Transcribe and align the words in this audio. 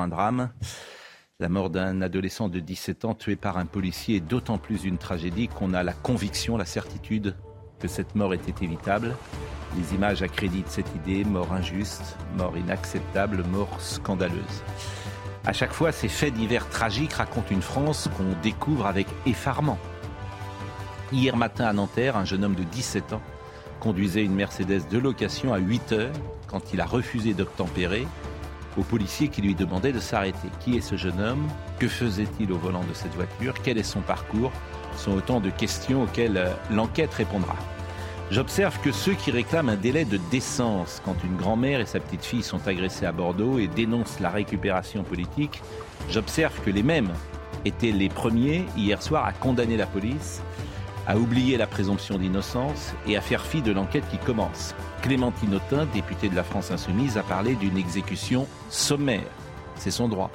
Un 0.00 0.08
drame. 0.08 0.50
La 1.40 1.48
mort 1.48 1.70
d'un 1.70 2.02
adolescent 2.02 2.48
de 2.48 2.60
17 2.60 3.04
ans 3.04 3.14
tué 3.14 3.36
par 3.36 3.58
un 3.58 3.66
policier 3.66 4.16
est 4.16 4.20
d'autant 4.20 4.58
plus 4.58 4.84
une 4.84 4.98
tragédie 4.98 5.48
qu'on 5.48 5.74
a 5.74 5.82
la 5.82 5.92
conviction, 5.92 6.56
la 6.56 6.64
certitude 6.64 7.34
que 7.80 7.88
cette 7.88 8.14
mort 8.14 8.32
était 8.32 8.64
évitable. 8.64 9.16
Les 9.76 9.94
images 9.94 10.22
accréditent 10.22 10.68
cette 10.68 10.94
idée, 10.94 11.24
mort 11.24 11.52
injuste, 11.52 12.16
mort 12.36 12.56
inacceptable, 12.56 13.42
mort 13.44 13.80
scandaleuse. 13.80 14.62
À 15.44 15.52
chaque 15.52 15.72
fois, 15.72 15.90
ces 15.90 16.08
faits 16.08 16.34
divers 16.34 16.68
tragiques 16.68 17.14
racontent 17.14 17.50
une 17.50 17.62
France 17.62 18.08
qu'on 18.16 18.40
découvre 18.42 18.86
avec 18.86 19.08
effarement. 19.26 19.78
Hier 21.10 21.36
matin 21.36 21.66
à 21.66 21.72
Nanterre, 21.72 22.16
un 22.16 22.24
jeune 22.24 22.44
homme 22.44 22.54
de 22.54 22.62
17 22.62 23.14
ans 23.14 23.22
conduisait 23.80 24.24
une 24.24 24.34
Mercedes 24.34 24.88
de 24.88 24.98
location 24.98 25.52
à 25.52 25.58
8 25.58 25.92
heures 25.92 26.12
quand 26.46 26.72
il 26.72 26.80
a 26.80 26.86
refusé 26.86 27.34
d'obtempérer 27.34 28.06
au 28.76 28.82
policier 28.82 29.28
qui 29.28 29.42
lui 29.42 29.54
demandait 29.54 29.92
de 29.92 30.00
s'arrêter. 30.00 30.48
Qui 30.60 30.76
est 30.76 30.80
ce 30.80 30.96
jeune 30.96 31.20
homme? 31.20 31.46
Que 31.78 31.88
faisait-il 31.88 32.52
au 32.52 32.58
volant 32.58 32.84
de 32.84 32.94
cette 32.94 33.14
voiture? 33.14 33.54
Quel 33.62 33.78
est 33.78 33.82
son 33.82 34.00
parcours? 34.00 34.52
Ce 34.96 35.04
sont 35.04 35.12
autant 35.12 35.40
de 35.40 35.50
questions 35.50 36.02
auxquelles 36.02 36.36
euh, 36.36 36.52
l'enquête 36.70 37.12
répondra. 37.14 37.56
J'observe 38.30 38.80
que 38.80 38.92
ceux 38.92 39.12
qui 39.12 39.30
réclament 39.30 39.68
un 39.68 39.76
délai 39.76 40.06
de 40.06 40.18
décence 40.30 41.02
quand 41.04 41.16
une 41.22 41.36
grand-mère 41.36 41.80
et 41.80 41.86
sa 41.86 42.00
petite-fille 42.00 42.42
sont 42.42 42.66
agressées 42.66 43.04
à 43.04 43.12
Bordeaux 43.12 43.58
et 43.58 43.68
dénoncent 43.68 44.20
la 44.20 44.30
récupération 44.30 45.02
politique, 45.02 45.60
j'observe 46.08 46.58
que 46.64 46.70
les 46.70 46.82
mêmes 46.82 47.10
étaient 47.66 47.92
les 47.92 48.08
premiers 48.08 48.64
hier 48.74 49.02
soir 49.02 49.26
à 49.26 49.32
condamner 49.32 49.76
la 49.76 49.86
police, 49.86 50.40
à 51.06 51.16
oublier 51.16 51.56
la 51.56 51.66
présomption 51.66 52.18
d'innocence 52.18 52.94
et 53.06 53.16
à 53.16 53.20
faire 53.20 53.44
fi 53.44 53.62
de 53.62 53.72
l'enquête 53.72 54.08
qui 54.10 54.18
commence. 54.18 54.74
Clémentine 55.02 55.54
Autain, 55.54 55.86
députée 55.86 56.28
de 56.28 56.36
la 56.36 56.44
France 56.44 56.70
Insoumise, 56.70 57.18
a 57.18 57.22
parlé 57.22 57.54
d'une 57.54 57.76
exécution 57.76 58.46
sommaire. 58.68 59.26
C'est 59.76 59.90
son 59.90 60.08
droit. 60.08 60.30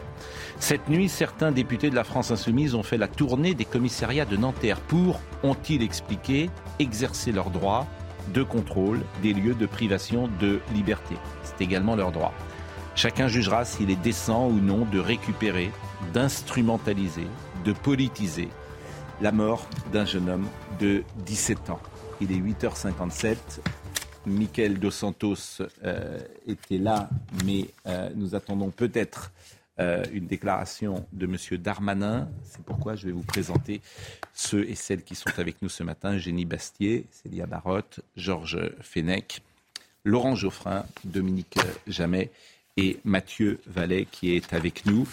Cette 0.59 0.89
nuit, 0.89 1.07
certains 1.07 1.51
députés 1.51 1.89
de 1.89 1.95
la 1.95 2.03
France 2.03 2.31
Insoumise 2.31 2.75
ont 2.75 2.83
fait 2.83 2.97
la 2.97 3.07
tournée 3.07 3.53
des 3.53 3.65
commissariats 3.65 4.25
de 4.25 4.35
Nanterre 4.35 4.81
pour, 4.81 5.21
ont-ils 5.43 5.83
expliqué, 5.83 6.49
exercer 6.79 7.31
leur 7.31 7.49
droit 7.49 7.87
de 8.33 8.43
contrôle 8.43 9.01
des 9.21 9.33
lieux 9.33 9.53
de 9.53 9.65
privation 9.65 10.29
de 10.39 10.59
liberté. 10.73 11.15
C'est 11.43 11.63
également 11.63 11.95
leur 11.95 12.11
droit. 12.11 12.33
Chacun 12.95 13.27
jugera 13.27 13.63
s'il 13.63 13.91
est 13.91 13.95
décent 13.95 14.47
ou 14.47 14.59
non 14.59 14.85
de 14.91 14.99
récupérer, 14.99 15.71
d'instrumentaliser, 16.13 17.27
de 17.63 17.71
politiser 17.71 18.49
la 19.21 19.31
mort 19.31 19.67
d'un 19.91 20.05
jeune 20.05 20.29
homme 20.29 20.47
de 20.79 21.03
17 21.25 21.69
ans. 21.69 21.79
Il 22.21 22.31
est 22.31 22.39
8h57. 22.39 23.37
Michael 24.25 24.79
Dos 24.79 24.91
Santos 24.91 25.61
euh, 25.83 26.19
était 26.45 26.77
là, 26.77 27.09
mais 27.45 27.67
euh, 27.87 28.09
nous 28.15 28.35
attendons 28.35 28.69
peut-être 28.69 29.31
euh, 29.79 30.03
une 30.11 30.27
déclaration 30.27 31.05
de 31.13 31.25
M. 31.25 31.57
Darmanin. 31.57 32.29
C'est 32.43 32.63
pourquoi 32.63 32.95
je 32.95 33.05
vais 33.05 33.11
vous 33.11 33.23
présenter 33.23 33.81
ceux 34.33 34.67
et 34.69 34.75
celles 34.75 35.03
qui 35.03 35.15
sont 35.15 35.31
avec 35.37 35.61
nous 35.61 35.69
ce 35.69 35.83
matin. 35.83 36.17
Génie 36.17 36.45
Bastier, 36.45 37.05
Célia 37.11 37.45
Barotte, 37.45 38.01
Georges 38.15 38.71
Fenech, 38.81 39.41
Laurent 40.03 40.35
Geoffrin, 40.35 40.85
Dominique 41.05 41.57
Jamet 41.87 42.31
et 42.75 42.99
Mathieu 43.03 43.59
Vallet 43.65 44.07
qui 44.11 44.35
est 44.35 44.53
avec 44.53 44.85
nous. 44.85 45.07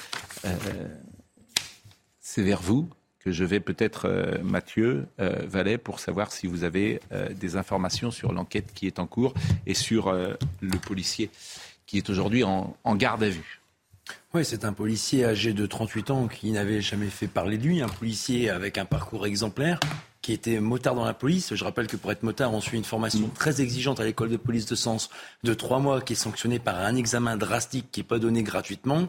C'est 2.21 2.43
vers 2.43 2.61
vous 2.61 2.89
que 3.25 3.33
je 3.33 3.45
vais 3.45 3.61
peut-être, 3.61 4.07
euh, 4.07 4.39
Mathieu 4.43 5.07
Vallet, 5.19 5.79
pour 5.79 6.01
savoir 6.01 6.33
si 6.33 6.47
vous 6.47 6.65
avez 6.65 7.01
des 7.31 7.57
informations 7.57 8.11
sur 8.11 8.33
l'enquête 8.33 8.73
qui 8.75 8.87
est 8.87 8.99
en 8.99 9.07
cours 9.07 9.35
et 9.67 9.75
sur 9.75 10.13
le 10.13 10.79
policier 10.79 11.31
qui 11.87 11.99
est 11.99 12.11
aujourd'hui 12.11 12.45
en 12.45 12.97
garde 12.97 13.23
à 13.23 13.29
vue. 13.29 13.61
Oui, 14.35 14.45
c'est 14.45 14.65
un 14.65 14.73
policier 14.73 15.25
âgé 15.25 15.53
de 15.53 15.65
38 15.65 16.11
ans 16.11 16.27
qui 16.27 16.51
n'avait 16.51 16.81
jamais 16.81 17.07
fait 17.07 17.29
parler 17.29 17.57
de 17.57 17.67
lui, 17.67 17.83
un 17.83 17.89
policier 17.89 18.51
avec 18.51 18.79
un 18.79 18.85
parcours 18.85 19.27
exemplaire 19.27 19.79
qui 20.25 20.33
était 20.33 20.59
motard 20.59 20.95
dans 20.95 21.05
la 21.05 21.13
police. 21.13 21.55
Je 21.55 21.65
rappelle 21.65 21.87
que 21.87 21.99
pour 21.99 22.11
être 22.11 22.23
motard, 22.23 22.55
on 22.55 22.63
suit 22.63 22.79
une 22.79 22.85
formation 22.85 23.29
très 23.29 23.61
exigeante 23.61 24.01
à 24.01 24.05
l'école 24.05 24.31
de 24.31 24.39
police 24.39 24.65
de 24.65 24.75
Sens 24.75 25.11
de 25.43 25.53
trois 25.53 25.81
mois 25.81 26.01
qui 26.01 26.15
est 26.15 26.17
sanctionnée 26.17 26.59
par 26.59 26.81
un 26.81 26.97
examen 26.97 27.37
drastique 27.37 27.89
qui 27.93 28.01
n'est 28.01 28.05
pas 28.05 28.19
donné 28.19 28.43
gratuitement. 28.43 29.09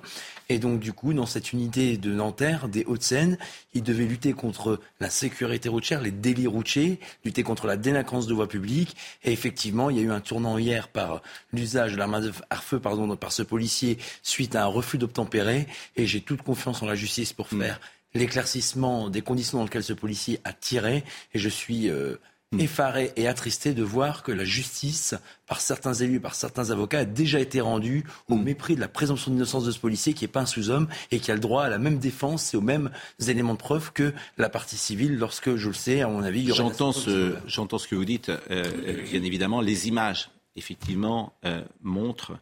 Et 0.50 0.60
donc, 0.60 0.82
du 0.82 0.92
coup, 0.92 1.14
dans 1.14 1.26
cette 1.26 1.54
unité 1.54 1.96
de 1.96 2.12
Nanterre, 2.12 2.68
des 2.68 2.84
Hauts-de-Seine, 2.84 3.38
il 3.74 3.82
devait 3.82 4.04
lutter 4.04 4.34
contre 4.34 4.82
la 5.00 5.10
sécurité 5.10 5.70
routière, 5.70 6.02
les 6.02 6.12
délits 6.12 6.48
routiers, 6.48 7.00
lutter 7.24 7.44
contre 7.44 7.66
la 7.66 7.78
délinquance 7.78 8.28
de 8.28 8.34
voie 8.34 8.50
publique. 8.50 8.98
Et 9.24 9.32
effectivement, 9.32 9.90
il 9.90 9.96
y 9.96 10.00
a 10.02 10.04
eu 10.04 10.12
un 10.12 10.20
tournant 10.20 10.58
hier 10.58 10.90
par 10.90 11.22
l'usage 11.54 11.94
de 11.94 11.98
l'arme 11.98 12.30
à 12.50 12.58
feu 12.58 12.82
pardon, 12.82 13.16
par 13.16 13.32
ce 13.32 13.42
policier 13.42 14.00
suite 14.22 14.54
à 14.54 14.64
un 14.64 14.68
refus 14.68 14.98
d'obtempérer. 14.98 15.66
Et 15.96 16.08
j'ai 16.08 16.20
toute 16.20 16.42
confiance 16.42 16.84
en 16.84 16.88
la 16.88 16.96
justice 16.96 17.32
pour 17.32 17.48
mm. 17.54 17.62
faire 17.62 17.80
l'éclaircissement 18.16 19.10
des 19.10 19.22
conditions 19.22 19.60
dans 19.60 19.66
lesquelles 19.66 19.84
ce 19.84 19.94
policier 19.94 20.40
a 20.44 20.54
tiré. 20.54 21.04
Et 21.34 21.40
je 21.40 21.50
suis 21.50 21.90
euh, 21.90 22.16
hmm. 22.52 22.62
effaré 22.62 23.12
et 23.18 23.28
attristé 23.28 23.74
de 23.74 23.84
voir 23.84 24.24
que 24.24 24.32
la 24.32 24.46
justice, 24.46 25.14
par 25.46 25.60
certains 25.60 25.94
élus, 25.94 26.20
par 26.20 26.34
certains 26.34 26.72
avocats, 26.72 27.00
a 27.00 27.06
déjà 27.06 27.40
été 27.40 27.62
rendue 27.62 28.06
au 28.30 28.36
hmm. 28.36 28.44
mépris 28.44 28.76
de 28.76 28.80
la 28.80 28.88
présomption 28.88 29.32
d'innocence 29.32 29.66
de 29.66 29.72
ce 29.72 29.80
policier 29.80 30.14
qui 30.14 30.24
n'est 30.24 30.30
pas 30.30 30.42
un 30.42 30.46
sous-homme 30.46 30.88
et 31.12 31.20
qui 31.20 31.30
a 31.30 31.36
le 31.36 31.42
droit 31.42 31.66
à 31.66 31.70
la 31.70 31.78
même 31.78 32.00
défense 32.00 32.54
et 32.54 32.58
aux 32.58 32.62
mêmes 32.62 32.90
éléments 33.28 33.54
de 33.54 33.60
preuve 33.60 33.92
que 33.92 34.14
la 34.38 34.50
partie 34.50 34.78
civile 34.78 35.18
lorsque, 35.18 35.56
je 35.56 35.68
le 35.68 35.74
sais, 35.74 36.02
à 36.02 36.08
mon 36.08 36.24
avis, 36.24 36.48
J'entends 36.54 36.94
ce, 36.94 37.36
j'entends 37.48 37.78
ce 37.78 37.88
que 37.88 37.96
vous 37.96 38.06
dites. 38.06 38.30
Euh, 38.30 38.40
euh, 38.50 39.04
bien 39.04 39.24
évidemment, 39.24 39.60
les 39.62 39.88
images, 39.88 40.30
effectivement, 40.56 41.34
montrent 41.82 42.40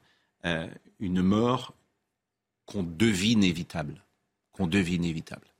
une 0.99 1.21
mort 1.21 1.73
qu'on 2.65 2.83
devine 2.83 3.43
évitable. 3.43 4.03
Qu'on 4.51 4.67
devine 4.67 5.03
évitable. 5.03 5.52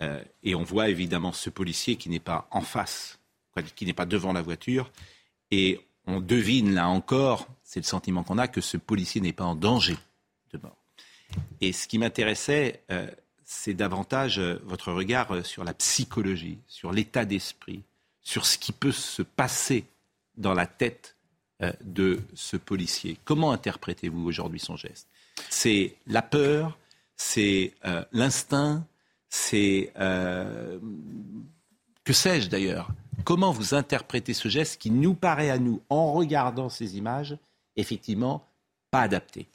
Euh, 0.00 0.22
et 0.42 0.54
on 0.54 0.62
voit 0.62 0.88
évidemment 0.88 1.32
ce 1.32 1.50
policier 1.50 1.96
qui 1.96 2.08
n'est 2.08 2.20
pas 2.20 2.46
en 2.50 2.60
face, 2.60 3.18
qui 3.74 3.84
n'est 3.86 3.92
pas 3.92 4.06
devant 4.06 4.32
la 4.32 4.42
voiture. 4.42 4.90
Et 5.50 5.80
on 6.06 6.20
devine 6.20 6.74
là 6.74 6.88
encore, 6.88 7.48
c'est 7.64 7.80
le 7.80 7.84
sentiment 7.84 8.22
qu'on 8.22 8.38
a, 8.38 8.48
que 8.48 8.60
ce 8.60 8.76
policier 8.76 9.20
n'est 9.20 9.32
pas 9.32 9.44
en 9.44 9.54
danger 9.54 9.96
de 10.52 10.58
mort. 10.58 10.76
Et 11.60 11.72
ce 11.72 11.88
qui 11.88 11.98
m'intéressait, 11.98 12.82
euh, 12.90 13.10
c'est 13.44 13.74
davantage 13.74 14.38
euh, 14.38 14.60
votre 14.64 14.92
regard 14.92 15.44
sur 15.44 15.64
la 15.64 15.74
psychologie, 15.74 16.58
sur 16.66 16.92
l'état 16.92 17.24
d'esprit, 17.24 17.82
sur 18.22 18.46
ce 18.46 18.56
qui 18.58 18.72
peut 18.72 18.92
se 18.92 19.22
passer 19.22 19.84
dans 20.36 20.54
la 20.54 20.66
tête 20.66 21.16
de 21.80 22.20
ce 22.34 22.56
policier. 22.56 23.18
Comment 23.24 23.50
interprétez-vous 23.50 24.24
aujourd'hui 24.24 24.60
son 24.60 24.76
geste? 24.76 25.08
C'est 25.50 25.96
la 26.06 26.22
peur, 26.22 26.78
c'est 27.16 27.74
l'instinct, 28.12 28.86
c'est... 29.28 29.92
Euh, 29.98 30.78
que 32.04 32.12
sais-je 32.12 32.48
d'ailleurs? 32.48 32.90
Comment 33.24 33.52
vous 33.52 33.74
interprétez 33.74 34.32
ce 34.32 34.48
geste 34.48 34.80
qui 34.80 34.90
nous 34.90 35.14
paraît 35.14 35.50
à 35.50 35.58
nous, 35.58 35.80
en 35.90 36.12
regardant 36.12 36.68
ces 36.68 36.96
images, 36.96 37.36
effectivement 37.76 38.46
pas 38.90 39.02
adapté? 39.02 39.46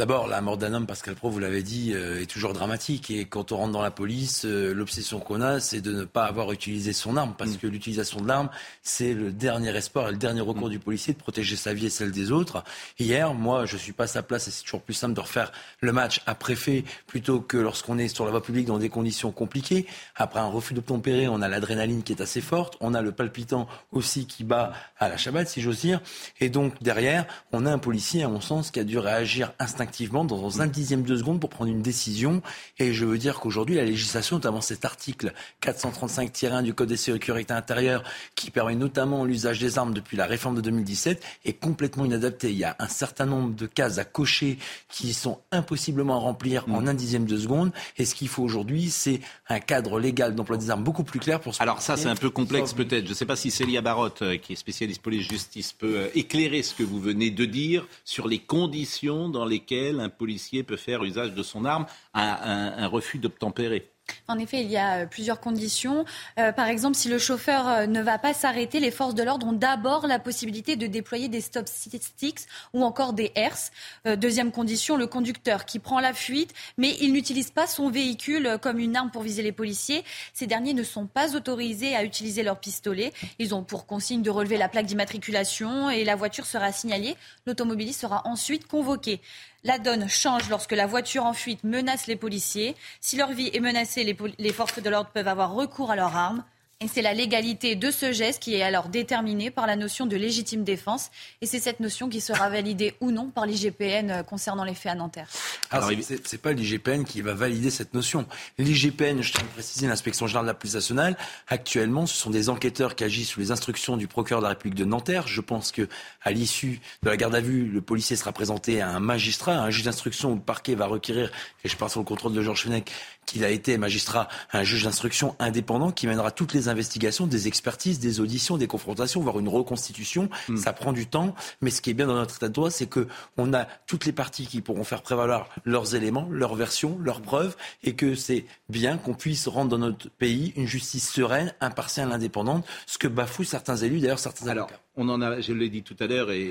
D'abord, 0.00 0.28
la 0.28 0.40
mort 0.40 0.56
d'un 0.56 0.74
homme, 0.74 0.86
Pascal 0.86 1.16
Pro, 1.16 1.28
vous 1.28 1.40
l'avez 1.40 1.64
dit, 1.64 1.92
euh, 1.92 2.22
est 2.22 2.26
toujours 2.26 2.52
dramatique. 2.52 3.10
Et 3.10 3.24
quand 3.24 3.50
on 3.50 3.56
rentre 3.56 3.72
dans 3.72 3.82
la 3.82 3.90
police, 3.90 4.44
euh, 4.44 4.72
l'obsession 4.72 5.18
qu'on 5.18 5.40
a, 5.40 5.58
c'est 5.58 5.80
de 5.80 5.92
ne 5.92 6.04
pas 6.04 6.26
avoir 6.26 6.52
utilisé 6.52 6.92
son 6.92 7.16
arme. 7.16 7.34
Parce 7.36 7.54
mm. 7.54 7.56
que 7.56 7.66
l'utilisation 7.66 8.20
de 8.20 8.28
l'arme, 8.28 8.48
c'est 8.84 9.12
le 9.12 9.32
dernier 9.32 9.76
espoir 9.76 10.08
et 10.08 10.12
le 10.12 10.16
dernier 10.16 10.40
recours 10.40 10.68
mm. 10.68 10.70
du 10.70 10.78
policier 10.78 11.14
de 11.14 11.18
protéger 11.18 11.56
sa 11.56 11.74
vie 11.74 11.86
et 11.86 11.90
celle 11.90 12.12
des 12.12 12.30
autres. 12.30 12.62
Hier, 13.00 13.34
moi, 13.34 13.66
je 13.66 13.76
suis 13.76 13.90
pas 13.90 14.04
à 14.04 14.06
sa 14.06 14.22
place 14.22 14.46
et 14.46 14.52
c'est 14.52 14.62
toujours 14.62 14.82
plus 14.82 14.94
simple 14.94 15.14
de 15.14 15.20
refaire 15.20 15.50
le 15.80 15.90
match 15.90 16.22
à 16.26 16.36
préfet 16.36 16.84
plutôt 17.08 17.40
que 17.40 17.56
lorsqu'on 17.56 17.98
est 17.98 18.06
sur 18.06 18.24
la 18.24 18.30
voie 18.30 18.40
publique 18.44 18.66
dans 18.66 18.78
des 18.78 18.90
conditions 18.90 19.32
compliquées. 19.32 19.84
Après 20.14 20.38
un 20.38 20.46
refus 20.46 20.74
d'obtempérer, 20.74 21.26
on 21.26 21.42
a 21.42 21.48
l'adrénaline 21.48 22.04
qui 22.04 22.12
est 22.12 22.22
assez 22.22 22.40
forte. 22.40 22.76
On 22.78 22.94
a 22.94 23.02
le 23.02 23.10
palpitant 23.10 23.66
aussi 23.90 24.28
qui 24.28 24.44
bat 24.44 24.74
à 25.00 25.08
la 25.08 25.16
chabate, 25.16 25.48
si 25.48 25.60
j'ose 25.60 25.80
dire. 25.80 26.00
Et 26.38 26.50
donc, 26.50 26.80
derrière, 26.84 27.26
on 27.50 27.66
a 27.66 27.72
un 27.72 27.78
policier, 27.78 28.22
à 28.22 28.28
mon 28.28 28.40
sens, 28.40 28.70
qui 28.70 28.78
a 28.78 28.84
dû 28.84 28.96
réagir 28.96 29.50
instinctivement 29.58 29.87
instinctivement, 29.88 30.24
dans 30.24 30.60
un 30.60 30.66
dixième 30.66 31.02
de 31.02 31.16
seconde, 31.16 31.40
pour 31.40 31.50
prendre 31.50 31.70
une 31.70 31.80
décision. 31.80 32.42
Et 32.78 32.92
je 32.92 33.04
veux 33.04 33.18
dire 33.18 33.40
qu'aujourd'hui, 33.40 33.76
la 33.76 33.84
législation, 33.84 34.36
notamment 34.36 34.60
cet 34.60 34.84
article 34.84 35.32
435-1 35.62 36.62
du 36.62 36.74
Code 36.74 36.90
de 36.90 36.96
sécurité 36.96 37.54
intérieure, 37.54 38.02
qui 38.34 38.50
permet 38.50 38.74
notamment 38.74 39.24
l'usage 39.24 39.58
des 39.60 39.78
armes 39.78 39.94
depuis 39.94 40.16
la 40.16 40.26
réforme 40.26 40.56
de 40.56 40.60
2017, 40.60 41.22
est 41.46 41.52
complètement 41.54 42.04
inadapté. 42.04 42.50
Il 42.50 42.58
y 42.58 42.64
a 42.64 42.76
un 42.78 42.88
certain 42.88 43.24
nombre 43.24 43.54
de 43.54 43.66
cases 43.66 43.98
à 43.98 44.04
cocher 44.04 44.58
qui 44.90 45.14
sont 45.14 45.38
impossiblement 45.52 46.16
à 46.16 46.20
remplir 46.20 46.64
en 46.68 46.82
mm. 46.82 46.88
un 46.88 46.94
dixième 46.94 47.24
de 47.24 47.36
seconde. 47.38 47.72
Et 47.96 48.04
ce 48.04 48.14
qu'il 48.14 48.28
faut 48.28 48.42
aujourd'hui, 48.42 48.90
c'est 48.90 49.20
un 49.48 49.60
cadre 49.60 49.98
légal 49.98 50.34
d'emploi 50.34 50.58
des 50.58 50.70
armes 50.70 50.84
beaucoup 50.84 51.04
plus 51.04 51.20
clair 51.20 51.40
pour 51.40 51.54
se 51.54 51.62
Alors 51.62 51.80
ça, 51.80 51.96
c'est 51.96 52.08
un 52.08 52.16
peu 52.16 52.30
complexe 52.30 52.74
peut-être. 52.74 53.04
Je 53.04 53.10
ne 53.10 53.14
sais 53.14 53.26
pas 53.26 53.36
si 53.36 53.50
Célia 53.50 53.80
Barotte, 53.80 54.22
euh, 54.22 54.36
qui 54.36 54.52
est 54.52 54.56
spécialiste 54.56 55.00
police-justice, 55.00 55.72
peut 55.72 55.96
euh, 55.96 56.08
éclairer 56.14 56.62
ce 56.62 56.74
que 56.74 56.82
vous 56.82 57.00
venez 57.00 57.30
de 57.30 57.44
dire 57.46 57.86
sur 58.04 58.28
les 58.28 58.38
conditions 58.38 59.28
dans 59.28 59.44
lesquelles 59.44 59.77
un 60.00 60.08
policier 60.08 60.62
peut 60.62 60.76
faire 60.76 61.04
usage 61.04 61.34
de 61.34 61.42
son 61.42 61.64
arme 61.64 61.86
à 62.14 62.82
un, 62.82 62.86
refus 62.86 63.18
d'obtempérer. 63.18 63.92
En 64.26 64.38
effet, 64.38 64.62
il 64.62 64.70
y 64.70 64.76
a 64.76 65.00
euh, 65.00 65.06
plusieurs 65.06 65.40
conditions. 65.40 66.04
Euh, 66.38 66.52
par 66.52 66.68
exemple, 66.68 66.96
si 66.96 67.08
le 67.08 67.18
chauffeur 67.18 67.68
euh, 67.68 67.86
ne 67.86 68.00
va 68.00 68.18
pas 68.18 68.34
s'arrêter, 68.34 68.80
les 68.80 68.90
forces 68.90 69.14
de 69.14 69.22
l'ordre 69.22 69.46
ont 69.46 69.52
d'abord 69.52 70.06
la 70.06 70.18
possibilité 70.18 70.76
de 70.76 70.86
déployer 70.86 71.28
des 71.28 71.40
stop 71.40 71.68
sticks 71.68 72.40
ou 72.72 72.84
encore 72.84 73.12
des 73.12 73.32
herses. 73.34 73.70
deuxième 74.16 74.52
condition, 74.52 74.96
le 74.96 75.06
conducteur 75.06 75.64
qui 75.64 75.78
prend 75.78 76.00
la 76.00 76.12
fuite, 76.12 76.52
mais 76.76 76.96
il 77.00 77.12
n'utilise 77.12 77.50
pas 77.50 77.66
son 77.66 77.90
véhicule 77.90 78.58
comme 78.60 78.78
une 78.78 78.96
arme 78.96 79.10
pour 79.10 79.22
viser 79.22 79.42
les 79.42 79.52
policiers. 79.52 80.04
Ces 80.32 80.46
derniers 80.46 80.74
ne 80.74 80.82
sont 80.82 81.06
pas 81.06 81.36
autorisés 81.36 81.94
à 81.94 82.04
utiliser 82.04 82.42
leur 82.42 82.60
pistolet. 82.60 83.12
Ils 83.38 83.54
ont 83.54 83.62
pour 83.62 83.86
consigne 83.86 84.22
de 84.22 84.30
relever 84.30 84.56
la 84.56 84.68
plaque 84.68 84.86
d'immatriculation 84.86 85.90
et 85.90 86.04
la 86.04 86.16
voiture 86.16 86.46
sera 86.46 86.72
signalée. 86.72 87.16
L'automobiliste 87.46 88.00
sera 88.00 88.26
ensuite 88.26 88.66
convoqué. 88.66 89.20
La 89.68 89.78
donne 89.78 90.08
change 90.08 90.48
lorsque 90.48 90.72
la 90.72 90.86
voiture 90.86 91.26
en 91.26 91.34
fuite 91.34 91.62
menace 91.62 92.06
les 92.06 92.16
policiers. 92.16 92.74
Si 93.02 93.18
leur 93.18 93.32
vie 93.32 93.50
est 93.52 93.60
menacée, 93.60 94.02
les, 94.38 94.52
forces 94.54 94.80
de 94.82 94.88
l'ordre 94.88 95.10
peuvent 95.12 95.28
avoir 95.28 95.52
recours 95.52 95.90
à 95.90 95.96
leurs 95.96 96.16
armes. 96.16 96.42
Et 96.80 96.86
c'est 96.86 97.02
la 97.02 97.12
légalité 97.12 97.74
de 97.74 97.90
ce 97.90 98.12
geste 98.12 98.40
qui 98.40 98.54
est 98.54 98.62
alors 98.62 98.88
déterminée 98.88 99.50
par 99.50 99.66
la 99.66 99.74
notion 99.74 100.06
de 100.06 100.14
légitime 100.14 100.62
défense. 100.62 101.10
Et 101.40 101.46
c'est 101.46 101.58
cette 101.58 101.80
notion 101.80 102.08
qui 102.08 102.20
sera 102.20 102.48
validée 102.50 102.94
ou 103.00 103.10
non 103.10 103.30
par 103.30 103.46
l'IGPN 103.46 104.10
euh, 104.10 104.22
concernant 104.22 104.62
les 104.62 104.74
faits 104.74 104.92
à 104.92 104.94
Nanterre. 104.94 105.28
Alors, 105.72 105.90
c'est, 106.00 106.32
n'est 106.32 106.38
pas 106.38 106.52
l'IGPN 106.52 107.02
qui 107.02 107.20
va 107.20 107.34
valider 107.34 107.70
cette 107.70 107.94
notion. 107.94 108.26
L'IGPN, 108.58 109.22
je 109.22 109.32
tiens 109.32 109.40
à 109.42 109.54
préciser, 109.54 109.88
l'inspection 109.88 110.28
générale 110.28 110.46
de 110.46 110.50
la 110.50 110.54
police 110.54 110.76
nationale, 110.76 111.16
actuellement, 111.48 112.06
ce 112.06 112.14
sont 112.14 112.30
des 112.30 112.48
enquêteurs 112.48 112.94
qui 112.94 113.02
agissent 113.02 113.30
sous 113.30 113.40
les 113.40 113.50
instructions 113.50 113.96
du 113.96 114.06
procureur 114.06 114.40
de 114.40 114.44
la 114.44 114.50
République 114.50 114.78
de 114.78 114.84
Nanterre. 114.84 115.26
Je 115.26 115.40
pense 115.40 115.72
que 115.72 115.88
à 116.22 116.30
l'issue 116.30 116.80
de 117.02 117.10
la 117.10 117.16
garde 117.16 117.34
à 117.34 117.40
vue, 117.40 117.66
le 117.66 117.80
policier 117.80 118.14
sera 118.14 118.30
présenté 118.30 118.80
à 118.80 118.90
un 118.90 119.00
magistrat, 119.00 119.58
un 119.58 119.70
juge 119.70 119.82
d'instruction 119.82 120.30
où 120.30 120.34
le 120.36 120.40
parquet 120.40 120.76
va 120.76 120.86
requérir, 120.86 121.32
et 121.64 121.68
je 121.68 121.76
parle 121.76 121.90
sur 121.90 121.98
le 121.98 122.06
contrôle 122.06 122.34
de 122.34 122.40
Georges 122.40 122.62
Fenech, 122.62 122.92
qu'il 123.28 123.44
a 123.44 123.50
été 123.50 123.76
magistrat, 123.76 124.28
un 124.52 124.64
juge 124.64 124.84
d'instruction 124.84 125.36
indépendant 125.38 125.92
qui 125.92 126.06
mènera 126.06 126.30
toutes 126.30 126.54
les 126.54 126.68
investigations, 126.68 127.26
des 127.26 127.46
expertises, 127.46 127.98
des 127.98 128.20
auditions, 128.20 128.56
des 128.56 128.66
confrontations, 128.66 129.20
voire 129.20 129.38
une 129.38 129.48
reconstitution. 129.48 130.30
Hmm. 130.48 130.56
Ça 130.56 130.72
prend 130.72 130.92
du 130.92 131.06
temps, 131.06 131.34
mais 131.60 131.70
ce 131.70 131.82
qui 131.82 131.90
est 131.90 131.94
bien 131.94 132.06
dans 132.06 132.14
notre 132.14 132.36
état 132.36 132.48
de 132.48 132.54
droit, 132.54 132.70
c'est 132.70 132.86
que 132.86 133.06
on 133.36 133.52
a 133.52 133.66
toutes 133.86 134.06
les 134.06 134.12
parties 134.12 134.46
qui 134.46 134.62
pourront 134.62 134.82
faire 134.82 135.02
prévaloir 135.02 135.50
leurs 135.64 135.94
éléments, 135.94 136.26
leurs 136.30 136.54
versions, 136.54 136.98
leurs 137.00 137.20
preuves, 137.20 137.54
et 137.84 137.94
que 137.94 138.14
c'est 138.14 138.46
bien 138.70 138.96
qu'on 138.96 139.14
puisse 139.14 139.46
rendre 139.46 139.70
dans 139.70 139.78
notre 139.78 140.08
pays 140.08 140.54
une 140.56 140.66
justice 140.66 141.10
sereine, 141.10 141.52
impartiale, 141.60 142.10
indépendante, 142.12 142.66
ce 142.86 142.96
que 142.96 143.08
bafouent 143.08 143.44
certains 143.44 143.76
élus, 143.76 144.00
d'ailleurs 144.00 144.18
certains 144.18 144.48
Alors, 144.48 144.70
On 144.96 145.08
en 145.10 145.20
a, 145.20 145.40
je 145.42 145.52
l'ai 145.52 145.68
dit 145.68 145.82
tout 145.82 145.96
à 146.00 146.06
l'heure, 146.06 146.30
et 146.30 146.50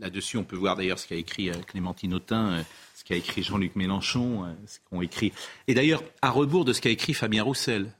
là-dessus, 0.00 0.36
on 0.36 0.44
peut 0.44 0.56
voir 0.56 0.76
d'ailleurs 0.76 1.00
ce 1.00 1.08
qu'a 1.08 1.16
écrit 1.16 1.50
euh, 1.50 1.54
Clémentine 1.66 2.14
Autain 2.14 2.52
euh, 2.52 2.62
ce 3.02 3.08
qu'a 3.08 3.16
écrit 3.16 3.42
Jean-Luc 3.42 3.74
Mélenchon, 3.74 4.44
euh, 4.44 4.52
ce 4.66 4.78
qu'ont 4.88 5.02
écrit. 5.02 5.32
Et 5.66 5.74
d'ailleurs, 5.74 6.02
à 6.22 6.30
rebours 6.30 6.64
de 6.64 6.72
ce 6.72 6.80
qu'a 6.80 6.90
écrit 6.90 7.14
Fabien 7.14 7.42
Roussel. 7.42 7.92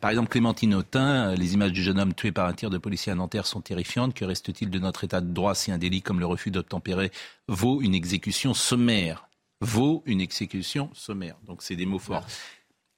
Par 0.00 0.10
exemple, 0.10 0.28
Clémentine 0.28 0.74
Autain, 0.74 1.30
euh, 1.30 1.34
les 1.34 1.54
images 1.54 1.72
du 1.72 1.82
jeune 1.82 1.98
homme 1.98 2.12
tué 2.12 2.32
par 2.32 2.46
un 2.46 2.52
tir 2.52 2.68
de 2.68 2.76
policier 2.76 3.10
à 3.12 3.14
Nanterre 3.14 3.46
sont 3.46 3.62
terrifiantes. 3.62 4.12
Que 4.12 4.26
reste-t-il 4.26 4.68
de 4.68 4.78
notre 4.78 5.04
état 5.04 5.22
de 5.22 5.32
droit 5.32 5.54
si 5.54 5.72
un 5.72 5.78
délit 5.78 6.02
comme 6.02 6.20
le 6.20 6.26
refus 6.26 6.50
d'obtempérer 6.50 7.10
vaut 7.48 7.80
une 7.80 7.94
exécution 7.94 8.52
sommaire? 8.52 9.28
Vaut 9.62 10.02
une 10.04 10.20
exécution 10.20 10.90
sommaire. 10.92 11.36
Donc 11.46 11.62
c'est 11.62 11.76
des 11.76 11.86
mots 11.86 12.00
forts. 12.00 12.26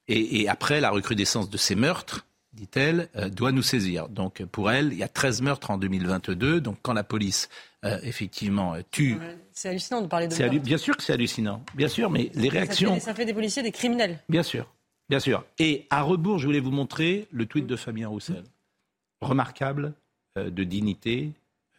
Et, 0.09 0.49
après, 0.49 0.81
la 0.81 0.91
recrudescence 0.91 1.49
de 1.49 1.57
ces 1.57 1.77
meurtres, 1.77 2.27
dit-elle, 2.53 3.09
euh, 3.17 3.29
doit 3.29 3.53
nous 3.53 3.63
saisir. 3.63 4.09
Donc 4.09 4.45
pour 4.45 4.71
elle, 4.71 4.93
il 4.93 4.99
y 4.99 5.03
a 5.05 5.09
13 5.09 5.43
meurtres 5.43 5.71
en 5.71 5.79
2022. 5.79 6.61
Donc 6.61 6.79
quand 6.83 6.93
la 6.93 7.05
police 7.05 7.49
euh, 7.85 7.99
effectivement, 8.03 8.77
tu. 8.91 9.17
C'est 9.53 9.69
hallucinant 9.69 10.01
de 10.01 10.07
parler 10.07 10.29
de 10.29 10.59
Bien 10.59 10.79
sûr 10.79 10.97
que 10.97 11.03
c'est 11.03 11.13
hallucinant, 11.13 11.63
bien 11.75 11.89
sûr, 11.89 12.11
mais 12.11 12.31
les 12.35 12.49
réactions. 12.49 12.99
Ça 13.01 13.15
fait, 13.15 13.25
des 13.25 13.35
policiers 13.35 13.63
des 13.63 13.73
criminels. 13.73 14.19
Bien 14.29 14.43
sûr, 14.43 14.73
bien 15.09 15.21
sûr. 15.21 15.45
Et 15.59 15.87
à 15.91 16.03
rebours, 16.03 16.39
je 16.39 16.47
voulais 16.47 16.61
vous 16.61 16.71
montrer 16.71 17.29
le 17.31 17.47
tweet 17.47 17.67
de 17.67 17.77
Fabien 17.77 18.09
Roussel. 18.09 18.45
Remarquable, 19.21 19.95
euh, 20.39 20.51
de 20.51 20.65
dignité 20.65 21.33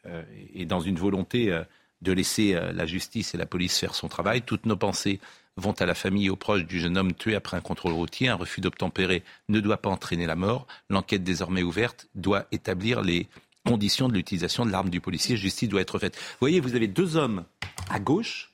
euh, 0.05 0.23
et 0.53 0.65
dans 0.65 0.79
une 0.79 0.97
volonté 0.97 1.59
de 2.01 2.11
laisser 2.11 2.53
la 2.53 2.85
justice 2.85 3.33
et 3.33 3.37
la 3.37 3.45
police 3.45 3.79
faire 3.79 3.95
son 3.95 4.07
travail. 4.07 4.43
Toutes 4.43 4.65
nos 4.65 4.77
pensées 4.77 5.19
vont 5.57 5.71
à 5.71 5.85
la 5.85 5.95
famille 5.95 6.27
et 6.27 6.29
aux 6.29 6.35
proches 6.35 6.65
du 6.65 6.79
jeune 6.79 6.97
homme 6.97 7.13
tué 7.13 7.35
après 7.35 7.57
un 7.57 7.61
contrôle 7.61 7.93
routier. 7.93 8.27
Un 8.27 8.35
refus 8.35 8.61
d'obtempérer 8.61 9.23
ne 9.49 9.59
doit 9.59 9.77
pas 9.77 9.89
entraîner 9.89 10.25
la 10.25 10.35
mort. 10.35 10.67
L'enquête 10.89 11.23
désormais 11.23 11.63
ouverte 11.63 12.07
doit 12.13 12.45
établir 12.51 13.01
les 13.01 13.27
conditions 13.65 14.07
de 14.07 14.13
l'utilisation 14.13 14.65
de 14.65 14.71
l'arme 14.71 14.89
du 14.89 15.01
policier. 15.01 15.35
Justice 15.35 15.67
doit 15.67 15.81
être 15.81 15.99
faite. 15.99 16.15
Vous 16.15 16.37
voyez, 16.39 16.59
vous 16.59 16.75
avez 16.75 16.87
deux 16.87 17.17
hommes 17.17 17.45
à 17.89 17.99
gauche, 17.99 18.53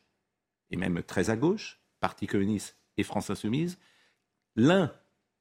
et 0.72 0.78
même 0.78 1.04
très 1.04 1.30
à 1.30 1.36
gauche, 1.36 1.80
Parti 2.00 2.26
communiste 2.26 2.76
et 2.98 3.04
France 3.04 3.30
insoumise. 3.30 3.78
L'un 4.56 4.92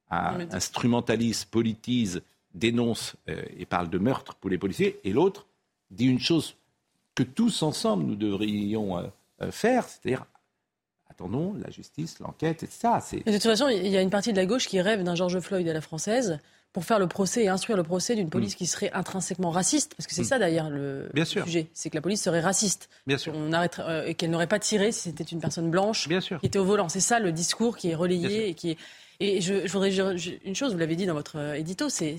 instrumentalise, 0.09 1.45
politise, 1.45 2.21
dénonce 2.53 3.15
euh, 3.29 3.41
et 3.57 3.65
parle 3.65 3.89
de 3.89 3.97
meurtre 3.97 4.35
pour 4.35 4.49
les 4.49 4.57
policiers, 4.57 4.99
et 5.03 5.13
l'autre 5.13 5.47
dit 5.89 6.05
une 6.05 6.19
chose 6.19 6.55
que 7.15 7.23
tous 7.23 7.63
ensemble 7.63 8.03
nous 8.03 8.15
devrions 8.15 8.97
euh, 8.97 9.07
euh, 9.41 9.51
faire, 9.51 9.87
c'est-à-dire 9.87 10.25
attendons 11.09 11.53
la 11.53 11.69
justice, 11.69 12.19
l'enquête, 12.19 12.63
etc. 12.63 12.89
De 13.25 13.31
toute 13.31 13.43
façon, 13.43 13.67
il 13.67 13.87
y 13.87 13.97
a 13.97 14.01
une 14.01 14.09
partie 14.09 14.31
de 14.31 14.37
la 14.37 14.45
gauche 14.45 14.67
qui 14.67 14.81
rêve 14.81 15.03
d'un 15.03 15.15
George 15.15 15.39
Floyd 15.39 15.67
à 15.67 15.73
la 15.73 15.81
française 15.81 16.39
pour 16.73 16.85
faire 16.85 16.99
le 16.99 17.07
procès 17.07 17.43
et 17.43 17.47
instruire 17.49 17.77
le 17.77 17.83
procès 17.83 18.15
d'une 18.15 18.29
police 18.29 18.53
mm. 18.53 18.57
qui 18.57 18.67
serait 18.67 18.91
intrinsèquement 18.93 19.51
raciste, 19.51 19.93
parce 19.95 20.07
que 20.07 20.15
c'est 20.15 20.21
mm. 20.21 20.25
ça 20.25 20.39
d'ailleurs 20.39 20.69
le, 20.69 21.09
sujet, 21.25 21.67
c'est 21.73 21.89
que 21.89 21.95
la 21.95 22.01
police 22.01 22.21
serait 22.21 22.41
raciste. 22.41 22.89
Bien 23.07 23.17
sûr. 23.17 23.33
On 23.35 23.51
euh, 23.51 24.05
et 24.05 24.15
qu'elle 24.15 24.31
n'aurait 24.31 24.47
pas 24.47 24.59
tiré 24.59 24.91
si 24.91 25.09
c'était 25.09 25.23
une 25.23 25.39
personne 25.39 25.69
blanche 25.69 26.07
qui 26.07 26.45
était 26.45 26.59
au 26.59 26.65
volant. 26.65 26.89
C'est 26.89 26.99
ça 26.99 27.19
le 27.19 27.31
discours 27.31 27.77
qui 27.77 27.89
est 27.89 27.95
relayé 27.95 28.49
et 28.49 28.53
qui 28.53 28.71
est. 28.71 28.77
Et 29.23 29.39
je, 29.39 29.67
je 29.67 29.71
voudrais 29.71 29.91
dire 29.91 30.15
une 30.43 30.55
chose, 30.55 30.73
vous 30.73 30.79
l'avez 30.79 30.95
dit 30.95 31.05
dans 31.05 31.13
votre 31.13 31.37
euh, 31.37 31.53
édito, 31.53 31.89
c'est 31.89 32.17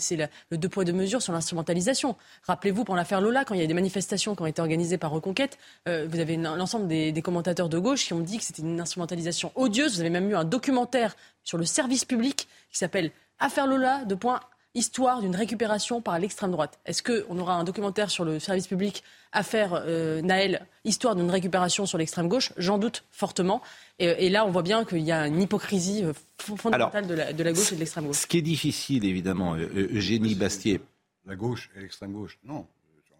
le 0.50 0.56
deux 0.56 0.68
poids 0.68 0.84
deux 0.84 0.92
mesures 0.92 1.20
sur 1.20 1.32
l'instrumentalisation. 1.32 2.14
Rappelez-vous, 2.44 2.84
pour 2.84 2.94
l'affaire 2.94 3.20
Lola, 3.20 3.44
quand 3.44 3.54
il 3.54 3.60
y 3.60 3.64
a 3.64 3.66
des 3.66 3.74
manifestations 3.74 4.36
qui 4.36 4.42
ont 4.42 4.46
été 4.46 4.62
organisées 4.62 4.98
par 4.98 5.10
Reconquête, 5.10 5.58
euh, 5.88 6.06
vous 6.08 6.20
avez 6.20 6.36
l'ensemble 6.36 6.86
des, 6.86 7.10
des, 7.10 7.20
commentateurs 7.20 7.68
de 7.68 7.78
gauche 7.80 8.06
qui 8.06 8.12
ont 8.12 8.20
dit 8.20 8.38
que 8.38 8.44
c'était 8.44 8.62
une 8.62 8.80
instrumentalisation 8.80 9.50
odieuse. 9.56 9.94
Vous 9.94 10.00
avez 10.00 10.10
même 10.10 10.30
eu 10.30 10.36
un 10.36 10.44
documentaire 10.44 11.16
sur 11.42 11.58
le 11.58 11.64
service 11.64 12.04
public 12.04 12.46
qui 12.70 12.78
s'appelle 12.78 13.10
Affaire 13.42 13.66
Lola, 13.66 14.04
de 14.04 14.14
point, 14.14 14.38
histoire 14.76 15.20
d'une 15.20 15.34
récupération 15.34 16.00
par 16.00 16.16
l'extrême 16.20 16.52
droite. 16.52 16.78
Est-ce 16.86 17.02
qu'on 17.02 17.36
aura 17.40 17.54
un 17.54 17.64
documentaire 17.64 18.08
sur 18.08 18.24
le 18.24 18.38
service 18.38 18.68
public 18.68 19.02
Affaire 19.32 19.82
euh, 19.84 20.22
Naël, 20.22 20.64
histoire 20.84 21.16
d'une 21.16 21.28
récupération 21.28 21.84
sur 21.84 21.98
l'extrême 21.98 22.28
gauche? 22.28 22.52
J'en 22.56 22.78
doute 22.78 23.02
fortement. 23.10 23.60
Et, 23.98 24.30
là, 24.30 24.46
on 24.46 24.52
voit 24.52 24.62
bien 24.62 24.84
qu'il 24.84 25.00
y 25.00 25.10
a 25.10 25.26
une 25.26 25.42
hypocrisie 25.42 26.04
euh, 26.04 26.12
fondamentale 26.38 27.08
de, 27.08 27.14
la, 27.14 27.32
de, 27.32 27.42
la, 27.42 27.52
gauche 27.52 27.72
et 27.72 27.74
de 27.74 27.80
l'extrême 27.80 28.06
gauche. 28.06 28.18
Ce 28.18 28.26
qui 28.28 28.38
est 28.38 28.42
difficile, 28.42 29.04
évidemment, 29.04 29.56
euh, 29.56 29.88
Eugénie 29.92 30.36
Bastier. 30.36 30.80
La 31.26 31.34
gauche 31.34 31.68
et 31.76 31.80
l'extrême 31.80 32.12
gauche, 32.12 32.38
non. 32.44 32.64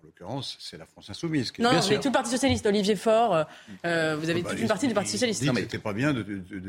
En 0.03 0.07
l'occurrence, 0.07 0.57
c'est 0.59 0.77
la 0.77 0.87
France 0.87 1.11
insoumise. 1.11 1.53
non, 1.61 1.71
mais 1.73 2.01
tout 2.01 2.09
le 2.09 2.13
Parti 2.13 2.31
socialiste, 2.31 2.67
Olivier 2.67 2.97
Faure, 2.97 3.35
euh, 3.35 3.45
euh, 3.87 4.17
vous 4.17 4.31
avez 4.31 4.43
bah, 4.43 4.51
toute 4.51 4.59
une 4.59 4.67
partie 4.67 4.89
du 4.89 4.95
Parti 4.95 5.11
socialiste. 5.11 5.45
Non, 5.45 5.53
mais 5.53 5.61
c'était 5.61 5.79
pas 5.79 5.93
bien 5.93 6.13
de, 6.13 6.23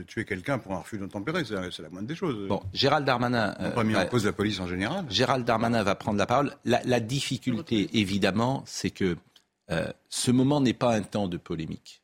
tuer 0.03 0.23
quelqu'un 0.23 0.59
pour 0.59 0.73
un 0.73 0.79
refus 0.79 0.99
de 0.99 1.07
tempérer, 1.07 1.43
c'est 1.43 1.81
la 1.81 1.89
moindre 1.89 2.07
des 2.07 2.15
choses. 2.15 2.47
Bon, 2.47 2.61
Gérald 2.73 3.05
Darmanin. 3.07 3.55
On 3.57 3.63
n'a 3.63 3.71
pas 3.71 3.83
mis 3.83 3.95
en 3.95 4.05
cause 4.05 4.25
la 4.25 4.33
police 4.33 4.59
en 4.59 4.67
général. 4.67 5.05
Gérald 5.09 5.45
Darmanin 5.45 5.81
va 5.81 5.95
prendre 5.95 6.19
la 6.19 6.27
parole. 6.27 6.53
La, 6.63 6.99
difficulté, 6.99 7.89
évidemment, 7.93 8.63
c'est 8.67 8.91
que 8.91 9.17
euh, 9.71 9.91
ce 10.09 10.29
moment 10.29 10.61
n'est 10.61 10.73
pas 10.73 10.93
un 10.93 11.01
temps 11.01 11.27
de 11.27 11.37
polémique, 11.37 12.03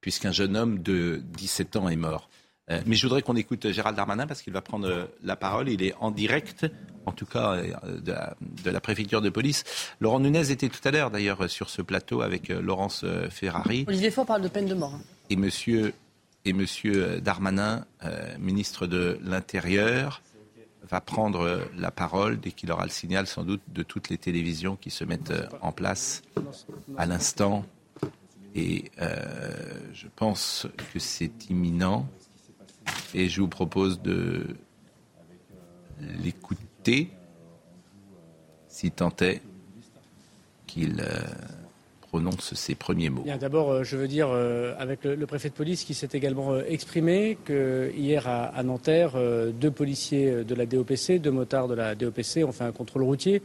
puisqu'un 0.00 0.30
jeune 0.30 0.56
homme 0.56 0.80
de 0.80 1.22
17 1.24 1.74
ans 1.74 1.88
est 1.88 1.96
mort. 1.96 2.28
Euh, 2.70 2.80
mais 2.86 2.94
je 2.94 3.06
voudrais 3.06 3.22
qu'on 3.22 3.34
écoute 3.34 3.70
Gérald 3.70 3.96
Darmanin 3.96 4.26
parce 4.26 4.42
qu'il 4.42 4.52
va 4.52 4.60
prendre 4.60 4.86
euh, 4.86 5.04
la 5.22 5.36
parole. 5.36 5.68
Il 5.68 5.82
est 5.82 5.94
en 5.98 6.10
direct, 6.10 6.66
en 7.06 7.12
tout 7.12 7.26
cas 7.26 7.54
euh, 7.54 8.00
de 8.00 8.70
la, 8.70 8.80
préfecture 8.80 9.20
de 9.20 9.30
police. 9.30 9.64
Laurent 10.00 10.20
Nunez 10.20 10.50
était 10.50 10.68
tout 10.68 10.80
à 10.84 10.90
l'heure 10.92 11.10
d'ailleurs 11.10 11.50
sur 11.50 11.70
ce 11.70 11.82
plateau 11.82 12.22
avec 12.22 12.48
Laurence 12.48 13.04
Ferrari. 13.30 13.84
Olivier 13.88 14.10
Faure 14.10 14.26
parle 14.26 14.42
de 14.42 14.48
peine 14.48 14.66
de 14.66 14.74
mort. 14.74 14.94
Hein. 14.94 15.02
Et 15.30 15.36
monsieur, 15.36 15.92
et 16.44 16.52
monsieur 16.52 17.20
Darmanin, 17.20 17.84
ministre 18.38 18.86
de 18.86 19.18
l'Intérieur, 19.22 20.22
va 20.88 21.00
prendre 21.00 21.62
la 21.78 21.90
parole 21.90 22.38
dès 22.40 22.50
qu'il 22.50 22.70
aura 22.70 22.84
le 22.84 22.90
signal 22.90 23.26
sans 23.26 23.44
doute 23.44 23.62
de 23.68 23.82
toutes 23.82 24.08
les 24.08 24.18
télévisions 24.18 24.76
qui 24.76 24.90
se 24.90 25.04
mettent 25.04 25.32
en 25.60 25.72
place 25.72 26.22
à 26.96 27.06
l'instant. 27.06 27.64
Et 28.54 28.90
je 29.94 30.06
pense 30.16 30.66
que 30.92 30.98
c'est 30.98 31.50
imminent 31.50 32.08
et 33.14 33.28
je 33.28 33.40
vous 33.40 33.48
propose 33.48 34.00
de 34.02 34.56
l'écouter 36.00 37.10
si 38.68 38.90
tant 38.90 39.14
est 39.20 39.42
qu'il 40.66 41.00
euh, 41.00 41.20
prononce 42.00 42.54
ses 42.54 42.74
premiers 42.74 43.10
mots. 43.10 43.24
D'abord, 43.38 43.70
euh, 43.70 43.84
je 43.84 43.96
veux 43.96 44.08
dire, 44.08 44.28
euh, 44.30 44.74
avec 44.78 45.04
le, 45.04 45.26
préfet 45.26 45.50
de 45.50 45.54
police 45.54 45.84
qui 45.84 45.92
s'est 45.94 46.08
également 46.12 46.58
exprimé, 46.58 47.36
que 47.44 47.92
hier 47.94 48.26
à, 48.26 48.62
Nanterre, 48.62 49.12
deux 49.52 49.70
policiers 49.70 50.44
de 50.44 50.54
la 50.54 50.66
DOPC, 50.66 51.20
deux 51.20 51.30
motards 51.30 51.68
de 51.68 51.74
la 51.74 51.94
DOPC 51.94 52.44
ont 52.44 52.52
fait 52.52 52.64
un 52.64 52.72
contrôle 52.72 53.02
routier 53.02 53.42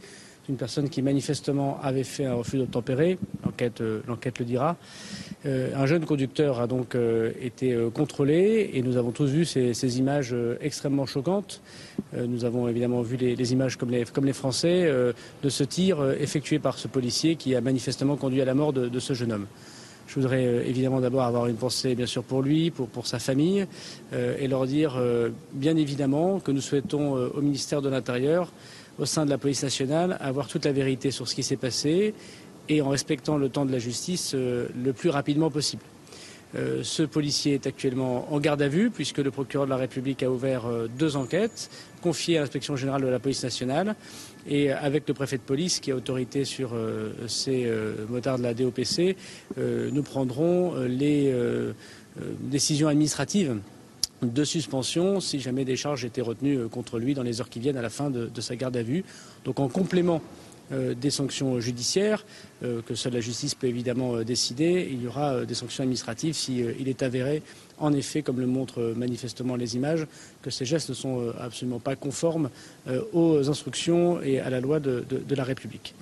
une 0.48 0.56
personne 0.56 0.88
qui 0.88 1.02
manifestement 1.02 1.78
avait 1.82 2.04
fait 2.04 2.24
un 2.24 2.34
refus 2.34 2.56
d'obtempérer, 2.56 3.18
l'enquête, 3.44 3.82
l'enquête 4.06 4.38
le 4.38 4.44
dira. 4.44 4.76
un 5.44 5.86
jeune 5.86 6.04
conducteur 6.04 6.60
a 6.60 6.66
donc 6.66 6.96
été 7.40 7.76
contrôlé 7.92 8.70
et 8.72 8.82
nous 8.82 8.96
avons 8.96 9.10
tous 9.10 9.26
vu 9.26 9.44
ces 9.44 9.98
images 9.98 10.34
extrêmement 10.60 11.06
choquantes 11.06 11.60
euh, 12.14 12.26
nous 12.26 12.44
avons 12.44 12.68
évidemment 12.68 13.02
vu 13.02 13.16
les, 13.16 13.52
images 13.52 13.76
comme 13.76 13.90
les, 13.90 14.04
comme 14.04 14.24
les 14.24 14.32
Français 14.32 14.84
euh, 14.84 15.12
de 15.42 15.48
ce 15.48 15.64
tir 15.64 16.00
euh, 16.00 16.14
effectué 16.18 16.58
par 16.58 16.78
ce 16.78 16.88
policier 16.88 17.36
qui 17.36 17.54
a 17.54 17.60
manifestement 17.60 18.16
conduit 18.16 18.40
à 18.40 18.44
la 18.44 18.54
mort 18.54 18.72
de, 18.72 18.98
ce 18.98 19.12
jeune 19.12 19.32
homme. 19.32 19.46
Je 20.06 20.14
voudrais 20.14 20.66
évidemment 20.66 21.00
d'abord 21.00 21.22
avoir 21.22 21.46
une 21.46 21.56
pensée 21.56 21.94
bien 21.94 22.06
sûr 22.06 22.22
pour 22.22 22.40
lui, 22.40 22.70
pour, 22.70 22.88
pour 22.88 23.06
sa 23.06 23.18
famille, 23.18 23.66
et 24.14 24.48
leur 24.48 24.66
dire 24.66 24.98
bien 25.52 25.76
évidemment 25.76 26.40
que 26.40 26.50
nous 26.50 26.62
souhaitons 26.62 27.12
au 27.12 27.42
ministère 27.42 27.82
de 27.82 27.90
l'Intérieur, 27.90 28.50
au 28.98 29.04
sein 29.04 29.24
de 29.24 29.30
la 29.30 29.38
police 29.38 29.62
nationale, 29.62 30.16
avoir 30.20 30.48
toute 30.48 30.64
la 30.64 30.72
vérité 30.72 31.10
sur 31.10 31.28
ce 31.28 31.34
qui 31.34 31.42
s'est 31.42 31.56
passé 31.56 32.14
et 32.68 32.82
en 32.82 32.88
respectant 32.88 33.36
le 33.36 33.48
temps 33.48 33.64
de 33.64 33.72
la 33.72 33.78
justice 33.78 34.34
le 34.34 34.92
plus 34.92 35.10
rapidement 35.10 35.50
possible. 35.50 35.82
Euh, 36.56 36.82
ce 36.82 37.02
policier 37.02 37.54
est 37.54 37.66
actuellement 37.66 38.32
en 38.32 38.40
garde 38.40 38.62
à 38.62 38.68
vue 38.68 38.90
puisque 38.90 39.18
le 39.18 39.30
procureur 39.30 39.66
de 39.66 39.70
la 39.70 39.76
République 39.76 40.22
a 40.22 40.30
ouvert 40.30 40.64
euh, 40.66 40.88
deux 40.88 41.16
enquêtes 41.16 41.68
confiées 42.00 42.38
à 42.38 42.40
l'inspection 42.40 42.74
générale 42.74 43.02
de 43.02 43.08
la 43.08 43.18
police 43.18 43.42
nationale 43.42 43.94
et 44.48 44.72
avec 44.72 45.06
le 45.06 45.12
préfet 45.12 45.36
de 45.36 45.42
police 45.42 45.78
qui 45.78 45.90
a 45.90 45.96
autorité 45.96 46.46
sur 46.46 46.70
euh, 46.72 47.12
ces 47.26 47.70
motards 48.08 48.38
de 48.38 48.44
la 48.44 48.54
DOPC, 48.54 49.16
nous 49.58 50.02
prendrons 50.02 50.74
les 50.86 51.34
décisions 52.40 52.88
administratives 52.88 53.56
de 54.22 54.44
suspension 54.44 55.20
si 55.20 55.40
jamais 55.40 55.64
des 55.64 55.76
charges 55.76 56.04
étaient 56.04 56.20
retenues 56.20 56.68
contre 56.68 56.98
lui 56.98 57.14
dans 57.14 57.22
les 57.22 57.40
heures 57.40 57.48
qui 57.48 57.60
viennent 57.60 57.76
à 57.76 57.82
la 57.82 57.90
fin 57.90 58.10
de 58.10 58.40
sa 58.40 58.56
garde 58.56 58.76
à 58.76 58.82
vue. 58.82 59.04
Donc 59.44 59.60
en 59.60 59.68
complément 59.68 60.20
euh, 60.70 60.92
des 60.92 61.08
sanctions 61.08 61.60
judiciaires 61.60 62.26
euh, 62.62 62.82
que 62.82 62.94
seule 62.94 63.14
la 63.14 63.20
justice 63.20 63.54
peut 63.54 63.68
évidemment 63.68 64.16
euh, 64.16 64.24
décider. 64.24 64.86
Il 64.92 65.02
y 65.02 65.06
aura 65.06 65.46
des 65.46 65.54
sanctions 65.54 65.82
administratives 65.82 66.34
s'il 66.34 66.74
il 66.78 66.88
est 66.88 67.02
avéré, 67.02 67.42
en 67.78 67.94
effet, 67.94 68.20
comme 68.20 68.38
le 68.38 68.46
montrent 68.46 68.92
manifestement 68.94 69.56
les 69.56 69.76
images, 69.76 70.06
que 70.42 70.50
ces 70.50 70.66
gestes 70.66 70.90
ne 70.90 70.94
sont 70.94 71.32
absolument 71.40 71.78
pas 71.78 71.96
conformes 71.96 72.50
aux 73.12 73.48
instructions 73.48 74.20
et 74.20 74.40
à 74.40 74.50
la 74.50 74.60
loi 74.60 74.80
de 74.80 75.34
la 75.34 75.44
République. 75.44 75.94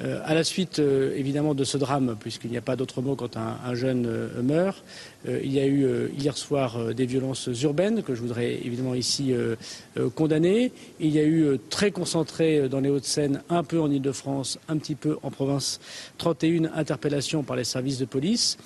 Euh, 0.00 0.20
à 0.24 0.34
la 0.34 0.42
suite, 0.42 0.78
euh, 0.78 1.14
évidemment, 1.16 1.54
de 1.54 1.64
ce 1.64 1.76
drame, 1.76 2.16
puisqu'il 2.18 2.50
n'y 2.50 2.56
a 2.56 2.62
pas 2.62 2.76
d'autre 2.76 3.02
mot 3.02 3.14
quand 3.14 3.36
un, 3.36 3.74
jeune 3.74 4.06
euh, 4.06 4.42
meurt, 4.42 4.82
il 5.28 5.52
y 5.52 5.60
a 5.60 5.66
eu 5.66 6.10
hier 6.18 6.36
soir 6.36 6.92
des 6.94 7.06
violences 7.06 7.48
urbaines 7.62 8.02
que 8.02 8.12
je 8.12 8.20
voudrais 8.20 8.54
évidemment 8.54 8.94
ici 8.94 9.32
condamner. 10.16 10.72
Il 10.98 11.10
y 11.10 11.20
a 11.20 11.24
eu 11.24 11.60
très 11.70 11.92
concentré 11.92 12.68
dans 12.68 12.80
les 12.80 12.90
Hauts-de-Seine, 12.90 13.40
un 13.48 13.62
peu 13.62 13.80
en 13.80 13.88
Ile-de-France, 13.88 14.58
un 14.68 14.78
petit 14.78 14.96
peu 14.96 15.18
en 15.22 15.30
province, 15.30 15.78
31 16.18 16.72
interpellations 16.74 17.44
par 17.44 17.54
les 17.54 17.62
services 17.62 17.98
de 17.98 18.04
police. 18.04 18.58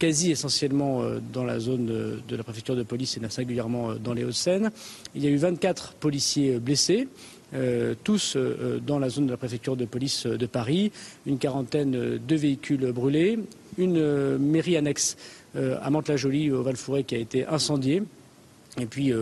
quasi 0.00 0.32
essentiellement 0.32 1.02
dans 1.32 1.44
la 1.44 1.60
zone 1.60 1.86
de, 1.86 2.36
la 2.36 2.42
préfecture 2.42 2.74
de 2.74 2.82
police 2.82 3.16
et 3.16 3.20
singulièrement 3.30 3.94
dans 3.94 4.14
les 4.14 4.24
Hauts-de-Seine. 4.24 4.72
Il 5.14 5.22
y 5.22 5.28
a 5.28 5.30
eu 5.30 5.36
24 5.36 5.92
policiers 5.92 6.58
blessés. 6.58 7.06
Euh, 7.54 7.94
tous 8.02 8.34
euh, 8.36 8.80
dans 8.84 8.98
la 8.98 9.08
zone 9.08 9.26
de 9.26 9.30
la 9.30 9.36
préfecture 9.36 9.76
de 9.76 9.84
police 9.84 10.26
de 10.26 10.46
Paris, 10.46 10.90
une 11.24 11.38
quarantaine 11.38 12.18
de 12.18 12.36
véhicules 12.36 12.90
brûlés, 12.90 13.38
une 13.78 14.38
mairie 14.38 14.76
annexe 14.76 15.16
euh, 15.56 15.78
à 15.80 15.90
Mantes-la-Jolie 15.90 16.50
au 16.50 16.62
val 16.62 16.74
qui 17.06 17.14
a 17.14 17.18
été 17.18 17.46
incendiée. 17.46 18.02
Et 18.80 18.86
puis 18.86 19.12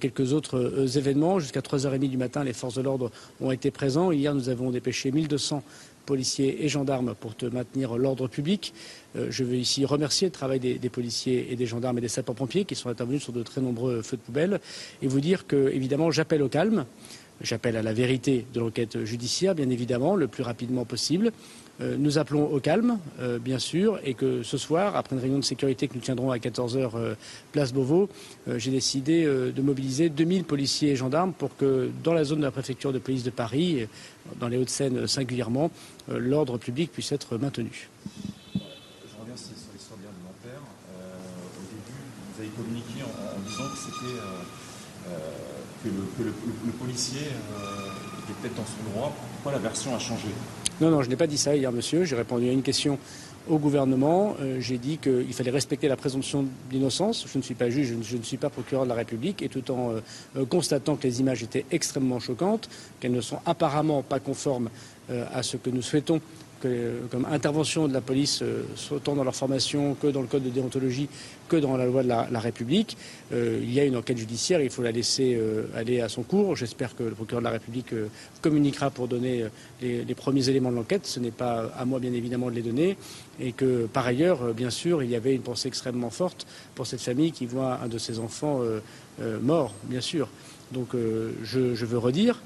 quelques 0.00 0.34
autres 0.34 0.98
événements. 0.98 1.38
Jusqu'à 1.38 1.60
3h30 1.60 2.10
du 2.10 2.18
matin, 2.18 2.44
les 2.44 2.52
forces 2.52 2.74
de 2.74 2.82
l'ordre 2.82 3.10
ont 3.40 3.50
été 3.50 3.70
présents. 3.70 4.12
Hier, 4.12 4.34
nous 4.34 4.50
avons 4.50 4.70
dépêché 4.70 5.10
1200 5.10 5.62
policiers 6.04 6.62
et 6.62 6.68
gendarmes 6.68 7.14
pour 7.18 7.34
te 7.34 7.46
maintenir 7.46 7.96
l'ordre 7.96 8.28
public. 8.28 8.74
je 9.14 9.44
veux 9.44 9.56
ici 9.56 9.86
remercier 9.86 10.26
le 10.26 10.32
travail 10.32 10.60
des, 10.60 10.74
des, 10.74 10.90
policiers 10.90 11.50
et 11.50 11.56
des 11.56 11.64
gendarmes 11.64 11.96
et 11.96 12.00
des 12.02 12.08
sapeurs-pompiers 12.08 12.66
qui 12.66 12.74
sont 12.74 12.90
intervenus 12.90 13.22
sur 13.22 13.32
de 13.32 13.42
très 13.42 13.62
nombreux 13.62 14.02
feux 14.02 14.18
de 14.18 14.22
poubelle 14.22 14.60
et 15.00 15.06
vous 15.06 15.20
dire 15.20 15.46
que, 15.46 15.70
évidemment, 15.72 16.10
j'appelle 16.10 16.42
au 16.42 16.50
calme. 16.50 16.84
J'appelle 17.42 17.76
à 17.76 17.82
la 17.82 17.92
vérité 17.92 18.46
de 18.54 18.60
l'enquête 18.60 19.04
judiciaire, 19.04 19.54
bien 19.54 19.68
évidemment, 19.68 20.14
le 20.14 20.28
plus 20.28 20.42
rapidement 20.42 20.84
possible. 20.84 21.32
Euh, 21.80 21.96
nous 21.98 22.18
appelons 22.18 22.44
au 22.44 22.60
calme, 22.60 22.98
euh, 23.20 23.38
bien 23.38 23.58
sûr, 23.58 23.98
et 24.04 24.14
que 24.14 24.42
ce 24.42 24.56
soir, 24.56 24.94
après 24.94 25.16
une 25.16 25.22
réunion 25.22 25.38
de 25.38 25.44
sécurité 25.44 25.88
que 25.88 25.94
nous 25.94 26.00
tiendrons 26.00 26.30
à 26.30 26.36
14h 26.36 26.90
euh, 26.94 27.14
place 27.50 27.72
Beauvau, 27.72 28.08
j'ai 28.56 28.70
décidé 28.70 29.24
de 29.24 29.62
mobiliser 29.62 30.08
2000 30.08 30.44
policiers 30.44 30.90
et 30.90 30.96
gendarmes 30.96 31.32
pour 31.32 31.56
que 31.56 31.90
dans 32.04 32.12
la 32.12 32.24
zone 32.24 32.38
de 32.38 32.44
la 32.44 32.50
préfecture 32.50 32.92
de 32.92 32.98
police 32.98 33.24
de 33.24 33.30
Paris, 33.30 33.86
dans 34.38 34.48
les 34.48 34.56
Hauts-de-Seine 34.58 35.06
singulièrement, 35.06 35.70
l'ordre 36.08 36.58
public 36.58 36.92
puisse 36.92 37.12
être 37.12 37.38
maintenu. 37.38 37.88
Je 38.54 38.60
reviens 39.20 39.36
sur 39.36 39.54
l'histoire 39.72 39.98
alimentaire. 39.98 40.62
au 41.56 41.64
début, 41.70 42.02
vous 42.34 42.40
avez 42.40 42.50
communiqué 42.50 43.02
en 43.02 43.40
disant 43.48 43.68
que 43.70 43.78
c'était 43.78 44.18
que 45.82 46.22
le, 46.22 46.72
policier 46.72 47.20
euh, 47.20 48.24
était 48.24 48.40
peut-être 48.40 48.56
dans 48.56 48.66
son 48.66 48.90
droit. 48.92 49.14
Pourquoi 49.34 49.52
la 49.52 49.58
version 49.58 49.94
a 49.94 49.98
changé? 49.98 50.28
Non, 50.80 50.90
non, 50.90 51.02
je 51.02 51.08
n'ai 51.08 51.16
pas 51.16 51.26
dit 51.26 51.38
ça 51.38 51.54
hier, 51.56 51.70
monsieur. 51.72 52.04
J'ai 52.04 52.16
répondu 52.16 52.48
à 52.48 52.52
une 52.52 52.62
question 52.62 52.98
au 53.48 53.58
gouvernement. 53.58 54.36
Euh, 54.40 54.58
j'ai 54.60 54.78
dit 54.78 54.98
qu'il 54.98 55.32
fallait 55.32 55.50
respecter 55.50 55.88
la 55.88 55.96
présomption 55.96 56.46
d'innocence. 56.70 57.26
Je 57.30 57.38
ne 57.38 57.42
suis 57.42 57.54
pas 57.54 57.70
juge, 57.70 57.94
je 58.02 58.16
ne, 58.16 58.22
suis 58.22 58.36
pas 58.36 58.50
procureur 58.50 58.84
de 58.84 58.88
la 58.88 58.94
République. 58.94 59.42
Et 59.42 59.48
tout 59.48 59.70
en 59.70 59.92
euh, 60.36 60.44
constatant 60.46 60.96
que 60.96 61.06
les 61.06 61.20
images 61.20 61.42
étaient 61.42 61.66
extrêmement 61.70 62.20
choquantes, 62.20 62.68
qu'elles 63.00 63.12
ne 63.12 63.20
sont 63.20 63.38
apparemment 63.46 64.02
pas 64.02 64.20
conformes 64.20 64.70
à 65.34 65.42
ce 65.42 65.58
que 65.58 65.68
nous 65.68 65.82
souhaitons 65.82 66.22
comme 67.10 67.26
intervention 67.30 67.88
de 67.88 67.92
la 67.92 68.00
police, 68.00 68.40
euh, 68.42 68.62
autant 68.90 69.14
dans 69.14 69.24
leur 69.24 69.34
formation 69.34 69.94
que 69.94 70.06
dans 70.08 70.20
le 70.20 70.26
code 70.26 70.44
de 70.44 70.50
déontologie, 70.50 71.08
que 71.48 71.56
dans 71.56 71.76
la 71.76 71.86
loi 71.86 72.02
de 72.02 72.08
la, 72.08 72.40
République. 72.40 72.96
Euh, 73.32 73.60
il 73.62 73.72
y 73.72 73.80
a 73.80 73.84
une 73.84 73.96
enquête 73.96 74.18
judiciaire, 74.18 74.60
il 74.60 74.70
faut 74.70 74.82
la 74.82 74.90
laisser 74.90 75.34
euh, 75.34 75.66
aller 75.74 76.00
à 76.00 76.08
son 76.08 76.22
cours. 76.22 76.56
J'espère 76.56 76.96
que 76.96 77.02
le 77.02 77.12
procureur 77.12 77.40
de 77.40 77.44
la 77.44 77.52
République 77.52 77.94
communiquera 78.40 78.90
pour 78.90 79.08
donner 79.08 79.44
les, 79.80 80.14
premiers 80.14 80.48
éléments 80.48 80.70
de 80.70 80.76
l'enquête. 80.76 81.06
Ce 81.06 81.20
n'est 81.20 81.30
pas 81.30 81.70
à 81.76 81.84
moi, 81.84 82.00
bien 82.00 82.12
évidemment, 82.12 82.50
de 82.50 82.54
les 82.54 82.62
donner. 82.62 82.96
Et 83.40 83.52
que, 83.52 83.86
par 83.86 84.06
ailleurs, 84.06 84.54
bien 84.54 84.70
sûr, 84.70 85.02
il 85.02 85.10
y 85.10 85.16
avait 85.16 85.34
une 85.34 85.42
pensée 85.42 85.68
extrêmement 85.68 86.10
forte 86.10 86.46
pour 86.74 86.86
cette 86.86 87.00
famille 87.00 87.32
qui 87.32 87.46
voit 87.46 87.80
un 87.82 87.88
de 87.88 87.98
ses 87.98 88.18
enfants 88.18 88.60
mort, 89.40 89.72
bien 89.84 90.00
sûr. 90.00 90.28
Donc, 90.72 90.88
je, 91.42 91.84
veux 91.84 91.98
redire 91.98 92.42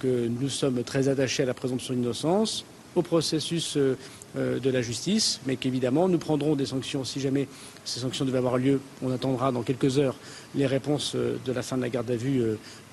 que 0.00 0.28
nous 0.28 0.48
sommes 0.48 0.82
très 0.82 1.08
attachés 1.08 1.42
à 1.42 1.46
la 1.46 1.54
présomption 1.54 1.94
d'innocence 1.94 2.64
au 2.94 3.02
processus 3.02 3.76
euh, 3.76 3.96
euh, 4.36 4.58
de 4.58 4.70
la 4.70 4.82
justice, 4.82 5.40
mais 5.46 5.56
qu'évidemment 5.56 6.08
nous 6.08 6.18
prendrons 6.18 6.56
des 6.56 6.66
sanctions 6.66 7.04
si 7.04 7.20
jamais 7.20 7.48
ces 7.84 8.00
sanctions 8.00 8.24
devaient 8.24 8.38
avoir 8.38 8.58
lieu. 8.58 8.80
On 9.02 9.10
attendra 9.10 9.52
dans 9.52 9.62
quelques 9.62 9.98
heures 9.98 10.16
les 10.54 10.66
réponses 10.66 11.12
euh, 11.14 11.38
de 11.44 11.52
la 11.52 11.62
fin 11.62 11.76
de 11.76 11.82
la 11.82 11.88
garde 11.88 12.10
à 12.10 12.16
vue 12.16 12.42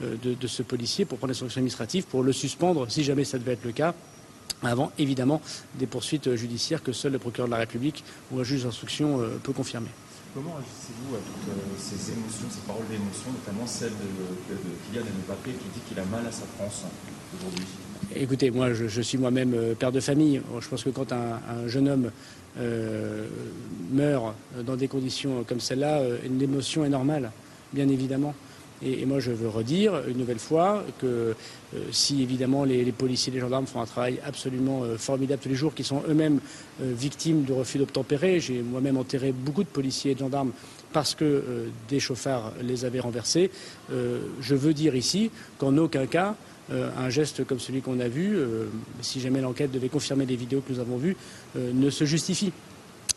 de, 0.02 0.48
ce 0.48 0.64
policier 0.64 1.06
pour 1.06 1.18
prendre 1.18 1.34
des 1.34 1.40
sanctions 1.40 1.60
administratives, 1.60 2.06
pour 2.06 2.24
le 2.24 2.32
suspendre 2.32 2.90
si 2.90 3.04
jamais 3.04 3.26
ça 3.26 3.38
devait 3.38 3.54
être 3.54 3.66
le 3.66 3.72
cas 3.72 3.94
avant 4.64 4.92
évidemment 4.98 5.42
des 5.76 5.86
poursuites 5.86 6.36
judiciaires 6.36 6.82
que 6.82 6.94
seul 6.94 7.12
le 7.12 7.20
procureur 7.20 7.48
de 7.48 7.52
la 7.52 7.60
République 7.60 8.04
ou 8.32 8.40
un 8.40 8.44
juge 8.44 8.64
d'instruction 8.64 9.20
peut 9.44 9.54
confirmer. 9.54 9.90
Comment 10.34 10.56
agissez-vous 10.58 11.16
à 11.16 11.20
toutes 11.20 11.80
ces 11.80 12.12
émotions, 12.12 12.48
ces 12.50 12.66
paroles 12.68 12.88
d'émotion, 12.90 13.32
notamment 13.32 13.68
celle 13.68 13.92
de, 13.92 14.54
de, 14.54 14.60
de 14.60 14.76
Kylian 14.92 15.06
qui 15.44 15.50
dit 15.74 15.82
qu'il 15.88 16.00
a 16.00 16.06
mal 16.06 16.26
à 16.26 16.32
sa 16.32 16.46
France 16.58 16.84
aujourd'hui? 17.38 17.66
Écoutez, 18.14 18.52
moi, 18.52 18.74
je, 18.74 19.02
suis 19.02 19.18
moi-même 19.18 19.54
euh, 19.54 19.74
père 19.74 19.92
de 19.92 20.00
famille. 20.00 20.42
Je 20.60 20.68
pense 20.68 20.84
que 20.84 20.90
quand 20.90 21.12
un, 21.12 21.68
jeune 21.68 21.90
homme 21.90 22.12
euh, 22.60 23.26
meurt 23.92 24.36
dans 24.66 24.76
des 24.76 24.88
conditions 24.88 25.44
comme 25.48 25.60
celle-là, 25.60 26.00
euh, 26.00 26.18
une 26.26 26.42
émotion 26.42 26.86
est 26.86 26.90
normale, 26.90 27.32
bien 27.74 27.88
évidemment. 27.88 28.36
Et, 28.86 29.06
moi, 29.06 29.20
je 29.20 29.32
veux 29.32 29.48
redire 29.48 30.08
une 30.08 30.18
nouvelle 30.18 30.40
fois 30.40 30.84
que 31.00 31.34
si 31.92 32.22
évidemment 32.22 32.66
les, 32.66 32.92
policiers 32.92 33.32
et 33.32 33.36
les 33.36 33.42
gendarmes 33.42 33.66
font 33.66 33.82
un 33.82 33.86
travail 33.86 34.20
absolument 34.26 34.84
formidable 34.98 35.42
tous 35.42 35.50
les 35.50 35.56
jours, 35.56 35.74
qui 35.74 35.86
sont 35.86 36.04
eux-mêmes 36.10 36.42
victimes 36.82 37.46
de 37.46 37.54
refus 37.54 37.78
d'obtempérer, 37.78 38.42
j'ai 38.42 38.62
moi-même 38.62 38.98
enterré 38.98 39.32
beaucoup 39.32 39.64
de 39.64 39.70
policiers 39.70 40.12
et 40.12 40.14
de 40.14 40.20
gendarmes 40.20 40.52
parce 40.92 41.16
que 41.16 41.70
des 41.88 42.02
chauffards 42.02 42.52
les 42.62 42.84
avaient 42.84 43.00
renversés. 43.00 43.50
je 43.90 44.56
veux 44.56 44.74
dire 44.74 44.94
ici 44.94 45.32
qu'en 45.58 45.78
aucun 45.78 46.06
cas, 46.06 46.36
euh, 46.36 46.55
un 46.72 47.10
geste 47.10 47.46
comme 47.46 47.60
celui 47.60 47.82
qu'on 47.82 48.00
a 48.00 48.08
vu, 48.08 48.36
euh, 48.36 48.66
si 49.02 49.20
jamais 49.20 49.42
l'enquête 49.42 49.72
devait 49.72 49.90
confirmer 49.90 50.26
les 50.26 50.36
vidéos 50.36 50.62
que 50.62 50.74
nous 50.74 50.80
avons 50.80 50.98
vues, 50.98 51.16
euh, 51.56 51.72
ne 51.74 51.90
se 51.90 52.06
justifie. 52.06 52.52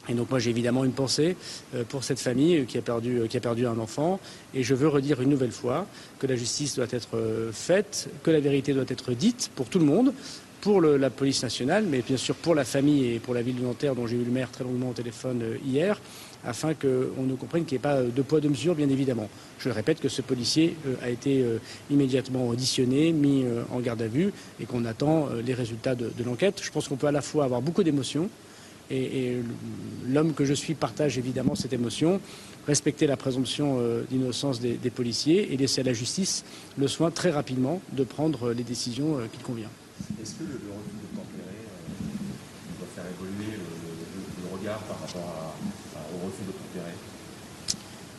Et 0.09 0.15
donc 0.15 0.31
moi 0.31 0.39
j'ai 0.39 0.51
évidemment 0.51 0.85
une 0.85 0.93
pensée 0.93 1.37
euh, 1.75 1.85
pour 1.85 2.03
cette 2.03 2.21
famille 2.21 2.65
qui 2.67 2.79
a, 2.79 2.83
perdu, 2.83 3.67
un 3.67 3.79
enfant. 3.79 4.21
Et 4.55 4.63
je 4.63 4.75
veux 4.75 4.89
redire 4.89 5.21
une 5.21 5.29
nouvelle 5.29 5.53
fois 5.53 5.87
que 6.19 6.27
la 6.27 6.37
justice 6.37 6.77
doit 6.77 6.87
être 6.91 7.17
euh, 7.17 7.53
faite, 7.53 8.09
que 8.23 8.31
la 8.31 8.41
vérité 8.41 8.73
doit 8.73 8.85
être 8.89 9.13
dite 9.13 9.51
pour 9.55 9.69
tout 9.69 9.79
le 9.79 9.85
monde, 9.85 10.13
pour 10.61 10.81
la 10.81 11.11
police 11.11 11.43
nationale, 11.45 11.85
mais 11.89 12.03
bien 12.03 12.17
sûr 12.17 12.35
pour 12.35 12.55
la 12.55 12.65
famille 12.65 13.15
et 13.15 13.19
pour 13.21 13.33
la 13.33 13.43
ville 13.43 13.57
de 13.57 13.63
Nanterre 13.63 13.95
dont 13.95 14.09
j'ai 14.09 14.17
eu 14.17 14.25
le 14.25 14.31
maire 14.33 14.51
très 14.51 14.65
longuement 14.65 14.91
au 14.91 14.95
téléphone 14.95 15.41
euh, 15.43 15.57
hier, 15.65 16.01
afin 16.45 16.75
qu'on 16.75 17.23
nous 17.23 17.37
comprenne 17.37 17.65
qu'il 17.65 17.77
n'y 17.77 17.81
ait 17.81 17.83
pas 17.83 18.03
de 18.03 18.23
poids 18.23 18.41
de 18.41 18.49
mesure, 18.49 18.75
bien 18.75 18.89
évidemment. 18.89 19.29
Je 19.59 19.71
répète 19.71 20.01
que 20.01 20.09
ce 20.09 20.23
policier 20.23 20.77
a 21.03 21.11
été 21.11 21.45
immédiatement 21.91 22.49
auditionné, 22.49 23.13
mis 23.13 23.45
en 23.73 23.81
garde 23.81 24.03
à 24.03 24.07
vue 24.07 24.33
et 24.61 24.67
qu'on 24.67 24.85
attend 24.85 25.29
les 25.45 25.55
résultats 25.55 25.95
de 25.95 26.25
l'enquête. 26.25 26.61
Je 26.63 26.71
pense 26.71 26.87
qu'on 26.89 26.97
peut 26.97 27.09
à 27.09 27.13
la 27.13 27.23
fois 27.23 27.45
avoir 27.45 27.61
beaucoup 27.61 27.83
d'émotions, 27.83 28.31
et, 28.91 29.37
l'homme 30.07 30.35
que 30.35 30.45
je 30.45 30.55
suis 30.55 30.75
partage 30.75 31.19
évidemment 31.19 31.55
cette 31.55 31.73
émotion. 31.73 32.21
Respecter 32.67 33.07
la 33.07 33.17
présomption 33.17 33.79
euh, 33.81 34.03
d'innocence 34.11 34.61
des, 34.61 34.91
policiers 34.91 35.53
et 35.53 35.57
laisser 35.57 35.81
à 35.81 35.85
la 35.85 35.95
justice 35.95 36.45
le 36.77 36.87
soin 36.87 37.11
très 37.11 37.31
rapidement 37.31 37.81
de 37.93 38.05
prendre 38.05 38.53
les 38.53 38.63
décisions 38.63 39.19
euh, 39.19 39.27
qu'il 39.33 39.43
convient. 39.43 39.71
Est-ce 40.23 40.35
que 40.35 40.45
le, 40.45 40.53
refus 40.53 40.97
de 41.01 41.17
tempérer 41.17 41.65
euh, 41.65 42.79
doit 42.79 42.89
faire 42.95 43.05
évoluer 43.09 43.57
le, 43.57 44.57
regard 44.59 44.81
par 44.81 45.01
rapport 45.01 45.55
au 45.63 45.68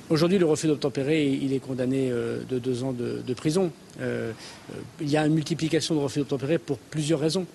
Aujourd'hui, 0.10 0.40
le 0.40 0.46
refus 0.46 0.68
d'obtempérer, 0.68 1.34
est 1.34 1.60
condamné 1.60 2.10
de 2.10 2.58
deux 2.58 2.84
ans 2.84 2.94
de, 2.94 3.34
prison. 3.36 3.72
il 4.00 5.10
y 5.10 5.18
a 5.18 5.26
une 5.26 5.36
multiplication 5.36 5.94
de 5.94 6.00
refus 6.00 6.20
d'obtempérer 6.20 6.58
pour 6.58 6.80
plusieurs 6.80 7.20
raisons. 7.20 7.46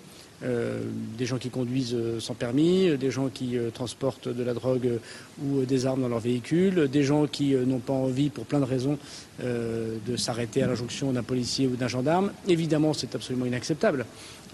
Euh, 0.43 0.81
des 1.17 1.25
gens 1.25 1.37
qui 1.37 1.49
conduisent 1.49 1.95
euh, 1.95 2.19
sans 2.19 2.33
permis, 2.33 2.89
euh, 2.89 2.97
des 2.97 3.09
gens 3.09 3.29
qui 3.29 3.57
transportent 3.73 4.27
de 4.27 4.43
la 4.43 4.53
drogue 4.53 4.99
ou 5.41 5.63
des 5.63 5.85
armes 5.85 6.01
dans 6.01 6.09
leur 6.09 6.19
véhicule, 6.19 6.89
des 6.89 7.03
gens 7.03 7.25
qui 7.25 7.55
n'ont 7.55 7.79
pas 7.79 7.93
envie, 7.93 8.29
pour 8.29 8.45
plein 8.45 8.59
de 8.59 8.65
raisons, 8.65 8.97
de 9.41 10.15
s'arrêter 10.15 10.63
à 10.63 10.67
l'injonction 10.67 11.11
d'un 11.11 11.23
policier 11.23 11.67
ou 11.67 11.75
d'un 11.75 11.87
gendarme. 11.87 12.31
Évidemment, 12.47 12.93
c'est 12.93 13.15
absolument 13.15 13.45
inacceptable. 13.45 14.05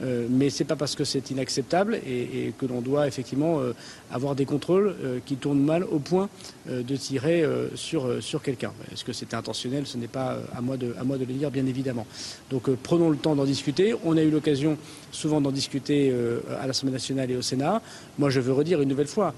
Euh, 0.02 0.28
mais 0.30 0.50
ce 0.50 0.64
n'est 0.64 0.68
pas 0.68 0.76
parce 0.76 0.96
que 0.96 1.04
c'est 1.04 1.30
inacceptable 1.32 2.00
et, 2.08 2.54
que 2.58 2.66
l'on 2.66 2.82
doit 2.82 3.08
effectivement 3.08 3.60
euh, 3.60 3.74
avoir 4.12 4.36
des 4.36 4.46
contrôles 4.46 4.96
euh, 5.04 5.20
qui 5.26 5.36
tournent 5.36 5.64
mal 5.64 5.84
au 5.84 6.00
point 6.00 6.30
de 6.68 6.96
tirer 6.96 7.44
sur, 7.74 8.42
quelqu'un. 8.44 8.72
Est-ce 8.92 9.04
que 9.04 9.14
c'était 9.14 9.36
intentionnel? 9.36 9.88
Ce 9.88 9.98
n'est 9.98 10.08
pas 10.08 10.38
à 10.56 10.62
moi, 10.62 10.78
de, 10.78 10.94
à 11.00 11.04
moi 11.04 11.18
de 11.18 11.26
le 11.26 11.34
dire, 11.34 11.50
bien 11.50 11.66
évidemment. 11.66 12.06
Donc 12.52 12.70
prenons 12.76 13.10
le 13.10 13.18
temps 13.18 13.36
d'en 13.36 13.46
discuter. 13.46 13.96
On 14.06 14.16
a 14.16 14.22
eu 14.22 14.30
l'occasion 14.30 14.78
souvent 15.12 15.42
d'en 15.42 15.52
discuter 15.52 16.14
à 16.62 16.68
l'Assemblée 16.68 16.94
nationale 16.94 17.32
et 17.32 17.36
au 17.36 17.42
Sénat. 17.42 17.82
Moi, 18.20 18.30
je 18.30 18.40
veux 18.40 18.54
redire 18.54 18.80
une 18.82 18.90
nouvelle 18.90 19.08
fois 19.08 19.34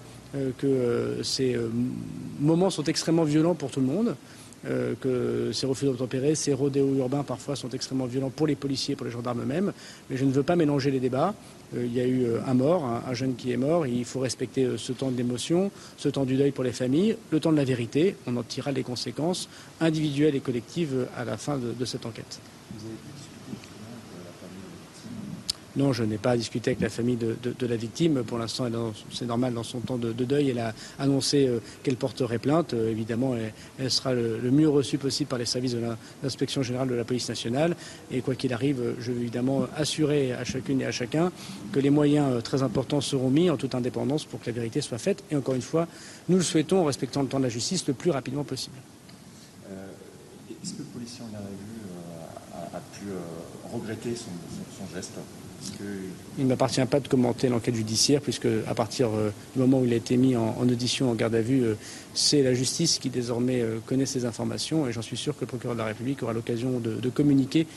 que 0.58 1.20
ces 1.24 1.58
moments 2.41 2.70
sont 2.70 2.84
extrêmement 2.84 3.24
violents 3.24 3.55
pour 3.55 3.72
tout 3.72 3.79
le 3.79 3.88
monde. 3.88 4.15
Euh, 4.65 4.93
que 5.01 5.51
ces 5.51 5.65
refus 5.65 5.86
d'obtempérer, 5.86 6.36
ces 6.36 6.53
rodéos 6.53 6.96
urbains 6.96 7.24
parfois 7.24 7.58
sont 7.58 7.70
extrêmement 7.70 8.05
violents 8.05 8.29
pour 8.29 8.48
les 8.48 8.55
policiers, 8.55 8.96
pour 8.96 9.05
les 9.05 9.12
gendarmes 9.12 9.41
eux-mêmes. 9.41 9.74
Mais 10.10 10.15
je 10.15 10.24
ne 10.24 10.32
veux 10.32 10.43
pas 10.43 10.55
mélanger 10.55 10.89
les 10.89 11.01
débats. 11.01 11.34
Euh, 11.75 11.86
il 11.86 11.93
y 11.93 12.00
a 12.00 12.05
eu 12.05 12.24
euh, 12.24 12.39
un 12.48 12.53
mort, 12.53 12.86
un, 12.86 13.13
jeune 13.13 13.36
qui 13.36 13.51
est 13.51 13.58
mort. 13.58 13.86
il 13.86 14.05
faut 14.05 14.22
respecter 14.22 14.67
ce 14.77 14.93
temps 14.93 15.12
d'émotion, 15.12 15.70
ce 15.98 16.08
temps 16.08 16.24
du 16.24 16.38
deuil 16.38 16.51
pour 16.51 16.63
les 16.63 16.72
familles, 16.72 17.17
le 17.32 17.39
temps 17.41 17.51
de 17.51 17.58
la 17.58 17.65
vérité. 17.65 18.15
On 18.25 18.38
en 18.38 18.43
tirera 18.43 18.72
les 18.72 18.84
conséquences 18.84 19.50
individuelles 19.82 20.36
et 20.36 20.39
collectives 20.39 21.08
à 21.17 21.25
la 21.25 21.36
fin 21.36 21.58
de, 21.58 21.74
de 21.77 21.86
cette 21.86 22.05
enquête. 22.05 22.39
Non, 25.75 25.92
je 25.92 26.03
n'ai 26.03 26.20
pas 26.20 26.38
discuté 26.38 26.72
avec 26.72 26.82
la 26.82 26.89
famille 26.89 27.18
de, 27.18 27.65
la 27.65 27.75
victime. 27.75 28.24
Pour 28.24 28.38
l'instant, 28.38 28.68
c'est 29.12 29.25
normal 29.25 29.56
dans 29.56 29.63
son 29.63 29.80
temps 29.80 29.98
de, 29.98 30.12
deuil. 30.12 30.51
Elle 30.51 30.60
a 30.60 30.74
annoncé 31.00 31.48
euh, 31.48 31.60
qu'elle 31.82 31.96
porterait 31.96 32.38
plainte. 32.38 32.75
Euh, 32.75 32.92
évidemment, 32.92 33.36
elle, 33.80 33.89
sera 33.89 34.13
le, 34.13 34.39
mieux 34.51 34.70
reçue 34.70 35.00
possible 35.00 35.30
par 35.30 35.39
les 35.39 35.46
services 35.46 35.74
de 35.74 35.82
l'inspection 36.22 36.62
générale 36.62 36.89
de 36.89 36.94
la 36.94 37.03
police 37.03 37.27
nationale. 37.27 37.75
Et 38.12 38.22
quoi 38.22 38.36
qu'il 38.36 38.53
arrive, 38.53 38.96
je 39.00 39.12
veux 39.12 39.22
évidemment 39.22 39.65
assurer 39.75 40.34
à 40.34 40.44
chacune 40.44 40.82
et 40.82 40.86
à 40.86 40.92
chacun 40.92 41.32
que 41.72 41.80
les 41.80 41.89
moyens 41.89 42.34
euh, 42.34 42.42
très 42.42 42.62
importants 42.62 43.01
seront 43.01 43.32
mis 43.32 43.50
en 43.50 43.58
toute 43.58 43.74
indépendance 43.74 44.25
pour 44.25 44.42
que 44.42 44.46
la 44.48 44.51
vérité 44.51 44.80
soit 44.80 45.00
faite. 45.00 45.24
Et 45.32 45.36
encore 45.36 45.56
une 45.56 45.62
fois, 45.63 45.88
nous 46.30 46.38
le 46.38 46.44
souhaitons 46.44 46.82
en 46.82 46.86
respectant 46.86 47.24
le 47.24 47.27
temps 47.27 47.39
de 47.39 47.46
la 47.46 47.50
justice 47.50 47.88
le 47.88 47.96
plus 47.96 48.12
rapidement 48.12 48.44
possible. 48.44 48.75
Est-ce 50.63 50.74
que 50.74 50.80
le 50.80 50.86
policier 50.86 51.24
en 51.24 51.36
a, 51.36 51.41
vu, 51.41 52.74
a, 52.74 52.80
pu 52.97 53.08
regretter 53.74 54.15
son 54.15 54.95
geste? 54.95 55.17
Il 56.38 56.45
ne 56.45 56.49
m'appartient 56.49 56.84
pas 56.86 56.99
de 56.99 57.08
commenter 57.08 57.49
l'enquête 57.49 57.76
judiciaire, 57.76 58.21
puisque 58.21 58.47
à 58.67 58.73
partir 58.73 59.10
euh, 59.10 59.30
du 59.56 59.62
moment 59.62 59.80
où 59.80 59.86
il 59.86 59.93
a 59.93 59.95
été 59.95 60.17
mis 60.17 60.36
en, 60.36 60.56
audition, 60.62 61.12
en 61.12 61.13
garde 61.13 61.36
à 61.36 61.41
vue, 61.41 61.63
euh, 61.63 61.76
c'est 62.13 62.41
la 62.41 62.54
justice 62.54 62.97
qui 62.99 63.10
désormais 63.10 63.62
euh, 63.62 63.80
connaît 63.86 64.06
ces 64.06 64.26
informations, 64.26 64.88
et 64.88 64.91
j'en 64.91 65.02
suis 65.02 65.17
sûr 65.17 65.36
que 65.36 65.41
le 65.41 65.47
procureur 65.47 65.76
de 65.76 65.80
la 65.82 65.88
République 65.88 66.23
aura 66.23 66.34
l'occasion 66.34 66.80
de 66.80 67.10
communiquer 67.10 67.67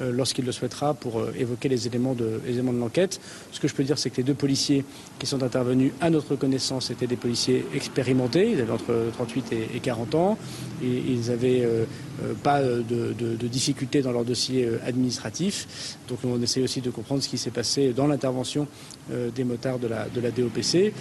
lorsqu'il 0.00 0.44
le 0.44 0.52
souhaitera 0.52 0.94
pour 0.94 1.20
euh, 1.20 1.32
évoquer 1.38 1.68
les 1.68 1.86
éléments 1.86 2.14
de, 2.14 2.40
de 2.46 2.78
l'enquête. 2.78 3.20
Ce 3.52 3.60
que 3.60 3.68
je 3.68 3.74
peux 3.74 3.84
dire, 3.84 3.98
c'est 3.98 4.10
que 4.10 4.16
les 4.16 4.22
deux 4.22 4.34
policiers 4.34 4.84
qui 5.18 5.26
sont 5.26 5.42
intervenus 5.42 5.92
à 6.00 6.10
notre 6.10 6.36
connaissance 6.36 6.90
étaient 6.90 7.06
des 7.06 7.16
policiers 7.16 7.64
expérimentés. 7.74 8.50
Ils 8.50 8.60
avaient 8.60 8.72
entre 8.72 8.94
38 9.12 9.52
et 9.74 9.80
40 9.80 10.14
ans. 10.14 10.38
Et 10.82 10.86
ils 10.86 11.28
n'avaient 11.28 11.62
euh, 11.64 11.84
pas 12.42 12.60
de, 12.62 13.46
difficultés 13.46 14.02
dans 14.02 14.12
leur 14.12 14.24
dossier 14.24 14.68
administratif. 14.86 15.96
Donc 16.08 16.18
on 16.24 16.40
essaie 16.42 16.62
aussi 16.62 16.80
de 16.80 16.90
comprendre 16.90 17.22
ce 17.22 17.28
qui 17.28 17.38
s'est 17.38 17.50
passé 17.50 17.92
dans 17.92 18.06
l'intervention 18.06 18.66
des 19.10 19.44
motards 19.44 19.78
de 19.78 19.86
la, 19.86 20.08
de 20.08 20.20
la 20.20 20.30
DOPC. 20.30 20.92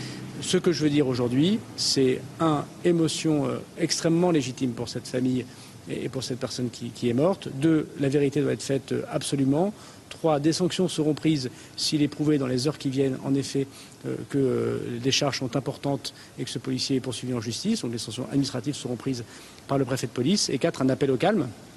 Ce 0.42 0.58
que 0.58 0.72
je 0.72 0.84
veux 0.84 0.90
dire 0.90 1.08
aujourd'hui, 1.08 1.60
c'est 1.78 2.20
un, 2.40 2.66
émotion 2.84 3.48
extrêmement 3.80 4.32
légitime 4.32 4.72
pour 4.72 4.90
cette 4.90 5.08
famille 5.08 5.46
et 5.90 6.10
pour 6.10 6.24
cette 6.24 6.40
personne 6.40 6.70
qui, 6.70 7.10
est 7.10 7.14
morte. 7.14 7.50
Deux, 7.54 7.88
la 8.00 8.10
vérité 8.10 8.42
doit 8.42 8.54
être 8.54 8.64
faite 8.64 8.92
euh, 8.92 9.04
absolument. 9.12 9.74
Trois, 10.10 10.40
des 10.40 10.54
sanctions 10.54 10.88
seront 10.88 11.14
prises 11.14 11.50
s'il 11.76 12.02
est 12.02 12.08
prouvé 12.08 12.38
dans 12.38 12.48
les 12.48 12.68
heures 12.68 12.78
qui 12.78 12.90
viennent, 12.90 13.18
en 13.26 13.34
effet, 13.34 13.68
euh, 14.06 14.16
que 14.30 14.38
euh, 14.38 15.00
des 15.02 15.12
charges 15.12 15.40
sont 15.40 15.56
importantes 15.56 16.14
et 16.38 16.44
que 16.44 16.50
ce 16.50 16.60
policier 16.60 16.98
est 16.98 17.02
poursuivi 17.02 17.34
en 17.34 17.42
justice. 17.42 17.82
Donc 17.82 17.92
les 17.92 17.98
sanctions 17.98 18.28
administratives 18.28 18.76
seront 18.76 18.96
prises 18.96 19.24
par 19.68 19.78
le 19.78 19.86
préfet 19.86 20.08
de 20.08 20.12
police. 20.12 20.50
Et 20.50 20.58
quatre, 20.60 20.82
un 20.82 20.90
appel 20.90 21.12
au 21.12 21.18
calme 21.18 21.42
euh, 21.42 21.73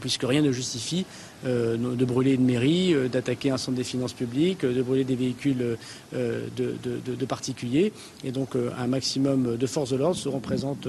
puisque 0.00 0.24
rien 0.24 0.42
ne 0.42 0.52
justifie 0.52 1.06
euh, 1.46 1.76
de 1.76 2.04
brûler 2.04 2.34
une 2.34 2.44
mairie, 2.44 2.92
euh, 2.94 3.08
d'attaquer 3.08 3.50
un 3.50 3.56
centre 3.56 3.76
des 3.76 3.84
finances 3.84 4.12
publiques, 4.12 4.64
de 4.64 4.82
brûler 4.82 5.04
des 5.04 5.16
véhicules 5.16 5.78
de, 6.12 7.24
particuliers. 7.26 7.92
Et 8.24 8.32
donc 8.32 8.50
un 8.56 8.86
maximum 8.86 9.56
de 9.56 9.66
forces 9.66 9.90
de 9.90 9.96
l'ordre 9.96 10.16
seront 10.16 10.40
présentes 10.40 10.88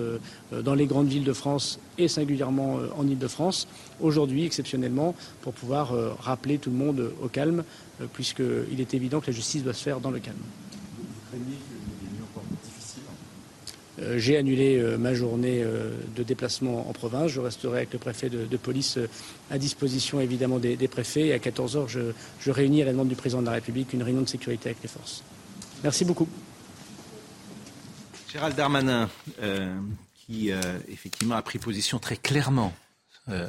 dans 0.51 0.73
les 0.73 0.86
grandes 0.86 1.08
villes 1.08 1.23
de 1.23 1.34
France 1.34 1.80
et 1.97 2.08
singulièrement 2.08 2.80
en 2.97 3.08
Ile-de-France, 3.08 3.67
aujourd'hui 3.99 4.45
exceptionnellement, 4.45 5.15
pour 5.41 5.54
pouvoir 5.54 5.93
rappeler 6.19 6.58
tout 6.58 6.71
le 6.71 6.77
monde 6.77 7.12
au 7.21 7.27
calme, 7.27 7.63
puisqu'il 8.13 8.80
est 8.80 8.93
évident 8.93 9.19
que 9.19 9.27
la 9.27 9.34
justice 9.34 9.63
doit 9.63 9.73
se 9.73 9.84
faire 9.84 9.99
dans 9.99 10.12
le 10.12 10.19
calme. 10.19 10.38
Euh, 14.01 14.17
j'ai 14.17 14.37
annulé 14.37 14.77
euh, 14.77 14.97
ma 14.97 15.13
journée 15.13 15.61
euh, 15.63 15.91
de 16.15 16.23
déplacement 16.23 16.89
en 16.89 16.93
province. 16.93 17.29
Je 17.29 17.39
resterai 17.39 17.77
avec 17.77 17.93
le 17.93 17.99
préfet 17.99 18.29
de, 18.29 18.57
police 18.57 18.97
à 19.49 19.57
disposition 19.57 20.19
évidemment 20.19 20.59
des, 20.59 20.87
préfets. 20.87 21.27
Et 21.27 21.33
à 21.33 21.37
14h, 21.37 21.87
je, 21.87 22.51
réunis 22.51 22.81
à 22.81 22.85
la 22.85 22.91
demande 22.91 23.09
du 23.09 23.15
président 23.15 23.41
de 23.41 23.47
la 23.47 23.53
République 23.53 23.93
une 23.93 24.03
réunion 24.03 24.21
de 24.21 24.29
sécurité 24.29 24.69
avec 24.69 24.81
les 24.81 24.89
forces. 24.89 25.23
Merci 25.83 26.05
beaucoup. 26.05 26.27
Gérald 28.31 28.55
Darmanin, 28.55 29.09
qui 30.13 30.51
effectivement 30.87 31.35
a 31.35 31.41
pris 31.41 31.59
position 31.59 31.99
très 31.99 32.15
clairement. 32.15 32.71
je 33.27 33.33
ne 33.33 33.47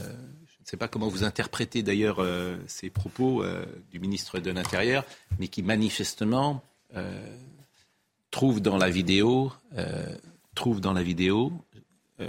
sais 0.65 0.77
pas 0.77 0.89
comment 0.89 1.09
vous 1.09 1.25
interprétez 1.25 1.83
d'ailleurs 1.83 2.27
ces 2.67 2.91
propos 2.91 3.45
du 3.91 4.01
ministre 4.01 4.41
de 4.41 4.51
l'Intérieur, 4.51 5.05
mais 5.39 5.49
qui 5.49 5.63
manifestement 5.63 6.65
trouve 8.31 8.61
dans 8.61 8.79
la 8.79 8.89
vidéo 8.89 9.53
trouve 10.55 10.81
dans 10.81 10.93
la 10.93 11.03
vidéo 11.03 11.53
euh, 12.21 12.29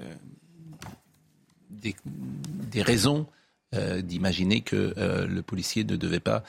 des, 1.69 2.81
raisons 2.81 3.27
euh, 3.75 4.01
d'imaginer 4.01 4.61
que 4.61 4.93
euh, 4.97 5.27
le 5.27 5.41
policier 5.41 5.83
ne 5.83 5.95
devait 5.95 6.19
pas 6.19 6.43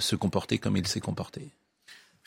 se 0.00 0.16
comporter 0.16 0.56
comme 0.56 0.78
il 0.78 0.86
s'est 0.86 1.00
comporté. 1.00 1.50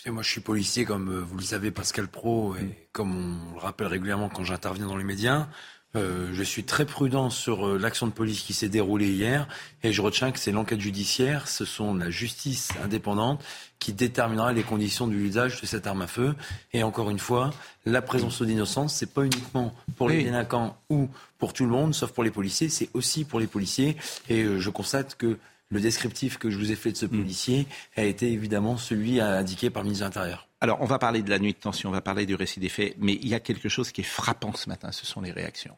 Moi, 0.06 0.21
je 0.21 0.30
suis 0.30 0.41
policier, 0.41 0.86
comme 0.86 1.12
vous 1.19 1.36
le 1.36 1.43
savez, 1.43 1.71
Pascal 1.71 2.08
Pro, 2.08 2.56
et 2.56 2.88
comme 2.91 3.49
on 3.49 3.54
le 3.54 3.60
rappelle 3.60 3.88
régulièrement 3.88 4.30
quand 4.30 4.43
j'interviens 4.43 4.86
dans 4.86 4.95
les 4.95 5.04
médias. 5.04 5.47
Euh, 5.95 6.30
je 6.34 6.43
suis 6.43 6.65
très 6.65 6.86
prudent 6.86 7.32
sur 7.32 7.67
euh, 7.67 7.78
l'action 7.80 8.06
de 8.06 8.12
police 8.12 8.41
qui 8.41 8.54
s'est 8.54 8.69
déroulée 8.69 9.10
hier 9.10 9.47
et 9.82 9.91
je 9.91 10.04
retiens 10.04 10.32
que 10.32 10.38
c'est 10.38 10.52
l'enquête 10.52 10.80
judiciaire, 10.80 11.47
ce 11.47 11.65
sont 11.65 11.95
la 11.95 12.12
justice 12.12 12.69
indépendante 12.84 13.43
qui 13.80 13.93
déterminera 13.93 14.54
les 14.54 14.62
conditions 14.62 15.08
du 15.08 15.25
usage 15.25 15.60
de 15.62 15.65
cette 15.65 15.88
arme 15.88 16.04
à 16.04 16.08
feu. 16.08 16.36
Et 16.73 16.84
encore 16.84 17.10
une 17.10 17.17
fois, 17.17 17.52
la 17.86 18.04
présomption 18.04 18.45
d'innocence, 18.45 18.93
c'est 18.93 19.12
pas 19.12 19.23
uniquement 19.23 19.73
pour 19.95 20.10
les 20.10 20.25
délinquants 20.25 20.78
ou 20.91 21.10
pour 21.39 21.54
tout 21.54 21.63
le 21.63 21.71
monde, 21.71 21.95
sauf 21.95 22.12
pour 22.12 22.23
les 22.23 22.30
policiers, 22.30 22.69
c'est 22.69 22.89
aussi 22.93 23.23
pour 23.23 23.39
les 23.39 23.47
policiers. 23.47 23.97
Et 24.28 24.43
euh, 24.43 24.60
je 24.60 24.69
constate 24.69 25.15
que 25.15 25.39
le 25.69 25.79
descriptif 25.79 26.38
que 26.38 26.49
je 26.49 26.58
vous 26.58 26.71
ai 26.71 26.75
fait 26.75 26.91
de 26.91 26.97
ce 26.97 27.05
policier 27.05 27.67
a 27.95 28.03
été 28.03 28.32
évidemment 28.32 28.77
celui 28.77 29.19
indiqué 29.21 29.69
par 29.69 29.84
le 29.84 29.88
ministre 29.89 30.05
de 30.05 30.10
l'Intérieur. 30.10 30.47
Alors, 30.62 30.82
on 30.82 30.86
va 30.86 30.99
parler 30.99 31.21
de 31.21 31.29
la 31.29 31.39
nuit 31.39 31.53
de 31.53 31.58
tension, 31.58 31.89
on 31.89 31.93
va 31.93 32.01
parler 32.01 32.25
du 32.25 32.36
récit 32.36 32.60
des 32.60 32.69
faits, 32.69 32.95
mais 32.99 33.13
il 33.13 33.27
y 33.27 33.34
a 33.34 33.39
quelque 33.39 33.69
chose 33.69 33.91
qui 33.91 34.01
est 34.01 34.05
frappant 34.05 34.53
ce 34.53 34.67
matin, 34.67 34.91
ce 34.91 35.05
sont 35.05 35.21
les 35.21 35.32
réactions. 35.32 35.75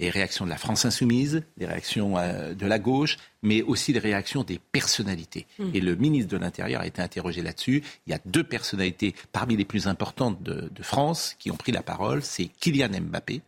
Les 0.00 0.10
réactions 0.10 0.44
de 0.44 0.50
la 0.50 0.58
France 0.58 0.84
insoumise, 0.84 1.44
les 1.56 1.66
réactions 1.66 2.18
euh, 2.18 2.52
de 2.52 2.66
la 2.66 2.80
gauche, 2.80 3.16
mais 3.42 3.62
aussi 3.62 3.92
les 3.92 4.00
réactions 4.00 4.42
des 4.42 4.58
personnalités. 4.58 5.46
Mm. 5.60 5.70
Et 5.72 5.80
le 5.80 5.94
ministre 5.94 6.32
de 6.32 6.36
l'Intérieur 6.36 6.80
a 6.80 6.86
été 6.86 7.00
interrogé 7.00 7.42
là-dessus. 7.42 7.82
Il 8.06 8.10
y 8.10 8.14
a 8.14 8.18
deux 8.26 8.42
personnalités 8.42 9.14
parmi 9.30 9.56
les 9.56 9.64
plus 9.64 9.86
importantes 9.86 10.42
de, 10.42 10.68
France 10.82 11.36
qui 11.38 11.52
ont 11.52 11.56
pris 11.56 11.70
la 11.70 11.82
parole. 11.82 12.22
C'est 12.24 12.46
Kylian 12.46 13.00
Mbappé. 13.00 13.40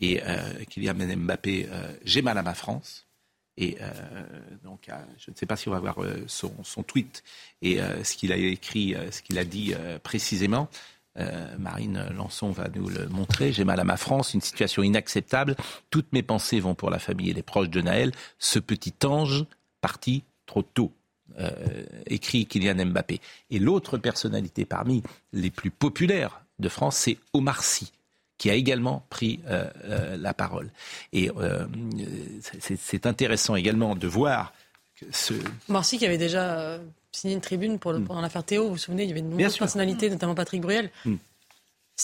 Et 0.00 0.22
euh, 0.22 0.64
Kylian 0.68 0.94
Mbappé, 0.94 1.68
euh, 1.70 1.92
j'ai 2.04 2.20
mal 2.20 2.36
à 2.36 2.42
ma 2.42 2.54
France. 2.54 3.06
Et 3.60 3.76
euh, 3.82 3.92
donc, 4.64 4.88
euh, 4.88 4.94
je 5.18 5.30
ne 5.30 5.36
sais 5.36 5.44
pas 5.44 5.54
si 5.54 5.68
on 5.68 5.72
va 5.72 5.80
voir 5.80 6.02
euh, 6.02 6.24
son, 6.26 6.82
tweet 6.82 7.22
et 7.60 7.78
ce 8.02 8.16
qu'il 8.16 8.32
a 8.32 8.36
écrit, 8.36 8.96
ce 9.10 9.20
qu'il 9.20 9.38
a 9.38 9.44
dit 9.44 9.74
précisément. 10.02 10.68
Marine 11.58 12.08
Lançon 12.16 12.50
va 12.50 12.68
nous 12.74 12.88
le 12.88 13.06
montrer. 13.08 13.52
J'ai 13.52 13.64
mal 13.64 13.78
à 13.78 13.84
ma 13.84 13.98
France, 13.98 14.32
une 14.32 14.40
situation 14.40 14.82
inacceptable. 14.82 15.56
Toutes 15.90 16.10
mes 16.12 16.22
pensées 16.22 16.58
vont 16.58 16.74
pour 16.74 16.88
la 16.88 16.98
famille 16.98 17.28
et 17.28 17.34
les 17.34 17.42
proches 17.42 17.68
de 17.68 17.82
Naël. 17.82 18.12
Ce 18.38 18.58
petit 18.58 18.94
ange 19.04 19.44
parti 19.82 20.24
trop 20.46 20.62
tôt. 20.62 20.92
écrit 22.06 22.46
Kylian 22.46 22.86
Mbappé. 22.86 23.20
Et 23.50 23.58
l'autre 23.58 23.98
personnalité 23.98 24.64
parmi 24.64 25.02
les 25.34 25.50
plus 25.50 25.70
populaires 25.70 26.40
de 26.58 26.70
France, 26.70 26.96
c'est 26.96 27.18
Omar 27.34 27.62
Sy 27.62 27.92
qui 28.40 28.48
a 28.48 28.54
également 28.54 29.04
pris 29.10 29.40
euh, 29.50 29.66
euh, 29.84 30.16
la 30.16 30.32
parole. 30.32 30.70
Et 31.12 31.30
euh, 31.36 31.66
c'est 32.78 33.04
intéressant 33.04 33.54
également 33.54 33.94
de 33.94 34.08
voir 34.08 34.54
que 34.98 35.04
ce... 35.12 35.34
Marcy 35.68 35.98
qui 35.98 36.06
avait 36.06 36.16
déjà 36.16 36.78
signé 37.12 37.34
une 37.34 37.42
tribune 37.42 37.78
pour 37.78 37.92
le, 37.92 37.98
mm. 37.98 38.04
pendant 38.06 38.22
l'affaire 38.22 38.42
Théo, 38.42 38.64
vous 38.64 38.70
vous 38.70 38.78
souvenez, 38.78 39.02
il 39.02 39.10
y 39.10 39.12
avait 39.12 39.20
de 39.20 39.26
nombreuses 39.26 39.58
personnalités, 39.58 40.08
notamment 40.08 40.34
Patrick 40.34 40.62
Bruel. 40.62 40.90
Mm. 41.04 41.16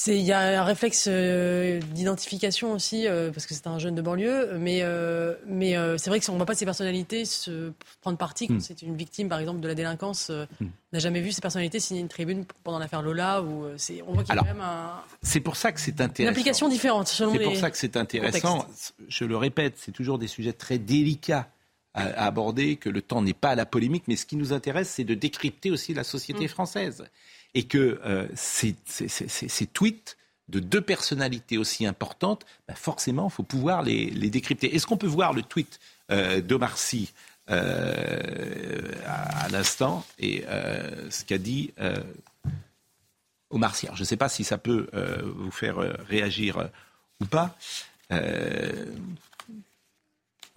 Il 0.06 0.20
y 0.20 0.32
a 0.32 0.60
un 0.60 0.64
réflexe 0.64 1.06
euh, 1.08 1.80
d'identification 1.92 2.72
aussi, 2.72 3.06
euh, 3.06 3.30
parce 3.30 3.46
que 3.46 3.54
c'est 3.54 3.66
un 3.66 3.78
jeune 3.78 3.94
de 3.94 4.02
banlieue, 4.02 4.56
mais, 4.58 4.80
euh, 4.82 5.34
mais 5.46 5.74
c'est 5.98 6.10
vrai 6.10 6.18
que 6.18 6.24
si 6.24 6.30
on 6.30 6.34
ne 6.34 6.38
voit 6.38 6.46
pas 6.46 6.54
ces 6.54 6.64
personnalités 6.64 7.24
se 7.24 7.72
prendre 8.00 8.18
parti 8.18 8.48
quand 8.48 8.54
hmm. 8.54 8.60
c'est 8.60 8.82
une 8.82 8.96
victime, 8.96 9.28
par 9.28 9.38
exemple, 9.38 9.60
de 9.60 9.68
la 9.68 9.74
délinquance, 9.74 10.30
hmm. 10.30 10.66
n'a 10.92 10.98
jamais 10.98 11.20
vu 11.20 11.32
ces 11.32 11.40
personnalités 11.40 11.80
signer 11.80 12.00
une 12.00 12.08
tribune 12.08 12.44
pendant 12.62 12.78
l'affaire 12.78 13.02
Lola. 13.02 13.42
Ou, 13.42 13.66
on 14.06 14.12
voit 14.12 14.24
qu'il 14.24 14.34
y 14.34 14.38
a 14.38 14.40
quand 14.40 14.46
même 14.46 14.60
un, 14.60 15.02
C'est 15.22 15.40
pour 15.40 15.56
ça 15.56 15.72
que 15.72 15.80
c'est 15.80 16.00
intéressant. 16.00 16.22
Une 16.22 16.28
application 16.28 16.68
différente, 16.68 17.08
selon 17.08 17.32
C'est 17.32 17.44
pour 17.44 17.56
ça 17.56 17.70
que 17.70 17.78
c'est 17.78 17.96
intéressant. 17.96 18.66
Je 19.08 19.24
le 19.24 19.36
répète, 19.36 19.74
c'est 19.76 19.92
toujours 19.92 20.18
des 20.18 20.28
sujets 20.28 20.52
très 20.52 20.78
délicats 20.78 21.48
à, 21.94 22.26
aborder, 22.26 22.76
que 22.76 22.90
le 22.90 23.00
temps 23.00 23.22
n'est 23.22 23.32
pas 23.32 23.50
à 23.50 23.54
la 23.54 23.64
polémique, 23.64 24.04
mais 24.06 24.16
ce 24.16 24.26
qui 24.26 24.36
nous 24.36 24.52
intéresse, 24.52 24.90
c'est 24.90 25.04
de 25.04 25.14
décrypter 25.14 25.70
aussi 25.70 25.94
la 25.94 26.04
société 26.04 26.44
hmm. 26.44 26.48
française 26.48 27.04
et 27.56 27.64
que 27.64 27.98
euh, 28.04 28.28
ces, 28.34 28.76
tweets 29.72 30.18
de 30.48 30.60
deux 30.60 30.82
personnalités 30.82 31.56
aussi 31.56 31.86
importantes, 31.86 32.44
bah, 32.68 32.74
forcément, 32.74 33.28
il 33.28 33.32
faut 33.32 33.42
pouvoir 33.42 33.82
les, 33.82 34.10
décrypter. 34.28 34.76
Est-ce 34.76 34.86
qu'on 34.86 34.98
peut 34.98 35.06
voir 35.06 35.32
le 35.32 35.42
tweet 35.42 35.80
euh, 36.12 36.42
d'Omar 36.42 36.76
Sy 36.76 37.14
euh, 37.48 38.92
à, 39.06 39.48
l'instant 39.48 40.04
et 40.18 40.44
ce 41.10 41.24
qu'a 41.24 41.38
dit 41.38 41.72
Omar 43.48 43.74
Sy? 43.74 43.88
Je 43.94 44.00
ne 44.00 44.06
sais 44.06 44.18
pas 44.18 44.28
si 44.28 44.44
ça 44.44 44.58
peut 44.58 44.88
vous 45.24 45.50
faire 45.50 45.78
réagir 46.06 46.68
ou 47.20 47.24
pas. 47.24 47.56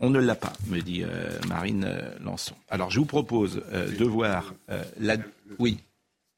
On 0.01 0.09
ne 0.09 0.19
l'a 0.19 0.35
pas, 0.35 0.53
me 0.67 0.81
dit 0.81 1.05
Marine 1.47 1.89
Lançon. 2.19 2.55
Alors 2.69 2.91
je 2.91 2.99
vous 2.99 3.05
propose 3.05 3.63
de 3.71 4.03
voir 4.03 4.53
la. 4.99 5.15
Oui. 5.59 5.79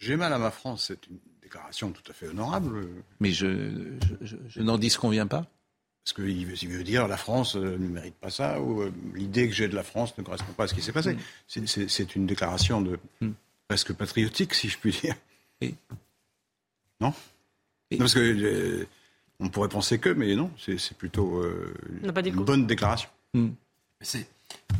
J'ai 0.01 0.17
mal 0.17 0.33
à 0.33 0.39
ma 0.39 0.49
France, 0.49 0.85
c'est 0.87 1.07
une 1.07 1.19
déclaration 1.43 1.91
tout 1.91 2.01
à 2.09 2.13
fait 2.13 2.27
honorable. 2.27 2.87
Mais 3.19 3.31
je, 3.31 3.95
je, 4.21 4.61
n'en 4.61 4.79
dis 4.79 4.89
ce 4.89 4.97
qu'on 4.97 5.09
vient 5.09 5.27
pas 5.27 5.45
Parce 6.03 6.13
qu'il 6.13 6.47
veut, 6.47 6.77
veut, 6.77 6.83
dire 6.83 7.07
la 7.07 7.17
France 7.17 7.55
euh, 7.55 7.77
ne 7.77 7.87
mérite 7.87 8.15
pas 8.15 8.31
ça, 8.31 8.59
ou 8.59 8.81
euh, 8.81 8.91
l'idée 9.13 9.47
que 9.47 9.53
j'ai 9.53 9.67
de 9.67 9.75
la 9.75 9.83
France 9.83 10.17
ne 10.17 10.23
correspond 10.23 10.53
pas 10.53 10.63
à 10.63 10.67
ce 10.67 10.73
qui 10.73 10.81
s'est 10.81 10.91
passé. 10.91 11.13
Hmm. 11.13 11.65
C'est 11.67 12.15
une 12.15 12.25
déclaration 12.25 12.81
de, 12.81 12.97
hmm. 13.21 13.29
presque 13.67 13.93
patriotique, 13.93 14.55
si 14.55 14.69
je 14.69 14.79
puis 14.79 14.91
dire. 14.91 15.15
Non, 15.61 15.69
non 16.99 17.13
Parce 17.99 18.15
que 18.15 18.19
euh, 18.19 18.87
on 19.39 19.49
pourrait 19.49 19.69
penser 19.69 19.99
que, 19.99 20.09
mais 20.09 20.35
non, 20.35 20.49
c'est 20.57 20.97
plutôt 20.97 21.43
une 22.01 22.43
bonne 22.43 22.65
déclaration. 22.65 23.09
Hmm. 23.35 23.49
C'est 24.01 24.25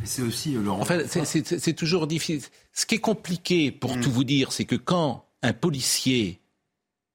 c'est 0.04 0.22
aussi, 0.22 0.56
euh, 0.56 0.62
Laurent. 0.62 0.80
Enfin, 0.80 1.00
c'est 1.06 1.72
toujours 1.74 2.06
difficile. 2.06 2.42
Ce 2.72 2.86
qui 2.86 2.96
est 2.96 3.00
compliqué, 3.00 3.70
pour 3.70 3.96
mm. 3.96 4.00
tout 4.00 4.10
vous 4.10 4.24
dire, 4.24 4.52
c'est 4.52 4.64
que 4.64 4.76
quand 4.76 5.26
un 5.42 5.52
policier 5.52 6.40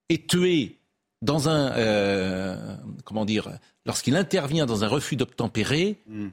est 0.08 0.28
tué 0.28 0.78
dans 1.22 1.48
un. 1.48 1.72
Euh, 1.72 2.76
comment 3.04 3.24
dire 3.24 3.58
Lorsqu'il 3.84 4.16
intervient 4.16 4.66
dans 4.66 4.84
un 4.84 4.88
refus 4.88 5.16
d'obtempérer, 5.16 5.98
mm. 6.06 6.28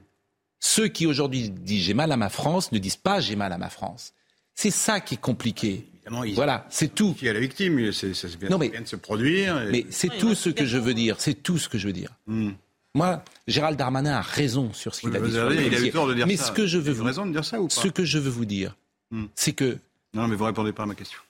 ceux 0.60 0.88
qui 0.88 1.06
aujourd'hui 1.06 1.50
disent 1.50 1.84
j'ai 1.84 1.94
mal 1.94 2.12
à 2.12 2.16
ma 2.16 2.28
France 2.28 2.72
ne 2.72 2.78
disent 2.78 2.96
pas 2.96 3.20
j'ai 3.20 3.36
mal 3.36 3.52
à 3.52 3.58
ma 3.58 3.70
France. 3.70 4.12
C'est 4.54 4.70
ça 4.70 5.00
qui 5.00 5.14
est 5.14 5.20
compliqué. 5.20 5.86
voilà, 6.34 6.66
c'est 6.70 6.94
tout. 6.94 7.12
Qui 7.14 7.28
a 7.28 7.32
la 7.32 7.40
victime, 7.40 7.92
ça 7.92 8.06
vient, 8.28 8.48
non, 8.48 8.58
mais, 8.58 8.68
de 8.68 8.86
se 8.86 8.96
produire. 8.96 9.66
Mais 9.70 9.84
c'est 9.90 10.16
tout 10.16 10.34
ce 10.34 10.48
que 10.48 10.64
je 10.64 10.78
veux 10.78 10.94
dire. 10.94 11.16
C'est 11.18 11.34
tout 11.34 11.58
ce 11.58 11.68
que 11.68 11.76
je 11.76 11.86
veux 11.86 11.92
dire. 11.92 12.14
Mm. 12.26 12.52
Moi, 12.96 13.22
Gérald 13.46 13.78
Darmanin 13.78 14.14
a 14.14 14.22
raison 14.22 14.72
sur 14.72 14.94
ce 14.94 15.02
qu'il 15.02 15.14
a 15.14 15.20
dit. 15.20 15.30
il 15.30 15.74
a 15.74 15.80
eu 15.80 15.90
tort 15.90 16.08
de 16.08 16.14
dire 16.14 16.26
mais 16.26 16.38
Ce 16.38 16.50
que 16.50 16.66
je 16.66 16.78
veux 16.78 16.92
vous... 16.92 17.04
raison 17.04 17.26
de 17.26 17.32
dire 17.32 17.44
ça 17.44 17.60
ou 17.60 17.68
pas 17.68 17.74
Ce 17.74 17.88
que 17.88 18.06
je 18.06 18.18
veux 18.18 18.30
vous 18.30 18.46
dire, 18.46 18.74
hmm. 19.10 19.26
c'est 19.34 19.52
que... 19.52 19.78
Non, 20.14 20.26
mais 20.26 20.34
vous 20.34 20.44
répondez 20.44 20.72
pas 20.72 20.84
à 20.84 20.86
ma 20.86 20.94
question. 20.94 21.20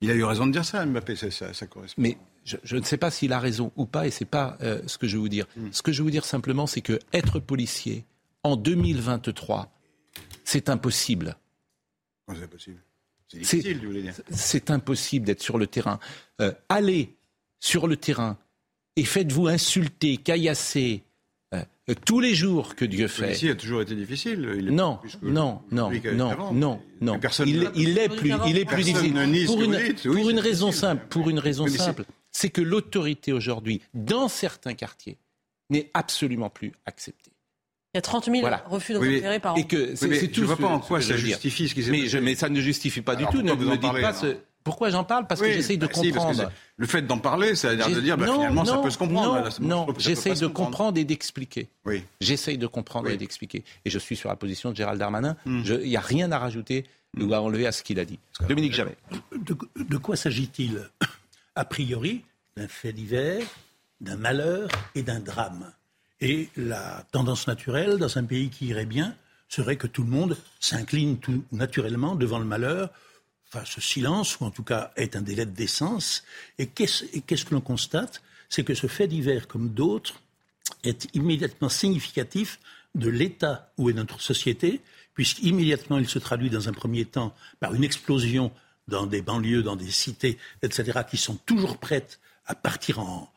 Il 0.00 0.10
a 0.10 0.14
eu 0.14 0.24
raison 0.24 0.48
de 0.48 0.52
dire 0.52 0.64
ça, 0.64 0.84
Mbappé, 0.84 1.14
ça, 1.14 1.30
ça, 1.30 1.66
correspond. 1.68 2.02
Mais 2.02 2.18
je, 2.44 2.76
ne 2.76 2.82
sais 2.82 2.96
pas 2.96 3.12
s'il 3.12 3.32
a 3.32 3.38
raison 3.38 3.70
ou 3.76 3.86
pas, 3.86 4.08
et 4.08 4.10
c'est 4.10 4.24
pas 4.24 4.58
euh, 4.62 4.82
ce 4.88 4.98
que 4.98 5.06
je 5.06 5.14
veux 5.14 5.22
vous 5.22 5.28
dire. 5.28 5.46
Hmm. 5.56 5.68
Ce 5.70 5.80
que 5.80 5.92
je 5.92 5.98
veux 5.98 6.04
vous 6.06 6.10
dire 6.10 6.24
simplement, 6.24 6.66
c'est 6.66 6.82
que 6.82 6.98
être 7.12 7.38
policier 7.38 8.04
en 8.42 8.56
2023, 8.56 9.72
c'est 10.42 10.68
impossible. 10.68 11.36
Comment 12.26 12.40
c'est 12.40 12.50
possible? 12.50 12.80
C'est 13.28 13.38
difficile, 13.38 13.78
dire. 13.78 14.14
C'est 14.28 14.72
impossible 14.72 15.24
d'être 15.24 15.40
sur 15.40 15.56
le 15.56 15.68
terrain. 15.68 16.00
Euh, 16.40 16.52
aller 16.68 17.14
sur 17.60 17.86
le 17.86 17.96
terrain 17.96 18.36
et 18.96 19.04
faites-vous 19.04 19.48
insulter, 19.48 20.16
caillasser 20.16 21.02
euh, 21.54 21.94
tous 22.06 22.20
les 22.20 22.34
jours 22.34 22.74
que 22.76 22.84
Dieu 22.84 23.08
fait. 23.08 23.32
Ici 23.32 23.50
a 23.50 23.54
toujours 23.54 23.82
été 23.82 23.94
difficile. 23.94 24.40
non, 24.70 25.00
non, 25.22 25.60
non, 25.70 25.90
non, 26.14 26.52
non, 26.52 26.80
non, 27.00 27.20
Il, 27.44 27.70
il, 27.74 27.98
est 27.98 28.08
plus, 28.08 28.32
il 28.46 28.56
est 28.56 28.64
plus 28.64 28.84
difficile. 28.84 29.46
Pour 29.46 29.62
une, 29.62 29.94
pour 29.94 30.30
une 30.30 30.38
raison 30.38 30.72
simple, 30.72 31.06
pour 31.08 31.28
une 31.28 31.38
raison 31.38 31.66
simple, 31.66 32.04
c'est 32.30 32.48
que 32.48 32.62
l'autorité 32.62 33.32
aujourd'hui, 33.32 33.82
dans 33.92 34.28
certains 34.28 34.74
quartiers, 34.74 35.18
n'est 35.68 35.90
absolument 35.94 36.50
plus 36.50 36.72
acceptée. 36.86 37.32
Il 37.92 37.98
y 37.98 37.98
a 37.98 38.02
30 38.02 38.24
000 38.30 38.48
refus 38.66 38.92
d'obtempérer 38.94 39.38
par 39.38 39.54
an. 39.54 39.56
Et 39.56 39.66
que 39.66 39.94
c'est 39.94 40.28
tout. 40.28 40.36
Je 40.36 40.40
ne 40.40 40.46
vois 40.46 40.56
pas 40.56 40.66
en 40.66 40.80
quoi 40.80 41.00
ça 41.00 41.16
justifie 41.16 41.68
ce 41.68 41.74
qui 41.74 41.82
s'est 41.84 41.92
passé. 41.92 42.20
Mais 42.20 42.34
ça 42.34 42.48
ne 42.48 42.60
justifie 42.60 43.02
pas 43.02 43.14
du 43.14 43.26
tout. 43.26 43.42
Ne 43.42 43.54
me 43.54 43.76
dites 43.76 44.00
pas 44.00 44.12
ce 44.12 44.36
pourquoi 44.64 44.88
j'en 44.88 45.04
parle? 45.04 45.26
Parce 45.26 45.40
que 45.40 45.52
j'essaye 45.52 45.76
de 45.76 45.86
bah 45.86 45.92
comprendre. 45.92 46.50
le 46.76 46.86
fait 46.86 47.02
d'en 47.02 47.18
parler, 47.18 47.54
ça 47.54 47.70
veut 47.70 47.76
dire 47.76 47.88
de 47.90 48.00
dire 48.00 48.16
bah, 48.16 48.26
finalement 48.26 48.64
ça 48.64 48.78
peut 48.78 48.90
se 48.90 48.98
comprendre. 48.98 49.48
Non, 49.60 49.86
non 49.86 49.94
j'essaye 49.98 50.34
de 50.34 50.46
comprendre 50.46 50.98
et 50.98 51.04
d'expliquer. 51.04 51.68
Oui. 51.84 52.02
J'essaye 52.20 52.56
de 52.56 52.66
comprendre 52.66 53.10
et 53.10 53.16
d'expliquer. 53.18 53.62
Et 53.84 53.90
je 53.90 53.98
suis 53.98 54.16
sur 54.16 54.30
la 54.30 54.36
position 54.36 54.70
de 54.70 54.76
Gérald 54.76 54.98
Darmanin. 54.98 55.36
Hmm. 55.44 55.62
Il 55.66 55.88
n'y 55.88 55.96
a 55.96 56.00
rien 56.00 56.32
à 56.32 56.38
rajouter 56.38 56.86
ou 57.20 57.32
à 57.34 57.40
enlever 57.40 57.66
à 57.66 57.72
ce 57.72 57.82
qu'il 57.82 58.00
a 58.00 58.04
dit. 58.04 58.18
Dominique 58.48 58.72
Jamais. 58.72 58.96
De, 59.36 59.56
de 59.76 59.96
quoi 59.98 60.16
s'agit-il? 60.16 60.90
A 61.54 61.64
priori, 61.64 62.24
d'un 62.56 62.66
fait 62.66 62.92
divers, 62.92 63.46
d'un 64.00 64.16
malheur 64.16 64.68
et 64.94 65.02
d'un 65.02 65.20
drame. 65.20 65.70
Et 66.20 66.48
la 66.56 67.04
tendance 67.12 67.46
naturelle 67.46 67.98
dans 67.98 68.16
un 68.16 68.24
pays 68.24 68.48
qui 68.48 68.66
irait 68.66 68.86
bien 68.86 69.14
serait 69.48 69.76
que 69.76 69.86
tout 69.86 70.02
le 70.02 70.10
monde 70.10 70.36
s'incline 70.58 71.18
tout 71.18 71.44
naturellement 71.52 72.14
devant 72.16 72.38
le 72.38 72.44
malheur 72.44 72.90
ce 73.64 73.80
silence, 73.80 74.40
ou 74.40 74.44
en 74.44 74.50
tout 74.50 74.62
cas 74.62 74.92
est 74.96 75.16
un 75.16 75.22
délai 75.22 75.46
de 75.46 75.52
décence. 75.52 76.24
Et 76.58 76.66
qu'est-ce 76.66 77.44
que 77.44 77.54
l'on 77.54 77.60
constate? 77.60 78.22
C'est 78.48 78.64
que 78.64 78.74
ce 78.74 78.86
fait 78.86 79.08
divers, 79.08 79.46
comme 79.46 79.70
d'autres, 79.70 80.20
est 80.82 81.08
immédiatement 81.14 81.68
significatif 81.68 82.58
de 82.94 83.08
l'état 83.08 83.72
où 83.78 83.90
est 83.90 83.94
notre 83.94 84.20
société, 84.20 84.80
puisqu'immédiatement 85.14 85.98
il 85.98 86.08
se 86.08 86.18
traduit 86.18 86.50
dans 86.50 86.68
un 86.68 86.72
premier 86.72 87.04
temps 87.04 87.34
par 87.60 87.74
une 87.74 87.84
explosion 87.84 88.52
dans 88.88 89.06
des 89.06 89.22
banlieues, 89.22 89.62
dans 89.62 89.76
des 89.76 89.90
cités, 89.90 90.38
etc., 90.62 91.00
qui 91.08 91.16
sont 91.16 91.36
toujours 91.46 91.78
prêtes 91.78 92.20
à 92.46 92.54
partir 92.54 92.98
en, 92.98 93.32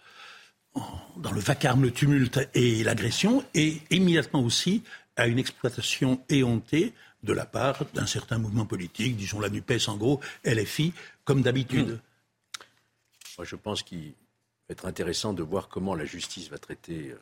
dans 1.17 1.32
le 1.32 1.39
vacarme, 1.39 1.84
le 1.84 1.91
tumulte 1.91 2.39
et 2.53 2.84
l'agression, 2.84 3.43
et 3.53 3.82
immédiatement 3.89 4.41
aussi 4.41 4.84
à 5.15 5.27
une 5.27 5.39
exploitation 5.39 6.21
éhontée 6.30 6.93
de 7.23 7.34
la 7.34 7.45
part 7.45 7.84
d'un 7.93 8.06
certain 8.06 8.38
mouvement 8.38 8.65
politique, 8.65 9.15
disons 9.15 9.39
la 9.39 9.49
NUPES 9.49 9.88
en 9.88 9.97
gros, 9.97 10.19
LFI, 10.45 10.93
comme 11.25 11.41
d'habitude. 11.41 11.89
Hmm. 11.89 11.99
Moi, 13.38 13.45
je 13.45 13.56
pense 13.56 13.84
qu'il 13.84 14.10
va 14.10 14.71
être 14.71 14.86
intéressant 14.86 15.34
de 15.34 15.43
voir 15.43 15.67
comment 15.67 15.95
la 15.95 16.06
justice 16.06 16.49
va 16.49 16.58
traiter 16.58 17.12
euh, 17.12 17.19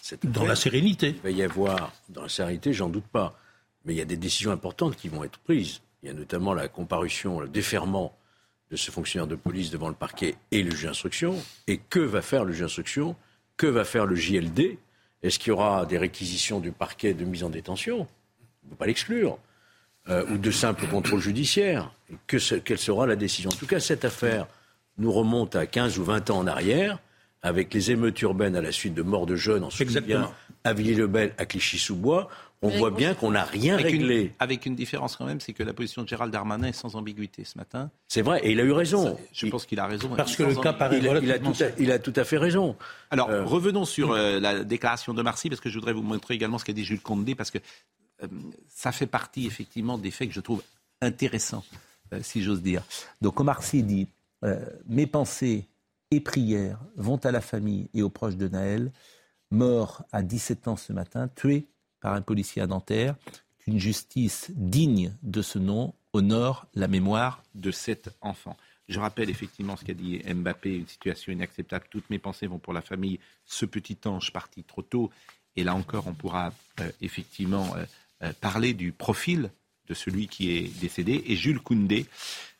cette 0.00 0.26
Dans 0.26 0.44
la 0.44 0.56
sérénité. 0.56 1.08
Il 1.08 1.20
va 1.20 1.30
y 1.30 1.42
avoir, 1.42 1.92
dans 2.08 2.22
la 2.22 2.28
sérénité, 2.28 2.72
j'en 2.72 2.88
doute 2.88 3.06
pas, 3.06 3.38
Mais 3.84 3.94
il 3.94 3.96
y 3.96 4.00
a 4.00 4.04
des 4.06 4.16
décisions 4.16 4.52
importantes 4.52 4.96
qui 4.96 5.08
vont 5.08 5.24
être 5.24 5.38
prises. 5.38 5.80
Il 6.02 6.08
y 6.08 6.10
a 6.10 6.14
notamment 6.14 6.54
la 6.54 6.68
comparution, 6.68 7.40
le 7.40 7.48
déferment 7.48 8.16
de 8.70 8.76
ce 8.76 8.90
fonctionnaire 8.90 9.26
de 9.26 9.36
police 9.36 9.70
devant 9.70 9.88
le 9.88 9.94
parquet 9.94 10.36
et 10.50 10.62
le 10.62 10.70
juge 10.70 10.84
d'instruction. 10.84 11.36
Et 11.66 11.78
que 11.78 12.00
va 12.00 12.22
faire 12.22 12.44
le 12.44 12.52
juge 12.52 12.62
d'instruction? 12.62 13.16
Que 13.56 13.66
va 13.66 13.84
faire 13.84 14.06
le 14.06 14.16
JLD 14.16 14.78
Est-ce 15.22 15.38
qu'il 15.38 15.48
y 15.48 15.52
aura 15.52 15.84
des 15.86 15.98
réquisitions 15.98 16.58
du 16.58 16.72
parquet 16.72 17.12
de 17.12 17.24
mise 17.24 17.44
en 17.44 17.50
détention? 17.50 18.08
On 18.62 18.66
ne 18.66 18.70
peut 18.70 18.76
pas 18.76 18.86
l'exclure. 18.86 19.38
Euh, 20.08 20.24
ou 20.32 20.38
de 20.38 20.50
simples 20.50 20.88
contrôles 20.88 21.20
judiciaires. 21.20 21.92
Que 22.26 22.58
quelle 22.58 22.78
sera 22.78 23.06
la 23.06 23.14
décision? 23.14 23.50
En 23.50 23.56
tout 23.56 23.66
cas, 23.66 23.78
cette 23.78 24.04
affaire 24.04 24.48
nous 24.98 25.12
remonte 25.12 25.54
à 25.54 25.64
15 25.64 25.98
ou 25.98 26.04
20 26.04 26.30
ans 26.30 26.38
en 26.38 26.46
arrière, 26.48 26.98
avec 27.40 27.72
les 27.72 27.92
émeutes 27.92 28.20
urbaines 28.22 28.56
à 28.56 28.60
la 28.60 28.72
suite 28.72 28.94
de 28.94 29.02
morts 29.02 29.26
de 29.26 29.36
jeunes 29.36 29.62
en 29.62 29.68
Exactement. 29.68 30.32
à 30.64 30.72
Villiers-le-Bel, 30.72 31.34
à 31.38 31.46
Clichy-sous-Bois. 31.46 32.28
On 32.64 32.68
voit 32.68 32.90
bien 32.90 33.14
qu'on 33.14 33.32
n'a 33.32 33.44
rien 33.44 33.76
réglé. 33.76 34.32
avec 34.38 34.66
une 34.66 34.76
différence 34.76 35.16
quand 35.16 35.24
même, 35.24 35.40
c'est 35.40 35.52
que 35.52 35.64
la 35.64 35.72
position 35.72 36.02
de 36.02 36.08
Gérald 36.08 36.32
Darmanin 36.32 36.68
est 36.68 36.72
sans 36.72 36.94
ambiguïté 36.94 37.44
ce 37.44 37.58
matin. 37.58 37.90
C'est 38.06 38.22
vrai, 38.22 38.40
et 38.44 38.52
il 38.52 38.60
a 38.60 38.62
eu 38.62 38.72
raison. 38.72 39.18
je 39.32 39.46
pense 39.46 39.66
qu'il 39.66 39.80
a 39.80 39.86
raison. 39.86 40.10
Parce 40.16 40.36
que 40.36 40.44
le 40.44 40.54
cas 40.54 40.72
paraît 40.72 40.98
il, 40.98 41.04
il, 41.04 41.32
a 41.32 41.38
tout 41.40 41.54
à, 41.60 41.66
il 41.78 41.90
a 41.90 41.98
tout 41.98 42.12
à 42.14 42.22
fait 42.22 42.38
raison. 42.38 42.76
Alors, 43.10 43.30
euh, 43.30 43.44
revenons 43.44 43.84
sur 43.84 44.12
euh, 44.12 44.38
la 44.38 44.62
déclaration 44.62 45.12
de 45.12 45.22
Marcy, 45.22 45.48
parce 45.48 45.60
que 45.60 45.70
je 45.70 45.74
voudrais 45.74 45.92
vous 45.92 46.02
montrer 46.02 46.34
également 46.34 46.58
ce 46.58 46.64
qu'a 46.64 46.72
dit 46.72 46.84
Jules 46.84 47.00
Condé, 47.00 47.34
parce 47.34 47.50
que 47.50 47.58
ça 48.68 48.92
fait 48.92 49.06
partie 49.06 49.46
effectivement 49.46 49.98
des 49.98 50.10
faits 50.10 50.28
que 50.28 50.34
je 50.34 50.40
trouve 50.40 50.62
intéressants, 51.00 51.64
euh, 52.12 52.20
si 52.22 52.42
j'ose 52.42 52.62
dire. 52.62 52.84
Donc 53.20 53.40
Omar 53.40 53.62
Sy 53.62 53.82
dit 53.82 54.08
euh, 54.44 54.64
Mes 54.86 55.06
pensées 55.06 55.66
et 56.10 56.20
prières 56.20 56.78
vont 56.96 57.16
à 57.16 57.30
la 57.30 57.40
famille 57.40 57.88
et 57.94 58.02
aux 58.02 58.10
proches 58.10 58.36
de 58.36 58.48
Naël, 58.48 58.92
mort 59.50 60.04
à 60.12 60.22
17 60.22 60.68
ans 60.68 60.76
ce 60.76 60.92
matin, 60.92 61.28
tué 61.28 61.66
par 62.00 62.14
un 62.14 62.22
policier 62.22 62.62
à 62.62 62.66
Nanterre. 62.66 63.16
Qu'une 63.58 63.78
justice 63.78 64.50
digne 64.56 65.14
de 65.22 65.40
ce 65.40 65.60
nom 65.60 65.94
honore 66.12 66.66
la 66.74 66.88
mémoire 66.88 67.44
de 67.54 67.70
cet 67.70 68.10
enfant. 68.20 68.56
Je 68.88 68.98
rappelle 68.98 69.30
effectivement 69.30 69.76
ce 69.76 69.84
qu'a 69.84 69.94
dit 69.94 70.18
Mbappé, 70.18 70.78
une 70.78 70.88
situation 70.88 71.32
inacceptable. 71.32 71.86
Toutes 71.88 72.10
mes 72.10 72.18
pensées 72.18 72.48
vont 72.48 72.58
pour 72.58 72.72
la 72.72 72.82
famille. 72.82 73.20
Ce 73.44 73.64
petit 73.64 73.96
ange 74.04 74.32
parti 74.32 74.64
trop 74.64 74.82
tôt. 74.82 75.10
Et 75.54 75.62
là 75.62 75.74
encore, 75.74 76.08
on 76.08 76.14
pourra 76.14 76.52
effectivement 77.00 77.76
euh, 77.76 77.84
parler 78.40 78.74
du 78.74 78.92
profil 78.92 79.50
de 79.88 79.94
celui 79.94 80.28
qui 80.28 80.50
est 80.50 80.80
décédé. 80.80 81.22
Et 81.26 81.36
Jules 81.36 81.60
Koundé, 81.60 82.06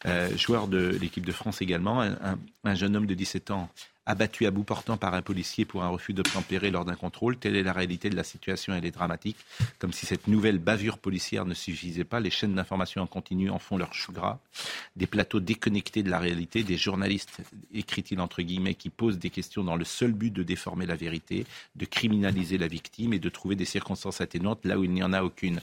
euh, 0.07 0.37
joueur 0.37 0.69
de 0.69 0.97
l'équipe 1.01 1.25
de 1.25 1.33
France 1.33 1.63
également, 1.63 2.03
un, 2.03 2.75
jeune 2.75 2.97
homme 2.97 3.07
de 3.07 3.15
17 3.15 3.51
ans 3.51 3.71
abattu 4.05 4.47
à 4.47 4.51
bout 4.51 4.65
portant 4.65 4.97
par 4.97 5.15
un 5.15 5.23
policier 5.23 5.65
pour 5.65 5.85
un 5.85 5.89
refus 5.89 6.13
d'obtempérer 6.13 6.71
lors 6.71 6.85
d'un 6.85 6.97
contrôle. 6.97 7.37
Telle 7.37 7.57
est 7.57 7.63
la 7.63 7.73
réalité 7.73 8.11
de 8.11 8.17
la 8.17 8.25
situation, 8.25 8.75
elle 8.75 8.85
est 8.85 8.91
dramatique. 8.91 9.37
Comme 9.79 9.93
si 9.93 10.07
cette 10.07 10.27
nouvelle 10.27 10.59
bavure 10.59 10.99
policière 10.99 11.45
ne 11.45 11.55
suffisait 11.55 12.05
pas, 12.05 12.19
les 12.19 12.31
chaînes 12.31 12.55
d'information 12.55 13.03
en 13.03 13.07
continu 13.07 13.51
en 13.51 13.59
font 13.59 13.77
leur 13.77 13.95
chou 13.95 14.13
gras. 14.13 14.41
Des 14.97 15.07
plateaux 15.07 15.41
déconnectés 15.41 16.03
de 16.03 16.11
la 16.11 16.19
réalité, 16.19 16.65
des 16.65 16.77
journalistes, 16.77 17.31
écrit-il 17.73 18.21
entre 18.21 18.43
guillemets, 18.43 18.75
qui 18.75 18.91
posent 18.91 19.19
des 19.19 19.31
questions 19.31 19.63
dans 19.63 19.77
le 19.77 19.85
seul 19.85 20.13
but 20.13 20.33
de 20.33 20.43
déformer 20.43 20.87
la 20.87 20.97
vérité, 20.97 21.47
de 21.77 21.85
criminaliser 21.85 22.59
la 22.59 22.67
victime 22.67 23.13
et 23.13 23.21
de 23.21 23.29
trouver 23.29 23.55
des 23.55 23.65
circonstances 23.65 24.21
atténuantes 24.21 24.65
là 24.65 24.79
où 24.79 24.85
il 24.85 24.91
n'y 24.91 25.03
en 25.05 25.13
a 25.13 25.23
aucune. 25.23 25.61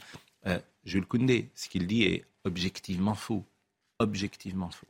Euh, 0.47 0.59
Jules 0.85 1.05
Koundé, 1.05 1.49
ce 1.55 1.69
qu'il 1.69 1.87
dit 1.87 2.03
est 2.03 2.25
objectivement 2.43 3.15
faux. 3.15 3.43
Objectivement 3.99 4.69
faux 4.69 4.87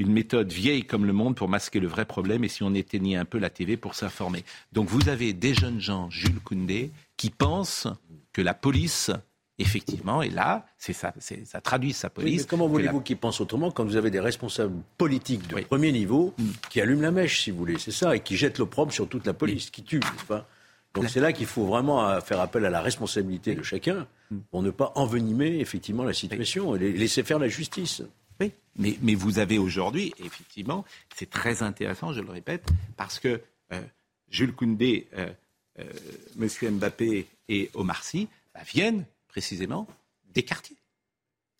une 0.00 0.12
méthode 0.12 0.50
vieille 0.50 0.84
comme 0.84 1.04
le 1.04 1.12
monde 1.12 1.36
pour 1.36 1.48
masquer 1.48 1.78
le 1.78 1.86
vrai 1.86 2.06
problème 2.06 2.42
et 2.42 2.48
si 2.48 2.62
on 2.62 2.72
éteignait 2.72 3.16
un 3.16 3.26
peu 3.26 3.38
la 3.38 3.50
TV 3.50 3.76
pour 3.76 3.94
s'informer. 3.94 4.44
Donc 4.72 4.88
vous 4.88 5.10
avez 5.10 5.34
des 5.34 5.52
jeunes 5.52 5.78
gens, 5.78 6.08
Jules 6.08 6.40
Koundé, 6.40 6.90
qui 7.18 7.28
pensent 7.28 7.86
que 8.32 8.40
la 8.40 8.54
police 8.54 9.10
effectivement, 9.58 10.22
et 10.22 10.30
là, 10.30 10.64
c'est 10.78 10.94
ça, 10.94 11.12
ça 11.44 11.60
traduit 11.60 11.92
sa 11.92 12.08
police. 12.08 12.46
comment 12.46 12.66
voulez-vous 12.66 13.02
qu'ils 13.02 13.18
pensent 13.18 13.42
autrement 13.42 13.70
quand 13.70 13.84
vous 13.84 13.96
avez 13.96 14.10
des 14.10 14.18
responsables 14.18 14.72
politiques 14.96 15.46
de 15.48 15.60
premier 15.60 15.92
niveau 15.92 16.32
mm. 16.38 16.44
qui 16.70 16.80
allument 16.80 17.02
la 17.02 17.10
mèche, 17.10 17.42
si 17.42 17.50
vous 17.50 17.58
voulez, 17.58 17.78
c'est 17.78 17.90
ça, 17.90 18.16
et 18.16 18.20
qui 18.20 18.38
jettent 18.38 18.56
l'opprobre 18.56 18.90
sur 18.90 19.06
toute 19.06 19.26
la 19.26 19.34
police, 19.34 19.68
qui 19.68 19.82
tuent, 19.82 20.00
n'est-ce 20.00 20.24
pas? 20.24 20.48
Donc 20.94 21.08
c'est 21.08 21.20
là 21.20 21.32
qu'il 21.32 21.46
faut 21.46 21.66
vraiment 21.66 22.08
euh, 22.08 22.20
faire 22.20 22.40
appel 22.40 22.64
à 22.64 22.70
la 22.70 22.80
responsabilité 22.80 23.54
de 23.54 23.62
chacun 23.62 24.06
pour 24.50 24.62
ne 24.62 24.70
pas 24.70 24.92
envenimer 24.94 25.60
effectivement 25.60 26.04
la 26.04 26.12
situation 26.12 26.74
et 26.76 26.92
laisser 26.92 27.22
faire 27.22 27.38
la 27.38 27.48
justice. 27.48 28.02
Oui, 28.40 28.52
mais, 28.76 28.96
mais 29.02 29.14
vous 29.14 29.38
avez 29.38 29.58
aujourd'hui, 29.58 30.14
effectivement, 30.24 30.84
c'est 31.14 31.28
très 31.28 31.62
intéressant, 31.62 32.12
je 32.12 32.20
le 32.20 32.30
répète, 32.30 32.66
parce 32.96 33.18
que 33.18 33.40
euh, 33.72 33.80
Jules 34.30 34.54
Koundé, 34.54 35.08
euh, 35.14 35.30
euh, 35.78 35.84
M. 36.40 36.76
Mbappé 36.76 37.26
et 37.48 37.70
Omar 37.74 38.02
Sy 38.02 38.28
bah, 38.54 38.62
viennent 38.66 39.04
précisément 39.28 39.86
des 40.32 40.42
quartiers. 40.42 40.76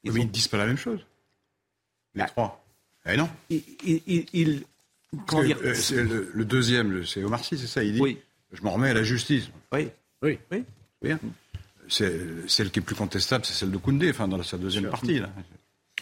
Ils 0.04 0.12
mais 0.12 0.20
ils 0.20 0.26
ne 0.26 0.30
disent 0.30 0.48
pas 0.48 0.56
la 0.56 0.66
même 0.66 0.78
chose. 0.78 1.04
Les 2.14 2.22
bah, 2.22 2.28
trois. 2.28 2.64
Eh 3.06 3.16
non. 3.16 3.28
Il, 3.50 3.62
il, 3.84 4.26
il, 4.32 4.64
le, 5.32 6.30
le, 6.32 6.44
deuxième, 6.44 7.04
c'est 7.04 7.24
Omar 7.24 7.44
Sy, 7.44 7.58
c'est 7.58 7.66
ça 7.66 7.82
Il 7.82 7.94
dit 7.94 8.00
oui. 8.00 8.18
Je 8.52 8.62
m'en 8.62 8.72
remets 8.72 8.90
à 8.90 8.94
la 8.94 9.02
justice. 9.02 9.50
Oui. 9.72 9.88
Oui. 10.22 10.38
oui. 10.50 10.64
Bien. 11.02 11.18
Celle 11.88 12.70
qui 12.70 12.78
est 12.78 12.82
plus 12.82 12.94
contestable, 12.94 13.44
c'est 13.44 13.54
celle 13.54 13.70
de 13.70 13.76
Koundé, 13.76 14.10
enfin, 14.10 14.28
dans 14.28 14.42
sa 14.42 14.58
deuxième 14.58 14.88
partie. 14.88 15.18
Là. 15.18 15.30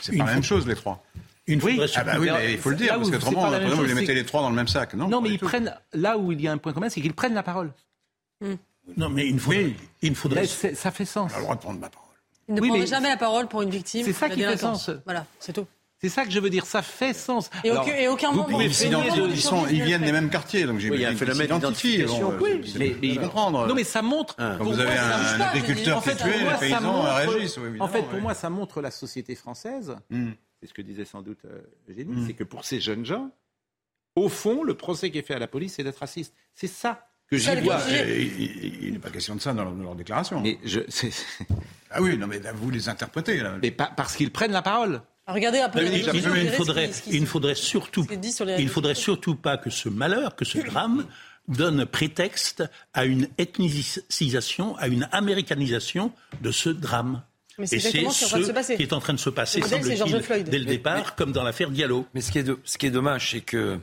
C'est 0.01 0.17
pas 0.17 0.27
la 0.27 0.35
même 0.35 0.43
chose, 0.43 0.67
les 0.67 0.75
trois. 0.75 1.05
Une 1.47 1.63
oui, 1.63 1.81
ah 1.97 2.05
bah 2.05 2.17
oui 2.21 2.29
mais 2.31 2.53
il 2.53 2.59
faut 2.59 2.69
le 2.69 2.77
dire, 2.77 2.95
parce 2.95 3.11
qu'autrement, 3.11 3.51
vous 3.51 3.85
les 3.85 3.95
mettez 3.95 4.13
les 4.13 4.25
trois 4.25 4.43
dans 4.43 4.51
le 4.51 4.57
même 4.57 4.69
sac. 4.69 4.93
Non, 4.93 5.09
non 5.09 5.23
mais 5.23 5.31
ils 5.31 5.39
prennent, 5.39 5.75
là 5.95 6.19
où 6.19 6.31
il 6.31 6.43
y 6.43 6.47
a 6.47 6.53
un 6.53 6.59
point 6.59 6.75
commun, 6.75 6.91
c'est 6.91 7.01
qu'ils 7.01 7.15
prennent 7.15 7.33
la 7.33 7.43
parole. 7.43 7.73
Hmm. 8.43 8.57
Non, 8.99 9.09
mais 9.09 9.27
il 9.27 9.41
faudrait. 9.41 9.73
Il 10.03 10.15
faudrait... 10.15 10.47
ça 10.47 10.91
fait 10.91 11.07
sens. 11.07 11.33
On 11.33 11.37
a 11.37 11.39
le 11.39 11.45
droit 11.45 11.57
de 11.57 11.61
prendre 11.61 11.81
ma 11.81 11.89
parole. 11.89 12.09
Il 12.49 12.55
ne 12.55 12.61
oui, 12.61 12.87
jamais 12.87 13.09
la 13.09 13.17
parole 13.17 13.49
pour 13.49 13.63
une 13.63 13.71
victime. 13.71 14.05
C'est 14.05 14.13
ça 14.13 14.29
qui 14.29 14.43
fait 14.43 14.57
sens. 14.59 14.91
Voilà, 15.05 15.27
c'est 15.39 15.55
tout. 15.55 15.67
C'est 16.01 16.09
ça 16.09 16.25
que 16.25 16.31
je 16.31 16.39
veux 16.39 16.51
dire, 16.51 16.65
ça 16.65 16.81
fait 16.81 17.13
sens. 17.13 17.51
Et, 17.65 17.71
aucun, 17.73 17.95
et 17.95 18.07
aucun 18.07 18.31
vous 18.31 18.45
pouvez 18.45 18.67
ils, 18.67 19.41
sont, 19.41 19.67
ils 19.67 19.83
viennent 19.83 20.05
des 20.05 20.13
mêmes 20.13 20.31
quartiers, 20.31 20.65
donc 20.65 20.79
j'ai 20.79 20.91
oui, 20.91 21.05
un 21.05 21.17
phénomène 21.17 21.49
d'identification. 21.49 22.35
Oui, 22.41 22.61
mais, 22.79 22.95
mais 23.03 23.17
comprendre. 23.17 23.67
Non, 23.67 23.75
mais 23.75 23.85
ça 23.85 24.01
montre. 24.01 24.37
Quand 24.37 24.65
vous 24.65 24.79
avez 24.79 24.97
un, 24.97 25.41
agriculteur 25.41 26.03
qui 26.03 26.11
est 26.11 26.17
tué, 26.17 26.39
les 26.39 26.59
paysans 26.59 27.03
réagissent. 27.03 27.59
En 27.81 27.89
fait, 27.89 28.03
pour 28.03 28.21
moi, 28.21 28.35
ça 28.35 28.49
montre 28.49 28.81
la 28.81 28.91
société 28.91 29.35
française. 29.35 29.97
Hmm 30.11 30.31
c'est 30.61 30.67
ce 30.67 30.75
que 30.75 30.83
disait 30.83 31.05
sans 31.05 31.23
doute 31.23 31.45
euh, 31.45 31.61
Eugénie, 31.89 32.17
mm. 32.17 32.27
c'est 32.27 32.35
que 32.35 32.45
pour 32.45 32.65
ces 32.65 32.81
jeunes 32.81 33.05
gens, 33.05 33.31
au 34.17 34.29
fond, 34.29 34.65
le 34.65 34.75
procès 34.75 35.11
qui 35.11 35.19
est 35.19 35.23
fait 35.23 35.35
à 35.35 35.39
la 35.39 35.47
police, 35.47 35.75
c'est 35.75 35.85
d'être 35.85 35.99
raciste. 35.99 36.35
C'est 36.55 36.67
ça 36.67 37.09
que 37.31 37.37
j'y 37.37 37.55
vois. 37.61 37.81
Il 37.91 38.93
n'est 38.93 38.99
pas 38.99 39.11
question 39.11 39.37
de 39.37 39.41
ça 39.41 39.53
dans 39.53 39.65
leur, 39.65 39.95
déclaration. 39.95 40.41
Mais 40.41 40.59
je, 40.65 40.81
ah 41.91 42.03
oui, 42.03 42.19
non, 42.19 42.27
mais 42.27 42.41
vous 42.55 42.71
les 42.71 42.89
interprétez. 42.89 43.39
Là. 43.39 43.59
Mais 43.63 43.71
parce 43.71 44.17
qu'ils 44.17 44.33
prennent 44.33 44.53
la 44.53 44.63
parole. 44.63 45.03
Ah, 45.29 45.35
regardez 45.35 45.59
un 45.59 45.69
peu. 45.69 45.85
Il, 45.85 45.95
il, 45.95 46.51
faudrait, 46.51 46.91
il 47.07 47.27
faudrait 47.27 47.55
surtout, 47.55 48.07
il 48.59 48.69
faudrait 48.71 48.95
surtout 48.95 49.35
pas 49.35 49.59
que 49.59 49.69
ce 49.69 49.91
malheur, 49.91 50.35
que 50.35 50.47
ce 50.47 50.57
drame 50.59 51.05
donne 51.49 51.85
prétexte 51.85 52.65
à 52.95 53.05
une 53.05 53.29
ethnicisation, 53.37 54.75
à 54.79 54.89
une 54.89 55.07
américanisation 55.13 56.13
de 56.41 56.51
ce 56.51 56.71
drame. 56.71 57.23
Mais 57.59 57.67
c'est 57.67 57.79
ce 57.79 57.89
qui 58.75 58.83
est 58.83 58.93
en 58.95 59.01
train 59.01 59.13
de 59.13 59.19
se 59.19 59.29
passer, 59.29 59.61
semble-t-il, 59.61 60.45
dès 60.45 60.59
le 60.59 60.65
départ, 60.65 61.15
comme 61.15 61.33
dans 61.33 61.43
l'affaire 61.43 61.71
Diallo. 61.71 62.07
Mais 62.15 62.23
ce 62.23 62.33
qui 62.33 62.39
est, 62.39 62.47
ce 62.65 62.79
qui 62.79 62.87
est 62.87 62.91
dommage, 62.91 63.33
c'est 63.33 63.43
que, 63.43 63.79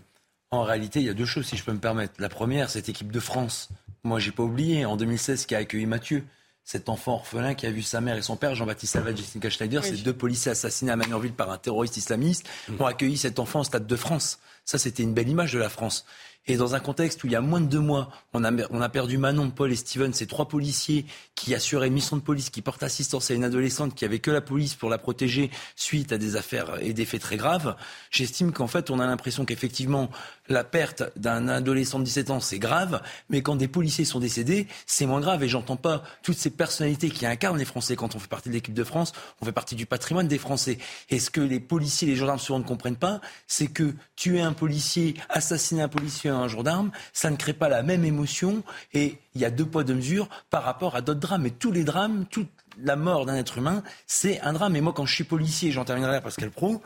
en 0.49 0.63
réalité, 0.63 0.99
il 0.99 1.05
y 1.05 1.09
a 1.09 1.13
deux 1.13 1.25
choses, 1.25 1.45
si 1.45 1.57
je 1.57 1.63
peux 1.63 1.73
me 1.73 1.79
permettre. 1.79 2.15
La 2.17 2.29
première, 2.29 2.71
cette 2.71 2.89
équipe 2.89 3.11
de 3.11 3.19
France. 3.19 3.69
Moi, 4.03 4.19
j'ai 4.19 4.31
pas 4.31 4.43
oublié, 4.43 4.85
en 4.85 4.97
2016, 4.97 5.45
qui 5.45 5.53
a 5.53 5.59
accueilli 5.59 5.85
Mathieu 5.85 6.23
cet 6.65 6.89
enfant 6.89 7.13
orphelin 7.13 7.53
qui 7.53 7.67
a 7.67 7.71
vu 7.71 7.83
sa 7.83 8.01
mère 8.01 8.17
et 8.17 8.23
son 8.23 8.35
père, 8.35 8.55
Jean-Baptiste 8.55 8.93
Salvat, 8.93 9.15
Jessica 9.15 9.49
Schneider, 9.49 9.85
ces 9.85 9.97
deux 9.97 10.13
policiers 10.13 10.51
assassinés 10.51 10.91
à 10.91 10.95
Magnanville 10.95 11.33
par 11.33 11.51
un 11.51 11.59
terroriste 11.59 11.95
islamiste, 11.97 12.47
mmh. 12.67 12.81
ont 12.81 12.85
accueilli 12.87 13.17
cet 13.17 13.37
enfant 13.37 13.59
au 13.59 13.63
Stade 13.63 13.85
de 13.85 13.95
France. 13.95 14.39
Ça, 14.65 14.79
c'était 14.79 15.03
une 15.03 15.13
belle 15.13 15.29
image 15.29 15.53
de 15.53 15.59
la 15.59 15.69
France. 15.69 16.05
Et 16.47 16.57
dans 16.57 16.75
un 16.75 16.79
contexte 16.79 17.23
où 17.23 17.27
il 17.27 17.33
y 17.33 17.35
a 17.35 17.41
moins 17.41 17.59
de 17.59 17.65
deux 17.65 17.79
mois, 17.79 18.11
on 18.33 18.43
a, 18.43 18.51
on 18.69 18.81
a 18.81 18.89
perdu 18.89 19.17
Manon, 19.17 19.49
Paul 19.49 19.71
et 19.71 19.75
Steven, 19.75 20.13
ces 20.13 20.27
trois 20.27 20.47
policiers 20.47 21.05
qui 21.33 21.55
assuraient 21.55 21.87
une 21.87 21.93
mission 21.93 22.17
de 22.17 22.21
police, 22.21 22.51
qui 22.51 22.61
portent 22.61 22.83
assistance 22.83 23.31
à 23.31 23.33
une 23.33 23.43
adolescente 23.43 23.95
qui 23.95 24.05
avait 24.05 24.19
que 24.19 24.29
la 24.29 24.41
police 24.41 24.75
pour 24.75 24.89
la 24.89 24.99
protéger 24.99 25.49
suite 25.75 26.11
à 26.11 26.19
des 26.19 26.35
affaires 26.35 26.77
et 26.81 26.93
des 26.93 27.05
faits 27.05 27.21
très 27.21 27.37
graves, 27.37 27.75
j'estime 28.11 28.51
qu'en 28.51 28.67
fait, 28.67 28.91
on 28.91 28.99
a 28.99 29.07
l'impression 29.07 29.43
qu'effectivement, 29.43 30.11
la 30.47 30.63
perte 30.63 31.03
d'un 31.15 31.47
adolescent 31.47 31.99
de 31.99 32.03
17 32.03 32.29
ans, 32.29 32.39
c'est 32.39 32.59
grave, 32.59 33.01
mais 33.29 33.41
quand 33.41 33.55
des 33.55 33.67
policiers 33.67 34.05
sont 34.05 34.19
décédés, 34.19 34.67
c'est 34.85 35.05
moins 35.05 35.19
grave. 35.19 35.43
Et 35.43 35.47
j'entends 35.47 35.75
pas 35.75 36.03
toutes 36.23 36.37
ces 36.37 36.49
personnalités 36.49 37.09
qui 37.09 37.25
incarnent 37.25 37.57
les 37.57 37.65
Français. 37.65 37.95
Quand 37.95 38.15
on 38.15 38.19
fait 38.19 38.27
partie 38.27 38.49
de 38.49 38.53
l'équipe 38.53 38.73
de 38.73 38.83
France, 38.83 39.13
on 39.41 39.45
fait 39.45 39.51
partie 39.51 39.75
du 39.75 39.85
patrimoine 39.85 40.27
des 40.27 40.37
Français. 40.37 40.77
Et 41.09 41.19
ce 41.19 41.29
que 41.29 41.41
les 41.41 41.59
policiers, 41.59 42.07
les 42.07 42.15
gendarmes 42.15 42.39
souvent 42.39 42.59
ne 42.59 42.63
comprennent 42.63 42.95
pas, 42.95 43.21
c'est 43.47 43.67
que 43.67 43.93
tuer 44.15 44.41
un 44.41 44.53
policier, 44.53 45.15
assassiner 45.29 45.81
un 45.81 45.89
policier, 45.89 46.29
un 46.29 46.47
gendarme, 46.47 46.91
ça 47.13 47.29
ne 47.29 47.35
crée 47.35 47.53
pas 47.53 47.69
la 47.69 47.83
même 47.83 48.05
émotion. 48.05 48.63
Et 48.93 49.17
il 49.33 49.41
y 49.41 49.45
a 49.45 49.51
deux 49.51 49.65
poids, 49.65 49.83
deux 49.83 49.95
mesures 49.95 50.29
par 50.49 50.63
rapport 50.63 50.95
à 50.95 51.01
d'autres 51.01 51.19
drames. 51.19 51.45
Et 51.45 51.51
tous 51.51 51.71
les 51.71 51.83
drames, 51.83 52.25
toute 52.29 52.49
la 52.83 52.95
mort 52.95 53.25
d'un 53.25 53.35
être 53.35 53.57
humain, 53.57 53.83
c'est 54.07 54.39
un 54.41 54.53
drame. 54.53 54.75
Et 54.75 54.81
moi, 54.81 54.93
quand 54.93 55.05
je 55.05 55.13
suis 55.13 55.23
policier, 55.23 55.71
j'en 55.71 55.85
terminerai 55.85 56.21
Pascal 56.21 56.51
Pro, 56.51 56.81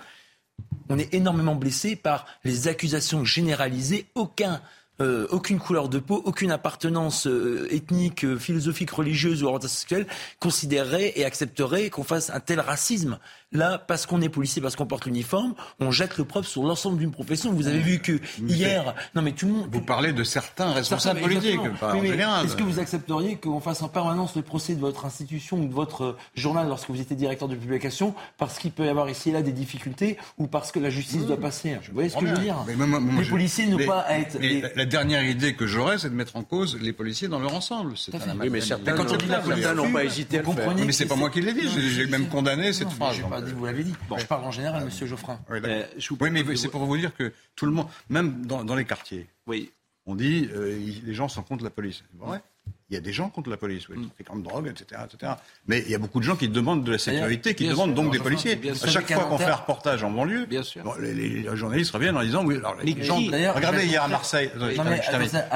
on 0.89 0.97
est 0.97 1.13
énormément 1.13 1.55
blessé 1.55 1.95
par 1.95 2.25
les 2.43 2.67
accusations 2.67 3.25
généralisées. 3.25 4.07
Euh, 5.01 5.27
aucune 5.29 5.59
couleur 5.59 5.87
de 5.87 5.97
peau, 5.97 6.21
aucune 6.25 6.51
appartenance 6.51 7.25
euh, 7.25 7.69
ethnique, 7.71 8.25
euh, 8.25 8.37
philosophique, 8.37 8.91
religieuse 8.91 9.43
ou 9.43 9.45
orientation 9.45 9.77
sexuelle 9.77 10.07
considérerait 10.39 11.13
et 11.15 11.23
accepterait 11.23 11.89
qu'on 11.89 12.03
fasse 12.03 12.29
un 12.29 12.41
tel 12.41 12.59
racisme. 12.59 13.17
Là, 13.51 13.79
parce 13.79 14.05
qu'on 14.05 14.21
est 14.21 14.29
policier, 14.29 14.61
parce 14.61 14.75
qu'on 14.75 14.85
porte 14.85 15.05
l'uniforme, 15.05 15.55
on 15.79 15.89
jette 15.89 16.19
le 16.19 16.23
propre 16.23 16.47
sur 16.47 16.61
l'ensemble 16.61 16.99
d'une 16.99 17.09
profession. 17.09 17.51
Vous 17.51 17.65
avez 17.65 17.79
vu 17.79 17.97
que 17.97 18.19
hier, 18.39 18.93
non 19.15 19.23
mais 19.23 19.31
tout 19.31 19.47
le 19.47 19.53
monde. 19.53 19.69
Vous 19.71 19.81
parlez 19.81 20.13
de 20.13 20.23
certains 20.23 20.71
responsables 20.71 21.19
politiques, 21.19 21.59
pas 21.79 21.95
en 21.95 22.03
général. 22.03 22.45
Est-ce 22.45 22.55
que 22.55 22.61
vous 22.61 22.79
accepteriez 22.79 23.37
qu'on 23.37 23.59
fasse 23.59 23.81
en 23.81 23.87
permanence 23.87 24.35
le 24.35 24.43
procès 24.43 24.75
de 24.75 24.79
votre 24.79 25.05
institution 25.05 25.57
ou 25.57 25.67
de 25.67 25.73
votre 25.73 26.15
journal 26.35 26.67
lorsque 26.67 26.91
vous 26.91 27.01
étiez 27.01 27.15
directeur 27.15 27.47
de 27.47 27.55
publication 27.55 28.13
parce 28.37 28.59
qu'il 28.59 28.71
peut 28.71 28.85
y 28.85 28.89
avoir 28.89 29.09
ici 29.09 29.29
et 29.29 29.33
là 29.33 29.41
des 29.41 29.51
difficultés 29.51 30.17
ou 30.37 30.45
parce 30.45 30.71
que 30.71 30.77
la 30.79 30.91
justice 30.91 31.25
doit 31.25 31.39
passer 31.39 31.73
Vous 31.87 31.93
voyez 31.95 32.09
ce 32.09 32.17
que 32.17 32.27
je 32.27 32.33
veux 32.33 32.37
dire 32.37 32.55
Les 32.67 33.25
policiers 33.29 33.65
n'ont 33.65 33.83
pas 33.83 34.01
à 34.01 34.19
être. 34.19 34.37
La 34.75 34.85
dernière 34.85 35.23
idée 35.23 35.55
que 35.55 35.65
j'aurais, 35.65 35.97
c'est 35.97 36.09
de 36.09 36.15
mettre 36.15 36.35
en 36.35 36.43
cause 36.43 36.77
les 36.79 36.93
policiers 36.93 37.27
dans 37.27 37.39
leur 37.39 37.55
ensemble. 37.55 37.93
Oui, 38.39 38.49
mais 38.51 38.61
certains 38.61 38.93
n'ont 38.93 39.91
pas 39.91 40.03
hésité 40.03 40.37
à 40.37 40.43
le 40.43 40.51
faire. 40.51 40.75
Mais 40.85 40.91
c'est 40.91 41.07
pas 41.07 41.15
moi 41.15 41.31
qui 41.31 41.41
l'ai 41.41 41.53
dit. 41.53 41.67
J'ai 41.95 42.05
même 42.05 42.27
condamné 42.27 42.73
cette 42.73 42.91
phrase 42.91 43.17
vous 43.45 43.65
l'avez 43.65 43.83
dit. 43.83 43.95
Bon. 44.07 44.17
Je 44.17 44.25
parle 44.25 44.43
en 44.43 44.51
général, 44.51 44.85
Monsieur 44.85 45.07
Geoffrin. 45.07 45.39
Oui, 45.49 45.59
mais 45.61 45.87
c'est 46.55 46.69
pour 46.69 46.85
vous 46.85 46.97
dire 46.97 47.15
que 47.15 47.33
tout 47.55 47.65
le 47.65 47.71
monde, 47.71 47.87
même 48.09 48.45
dans, 48.45 48.75
les 48.75 48.85
quartiers, 48.85 49.27
oui. 49.47 49.71
on 50.05 50.15
dit 50.15 50.49
euh, 50.53 50.77
les 51.03 51.13
gens 51.13 51.27
sont 51.27 51.43
contre 51.43 51.63
la 51.63 51.69
police. 51.69 52.03
Il 52.89 52.95
y 52.95 52.97
a 52.97 53.01
des 53.01 53.13
gens 53.13 53.29
contre 53.29 53.51
la 53.51 53.57
police, 53.57 53.87
oui, 53.89 54.09
qui 54.17 54.23
de 54.23 54.41
drogue, 54.41 54.67
etc., 54.67 55.01
etc. 55.05 55.33
Mais 55.67 55.79
il 55.85 55.91
y 55.91 55.95
a 55.95 55.99
beaucoup 55.99 56.19
de 56.19 56.25
gens 56.25 56.35
qui 56.35 56.49
demandent 56.49 56.83
de 56.83 56.93
la 56.93 56.97
sécurité, 56.97 57.53
qui 57.53 57.67
demandent 57.67 57.93
donc 57.93 58.11
des 58.11 58.19
policiers. 58.19 58.59
À 58.83 58.87
chaque 58.87 59.11
fois 59.11 59.25
qu'on 59.25 59.37
fait 59.37 59.45
un 59.45 59.55
reportage 59.55 60.03
en 60.03 60.09
banlieue, 60.09 60.47
les, 60.99 61.55
journalistes 61.55 61.91
reviennent 61.91 62.17
en 62.17 62.23
disant 62.23 62.43
oui. 62.45 62.57
Alors, 62.57 62.77
les 62.83 63.03
gens, 63.03 63.17
regardez 63.17 63.85
hier 63.85 64.03
à 64.03 64.07
Marseille. 64.07 64.49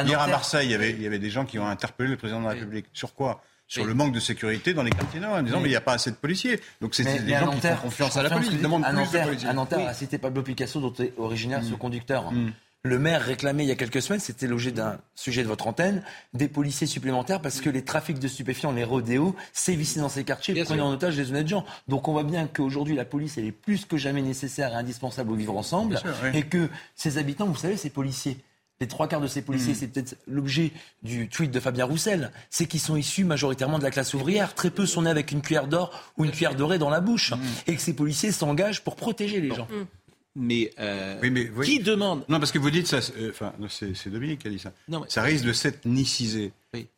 hier 0.06 0.22
à 0.22 0.28
Marseille, 0.28 0.68
il 0.68 0.72
y 0.72 0.76
avait, 0.76 0.92
il 0.92 1.02
y 1.02 1.08
avait 1.08 1.20
des 1.20 1.32
gens 1.32 1.46
qui 1.46 1.58
ont 1.58 1.68
interpellé 1.68 2.12
le 2.12 2.18
président 2.18 2.40
de 2.40 2.46
la 2.46 2.52
République. 2.52 2.86
Sur 2.94 3.16
quoi? 3.16 3.42
Sur 3.74 3.86
le 3.86 3.94
manque 3.96 4.14
de 4.14 4.20
sécurité 4.20 4.74
dans 4.74 4.84
les 4.84 4.92
quartiers 4.92 5.20
nord, 5.20 5.34
en 5.34 5.42
disant 5.42 5.60
mais 5.60 5.68
il 5.68 5.72
n'y 5.72 5.76
a 5.76 5.82
pas 5.82 5.94
assez 5.94 6.12
de 6.12 6.16
policiers. 6.16 6.60
Donc 6.80 6.94
c'est 6.94 7.04
des 7.04 7.34
gens 7.34 7.52
qui 7.52 7.62
font 7.62 7.76
confiance 7.76 8.18
à 8.18 8.24
la 8.24 8.30
police, 8.30 8.50
ils 8.52 8.62
demandent 8.62 8.86
plus 8.86 9.20
de 9.20 9.24
policiers. 9.26 9.50
À 9.50 9.54
Nanterre, 9.54 9.96
cité 9.96 10.18
Pablo 10.18 10.44
Picasso, 10.44 10.80
dont 10.80 10.94
est 11.04 11.14
originaire 11.18 11.62
mm. 11.62 11.70
ce 11.72 11.74
conducteur. 11.74 12.32
Mm. 12.32 12.52
Le 12.86 13.00
maire 13.00 13.22
réclamait 13.22 13.64
il 13.64 13.70
y 13.70 13.72
a 13.72 13.76
quelques 13.76 14.02
semaines, 14.02 14.20
c'était 14.20 14.46
l'objet 14.46 14.72
d'un 14.72 15.00
sujet 15.16 15.42
de 15.42 15.48
votre 15.48 15.68
antenne, 15.68 16.04
des 16.34 16.50
policiers 16.50 16.86
supplémentaires 16.86 17.42
parce 17.42 17.62
que 17.62 17.70
les 17.70 17.84
trafics 17.86 18.20
de 18.20 18.28
stupéfiants, 18.28 18.74
les 18.74 18.84
rodéos, 18.84 19.38
sévissaient 19.54 20.02
dans 20.02 20.10
ces 20.10 20.26
quartiers 20.26 20.58
et 20.60 20.64
prenaient 20.66 20.82
en 20.82 20.92
otage 20.92 21.16
des 21.16 21.32
honnêtes 21.32 21.48
gens. 21.48 21.66
Donc 21.88 22.10
on 22.10 22.12
voit 22.12 22.26
bien 22.26 22.46
qu'aujourd'hui 22.46 22.96
la 22.96 23.06
police 23.06 23.38
elle 23.38 23.46
est 23.46 23.54
plus 23.54 23.86
que 23.86 23.96
jamais 23.96 24.22
nécessaire 24.22 24.74
et 24.74 24.76
indispensable 24.76 25.32
au 25.32 25.36
vivre 25.36 25.56
ensemble 25.56 26.00
et 26.34 26.44
que 26.44 26.70
ces 26.94 27.18
habitants, 27.18 27.46
vous 27.46 27.56
savez, 27.56 27.78
ces 27.78 27.90
policiers, 27.90 28.38
les 28.84 28.88
trois 28.88 29.08
quarts 29.08 29.22
de 29.22 29.28
ces 29.28 29.42
policiers, 29.42 29.74
hmm. 29.74 29.78
c'est 29.80 29.88
peut-être 29.88 30.18
l'objet 30.28 30.72
du 31.04 31.30
tweet 31.30 31.52
de 31.52 31.60
Fabien 31.60 31.86
Roussel, 31.86 32.32
c'est 32.50 32.66
qu'ils 32.66 32.82
sont 32.82 32.98
issus 32.98 33.24
majoritairement 33.24 33.80
de 33.80 33.84
la 33.84 33.92
classe 33.92 34.14
ouvrière. 34.14 34.54
Très 34.54 34.70
peu 34.70 34.86
sont 34.86 35.04
nés 35.04 35.10
avec 35.10 35.32
une 35.32 35.42
cuillère 35.42 35.68
d'or 35.68 35.92
ou 36.18 36.26
une 36.26 36.32
cuillère 36.32 36.56
dorée 36.56 36.78
dans 36.78 36.90
la 36.90 37.00
bouche. 37.00 37.32
Hmm. 37.32 37.40
Et 37.68 37.76
que 37.76 37.82
ces 37.82 37.94
policiers 37.94 38.32
s'engagent 38.32 38.84
pour 38.84 38.96
protéger 38.96 39.40
les 39.40 39.56
gens. 39.56 39.68
Hmm. 39.72 39.86
Mais, 40.36 40.72
euh, 40.80 41.22
qui 41.64 41.80
demande 41.80 42.26
Non, 42.28 42.40
parce 42.40 42.52
que 42.52 42.58
vous 42.58 42.72
dites 42.72 42.88
ça. 42.88 42.98
Euh, 43.20 43.30
enfin, 43.30 43.54
c'est 43.70 44.10
Dominique 44.10 44.40
qui 44.40 44.48
a 44.48 44.52
dit 44.52 44.60
ça. 44.60 44.74
Ça 45.08 45.22
risque 45.22 45.46
de 45.46 45.54
s'ethniciser. 45.54 46.52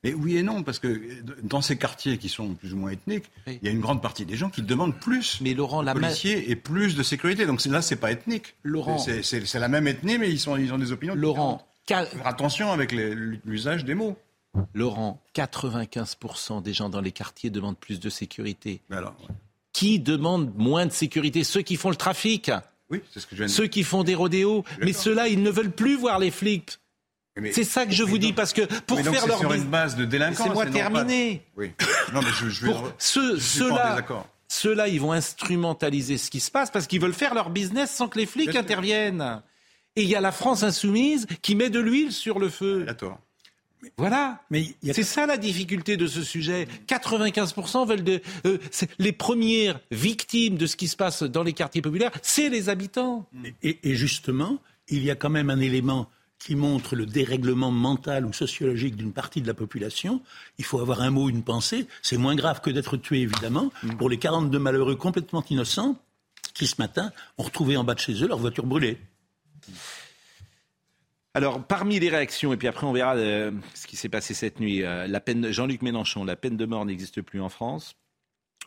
Mais 0.06 0.13
oui 0.13 0.38
et 0.38 0.43
non, 0.43 0.63
parce 0.63 0.80
que 0.80 1.02
dans 1.43 1.62
ces 1.62 1.78
quartiers 1.78 2.17
qui 2.17 2.30
sont 2.30 2.54
plus 2.54 2.74
ou 2.74 2.78
moins 2.78 2.91
ethniques, 2.91 3.26
il 3.48 3.60
y 3.62 3.67
a 3.67 3.71
une 3.71 3.82
grande 3.82 4.02
partie 4.02 4.26
des 4.26 4.38
gens 4.38 4.50
qui 4.50 4.62
demandent 4.62 4.98
plus 4.98 5.39
mais 5.41 5.54
Laurent, 5.54 5.84
de 5.84 5.91
policiers 5.91 6.50
et 6.50 6.56
plus 6.56 6.95
de 6.95 7.04
sécurité. 7.04 7.45
Donc 7.45 7.63
là, 7.65 7.82
c'est 7.82 7.98
pas 7.98 8.12
ethnique. 8.12 8.56
Laurent, 8.63 8.98
c'est 9.00 9.54
la 9.56 9.67
même 9.67 9.88
ethnie, 9.88 10.17
mais 10.17 10.30
ils, 10.30 10.39
sont, 10.39 10.56
ils 10.56 10.71
ont 10.74 10.78
des 10.78 10.93
opinions. 10.93 11.13
Laurent, 11.13 11.67
Faire 11.88 12.08
attention 12.26 12.71
avec 12.71 12.91
l'usage 12.91 13.86
des 13.86 13.93
mots. 13.95 14.17
Laurent, 14.74 15.21
95% 15.36 16.62
des 16.62 16.74
gens 16.74 16.89
dans 16.89 17.02
les 17.02 17.12
quartiers 17.12 17.50
demandent 17.50 17.78
plus 17.78 18.00
de 18.00 18.10
sécurité. 18.10 18.82
Qui 19.74 20.00
demande 20.00 20.54
moins 20.56 20.86
de 20.86 20.91
sécurité? 20.91 21.43
Ceux 21.43 21.62
qui 21.62 21.76
font 21.76 21.89
le 21.89 21.98
trafic. 21.98 22.52
Oui, 22.89 23.02
c'est 23.12 23.19
ce 23.19 23.28
que 23.28 23.36
je 23.36 23.48
Ceux 23.48 23.67
qui 23.67 23.84
font 23.84 24.04
des 24.04 24.15
rodéos. 24.15 24.63
Mais 24.80 24.93
ceux-là, 24.93 25.28
ils 25.28 25.41
ne 25.41 25.50
veulent 25.50 25.71
plus 25.71 25.98
voir 25.98 26.19
les 26.19 26.32
flics. 26.32 26.80
C'est 27.52 27.65
ça 27.65 27.86
que 27.86 27.91
je 27.91 28.04
vous 28.04 28.17
dis 28.17 28.32
parce 28.32 28.54
que 28.54 28.62
pour 28.84 29.00
faire 29.00 29.28
leur 29.28 29.39
sur 29.39 29.54
une 29.54 29.65
base 29.65 29.98
de 29.98 30.06
délinquance. 30.06 30.48
C'est 30.48 30.54
moi 30.54 30.65
terminé. 30.67 31.43
Oui. 31.58 31.74
Non 32.13 32.21
mais 32.21 32.30
je, 32.39 32.48
je 32.48 32.65
vais. 32.65 32.74
ceux, 32.98 33.38
ceux-là, 33.38 34.02
ceux-là, 34.48 34.88
ils 34.88 35.02
vont 35.02 35.12
instrumentaliser 35.12 36.17
ce 36.17 36.30
qui 36.30 36.39
se 36.39 36.50
passe 36.50 36.71
parce 36.71 36.88
qu'ils 36.88 37.02
veulent 37.02 37.13
faire 37.13 37.34
leur 37.34 37.50
business 37.50 37.91
sans 37.91 38.08
que 38.08 38.17
les 38.19 38.26
flics 38.26 38.56
interviennent. 38.56 39.41
Et 39.96 40.04
il 40.04 40.10
y 40.10 40.16
a 40.16 40.22
la 40.22 40.32
France 40.32 40.64
insoumise 40.64 41.26
qui 41.42 41.56
met 41.56 41.70
de 41.70 41.80
l'huile 41.80 42.12
sur 42.12 42.40
le 42.40 42.50
feu. 42.50 42.86
Voilà. 43.98 44.42
Mais 44.50 44.76
c'est 44.94 45.04
ça 45.04 45.26
la 45.26 45.38
difficulté 45.38 45.96
de 45.98 46.08
ce 46.08 46.24
sujet. 46.24 46.68
95% 46.88 47.88
veulent 47.88 48.04
de 48.04 48.22
euh, 48.46 48.58
les 49.00 49.12
premières 49.12 49.80
victimes 49.92 50.58
de 50.58 50.66
ce 50.66 50.76
qui 50.76 50.88
se 50.88 50.96
passe 50.96 51.24
dans 51.24 51.44
les 51.44 51.54
quartiers 51.54 51.82
populaires, 51.82 52.12
c'est 52.22 52.50
les 52.50 52.70
habitants. 52.70 53.28
Et, 53.62 53.80
et, 53.84 53.96
justement, 53.96 54.60
il 54.90 55.04
y 55.04 55.12
a 55.12 55.16
quand 55.16 55.30
même 55.30 55.50
un 55.50 55.60
élément 55.60 56.10
qui 56.40 56.56
montre 56.56 56.96
le 56.96 57.06
dérèglement 57.06 57.72
mental 57.72 58.26
ou 58.26 58.34
sociologique 58.34 58.96
d'une 58.96 59.14
partie 59.14 59.42
de 59.42 59.48
la 59.48 59.54
population. 59.54 60.22
Il 60.58 60.66
faut 60.66 60.80
avoir 60.80 61.02
un 61.02 61.10
mot, 61.10 61.30
une 61.30 61.44
pensée. 61.44 61.88
C'est 62.02 62.18
moins 62.18 62.36
grave 62.36 62.62
que 62.62 62.70
d'être 62.70 62.98
tué, 62.98 63.22
évidemment. 63.22 63.72
Mm. 63.84 63.96
Pour 63.96 64.10
les 64.10 64.18
42 64.18 64.60
malheureux 64.60 64.96
complètement 64.96 65.44
innocents 65.50 65.98
qui, 66.54 66.68
ce 66.68 66.76
matin, 66.80 67.12
ont 67.38 67.44
retrouvé 67.44 67.78
en 67.78 67.84
bas 67.84 67.96
de 67.96 68.00
chez 68.00 68.22
eux 68.24 68.28
leur 68.28 68.38
voiture 68.38 68.66
brûlée. 68.66 69.00
Alors, 71.36 71.62
parmi 71.62 71.99
les 71.99 72.08
réactions, 72.08 72.54
et 72.54 72.58
puis 72.58 72.69
après 72.69 72.88
on 72.88 72.93
verra 72.93 73.17
euh, 73.17 73.51
ce 73.73 73.88
qui 73.88 73.97
s'est 73.97 74.08
passé 74.08 74.34
cette 74.34 74.62
nuit, 74.62 74.84
euh, 74.84 75.06
la 75.06 75.19
peine, 75.19 75.51
Jean-Luc 75.51 75.82
Mélenchon, 75.82 76.23
la 76.23 76.38
peine 76.38 76.56
de 76.56 76.65
mort 76.65 76.86
n'existe 76.86 77.21
plus 77.21 77.41
en 77.41 77.49
France. 77.49 77.97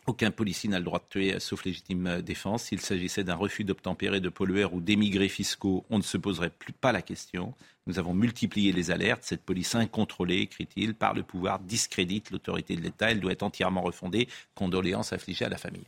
Aucun 0.05 0.29
policier 0.29 0.69
n'a 0.69 0.77
le 0.77 0.85
droit 0.85 0.99
de 0.99 1.05
tuer, 1.09 1.33
euh, 1.33 1.39
sauf 1.39 1.65
légitime 1.65 2.21
défense. 2.21 2.65
S'il 2.65 2.79
s'agissait 2.79 3.23
d'un 3.23 3.33
refus 3.33 3.63
d'obtempérer, 3.63 4.19
de 4.19 4.29
pollueurs 4.29 4.75
ou 4.75 4.81
d'émigrés 4.81 5.29
fiscaux, 5.29 5.83
on 5.89 5.97
ne 5.97 6.03
se 6.03 6.17
poserait 6.17 6.51
plus 6.51 6.73
pas 6.73 6.91
la 6.91 7.01
question. 7.01 7.55
Nous 7.87 7.97
avons 7.97 8.13
multiplié 8.13 8.71
les 8.71 8.91
alertes. 8.91 9.23
Cette 9.23 9.41
police 9.41 9.73
incontrôlée, 9.73 10.41
écrit-il, 10.41 10.93
par 10.93 11.15
le 11.15 11.23
pouvoir, 11.23 11.57
discrédite 11.57 12.29
l'autorité 12.29 12.75
de 12.75 12.81
l'État. 12.81 13.09
Elle 13.09 13.19
doit 13.19 13.31
être 13.31 13.41
entièrement 13.41 13.81
refondée. 13.81 14.27
Condoléances 14.53 15.11
affligées 15.11 15.45
à 15.45 15.49
la 15.49 15.57
famille 15.57 15.87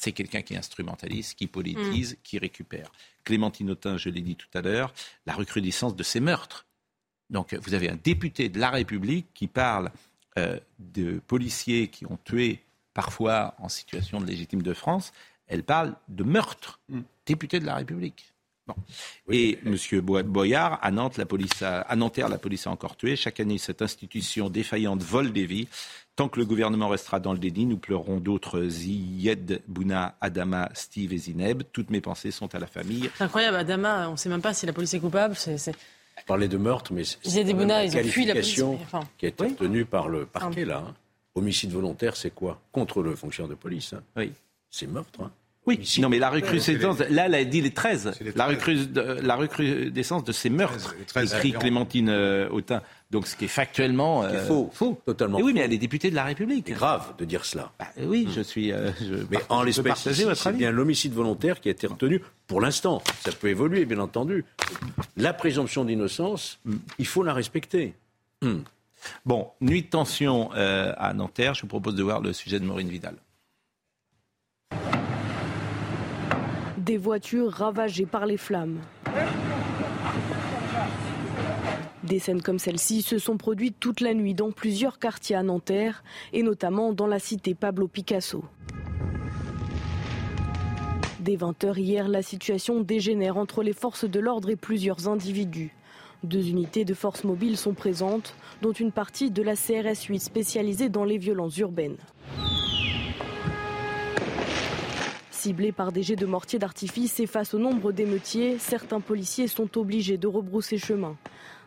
c'est 0.00 0.12
quelqu'un 0.12 0.40
qui 0.40 0.56
instrumentalise, 0.56 1.34
qui 1.34 1.46
politise, 1.46 2.14
mm. 2.14 2.16
qui 2.22 2.38
récupère. 2.38 2.90
Clémentine 3.22 3.70
Autain, 3.70 3.98
je 3.98 4.08
l'ai 4.08 4.22
dit 4.22 4.34
tout 4.34 4.48
à 4.54 4.62
l'heure, 4.62 4.94
la 5.26 5.34
recrudescence 5.34 5.94
de 5.94 6.02
ces 6.02 6.20
meurtres. 6.20 6.64
Donc 7.28 7.52
vous 7.52 7.74
avez 7.74 7.90
un 7.90 7.98
député 8.02 8.48
de 8.48 8.58
la 8.58 8.70
République 8.70 9.26
qui 9.34 9.46
parle 9.46 9.92
euh, 10.38 10.58
de 10.78 11.20
policiers 11.26 11.88
qui 11.88 12.06
ont 12.06 12.18
tué 12.24 12.64
parfois 12.94 13.54
en 13.58 13.68
situation 13.68 14.22
de 14.22 14.26
légitime 14.26 14.62
de 14.62 14.72
France. 14.72 15.12
Elle 15.46 15.64
parle 15.64 15.94
de 16.08 16.24
meurtre. 16.24 16.80
Mm. 16.88 17.00
Député 17.26 17.60
de 17.60 17.66
la 17.66 17.74
République. 17.74 18.32
Et 19.30 19.58
M. 19.64 19.76
Boyard, 20.00 20.78
à, 20.82 20.90
Nantes, 20.90 21.16
la 21.16 21.26
police 21.26 21.62
à 21.62 21.94
Nanterre, 21.96 22.28
la 22.28 22.38
police 22.38 22.66
a 22.66 22.70
encore 22.70 22.96
tué. 22.96 23.16
Chaque 23.16 23.40
année, 23.40 23.58
cette 23.58 23.82
institution 23.82 24.50
défaillante 24.50 25.02
vole 25.02 25.32
des 25.32 25.46
vies. 25.46 25.68
Tant 26.16 26.28
que 26.28 26.38
le 26.38 26.44
gouvernement 26.44 26.88
restera 26.88 27.18
dans 27.18 27.32
le 27.32 27.38
déni, 27.38 27.64
nous 27.64 27.78
pleurons 27.78 28.18
d'autres 28.18 28.66
Ziyed, 28.66 29.62
Bouna, 29.68 30.16
Adama, 30.20 30.68
Steve 30.74 31.14
et 31.14 31.18
Zineb. 31.18 31.62
Toutes 31.72 31.88
mes 31.90 32.00
pensées 32.02 32.30
sont 32.30 32.54
à 32.54 32.58
la 32.58 32.66
famille. 32.66 33.08
C'est 33.16 33.24
incroyable, 33.24 33.56
Adama, 33.56 34.08
on 34.08 34.12
ne 34.12 34.16
sait 34.16 34.28
même 34.28 34.42
pas 34.42 34.52
si 34.52 34.66
la 34.66 34.72
police 34.72 34.92
est 34.92 35.00
coupable. 35.00 35.34
C'est, 35.34 35.56
Parler 36.26 36.48
de 36.48 36.58
meurtre, 36.58 36.92
mais 36.92 37.04
c'est 37.04 37.44
Bouna, 37.54 37.84
ils 37.84 37.96
ont 37.96 38.02
fui 38.04 38.26
la 38.26 38.34
police. 38.34 38.62
qui 39.16 39.24
a 39.24 39.28
été 39.28 39.44
obtenue 39.44 39.86
par 39.86 40.08
le 40.08 40.26
parquet, 40.26 40.66
là. 40.66 40.84
Hein. 40.86 40.94
Homicide 41.34 41.70
volontaire, 41.70 42.16
c'est 42.16 42.34
quoi? 42.34 42.60
Contre 42.72 43.02
le 43.02 43.14
fonctionnaire 43.16 43.48
de 43.48 43.54
police. 43.54 43.94
Hein. 43.94 44.02
Oui. 44.16 44.32
C'est 44.68 44.86
meurtre. 44.86 45.22
Hein. 45.22 45.30
Oui, 45.66 45.78
non, 46.00 46.08
mais 46.08 46.18
la 46.18 46.30
recrudescence, 46.30 47.00
là, 47.10 47.26
elle 47.26 47.34
a 47.34 47.44
dit 47.44 47.60
les 47.60 47.70
13. 47.70 48.12
La, 48.34 48.48
la 49.22 49.36
recrudescence 49.36 50.24
de 50.24 50.32
ces 50.32 50.48
meurtres, 50.48 50.94
écrit 51.22 51.52
Clémentine 51.52 52.08
euh, 52.08 52.48
Autain. 52.48 52.80
Donc, 53.10 53.26
ce 53.26 53.36
qui 53.36 53.44
est 53.44 53.48
factuellement 53.48 54.22
euh, 54.22 54.46
faux, 54.46 54.70
faux, 54.72 55.02
totalement. 55.04 55.38
oui, 55.38 55.52
mais 55.52 55.60
elle 55.60 55.72
est 55.72 55.78
députée 55.78 56.10
de 56.10 56.14
la 56.14 56.24
République. 56.24 56.64
C'est 56.66 56.74
grave 56.74 57.12
de 57.18 57.24
dire 57.26 57.44
cela. 57.44 57.72
Bah, 57.78 57.88
oui, 57.98 58.26
je 58.34 58.40
suis. 58.40 58.72
Euh, 58.72 58.90
mais 59.30 59.38
en 59.50 59.62
l'espèce, 59.62 60.08
c'est 60.10 60.56
bien 60.56 60.70
l'homicide 60.70 61.12
volontaire 61.12 61.60
qui 61.60 61.68
a 61.68 61.72
été 61.72 61.86
retenu 61.86 62.22
pour 62.46 62.60
l'instant. 62.62 63.02
Ça 63.20 63.32
peut 63.32 63.48
évoluer, 63.48 63.84
bien 63.84 63.98
entendu. 63.98 64.46
La 65.16 65.34
présomption 65.34 65.84
d'innocence, 65.84 66.58
il 66.98 67.06
faut 67.06 67.22
la 67.22 67.34
respecter. 67.34 67.94
Mm. 68.40 68.60
Bon, 69.26 69.48
nuit 69.60 69.82
de 69.82 69.88
tension 69.88 70.50
à 70.52 71.12
Nanterre. 71.12 71.54
Je 71.54 71.62
vous 71.62 71.68
propose 71.68 71.96
de 71.96 72.02
voir 72.02 72.20
le 72.22 72.32
sujet 72.32 72.58
de 72.60 72.64
Maureen 72.64 72.88
Vidal. 72.88 73.16
Des 76.90 76.98
voitures 76.98 77.52
ravagées 77.52 78.04
par 78.04 78.26
les 78.26 78.36
flammes. 78.36 78.80
Des 82.02 82.18
scènes 82.18 82.42
comme 82.42 82.58
celle-ci 82.58 83.02
se 83.02 83.20
sont 83.20 83.36
produites 83.36 83.76
toute 83.78 84.00
la 84.00 84.12
nuit 84.12 84.34
dans 84.34 84.50
plusieurs 84.50 84.98
quartiers 84.98 85.36
à 85.36 85.44
Nanterre 85.44 86.02
et 86.32 86.42
notamment 86.42 86.92
dans 86.92 87.06
la 87.06 87.20
cité 87.20 87.54
Pablo 87.54 87.86
Picasso. 87.86 88.42
Dès 91.20 91.36
20h 91.36 91.78
hier, 91.78 92.08
la 92.08 92.22
situation 92.22 92.80
dégénère 92.80 93.36
entre 93.36 93.62
les 93.62 93.72
forces 93.72 94.04
de 94.04 94.18
l'ordre 94.18 94.50
et 94.50 94.56
plusieurs 94.56 95.06
individus. 95.06 95.72
Deux 96.24 96.48
unités 96.48 96.84
de 96.84 96.94
force 96.94 97.22
mobile 97.22 97.56
sont 97.56 97.74
présentes, 97.74 98.34
dont 98.62 98.72
une 98.72 98.90
partie 98.90 99.30
de 99.30 99.44
la 99.44 99.54
CRS 99.54 100.06
8 100.08 100.18
spécialisée 100.18 100.88
dans 100.88 101.04
les 101.04 101.18
violences 101.18 101.56
urbaines. 101.58 101.98
Ciblés 105.40 105.72
par 105.72 105.90
des 105.90 106.02
jets 106.02 106.16
de 106.16 106.26
mortier 106.26 106.58
d'artifice 106.58 107.18
et 107.18 107.26
face 107.26 107.54
au 107.54 107.58
nombre 107.58 107.92
d'émeutiers, 107.92 108.58
certains 108.58 109.00
policiers 109.00 109.48
sont 109.48 109.78
obligés 109.78 110.18
de 110.18 110.26
rebrousser 110.26 110.76
chemin. 110.76 111.16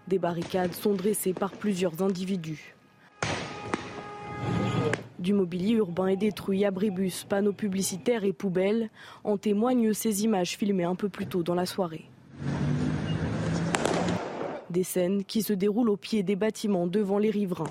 Des 0.08 0.20
barricades 0.20 0.74
sont 0.74 0.94
dressées 0.94 1.34
par 1.34 1.54
plusieurs 1.54 2.04
individus. 2.04 2.76
Du 5.18 5.34
mobilier 5.34 5.72
urbain 5.72 6.06
est 6.06 6.18
détruit, 6.18 6.66
abribus, 6.66 7.24
panneaux 7.24 7.52
publicitaires 7.52 8.26
et 8.26 8.32
poubelles. 8.32 8.92
En 9.24 9.38
témoignent 9.38 9.94
ces 9.94 10.24
images 10.24 10.56
filmées 10.56 10.84
un 10.84 10.94
peu 10.94 11.10
plus 11.10 11.26
tôt 11.26 11.42
dans 11.42 11.56
la 11.56 11.66
soirée. 11.66 12.06
Des 14.70 14.84
scènes 14.84 15.24
qui 15.24 15.42
se 15.42 15.54
déroulent 15.54 15.90
au 15.90 15.98
pied 15.98 16.22
des 16.22 16.36
bâtiments 16.36 16.86
devant 16.86 17.18
les 17.18 17.32
riverains. 17.32 17.64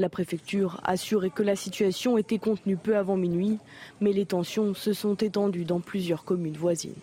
La 0.00 0.08
préfecture 0.08 0.80
assurait 0.84 1.28
que 1.28 1.42
la 1.42 1.56
situation 1.56 2.16
était 2.16 2.38
contenue 2.38 2.78
peu 2.78 2.96
avant 2.96 3.18
minuit, 3.18 3.58
mais 4.00 4.14
les 4.14 4.24
tensions 4.24 4.72
se 4.72 4.94
sont 4.94 5.14
étendues 5.14 5.66
dans 5.66 5.80
plusieurs 5.80 6.24
communes 6.24 6.56
voisines. 6.56 6.94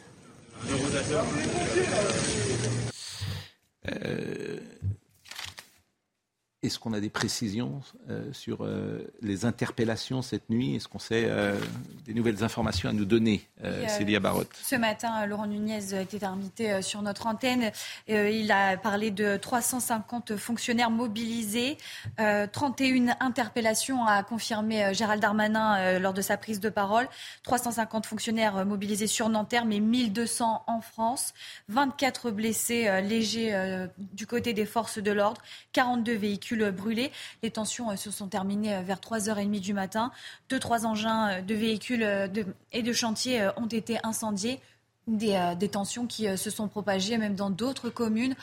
Euh, 3.88 4.58
est-ce 6.68 6.80
qu'on 6.80 6.94
a 6.94 7.00
des 7.00 7.10
précisions 7.10 7.82
euh, 8.10 8.32
sur 8.34 8.60
euh, 8.62 9.12
les 9.22 9.46
interpellations 9.46 10.22
cette 10.22 10.50
nuit? 10.50 10.76
Est-ce 10.76 10.88
qu'on 10.88 11.00
sait 11.00 11.24
euh, 11.26 11.58
des 12.06 12.14
nouvelles 12.14 12.44
informations 12.44 12.90
à 12.90 12.94
nous 12.94 13.06
donner, 13.06 13.48
Célia 13.88 14.20
Barotte? 14.20 14.52
Ce 14.64 14.76
matin, 14.76 15.26
Laurent 15.26 15.48
Nunez 15.48 16.00
était 16.00 16.24
invité 16.24 16.82
sur 16.82 17.02
notre 17.02 17.26
antenne. 17.26 17.72
il 18.08 18.52
a 18.52 18.78
parlé 18.78 19.12
de 19.12 19.38
350 19.38 20.36
fonctionnaires 20.36 20.92
mobilisés, 20.92 21.78
31 22.18 23.16
interpellations 23.20 24.06
a 24.06 24.22
confirmé 24.24 24.94
Gérald 24.94 25.22
Darmanin 25.22 26.00
lors 26.00 26.14
de 26.14 26.22
sa 26.22 26.38
prise 26.38 26.60
de 26.60 26.70
parole. 26.70 27.08
350 27.44 28.06
fonctionnaires 28.06 28.66
mobilisés 28.66 29.08
sur 29.08 29.30
Nanterre, 29.30 29.66
mais 29.66 29.80
1200 29.80 30.64
en 30.68 30.82
France. 30.82 31.34
24 31.70 32.32
blessés 32.32 33.02
légers 33.02 33.88
du 34.14 34.28
côté 34.28 34.54
des 34.54 34.66
forces 34.66 35.00
de 35.00 35.12
l'ordre, 35.12 35.42
42 35.74 36.14
véhicules 36.14 36.57
brûlés. 36.66 37.12
Les 37.44 37.52
tensions 37.52 37.92
euh, 37.92 37.96
se 37.96 38.12
sont 38.12 38.28
terminées 38.28 38.76
euh, 38.76 38.82
vers 38.82 39.00
3h30 39.00 39.60
du 39.60 39.74
matin. 39.74 40.12
Deux, 40.50 40.60
trois 40.60 40.86
engins 40.86 41.30
euh, 41.30 41.42
de 41.42 41.56
véhicules 41.56 42.04
et 42.72 42.84
de 42.84 42.94
chantier 42.94 43.48
ont 43.58 43.68
été 43.68 43.98
incendiés. 44.04 44.60
Des, 45.08 45.70
tensions 45.72 46.06
qui 46.06 46.26
se 46.38 46.50
sont 46.50 46.68
propagées 46.68 47.18
même 47.18 47.34
dans 47.34 47.50
d'autres 47.50 47.90
communes 47.90 48.36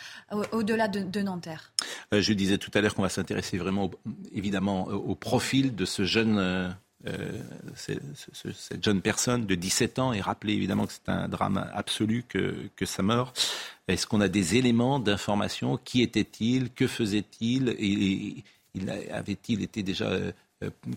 au-delà 0.51 0.89
de, 0.89 1.21
Nanterre. 1.21 1.75
je 2.11 2.33
disais 2.33 2.57
tout 2.57 2.71
à 2.73 2.81
l'heure 2.81 2.95
qu'on 2.95 3.03
va 3.03 3.11
s'intéresser 3.11 3.59
vraiment 3.59 3.91
évidemment 4.33 4.87
au 4.87 5.15
profil 5.15 5.75
de 5.75 5.85
ce 5.85 6.07
jeune 6.07 6.75
cette 7.75 8.85
jeune 8.85 9.03
personne 9.03 9.47
de 9.47 9.55
17 9.55 9.99
ans 9.99 10.13
et 10.13 10.21
rappeler 10.21 10.55
évidemment 10.55 10.87
que 10.87 10.93
c'est 10.93 11.09
un 11.09 11.29
drame 11.29 11.69
absolu 11.73 12.25
que, 12.29 12.71
sa 12.85 13.03
mort. 13.03 13.33
Est-ce 13.89 14.07
qu'on 14.07 14.21
a 14.21 14.29
des 14.29 14.57
éléments 14.57 14.99
d'information? 14.99 15.77
Qui 15.77 16.03
était-il? 16.03 16.71
Que 16.71 16.87
faisait-il? 16.87 18.45
Avait-il 19.11 19.63
été 19.63 19.83
déjà 19.83 20.07
euh, 20.07 20.33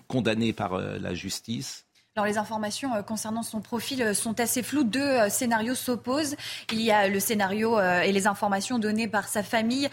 condamné 0.07 0.53
par 0.53 0.73
euh, 0.73 0.97
la 0.99 1.13
justice? 1.13 1.86
Alors 2.18 2.26
les 2.26 2.38
informations 2.38 2.95
euh, 2.95 3.03
concernant 3.03 3.43
son 3.43 3.61
profil 3.61 4.13
sont 4.13 4.39
assez 4.39 4.63
floues. 4.63 4.84
Deux 4.84 5.30
scénarios 5.30 5.76
s'opposent. 5.76 6.36
Il 6.74 6.82
y 6.82 6.91
a 6.91 7.07
le 7.07 7.20
scénario 7.20 7.80
et 7.80 8.11
les 8.11 8.28
informations 8.28 8.80
données 8.80 9.07
par 9.07 9.28
sa 9.28 9.43
famille. 9.43 9.89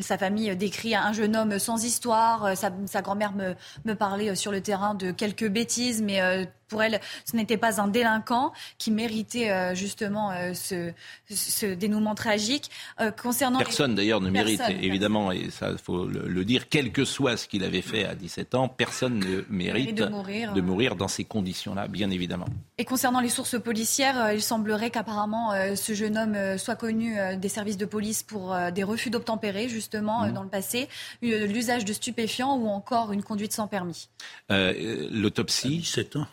sa 0.00 0.18
famille 0.18 0.54
décrit 0.56 0.94
un 0.94 1.12
jeune 1.12 1.36
homme 1.36 1.58
sans 1.58 1.84
histoire. 1.84 2.56
Sa, 2.56 3.02
grand-mère 3.02 3.32
me, 3.32 3.54
me, 3.84 3.94
parlait 3.94 4.34
sur 4.34 4.50
le 4.50 4.60
terrain 4.60 4.94
de 4.94 5.12
quelques 5.12 5.48
bêtises, 5.48 6.02
mais 6.02 6.20
pour 6.68 6.82
elle, 6.82 7.00
ce 7.24 7.36
n'était 7.36 7.56
pas 7.56 7.80
un 7.80 7.88
délinquant 7.88 8.52
qui 8.78 8.90
méritait 8.90 9.50
euh, 9.50 9.74
justement 9.74 10.32
euh, 10.32 10.54
ce, 10.54 10.92
ce, 11.30 11.66
dénouement 11.66 12.14
tragique. 12.14 12.70
Euh, 13.00 13.10
concernant 13.10 13.58
personne 13.58 13.94
d'ailleurs 13.94 14.20
ne 14.20 14.30
mérite, 14.30 14.62
évidemment, 14.80 15.32
et 15.32 15.50
ça 15.50 15.70
il 15.70 15.78
faut 15.78 16.06
le, 16.06 16.44
dire, 16.44 16.68
quel 16.68 16.92
que 16.92 17.04
soit 17.04 17.36
ce 17.36 17.48
qu'il 17.48 17.64
avait 17.64 17.82
fait 17.82 18.04
à 18.04 18.14
17 18.14 18.54
ans, 18.54 18.68
personne 18.68 19.18
ne 19.18 19.42
mérite 19.48 19.96
de 19.96 20.06
mourir, 20.06 20.52
de 20.52 20.60
mourir 20.60 20.96
dans 20.96 21.08
ces 21.08 21.24
conditions-là, 21.24 21.88
bien 21.88 22.10
évidemment. 22.10 22.46
Et 22.78 22.84
concernant 22.84 23.20
les 23.20 23.28
sources 23.28 23.60
policières, 23.60 24.32
il 24.32 24.42
semblerait 24.42 24.90
qu'apparemment 24.90 25.52
ce 25.74 25.94
jeune 25.94 26.16
homme 26.16 26.58
soit 26.58 26.76
connu 26.76 27.16
des 27.36 27.48
services 27.48 27.76
de 27.76 27.86
police 27.86 28.22
pour 28.22 28.56
des 28.72 28.82
refus 28.84 29.10
d'obtempérer, 29.10 29.68
justement, 29.68 30.26
mmh. 30.26 30.32
dans 30.32 30.42
le 30.42 30.48
passé, 30.48 30.88
l'usage 31.22 31.84
de 31.84 31.92
stupéfiants 31.92 32.56
ou 32.56 32.68
encore 32.68 33.12
une 33.12 33.22
conduite 33.22 33.52
sans 33.52 33.66
permis. 33.66 34.08
L'autopsie. 34.48 35.78
17 35.78 36.16
ans 36.16 36.26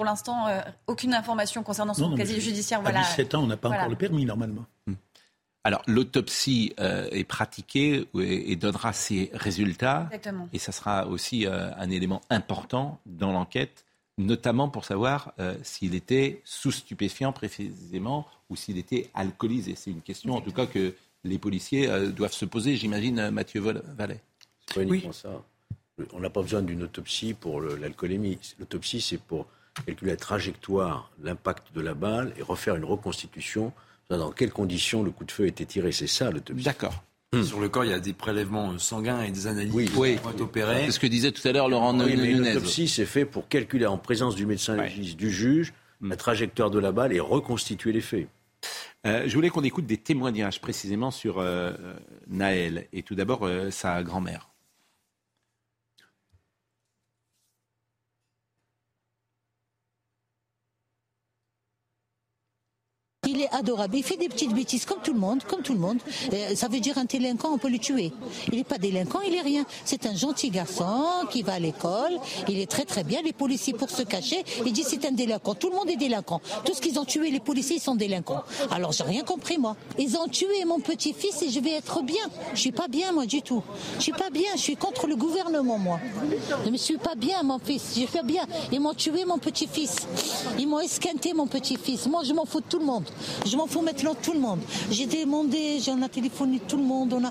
pour 0.00 0.06
l'instant, 0.06 0.46
euh, 0.46 0.62
aucune 0.86 1.12
information 1.12 1.62
concernant 1.62 1.92
son 1.92 2.14
casier 2.14 2.40
judiciaire. 2.40 2.80
À 2.86 2.90
17 2.90 3.34
ans, 3.34 3.42
on 3.42 3.46
n'a 3.46 3.58
pas 3.58 3.68
encore 3.68 3.90
le 3.90 3.96
permis 3.96 4.24
normalement. 4.24 4.64
Hmm. 4.86 4.94
Alors, 5.62 5.82
l'autopsie 5.86 6.72
euh, 6.80 7.06
est 7.10 7.24
pratiquée 7.24 8.08
et, 8.18 8.56
donnera 8.56 8.94
ses 8.94 9.30
résultats. 9.34 10.04
Exactement. 10.06 10.48
Et 10.54 10.58
ça 10.58 10.72
sera 10.72 11.06
aussi 11.06 11.44
euh, 11.44 11.70
un 11.76 11.90
élément 11.90 12.22
important 12.30 12.98
dans 13.04 13.30
l'enquête, 13.30 13.84
notamment 14.16 14.70
pour 14.70 14.86
savoir 14.86 15.34
s'il 15.62 15.94
était 15.94 16.40
sous 16.46 16.72
stupéfiant 16.72 17.34
précisément 17.34 18.26
ou 18.48 18.56
s'il 18.56 18.78
était 18.78 19.10
alcoolisé. 19.12 19.74
C'est 19.76 19.90
une 19.90 20.00
question, 20.00 20.34
en 20.34 20.40
tout 20.40 20.52
cas, 20.52 20.64
que 20.64 20.94
les 21.24 21.38
policiers 21.38 21.90
doivent 22.08 22.32
se 22.32 22.46
poser, 22.46 22.74
j'imagine, 22.74 23.28
Mathieu 23.28 23.60
Vallet. 23.60 24.20
C'est 24.66 24.76
pas 24.76 24.82
uniquement 24.82 25.12
ça. 25.12 25.42
On 26.14 26.20
n'a 26.20 26.30
pas 26.30 26.40
besoin 26.40 26.62
d'une 26.62 26.84
autopsie 26.84 27.34
pour 27.34 27.60
l'alcoolémie. 27.60 28.38
L'autopsie, 28.58 29.02
c'est 29.02 29.20
pour 29.20 29.46
calculer 29.86 30.12
la 30.12 30.16
trajectoire, 30.16 31.10
l'impact 31.22 31.74
de 31.74 31.80
la 31.80 31.94
balle 31.94 32.32
et 32.38 32.42
refaire 32.42 32.76
une 32.76 32.84
reconstitution 32.84 33.72
dans 34.08 34.32
quelles 34.32 34.52
conditions 34.52 35.02
le 35.02 35.10
coup 35.10 35.24
de 35.24 35.30
feu 35.30 35.44
a 35.44 35.46
été 35.46 35.64
tiré. 35.66 35.92
C'est 35.92 36.06
ça 36.06 36.30
l'autopsie. 36.30 36.64
D'accord. 36.64 37.04
Hmm. 37.32 37.44
Sur 37.44 37.60
le 37.60 37.68
corps, 37.68 37.84
il 37.84 37.92
y 37.92 37.94
a 37.94 38.00
des 38.00 38.12
prélèvements 38.12 38.76
sanguins 38.78 39.22
et 39.22 39.30
des 39.30 39.46
analyses 39.46 39.72
oui, 39.72 39.86
qui 39.86 39.92
vont 39.92 40.04
être 40.04 40.40
opérées. 40.40 40.86
C'est 40.86 40.92
ce 40.92 40.98
que 40.98 41.06
disait 41.06 41.30
tout 41.30 41.46
à 41.46 41.52
l'heure 41.52 41.68
Laurent 41.68 41.96
oui, 42.00 42.16
L'autopsie, 42.34 42.88
c'est 42.88 43.06
fait 43.06 43.24
pour 43.24 43.48
calculer 43.48 43.86
en 43.86 43.98
présence 43.98 44.34
du 44.34 44.46
médecin 44.46 44.76
légiste, 44.76 45.16
du 45.16 45.30
juge, 45.30 45.72
la 46.02 46.16
trajectoire 46.16 46.70
de 46.70 46.80
la 46.80 46.90
balle 46.90 47.12
et 47.12 47.20
reconstituer 47.20 47.92
les 47.92 48.00
faits. 48.00 48.26
Euh, 49.06 49.24
je 49.26 49.34
voulais 49.34 49.48
qu'on 49.48 49.62
écoute 49.62 49.86
des 49.86 49.96
témoignages 49.96 50.60
précisément 50.60 51.10
sur 51.10 51.38
euh, 51.38 51.72
Naël 52.26 52.86
et 52.92 53.02
tout 53.02 53.14
d'abord 53.14 53.46
euh, 53.46 53.70
sa 53.70 54.02
grand-mère. 54.02 54.49
Il 63.40 63.44
est 63.44 63.54
adorable. 63.54 63.96
Il 63.96 64.02
fait 64.02 64.16
des 64.16 64.28
petites 64.28 64.52
bêtises 64.54 64.84
comme 64.84 65.00
tout 65.02 65.12
le 65.12 65.18
monde, 65.18 65.42
comme 65.44 65.62
tout 65.62 65.72
le 65.72 65.78
monde. 65.78 65.98
Euh, 66.32 66.54
ça 66.54 66.68
veut 66.68 66.80
dire 66.80 66.98
un 66.98 67.04
délinquant, 67.04 67.50
on 67.52 67.58
peut 67.58 67.70
le 67.70 67.78
tuer. 67.78 68.12
Il 68.52 68.58
n'est 68.58 68.64
pas 68.64 68.78
délinquant, 68.78 69.20
il 69.26 69.34
est 69.34 69.40
rien. 69.40 69.64
C'est 69.84 70.06
un 70.06 70.14
gentil 70.14 70.50
garçon 70.50 71.04
qui 71.30 71.42
va 71.42 71.54
à 71.54 71.58
l'école. 71.58 72.18
Il 72.48 72.58
est 72.58 72.70
très 72.70 72.84
très 72.84 73.04
bien. 73.04 73.20
Les 73.22 73.32
policiers, 73.32 73.72
pour 73.72 73.90
se 73.90 74.02
cacher, 74.02 74.44
ils 74.64 74.72
disent 74.72 74.88
c'est 74.88 75.04
un 75.06 75.12
délinquant. 75.12 75.54
Tout 75.54 75.70
le 75.70 75.76
monde 75.76 75.90
est 75.90 75.96
délinquant. 75.96 76.40
Tout 76.64 76.74
ce 76.74 76.80
qu'ils 76.80 76.98
ont 76.98 77.04
tué, 77.04 77.30
les 77.30 77.40
policiers, 77.40 77.76
ils 77.76 77.82
sont 77.82 77.94
délinquants. 77.94 78.42
Alors 78.70 78.92
j'ai 78.92 79.04
rien 79.04 79.22
compris 79.22 79.58
moi. 79.58 79.76
Ils 79.98 80.16
ont 80.16 80.28
tué 80.28 80.64
mon 80.66 80.80
petit-fils 80.80 81.42
et 81.42 81.50
je 81.50 81.60
vais 81.60 81.72
être 81.72 82.02
bien. 82.02 82.24
Je 82.54 82.60
suis 82.60 82.72
pas 82.72 82.88
bien 82.88 83.12
moi 83.12 83.26
du 83.26 83.42
tout. 83.42 83.62
Je 83.96 84.02
suis 84.02 84.12
pas 84.12 84.30
bien. 84.30 84.50
Je 84.56 84.60
suis 84.60 84.76
contre 84.76 85.06
le 85.06 85.16
gouvernement 85.16 85.78
moi. 85.78 85.98
Je 86.64 86.70
ne 86.70 86.76
suis 86.76 86.98
pas 86.98 87.14
bien 87.14 87.42
mon 87.42 87.58
fils. 87.58 87.98
Je 87.98 88.06
fais 88.06 88.22
bien. 88.22 88.46
Ils 88.72 88.80
m'ont 88.80 88.94
tué 88.94 89.24
mon 89.24 89.38
petit-fils. 89.38 89.96
Ils 90.58 90.68
m'ont 90.68 90.80
esquinté 90.80 91.32
mon 91.32 91.46
petit-fils. 91.46 92.06
Moi 92.06 92.22
je 92.24 92.32
m'en 92.32 92.44
fous 92.44 92.60
de 92.60 92.66
tout 92.66 92.78
le 92.78 92.84
monde. 92.84 93.04
Je 93.46 93.56
m'en 93.56 93.66
fous 93.66 93.82
maintenant 93.82 94.14
tout 94.14 94.32
le 94.32 94.40
monde. 94.40 94.60
J'ai 94.90 95.06
demandé, 95.06 95.78
j'en 95.84 96.00
ai 96.02 96.08
téléphoné 96.08 96.60
tout 96.66 96.76
le 96.76 96.84
monde. 96.84 97.12
On 97.12 97.24
a... 97.24 97.30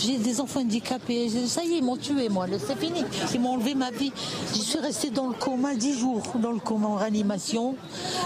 J'ai 0.00 0.18
des 0.18 0.40
enfants 0.40 0.60
handicapés. 0.60 1.28
Ça 1.46 1.64
y 1.64 1.74
est, 1.74 1.78
ils 1.78 1.84
m'ont 1.84 1.96
tué, 1.96 2.28
moi. 2.28 2.46
C'est 2.58 2.78
fini. 2.78 3.04
Ils 3.34 3.40
m'ont 3.40 3.54
enlevé 3.54 3.74
ma 3.74 3.90
vie. 3.90 4.12
Je 4.52 4.60
suis 4.60 4.78
restée 4.78 5.10
dans 5.10 5.28
le 5.28 5.34
coma 5.34 5.74
dix 5.74 5.98
jours, 5.98 6.22
dans 6.36 6.52
le 6.52 6.60
coma 6.60 6.88
en 6.88 6.96
réanimation. 6.96 7.76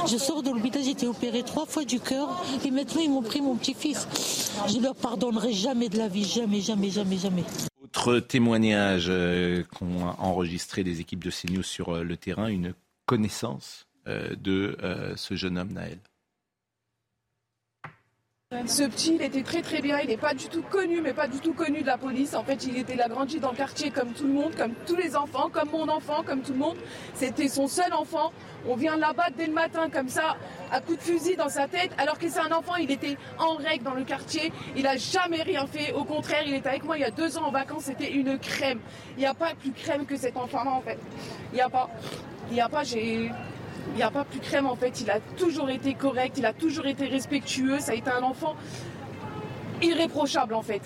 Je 0.06 0.16
sors 0.16 0.42
de 0.42 0.50
l'hôpital, 0.50 0.82
j'ai 0.82 0.90
été 0.90 1.06
opérée 1.06 1.42
trois 1.42 1.66
fois 1.66 1.84
du 1.84 2.00
cœur. 2.00 2.42
Et 2.64 2.70
maintenant, 2.70 3.00
ils 3.02 3.10
m'ont 3.10 3.22
pris 3.22 3.40
mon 3.40 3.56
petit-fils. 3.56 4.06
Je 4.68 4.78
leur 4.78 4.94
pardonnerai 4.94 5.52
jamais 5.52 5.88
de 5.88 5.98
la 5.98 6.08
vie. 6.08 6.24
Jamais, 6.24 6.60
jamais, 6.60 6.90
jamais, 6.90 7.16
jamais. 7.18 7.44
Autre 7.94 8.20
témoignage 8.20 9.06
euh, 9.08 9.64
qu'ont 9.64 10.06
enregistré 10.18 10.82
les 10.82 11.00
équipes 11.00 11.22
de 11.22 11.30
CNews 11.30 11.62
sur 11.62 11.90
euh, 11.90 12.02
le 12.02 12.16
terrain, 12.16 12.48
une 12.48 12.74
connaissance 13.06 13.86
euh, 14.08 14.34
de 14.34 14.76
ce 15.16 15.34
jeune 15.34 15.58
homme, 15.58 15.72
Naël. 15.72 15.98
Ce 18.66 18.82
petit, 18.82 19.14
il 19.14 19.22
était 19.22 19.42
très 19.42 19.62
très 19.62 19.80
bien. 19.80 19.98
Il 20.00 20.08
n'est 20.08 20.16
pas 20.16 20.34
du 20.34 20.46
tout 20.46 20.62
connu, 20.62 21.00
mais 21.00 21.14
pas 21.14 21.26
du 21.26 21.38
tout 21.38 21.54
connu 21.54 21.80
de 21.80 21.86
la 21.86 21.96
police. 21.96 22.34
En 22.34 22.44
fait, 22.44 22.64
il 22.66 22.76
était 22.76 22.96
là 22.96 23.08
grandi 23.08 23.40
dans 23.40 23.50
le 23.50 23.56
quartier 23.56 23.90
comme 23.90 24.12
tout 24.12 24.26
le 24.26 24.32
monde, 24.32 24.54
comme 24.54 24.74
tous 24.86 24.96
les 24.96 25.16
enfants, 25.16 25.48
comme 25.50 25.70
mon 25.70 25.88
enfant, 25.88 26.22
comme 26.22 26.42
tout 26.42 26.52
le 26.52 26.58
monde. 26.58 26.76
C'était 27.14 27.48
son 27.48 27.66
seul 27.66 27.92
enfant. 27.94 28.30
On 28.68 28.76
vient 28.76 28.96
l'abattre 28.96 29.32
dès 29.36 29.46
le 29.46 29.52
matin 29.52 29.88
comme 29.90 30.08
ça, 30.08 30.36
à 30.70 30.80
coup 30.80 30.96
de 30.96 31.00
fusil 31.00 31.34
dans 31.36 31.48
sa 31.48 31.66
tête, 31.66 31.90
alors 31.98 32.18
que 32.18 32.28
c'est 32.28 32.40
un 32.40 32.52
enfant, 32.52 32.76
il 32.76 32.90
était 32.90 33.16
en 33.38 33.54
règle 33.54 33.84
dans 33.84 33.94
le 33.94 34.04
quartier. 34.04 34.52
Il 34.76 34.82
n'a 34.82 34.96
jamais 34.96 35.42
rien 35.42 35.66
fait. 35.66 35.92
Au 35.92 36.04
contraire, 36.04 36.42
il 36.46 36.54
était 36.54 36.68
avec 36.68 36.84
moi 36.84 36.98
il 36.98 37.00
y 37.00 37.04
a 37.04 37.10
deux 37.10 37.38
ans 37.38 37.46
en 37.46 37.50
vacances. 37.50 37.84
C'était 37.84 38.12
une 38.12 38.38
crème. 38.38 38.80
Il 39.16 39.20
n'y 39.20 39.26
a 39.26 39.34
pas 39.34 39.54
plus 39.58 39.72
crème 39.72 40.04
que 40.04 40.16
cet 40.16 40.36
enfant-là, 40.36 40.70
en 40.72 40.82
fait. 40.82 40.98
Il 41.52 41.56
n'y 41.56 41.62
a 41.62 41.70
pas. 41.70 41.88
Il 42.48 42.54
n'y 42.54 42.60
a 42.60 42.68
pas. 42.68 42.84
J'ai 42.84 43.30
il 43.88 43.96
n'y 43.96 44.02
a 44.02 44.10
pas 44.10 44.24
plus 44.24 44.40
crème 44.40 44.66
en 44.66 44.76
fait. 44.76 45.00
Il 45.00 45.10
a 45.10 45.20
toujours 45.36 45.70
été 45.70 45.94
correct, 45.94 46.36
il 46.38 46.46
a 46.46 46.52
toujours 46.52 46.86
été 46.86 47.06
respectueux. 47.06 47.78
Ça 47.80 47.92
a 47.92 47.94
été 47.94 48.10
un 48.10 48.22
enfant 48.22 48.54
irréprochable 49.82 50.54
en 50.54 50.62
fait. 50.62 50.82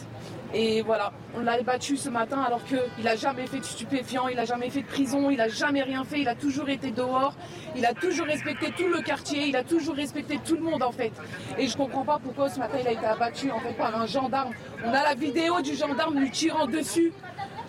Et 0.54 0.80
voilà, 0.80 1.12
on 1.36 1.40
l'a 1.40 1.60
battu 1.62 1.96
ce 1.96 2.08
matin 2.08 2.40
alors 2.40 2.64
qu'il 2.64 3.04
n'a 3.04 3.16
jamais 3.16 3.46
fait 3.46 3.58
de 3.58 3.64
stupéfiant, 3.64 4.28
il 4.28 4.36
n'a 4.36 4.44
jamais 4.44 4.70
fait 4.70 4.82
de 4.82 4.86
prison, 4.86 5.28
il 5.28 5.36
n'a 5.36 5.48
jamais 5.48 5.82
rien 5.82 6.04
fait, 6.04 6.20
il 6.20 6.28
a 6.28 6.34
toujours 6.34 6.68
été 6.68 6.92
dehors, 6.92 7.34
il 7.76 7.84
a 7.84 7.92
toujours 7.92 8.26
respecté 8.26 8.72
tout 8.76 8.88
le 8.88 9.02
quartier, 9.02 9.48
il 9.48 9.56
a 9.56 9.64
toujours 9.64 9.96
respecté 9.96 10.38
tout 10.42 10.54
le 10.54 10.62
monde 10.62 10.82
en 10.82 10.92
fait. 10.92 11.12
Et 11.58 11.66
je 11.66 11.76
comprends 11.76 12.04
pas 12.04 12.20
pourquoi 12.22 12.48
ce 12.48 12.58
matin 12.58 12.78
il 12.80 12.86
a 12.86 12.92
été 12.92 13.04
abattu 13.04 13.50
en 13.50 13.58
fait 13.58 13.74
par 13.74 14.00
un 14.00 14.06
gendarme. 14.06 14.52
On 14.84 14.88
a 14.88 15.02
la 15.02 15.14
vidéo 15.14 15.60
du 15.60 15.74
gendarme 15.74 16.18
lui 16.18 16.30
tirant 16.30 16.66
dessus 16.66 17.12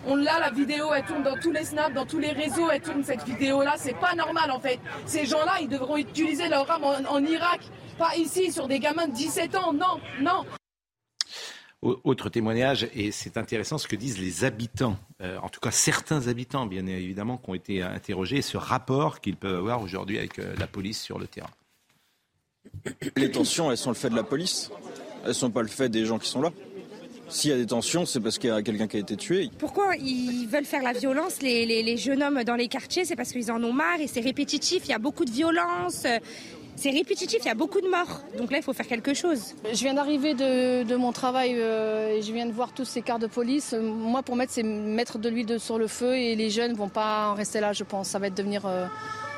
on 0.08 0.16
l'a, 0.16 0.39
la 0.39 0.49
vidéo, 0.49 0.93
elle 0.93 1.05
tourne 1.05 1.24
dans 1.24 1.38
tous 1.38 1.51
les 1.51 1.66
snaps, 1.66 1.93
dans 1.93 2.05
tous 2.05 2.20
les 2.20 2.32
réseaux, 2.32 2.70
elle 2.72 2.82
tourne 2.82 3.03
cette 3.03 3.24
vidéo-là. 3.24 3.76
C'est 3.78 3.99
pas 3.99 4.16
normal 4.16 4.51
en 4.51 4.60
fait. 4.60 4.80
Ces 5.05 5.26
gens-là, 5.26 5.58
ils 5.62 5.68
devront 5.68 5.97
utiliser 5.97 6.47
leur 6.47 6.70
arme 6.72 6.86
en, 6.86 7.24
Irak, 7.24 7.62
pas 7.97 8.16
ici, 8.16 8.51
sur 8.51 8.68
des 8.68 8.80
gamins 8.80 9.08
de 9.08 9.14
17 9.14 9.55
ans. 9.55 9.74
Non, 9.74 9.99
non. 10.22 10.45
Autre 11.82 12.30
témoignage, 12.30 12.88
et 12.95 13.12
c'est 13.12 13.38
intéressant 13.38 13.78
ce 13.78 13.88
que 13.88 13.95
disent 13.95 14.18
les 14.18 14.45
habitants, 14.45 14.97
euh, 15.22 15.38
en 15.43 15.49
tout 15.49 15.60
cas 15.60 15.70
certains 15.72 16.28
habitants, 16.28 16.66
bien 16.66 16.88
évidemment, 16.88 17.38
qui 17.38 17.49
ont 17.49 17.53
été 17.53 17.84
interrogés, 17.84 18.41
ce 18.41 18.58
rapport 18.58 19.22
qu'ils 19.22 19.36
peuvent 19.36 19.60
avoir 19.60 19.82
aujourd'hui 19.84 20.18
avec 20.18 20.39
euh, 20.39 20.55
la 20.58 20.66
police 20.66 20.99
sur 20.99 21.20
le 21.20 21.28
terrain. 21.28 21.51
Les 23.16 23.30
tensions, 23.30 23.72
elles 23.72 23.78
sont 23.78 23.91
le 23.91 23.95
fait 23.95 24.10
de 24.10 24.16
la 24.16 24.24
police, 24.24 24.72
elles 25.22 25.30
ne 25.30 25.34
sont 25.34 25.51
pas 25.51 25.62
le 25.62 25.68
fait 25.68 25.89
des 25.89 26.05
gens 26.05 26.18
qui 26.18 26.30
sont 26.30 26.41
là? 26.41 26.51
S'il 27.30 27.52
y 27.52 27.54
a 27.54 27.58
des 27.58 27.66
tensions, 27.66 28.06
c'est 28.06 28.20
parce 28.20 28.38
qu'il 28.38 28.50
y 28.50 28.54
a 28.54 28.62
quelqu'un 28.62 28.88
qui 28.88 28.98
a 28.98 29.00
été 29.00 29.18
tué. 29.18 29.50
Pourquoi 29.60 29.96
ils 29.98 30.48
veulent 30.48 30.66
faire 30.66 30.82
la 30.82 30.94
violence, 30.94 31.42
les, 31.42 31.98
jeunes 31.98 32.24
hommes 32.24 32.44
dans 32.44 32.56
les 32.56 32.68
quartiers? 32.68 33.06
C'est 33.06 33.16
parce 33.16 33.32
qu'ils 33.32 33.52
en 33.52 33.62
ont 33.64 33.74
marre 33.74 34.00
et 34.00 34.08
c'est 34.08 34.22
répétitif, 34.22 34.84
il 34.86 34.92
y 34.92 34.94
a 34.94 35.00
beaucoup 35.00 35.26
de 35.26 35.32
violence. 35.32 36.06
C'est 36.78 36.92
répétitif, 36.92 37.40
il 37.42 37.48
y 37.48 37.52
a 37.52 37.56
beaucoup 37.56 37.82
de 37.82 37.88
morts. 37.88 38.22
Donc 38.38 38.52
là, 38.52 38.60
il 38.60 38.64
faut 38.64 38.72
faire 38.72 38.88
quelque 38.88 39.16
chose. 39.16 39.56
Je 39.66 39.80
viens 39.80 39.96
d'arriver 39.96 40.36
de, 40.36 40.96
mon 40.96 41.12
travail 41.12 41.56
euh, 41.58 42.16
et 42.16 42.22
je 42.22 42.32
viens 42.32 42.46
de 42.46 42.52
voir 42.52 42.72
tous 42.72 42.86
ces 42.86 43.02
cars 43.02 43.18
de 43.18 43.26
police. 43.26 43.74
Moi, 43.74 44.22
pour 44.22 44.36
mettre, 44.36 44.54
c'est 44.54 44.64
mettre 44.64 45.18
de 45.18 45.28
l'huile 45.28 45.60
sur 45.60 45.80
le 45.80 45.88
feu 45.88 46.16
et 46.16 46.36
les 46.36 46.52
jeunes 46.52 46.74
ne 46.74 46.78
vont 46.78 46.90
pas 46.90 47.30
en 47.30 47.34
rester 47.34 47.60
là, 47.60 47.74
je 47.74 47.84
pense. 47.84 48.10
Ça 48.10 48.20
va 48.20 48.28
être 48.28 48.38
devenir... 48.38 48.66
Euh, 48.66 48.86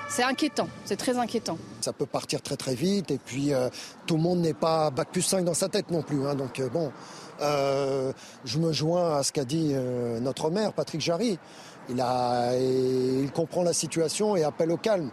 c'est 0.09 0.23
inquiétant, 0.23 0.67
c'est 0.85 0.95
très 0.95 1.17
inquiétant. 1.17 1.57
Ça 1.81 1.93
peut 1.93 2.07
partir 2.07 2.41
très 2.41 2.57
très 2.57 2.73
vite 2.73 3.11
et 3.11 3.19
puis 3.23 3.53
euh, 3.53 3.69
tout 4.07 4.17
le 4.17 4.23
monde 4.23 4.39
n'est 4.39 4.55
pas 4.55 4.89
bac 4.89 5.09
plus 5.11 5.21
5 5.21 5.45
dans 5.45 5.53
sa 5.53 5.69
tête 5.69 5.91
non 5.91 6.01
plus. 6.01 6.25
Hein. 6.25 6.33
donc 6.33 6.59
bon, 6.73 6.91
euh, 7.41 8.13
je 8.45 8.59
me 8.59 8.71
joins 8.71 9.17
à 9.17 9.23
ce 9.23 9.31
qu'a 9.31 9.45
dit 9.45 9.71
euh, 9.73 10.19
notre 10.19 10.49
maire, 10.49 10.73
Patrick 10.73 11.01
Jarry. 11.01 11.37
Il, 11.89 13.31
comprend 13.33 13.63
la 13.63 13.73
situation 13.73 14.35
et 14.35 14.43
appelle 14.43 14.71
au 14.71 14.77
calme. 14.77 15.09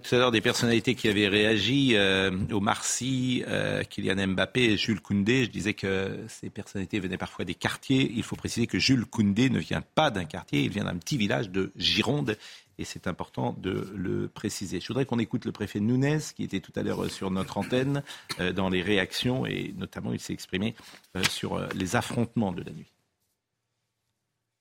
Tout 0.00 0.14
à 0.14 0.18
l'heure 0.18 0.30
des 0.30 0.40
personnalités 0.40 0.94
qui 0.94 1.08
avaient 1.08 1.26
réagi 1.26 1.96
euh, 1.96 2.30
au 2.52 2.60
Marcy, 2.60 3.42
Kylian 3.90 4.28
Mbappé 4.28 4.76
Jules 4.76 5.00
Koundé. 5.00 5.44
Je 5.44 5.50
disais 5.50 5.74
que 5.74 6.20
ces 6.28 6.50
personnalités 6.50 7.00
venaient 7.00 7.18
parfois 7.18 7.44
des 7.44 7.54
quartiers. 7.54 8.12
Il 8.14 8.22
faut 8.22 8.36
préciser 8.36 8.68
que 8.68 8.78
Jules 8.78 9.06
Koundé 9.06 9.50
ne 9.50 9.58
vient 9.58 9.82
pas 9.82 10.10
d'un 10.10 10.24
quartier, 10.24 10.62
il 10.62 10.70
vient 10.70 10.84
d'un 10.84 10.96
petit 10.96 11.16
village 11.16 11.50
de 11.50 11.72
Gironde 11.74 12.36
et 12.78 12.84
c'est 12.84 13.06
important 13.06 13.54
de 13.58 13.90
le 13.94 14.28
préciser. 14.28 14.80
Je 14.80 14.88
voudrais 14.88 15.04
qu'on 15.04 15.18
écoute 15.18 15.44
le 15.44 15.52
préfet 15.52 15.80
Nunez, 15.80 16.18
qui 16.34 16.44
était 16.44 16.60
tout 16.60 16.72
à 16.76 16.82
l'heure 16.82 17.10
sur 17.10 17.30
notre 17.30 17.58
antenne, 17.58 18.02
euh, 18.40 18.52
dans 18.52 18.68
les 18.68 18.82
réactions, 18.82 19.46
et 19.46 19.74
notamment 19.76 20.12
il 20.12 20.20
s'est 20.20 20.32
exprimé 20.32 20.74
euh, 21.16 21.22
sur 21.24 21.56
euh, 21.56 21.68
les 21.74 21.96
affrontements 21.96 22.52
de 22.52 22.62
la 22.62 22.72
nuit. 22.72 22.92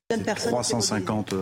350 0.10 1.34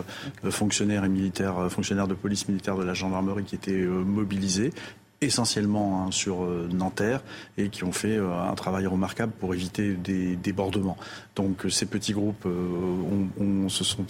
fonctionnaires 0.50 1.04
et 1.04 1.08
militaires, 1.08 1.70
fonctionnaires 1.70 2.08
de 2.08 2.14
police 2.14 2.48
militaire 2.48 2.76
de 2.76 2.82
la 2.82 2.94
gendarmerie 2.94 3.44
qui 3.44 3.54
étaient 3.54 3.84
mobilisés 3.84 4.72
essentiellement 5.20 6.02
hein, 6.02 6.10
sur 6.10 6.40
Nanterre 6.40 7.22
et 7.58 7.68
qui 7.68 7.84
ont 7.84 7.92
fait 7.92 8.18
un 8.18 8.54
travail 8.56 8.88
remarquable 8.88 9.32
pour 9.38 9.54
éviter 9.54 9.94
des 9.94 10.34
débordements. 10.34 10.96
Donc 11.36 11.64
ces 11.70 11.86
petits 11.86 12.12
groupes 12.12 12.44
on, 12.44 13.68
se 13.68 13.84
sont 13.84 14.04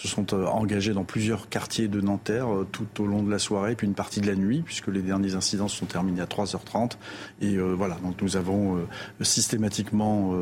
se 0.00 0.06
sont 0.06 0.32
euh, 0.32 0.46
engagés 0.46 0.94
dans 0.94 1.02
plusieurs 1.02 1.48
quartiers 1.48 1.88
de 1.88 2.00
Nanterre 2.00 2.54
euh, 2.54 2.66
tout 2.70 2.86
au 3.00 3.06
long 3.06 3.24
de 3.24 3.30
la 3.30 3.40
soirée, 3.40 3.74
puis 3.74 3.86
une 3.88 3.94
partie 3.94 4.20
de 4.20 4.28
la 4.28 4.36
nuit, 4.36 4.62
puisque 4.64 4.86
les 4.86 5.02
derniers 5.02 5.34
incidents 5.34 5.66
se 5.66 5.76
sont 5.76 5.86
terminés 5.86 6.20
à 6.20 6.26
3h30. 6.26 6.92
Et 7.40 7.56
euh, 7.56 7.74
voilà, 7.76 7.96
donc 7.96 8.22
nous 8.22 8.36
avons 8.36 8.78
systématiquement 9.20 10.34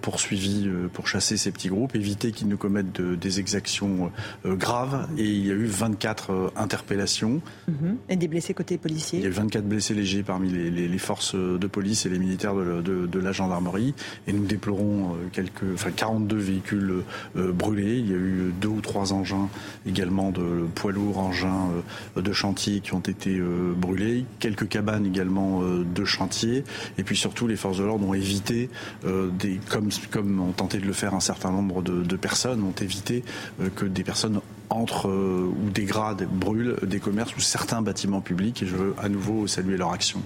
poursuivi 0.00 0.68
pour 0.92 1.08
chasser 1.08 1.36
ces 1.36 1.50
petits 1.50 1.68
groupes, 1.68 1.94
éviter 1.94 2.32
qu'ils 2.32 2.48
ne 2.48 2.56
commettent 2.56 3.00
des 3.00 3.40
exactions 3.40 4.10
graves. 4.44 5.08
Et 5.18 5.24
il 5.24 5.46
y 5.46 5.50
a 5.50 5.54
eu 5.54 5.66
24 5.66 6.52
interpellations. 6.56 7.40
Mhm. 7.68 7.96
Et 8.08 8.16
des 8.16 8.28
blessés 8.28 8.54
côté 8.54 8.78
policier 8.78 9.18
Il 9.18 9.22
y 9.22 9.26
a 9.26 9.30
eu 9.30 9.32
24 9.32 9.64
blessés 9.64 9.94
légers 9.94 10.22
parmi 10.22 10.50
les, 10.50 10.98
forces 10.98 11.34
de 11.34 11.66
police 11.66 12.06
et 12.06 12.08
les 12.08 12.18
militaires 12.18 12.54
de, 12.54 13.18
la 13.18 13.32
gendarmerie. 13.32 13.94
Et 14.26 14.32
nous 14.32 14.46
déplorons 14.46 15.16
quelques, 15.32 15.74
enfin 15.74 15.90
42 15.90 16.36
véhicules 16.36 17.02
brûlés. 17.34 17.98
Il 17.98 18.10
y 18.10 18.14
a 18.14 18.16
eu 18.16 18.52
deux 18.60 18.68
ou 18.68 18.80
trois 18.80 18.93
trois 18.94 19.12
engins 19.12 19.48
également 19.86 20.30
de 20.30 20.68
poids 20.72 20.92
lourds, 20.92 21.18
engins 21.18 21.68
euh, 22.16 22.22
de 22.22 22.32
chantier 22.32 22.78
qui 22.78 22.94
ont 22.94 23.00
été 23.00 23.36
euh, 23.36 23.74
brûlés, 23.76 24.24
quelques 24.38 24.68
cabanes 24.68 25.04
également 25.04 25.62
euh, 25.62 25.84
de 25.84 26.04
chantier, 26.04 26.62
et 26.96 27.02
puis 27.02 27.16
surtout 27.16 27.48
les 27.48 27.56
forces 27.56 27.78
de 27.78 27.82
l'ordre 27.82 28.06
ont 28.06 28.14
évité, 28.14 28.70
comme 29.68 30.40
ont 30.40 30.52
tenté 30.52 30.78
de 30.78 30.86
le 30.86 30.92
faire 30.92 31.14
un 31.14 31.20
certain 31.20 31.50
nombre 31.50 31.82
de, 31.82 32.16
personnes, 32.16 32.62
ont 32.62 32.74
évité 32.80 33.24
que 33.74 33.84
des 33.84 34.04
personnes 34.04 34.40
entrent 34.70 35.08
ou 35.08 35.70
dégradent, 35.70 36.28
brûlent 36.30 36.76
des 36.82 37.00
commerces 37.00 37.34
ou 37.36 37.40
certains 37.40 37.82
bâtiments 37.82 38.20
publics, 38.20 38.62
et 38.62 38.66
je 38.66 38.76
veux 38.76 38.94
à 39.02 39.08
nouveau 39.08 39.46
saluer 39.46 39.76
leur 39.76 39.92
action 39.92 40.22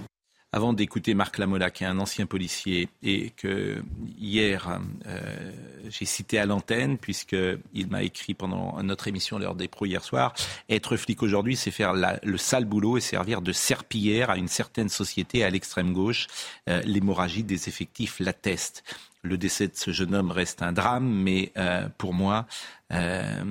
avant 0.51 0.73
d'écouter 0.73 1.13
Marc 1.13 1.37
Lamola, 1.37 1.69
qui 1.69 1.83
est 1.83 1.87
un 1.87 1.99
ancien 1.99 2.25
policier, 2.25 2.89
et 3.03 3.29
que 3.31 3.83
hier 4.17 4.79
euh, 5.05 5.51
j'ai 5.89 6.05
cité 6.05 6.39
à 6.39 6.45
l'antenne, 6.45 6.97
puisqu'il 6.97 7.87
m'a 7.89 8.03
écrit 8.03 8.33
pendant 8.33 8.81
notre 8.81 9.07
émission 9.07 9.37
l'heure 9.37 9.55
des 9.55 9.67
pros 9.67 9.85
hier 9.85 10.03
soir, 10.03 10.33
être 10.69 10.97
flic 10.97 11.21
aujourd'hui, 11.21 11.55
c'est 11.55 11.71
faire 11.71 11.93
le 11.93 12.37
sale 12.37 12.65
boulot 12.65 12.97
et 12.97 13.01
servir 13.01 13.41
de 13.41 13.51
serpillière 13.51 14.29
à 14.31 14.37
une 14.37 14.47
certaine 14.47 14.89
société 14.89 15.43
à 15.43 15.49
l'extrême 15.49 15.93
gauche. 15.93 16.27
Euh, 16.67 16.81
l'hémorragie 16.83 17.43
des 17.43 17.67
effectifs 17.67 18.19
l'atteste. 18.19 18.83
Le 19.21 19.37
décès 19.37 19.67
de 19.67 19.75
ce 19.75 19.91
jeune 19.91 20.15
homme 20.15 20.31
reste 20.31 20.61
un 20.61 20.71
drame, 20.71 21.05
mais 21.05 21.51
euh, 21.57 21.89
pour 21.97 22.13
moi, 22.13 22.47
euh, 22.93 23.43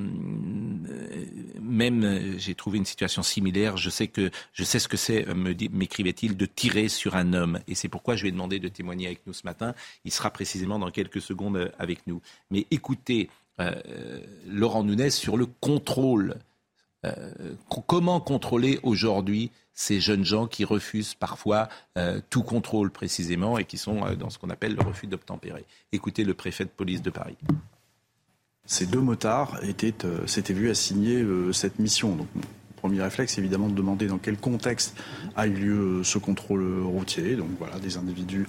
même 1.60 2.38
j'ai 2.38 2.54
trouvé 2.54 2.78
une 2.78 2.84
situation 2.84 3.22
similaire. 3.22 3.76
Je 3.76 3.90
sais 3.90 4.08
que 4.08 4.30
je 4.52 4.64
sais 4.64 4.78
ce 4.78 4.88
que 4.88 4.96
c'est, 4.96 5.26
m'écrivait-il, 5.34 6.36
de 6.36 6.46
tirer 6.46 6.88
sur 6.88 7.14
un 7.16 7.32
homme, 7.32 7.60
et 7.68 7.74
c'est 7.74 7.88
pourquoi 7.88 8.16
je 8.16 8.22
lui 8.22 8.28
ai 8.30 8.32
demandé 8.32 8.58
de 8.58 8.68
témoigner 8.68 9.06
avec 9.06 9.26
nous 9.26 9.32
ce 9.32 9.42
matin. 9.44 9.74
Il 10.04 10.12
sera 10.12 10.30
précisément 10.30 10.78
dans 10.78 10.90
quelques 10.90 11.20
secondes 11.20 11.70
avec 11.78 12.06
nous. 12.06 12.20
Mais 12.50 12.66
écoutez, 12.70 13.30
euh, 13.60 13.72
Laurent 14.46 14.84
Nunez 14.84 15.10
sur 15.10 15.36
le 15.36 15.46
contrôle. 15.46 16.36
comment 17.86 18.20
contrôler 18.20 18.80
aujourd'hui 18.82 19.50
ces 19.78 20.00
jeunes 20.00 20.24
gens 20.24 20.48
qui 20.48 20.64
refusent 20.64 21.14
parfois 21.14 21.68
euh, 21.96 22.20
tout 22.30 22.42
contrôle 22.42 22.90
précisément 22.90 23.58
et 23.58 23.64
qui 23.64 23.78
sont 23.78 24.04
euh, 24.04 24.16
dans 24.16 24.28
ce 24.28 24.36
qu'on 24.36 24.50
appelle 24.50 24.74
le 24.74 24.82
refus 24.82 25.06
d'obtempérer? 25.06 25.64
Écoutez 25.92 26.24
le 26.24 26.34
préfet 26.34 26.64
de 26.64 26.70
police 26.70 27.00
de 27.00 27.10
Paris. 27.10 27.36
Ces 28.68 28.86
deux 28.86 29.00
motards 29.00 29.58
étaient, 29.62 30.04
euh, 30.04 30.26
s'étaient 30.26 30.52
vus 30.52 30.70
assigner 30.70 31.24
cette 31.52 31.78
mission. 31.78 32.14
Donc, 32.14 32.28
premier 32.76 33.02
réflexe, 33.02 33.38
évidemment, 33.38 33.68
de 33.68 33.74
demander 33.74 34.06
dans 34.06 34.18
quel 34.18 34.36
contexte 34.36 34.94
a 35.34 35.46
eu 35.46 35.52
lieu 35.52 36.04
ce 36.04 36.18
contrôle 36.18 36.84
routier. 36.84 37.34
Donc 37.34 37.48
voilà, 37.58 37.80
des 37.80 37.96
individus, 37.96 38.46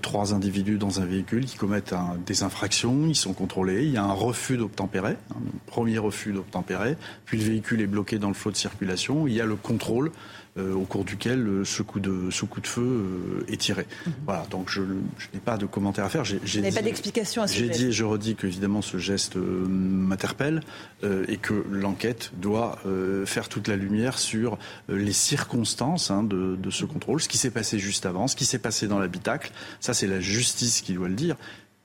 trois 0.00 0.32
individus 0.32 0.78
dans 0.78 1.02
un 1.02 1.04
véhicule 1.04 1.44
qui 1.44 1.58
commettent 1.58 1.94
des 2.24 2.42
infractions, 2.42 3.06
ils 3.06 3.14
sont 3.14 3.34
contrôlés, 3.34 3.84
il 3.84 3.90
y 3.90 3.98
a 3.98 4.02
un 4.02 4.14
refus 4.14 4.56
d'obtempérer, 4.56 5.16
un 5.30 5.40
premier 5.66 5.98
refus 5.98 6.32
d'obtempérer, 6.32 6.96
puis 7.26 7.36
le 7.36 7.44
véhicule 7.44 7.82
est 7.82 7.86
bloqué 7.86 8.18
dans 8.18 8.28
le 8.28 8.34
flot 8.34 8.50
de 8.50 8.56
circulation, 8.56 9.26
il 9.26 9.34
y 9.34 9.42
a 9.42 9.46
le 9.46 9.56
contrôle 9.56 10.06
euh, 10.08 10.10
au 10.58 10.82
cours 10.84 11.04
duquel 11.04 11.46
euh, 11.46 11.64
ce, 11.64 11.82
coup 11.82 12.00
de, 12.00 12.30
ce 12.30 12.44
coup 12.44 12.60
de 12.60 12.66
feu 12.66 12.82
euh, 12.82 13.44
est 13.52 13.56
tiré. 13.60 13.86
Mhm. 14.06 14.12
Voilà, 14.24 14.46
donc 14.50 14.70
je, 14.70 14.82
je 15.18 15.26
n'ai 15.34 15.40
pas 15.40 15.56
de 15.56 15.66
commentaire 15.66 16.04
à 16.04 16.08
faire. 16.08 16.24
J'ai, 16.24 16.38
Vous 16.38 16.60
n'avez 16.60 16.74
pas 16.74 16.82
d'explication 16.82 17.42
à 17.42 17.46
ce 17.46 17.54
J'ai 17.54 17.68
dit 17.68 17.86
et 17.86 17.92
je 17.92 18.04
redis 18.04 18.34
que 18.36 18.46
évidemment 18.46 18.82
ce 18.82 18.96
geste 18.98 19.36
euh, 19.36 19.66
m'interpelle 19.68 20.62
euh, 21.04 21.24
et 21.28 21.36
que 21.36 21.64
l'enquête 21.70 22.32
doit 22.40 22.78
euh, 22.86 23.26
faire 23.26 23.48
toute 23.48 23.68
la 23.68 23.76
lumière 23.76 24.18
sur 24.18 24.58
euh, 24.90 24.96
les 24.96 25.12
circonstances 25.12 26.10
hein, 26.10 26.22
de, 26.22 26.56
de 26.56 26.70
ce 26.70 26.84
contrôle, 26.84 27.20
ce 27.20 27.28
qui 27.28 27.38
s'est 27.38 27.50
passé 27.50 27.78
juste 27.78 28.06
avant, 28.06 28.26
ce 28.26 28.36
qui 28.36 28.44
s'est 28.44 28.58
passé 28.58 28.88
dans 28.88 28.98
l'habitacle. 28.98 29.52
Ça, 29.80 29.94
c'est 29.94 30.06
la 30.06 30.20
justice 30.20 30.80
qui 30.80 30.94
doit 30.94 31.08
le 31.08 31.14
dire. 31.14 31.36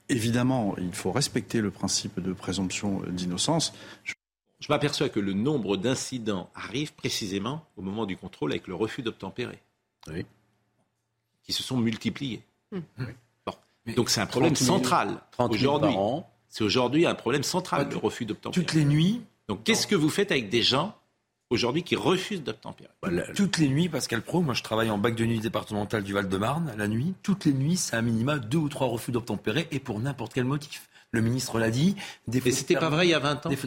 Évidemment, 0.10 0.76
il 0.78 0.94
faut 0.94 1.12
respecter 1.12 1.62
le 1.62 1.72
principe 1.72 2.20
de 2.20 2.34
présomption 2.34 3.02
d'innocence. 3.10 3.74
Je- 4.04 4.14
Je 4.62 4.68
m'aperçois 4.70 5.09
que 5.09 5.20
le 5.20 5.34
nombre 5.34 5.76
d'incidents 5.76 6.49
arrive 6.55 6.93
précisément 6.93 7.66
au 7.78 7.82
moment 7.82 8.05
du 8.05 8.16
contrôle 8.16 8.51
avec 8.51 8.68
le 8.68 8.76
refus 8.76 9.01
d'obtempérer. 9.01 9.59
Qui 11.43 11.51
se 11.51 11.64
sont 11.64 11.78
multipliés. 11.78 12.43
Bon. 12.72 13.53
Donc 13.95 14.12
c'est 14.12 14.22
un 14.22 14.28
problème 14.28 14.53
30 14.53 14.66
000, 14.66 14.78
central 14.78 15.18
30 15.32 15.57
000 15.57 15.74
aujourd'hui. 15.74 15.93
par 15.93 15.99
an. 15.99 16.32
C'est 16.47 16.64
aujourd'hui 16.64 17.05
un 17.07 17.16
problème 17.16 17.43
central, 17.43 17.89
le 17.89 17.97
refus 17.97 18.26
d'obtempérer. 18.26 18.64
Toutes 18.64 18.76
les 18.76 18.86
nuits. 18.86 19.22
Donc 19.47 19.64
qu'est-ce 19.64 19.88
que 19.88 19.95
vous 19.95 20.09
faites 20.09 20.32
avec 20.32 20.49
des 20.49 20.62
gens 20.62 20.95
aujourd'hui 21.49 21.82
qui 21.82 21.95
refusent 21.95 22.43
d'obtempérer 22.43 22.91
Toutes 23.36 23.57
les 23.57 23.68
nuits, 23.68 23.89
Pascal 23.89 24.22
Pro, 24.22 24.41
moi 24.41 24.53
je 24.53 24.62
travaille 24.62 24.91
en 24.91 24.99
bac 24.99 25.16
de 25.16 25.26
nuit 25.26 25.39
départemental 25.39 26.03
du 26.03 26.14
Val-de-Marne, 26.14 26.74
la 26.78 26.88
nuit, 26.88 27.14
toutes 27.24 27.45
les 27.45 27.53
nuits, 27.53 27.78
c'est 27.78 27.95
un 27.95 28.01
minima 28.01 28.38
deux 28.38 28.59
ou 28.59 28.70
trois 28.70 28.88
refus 28.88 29.12
d'obtempérer 29.12 29.68
et 29.72 29.80
pour 29.80 29.99
n'importe 29.99 30.34
quel 30.34 30.45
motif. 30.45 30.88
Le 31.12 31.22
ministre 31.22 31.59
l'a 31.59 31.70
dit. 31.70 31.95
Des 32.28 32.41
Mais 32.43 32.51
c'était 32.51 32.76
pas 32.76 32.89
vrai 32.89 33.05
il 33.07 33.09
y 33.09 33.14
a 33.14 33.20
20 33.20 33.45
ans. 33.45 33.49
Des. 33.49 33.57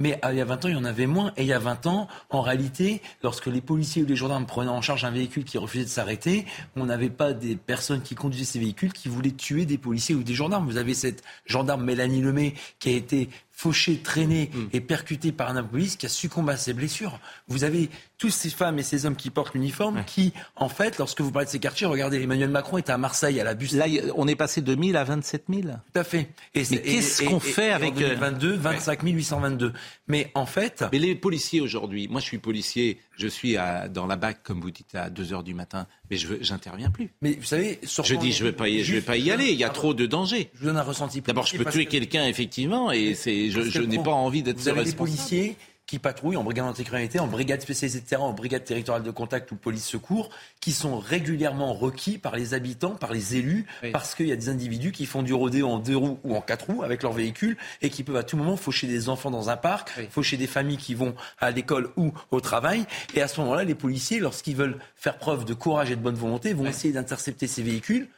Mais 0.00 0.18
euh, 0.24 0.32
il 0.32 0.38
y 0.38 0.40
a 0.40 0.44
20 0.44 0.64
ans, 0.64 0.68
il 0.68 0.74
y 0.74 0.76
en 0.76 0.84
avait 0.84 1.06
moins. 1.06 1.32
Et 1.36 1.42
il 1.42 1.48
y 1.48 1.52
a 1.52 1.58
20 1.58 1.86
ans, 1.86 2.08
en 2.30 2.42
réalité, 2.42 3.00
lorsque 3.22 3.46
les 3.46 3.60
policiers 3.60 4.02
ou 4.02 4.06
les 4.06 4.16
gendarmes 4.16 4.46
prenaient 4.46 4.70
en 4.70 4.82
charge 4.82 5.04
un 5.04 5.10
véhicule 5.10 5.44
qui 5.44 5.58
refusait 5.58 5.84
de 5.84 5.90
s'arrêter, 5.90 6.44
on 6.76 6.86
n'avait 6.86 7.10
pas 7.10 7.32
des 7.32 7.56
personnes 7.56 8.02
qui 8.02 8.14
conduisaient 8.14 8.44
ces 8.44 8.58
véhicules 8.58 8.92
qui 8.92 9.08
voulaient 9.08 9.30
tuer 9.30 9.64
des 9.64 9.78
policiers 9.78 10.14
ou 10.14 10.22
des 10.22 10.34
gendarmes. 10.34 10.66
Vous 10.66 10.76
avez 10.76 10.94
cette 10.94 11.22
gendarme 11.46 11.84
Mélanie 11.84 12.20
Lemay 12.20 12.54
qui 12.80 12.88
a 12.90 12.92
été 12.92 13.28
fauchée, 13.52 13.98
traînée 13.98 14.50
Hmm. 14.58 14.66
et 14.72 14.80
percutée 14.80 15.32
par 15.32 15.54
un 15.54 15.62
police 15.62 15.96
qui 15.96 16.06
a 16.06 16.08
succombé 16.08 16.52
à 16.52 16.56
ses 16.56 16.72
blessures. 16.72 17.18
Vous 17.48 17.64
avez 17.64 17.90
tous 18.18 18.30
ces 18.30 18.50
femmes 18.50 18.78
et 18.78 18.82
ces 18.82 19.06
hommes 19.06 19.14
qui 19.16 19.30
portent 19.30 19.54
l'uniforme 19.54 20.02
qui, 20.04 20.32
en 20.56 20.68
fait, 20.68 20.98
lorsque 20.98 21.20
vous 21.20 21.30
parlez 21.30 21.46
de 21.46 21.50
ces 21.50 21.60
quartiers, 21.60 21.86
regardez, 21.86 22.20
Emmanuel 22.20 22.50
Macron 22.50 22.76
était 22.78 22.90
à 22.92 22.98
Marseille, 22.98 23.40
à 23.40 23.44
la 23.44 23.54
bus. 23.54 23.72
Là, 23.74 23.86
on 24.16 24.26
est 24.26 24.34
passé 24.34 24.60
de 24.60 24.74
1000 24.74 24.96
à 24.96 25.04
27 25.04 25.44
000. 25.48 25.62
Tout 25.62 25.68
à 25.94 26.02
fait. 26.04 26.28
Et 26.54 26.64
Mais 26.70 26.82
qu'est-ce 26.82 27.22
qu'on 27.22 27.38
fait 27.40 27.68
et 27.68 27.72
avec... 27.72 27.92
En 27.94 28.00
2022, 28.00 28.56
25 28.56 29.02
822. 29.04 29.72
Mais 30.08 30.30
en 30.34 30.46
fait. 30.46 30.84
Mais 30.92 30.98
les 30.98 31.14
policiers 31.14 31.60
aujourd'hui, 31.60 32.08
moi 32.08 32.20
je 32.20 32.26
suis 32.26 32.38
policier, 32.38 32.98
je 33.16 33.28
suis 33.28 33.56
à- 33.56 33.88
dans 33.88 34.06
la 34.06 34.16
BAC, 34.16 34.42
comme 34.42 34.60
vous 34.60 34.70
dites, 34.72 34.94
à 34.94 35.10
2 35.10 35.22
h 35.24 35.42
du 35.44 35.54
matin, 35.54 35.86
mais 36.10 36.16
je 36.16 36.26
j'interviens 36.40 36.90
plus. 36.90 37.10
Mais 37.22 37.34
vous 37.34 37.44
savez, 37.44 37.78
Je 37.82 38.14
dis, 38.16 38.32
je 38.32 38.44
ne 38.44 38.50
vais, 38.50 38.56
pas 38.56 38.68
y- 38.68 38.82
je 38.82 38.94
vais 38.94 39.00
pas 39.00 39.16
y 39.16 39.30
aller, 39.30 39.50
il 39.50 39.58
y 39.58 39.64
a 39.64 39.68
trop 39.70 39.94
de 39.94 40.06
dangers. 40.06 40.50
Je 40.54 40.60
vous 40.60 40.66
donne 40.66 40.76
un 40.76 40.82
ressenti. 40.82 41.20
D'abord, 41.20 41.46
je 41.46 41.56
peux 41.56 41.64
tuer 41.70 41.84
que- 41.86 41.90
quelqu'un, 41.92 42.26
effectivement, 42.26 42.90
et 42.90 43.14
c'est, 43.14 43.50
je, 43.50 43.80
n'ai 43.82 44.02
pas 44.02 44.10
envie 44.10 44.42
d'être 44.42 44.58
avez 44.66 44.72
des 44.72 44.90
responsable. 44.90 44.96
policiers 44.96 45.56
qui 45.88 45.98
patrouillent 45.98 46.36
en 46.36 46.44
brigade 46.44 46.66
anticriminalité, 46.66 47.18
en 47.18 47.26
brigade 47.26 47.62
spécialisée 47.62 48.00
de 48.00 48.04
terrain, 48.04 48.24
en 48.24 48.34
brigade 48.34 48.62
territoriale 48.62 49.02
de 49.02 49.10
contact 49.10 49.50
ou 49.52 49.56
police 49.56 49.86
secours, 49.86 50.28
qui 50.60 50.72
sont 50.72 50.98
régulièrement 50.98 51.72
requis 51.72 52.18
par 52.18 52.36
les 52.36 52.52
habitants, 52.52 52.90
par 52.90 53.10
les 53.10 53.36
élus, 53.36 53.64
parce 53.90 54.14
qu'il 54.14 54.28
y 54.28 54.32
a 54.32 54.36
des 54.36 54.50
individus 54.50 54.92
qui 54.92 55.06
font 55.06 55.22
du 55.22 55.32
rodéo 55.32 55.66
en 55.66 55.78
deux 55.78 55.96
roues 55.96 56.20
ou 56.24 56.36
en 56.36 56.42
quatre 56.42 56.66
roues 56.66 56.82
avec 56.82 57.02
leur 57.02 57.12
véhicule 57.12 57.56
et 57.80 57.88
qui 57.88 58.04
peuvent 58.04 58.16
à 58.16 58.22
tout 58.22 58.36
moment 58.36 58.58
faucher 58.58 58.86
des 58.86 59.08
enfants 59.08 59.30
dans 59.30 59.48
un 59.48 59.56
parc, 59.56 59.90
faucher 60.10 60.36
des 60.36 60.46
familles 60.46 60.76
qui 60.76 60.94
vont 60.94 61.14
à 61.40 61.50
l'école 61.50 61.88
ou 61.96 62.12
au 62.30 62.40
travail. 62.42 62.84
Et 63.14 63.22
à 63.22 63.28
ce 63.28 63.40
moment-là, 63.40 63.64
les 63.64 63.74
policiers, 63.74 64.20
lorsqu'ils 64.20 64.56
veulent 64.56 64.78
faire 64.94 65.16
preuve 65.16 65.46
de 65.46 65.54
courage 65.54 65.90
et 65.90 65.96
de 65.96 66.02
bonne 66.02 66.16
volonté, 66.16 66.52
vont 66.52 66.66
essayer 66.66 66.92
d'intercepter 66.92 67.46
ces 67.46 67.62
véhicules. 67.62 68.08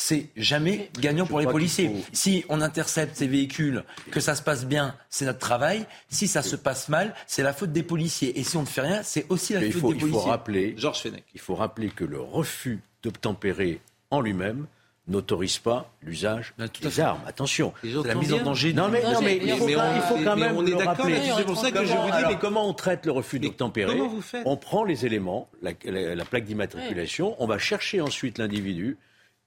C'est 0.00 0.28
jamais 0.36 0.90
gagnant 1.00 1.26
pour 1.26 1.40
les 1.40 1.46
policiers. 1.46 1.88
faut- 1.88 2.04
Si 2.12 2.44
on 2.48 2.60
intercepte 2.60 3.16
ces 3.16 3.26
véhicules, 3.26 3.82
que 4.12 4.20
ça 4.20 4.36
se 4.36 4.42
passe 4.42 4.64
bien, 4.64 4.94
c'est 5.10 5.24
notre 5.24 5.40
travail. 5.40 5.86
Si 6.08 6.28
ça 6.28 6.42
se 6.42 6.54
passe 6.54 6.88
mal, 6.88 7.16
c'est 7.26 7.42
la 7.42 7.52
faute 7.52 7.72
des 7.72 7.82
policiers. 7.82 8.38
Et 8.38 8.44
si 8.44 8.56
on 8.56 8.60
ne 8.62 8.66
fait 8.66 8.82
rien, 8.82 9.02
c'est 9.02 9.26
aussi 9.28 9.54
la 9.54 9.60
Mais 9.60 9.72
faute 9.72 9.80
faut, 9.80 9.88
des 9.88 9.94
il 9.96 10.00
faut 10.02 10.06
policiers. 10.06 10.30
rappeler, 10.30 10.74
Georges 10.76 11.00
Fenech. 11.00 11.24
il 11.34 11.40
faut 11.40 11.56
rappeler 11.56 11.88
que 11.88 12.04
le 12.04 12.20
refus 12.20 12.78
d'obtempérer 13.02 13.80
en 14.12 14.20
lui-même 14.20 14.66
n'autorise 15.08 15.58
pas 15.58 15.90
l'usage 16.02 16.54
des 16.80 17.00
armes. 17.00 17.20
Attention. 17.26 17.72
La 18.04 18.14
mise 18.14 18.32
en 18.34 18.42
danger 18.42 18.72
Non 18.74 18.88
mais, 18.88 19.02
non, 19.02 19.20
mais 19.20 19.38
il 19.42 19.50
faut, 19.56 19.66
Mais 19.66 19.72
quand- 19.74 19.80
on- 19.82 19.96
il 19.96 20.02
faut 20.02 20.14
quand 20.22 20.36
mais 20.36 20.46
même 20.46 20.56
on 20.56 20.64
est 20.64 20.70
le 20.70 20.76
rappeler. 20.76 21.20
c'est 21.36 21.44
pour 21.44 21.58
ça 21.58 21.72
que 21.72 21.82
je 21.84 21.88
Comment- 21.90 22.02
vous 22.04 22.10
dis, 22.10 22.16
alors, 22.18 22.30
mais- 22.30 22.38
comment 22.38 22.68
on 22.68 22.72
traite 22.74 23.04
le 23.04 23.10
refus 23.12 23.40
d'obtempérer 23.40 23.98
On 24.44 24.56
prend 24.56 24.84
les 24.84 25.06
éléments, 25.06 25.48
la, 25.60 25.72
la- 25.86 26.14
la 26.14 26.24
plaque 26.24 26.44
d'immatriculation, 26.44 27.34
on 27.42 27.46
va 27.48 27.58
chercher 27.58 28.00
ensuite 28.00 28.38
l'individu. 28.38 28.96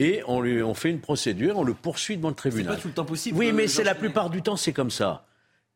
Et 0.03 0.23
on, 0.27 0.41
lui, 0.41 0.63
on 0.63 0.73
fait 0.73 0.89
une 0.89 0.99
procédure, 0.99 1.57
on 1.59 1.63
le 1.63 1.73
poursuit 1.75 2.17
devant 2.17 2.29
le 2.29 2.35
tribunal. 2.35 2.75
pas 2.75 2.81
tout 2.81 2.87
le 2.87 2.93
temps 2.93 3.05
possible, 3.05 3.37
Oui, 3.37 3.49
euh, 3.49 3.53
mais 3.53 3.67
c'est 3.67 3.83
la 3.83 3.93
plupart 3.95 4.29
du 4.31 4.41
temps, 4.41 4.55
c'est 4.55 4.73
comme 4.73 4.89
ça. 4.91 5.25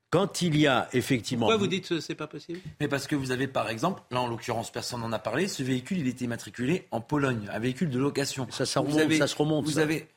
Quand 0.10 0.42
il 0.42 0.58
y 0.58 0.66
a 0.68 0.88
effectivement. 0.94 1.46
Pourquoi 1.48 1.58
vous 1.58 1.68
dites 1.68 1.90
que 1.90 2.00
c'est 2.00 2.16
pas 2.16 2.28
possible? 2.28 2.60
Mais 2.80 2.88
parce 2.88 3.06
que 3.06 3.16
vous 3.16 3.32
avez 3.32 3.48
par 3.48 3.70
exemple, 3.70 4.02
là 4.12 4.22
en 4.22 4.28
l'occurrence 4.28 4.72
personne 4.72 5.02
n'en 5.02 5.12
a 5.12 5.20
parlé, 5.20 5.48
ce 5.48 5.62
véhicule 5.62 5.98
il 6.00 6.08
était 6.08 6.26
immatriculé 6.26 6.88
en 6.92 7.02
Pologne, 7.02 7.48
un 7.52 7.60
véhicule 7.60 7.90
de 7.90 8.00
location. 8.00 8.48
Ça, 8.50 8.66
ça 8.66 8.80
Vous 8.82 8.88
remonte, 8.88 9.02
avez- 9.02 9.18
ça 9.18 9.28
se 9.28 9.36
remonte, 9.36 9.66
Vous 9.66 9.72
ça. 9.74 9.82
avez. 9.82 10.08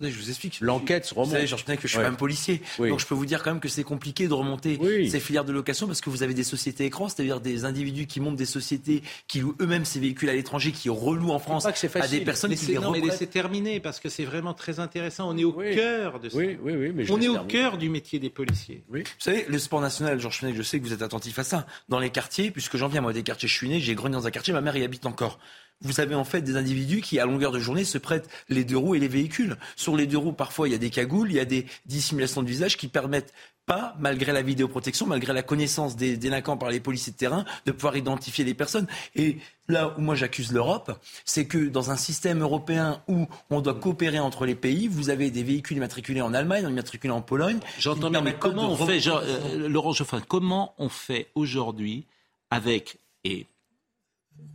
Je 0.00 0.08
vous 0.18 0.28
explique. 0.30 0.58
L'enquête 0.60 1.04
se 1.04 1.14
Vous 1.14 1.20
remonte. 1.20 1.34
savez, 1.34 1.46
Georges 1.46 1.64
Fenech, 1.64 1.80
que 1.80 1.86
je 1.86 1.92
suis 1.92 1.98
Ouais. 1.98 2.04
même 2.04 2.16
policier. 2.16 2.62
Oui. 2.78 2.88
Donc 2.88 3.00
je 3.00 3.06
peux 3.06 3.14
vous 3.14 3.26
dire 3.26 3.42
quand 3.42 3.50
même 3.50 3.60
que 3.60 3.68
c'est 3.68 3.84
compliqué 3.84 4.28
de 4.28 4.32
remonter 4.32 4.78
ces 5.08 5.20
filières 5.20 5.44
de 5.44 5.52
location 5.52 5.86
parce 5.86 6.00
que 6.00 6.08
vous 6.10 6.22
avez 6.22 6.34
des 6.34 6.44
sociétés 6.44 6.84
écrans, 6.86 7.08
c'est-à-dire 7.08 7.40
des 7.40 7.64
individus 7.64 8.06
qui 8.06 8.20
montent 8.20 8.36
des 8.36 8.46
sociétés 8.46 9.02
qui 9.28 9.40
louent 9.40 9.56
eux-mêmes 9.60 9.84
ces 9.84 10.00
véhicules 10.00 10.28
à 10.30 10.34
l'étranger, 10.34 10.72
qui 10.72 10.88
relouent 10.88 11.30
en 11.32 11.38
France 11.38 11.64
pas 11.64 11.72
que 11.72 11.78
c'est 11.78 11.94
à 11.96 12.08
des 12.08 12.20
personnes 12.20 12.50
mais 12.50 12.56
qui 12.56 12.64
c'est- 12.66 12.72
les 12.72 12.78
non, 12.78 12.90
mais 12.92 13.00
laissez 13.00 13.26
terminer 13.26 13.80
parce 13.80 14.00
que 14.00 14.08
c'est 14.08 14.24
vraiment 14.24 14.54
très 14.54 14.80
intéressant. 14.80 15.28
On 15.30 15.36
est 15.36 15.44
au 15.44 15.52
cœur 15.52 16.18
de 16.20 16.28
ça. 16.28 16.36
Oui, 16.36 16.56
oui, 16.62 16.72
oui, 16.76 16.92
mais 16.94 17.04
je 17.04 17.12
On 17.12 17.20
est 17.20 17.28
au 17.28 17.38
cœur 17.44 17.76
du 17.76 17.88
métier 17.90 18.18
des 18.18 18.30
policiers. 18.30 18.82
Oui. 18.90 19.02
Vous 19.02 19.08
savez, 19.18 19.44
le 19.48 19.58
sport 19.58 19.80
national, 19.80 20.18
Georges 20.20 20.38
Fenech, 20.38 20.56
je 20.56 20.62
sais 20.62 20.78
que 20.80 20.84
vous 20.84 20.92
êtes 20.92 21.02
attentif 21.02 21.38
à 21.38 21.44
ça. 21.44 21.66
Dans 21.88 21.98
les 21.98 22.10
quartiers, 22.10 22.50
puisque 22.50 22.76
j'en 22.76 22.88
viens 22.88 23.00
moi 23.00 23.12
des 23.12 23.22
quartiers, 23.22 23.48
je 23.48 23.54
suis 23.54 23.68
né, 23.68 23.80
j'ai 23.80 23.94
grandi 23.94 24.14
dans 24.14 24.26
un 24.26 24.30
quartier, 24.30 24.52
ma 24.52 24.60
mère 24.60 24.76
y 24.76 24.82
habite 24.84 25.04
encore. 25.06 25.38
Vous 25.82 26.00
avez 26.00 26.14
en 26.14 26.24
fait 26.24 26.42
des 26.42 26.56
individus 26.56 27.00
qui, 27.00 27.18
à 27.18 27.26
longueur 27.26 27.52
de 27.52 27.58
journée, 27.58 27.84
se 27.84 27.98
prêtent 27.98 28.28
les 28.48 28.64
deux 28.64 28.76
roues 28.76 28.94
et 28.94 28.98
les 28.98 29.08
véhicules. 29.08 29.56
Sur 29.76 29.96
les 29.96 30.06
deux 30.06 30.18
roues, 30.18 30.32
parfois, 30.32 30.68
il 30.68 30.72
y 30.72 30.74
a 30.74 30.78
des 30.78 30.90
cagoules, 30.90 31.30
il 31.30 31.36
y 31.36 31.40
a 31.40 31.44
des 31.44 31.66
dissimulations 31.86 32.42
de 32.42 32.48
visage 32.48 32.76
qui 32.76 32.88
permettent 32.88 33.32
pas, 33.66 33.94
malgré 34.00 34.32
la 34.32 34.42
vidéoprotection, 34.42 35.06
malgré 35.06 35.32
la 35.32 35.42
connaissance 35.42 35.96
des 35.96 36.16
délinquants 36.16 36.56
par 36.56 36.70
les 36.70 36.80
policiers 36.80 37.12
de 37.12 37.16
terrain, 37.16 37.44
de 37.66 37.72
pouvoir 37.72 37.96
identifier 37.96 38.44
les 38.44 38.52
personnes. 38.52 38.86
Et 39.14 39.38
là 39.68 39.94
où 39.96 40.00
moi 40.00 40.16
j'accuse 40.16 40.52
l'Europe, 40.52 41.00
c'est 41.24 41.46
que 41.46 41.68
dans 41.68 41.90
un 41.90 41.96
système 41.96 42.40
européen 42.42 43.00
où 43.06 43.26
on 43.48 43.60
doit 43.60 43.74
coopérer 43.74 44.18
entre 44.18 44.44
les 44.44 44.56
pays, 44.56 44.88
vous 44.88 45.08
avez 45.08 45.30
des 45.30 45.44
véhicules 45.44 45.76
immatriculés 45.76 46.20
en 46.20 46.34
Allemagne, 46.34 46.68
immatriculés 46.68 47.12
en 47.12 47.22
Pologne. 47.22 47.60
J'entends 47.78 48.10
bien, 48.10 48.22
mais 48.22 48.34
comment 48.34 48.70
on 48.70 48.86
fait, 48.86 48.98
genre, 48.98 49.22
euh, 49.24 49.68
Laurent 49.68 49.92
Geoffrin, 49.92 50.20
comment 50.20 50.74
on 50.78 50.88
fait 50.88 51.28
aujourd'hui 51.34 52.06
avec, 52.50 52.98
et 53.22 53.46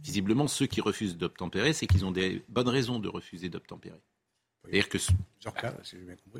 visiblement 0.04 0.48
ceux 0.48 0.66
qui 0.68 0.82
refusent 0.82 1.18
d'obtempérer, 1.18 1.74
c'est 1.74 1.88
qu'ils 1.88 2.06
ont 2.06 2.12
des 2.12 2.44
bonnes 2.50 2.70
raisons 2.70 3.00
de 3.00 3.08
refuser 3.10 3.50
d'obtempérer. 3.50 4.02
C'est-à-dire 4.64 4.90
que 4.90 4.98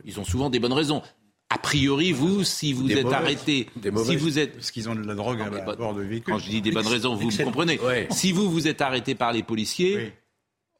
ils 0.04 0.20
ont 0.20 0.24
souvent 0.26 0.50
des 0.50 0.60
bonnes 0.60 0.74
raisons. 0.74 1.02
A 1.50 1.60
priori, 1.60 2.12
vous, 2.12 2.44
si 2.44 2.74
vous 2.74 2.88
Des 2.88 2.96
êtes 2.98 3.04
mauvaises. 3.04 3.20
arrêté, 3.20 3.70
si 4.04 4.16
vous 4.16 4.40
êtes 4.40 4.54
Parce 4.56 4.72
qu'ils 4.72 4.90
ont 4.90 4.96
de 4.96 5.04
la 5.06 5.14
drogue 5.14 5.40
à, 5.42 5.46
à 5.46 5.76
bord 5.76 5.94
de 5.94 6.02
véhicules. 6.02 6.34
quand 6.34 6.40
je 6.40 6.50
dis 6.50 6.62
des 6.62 6.72
bonnes 6.72 6.88
raisons, 6.88 7.14
vous 7.16 7.28
me 7.30 7.44
comprenez. 7.44 7.80
Ouais. 7.80 8.08
Si 8.12 8.32
vous 8.32 8.50
vous 8.50 8.68
êtes 8.68 8.82
arrêté 8.82 9.14
par 9.14 9.32
les 9.32 9.44
policiers, 9.44 10.14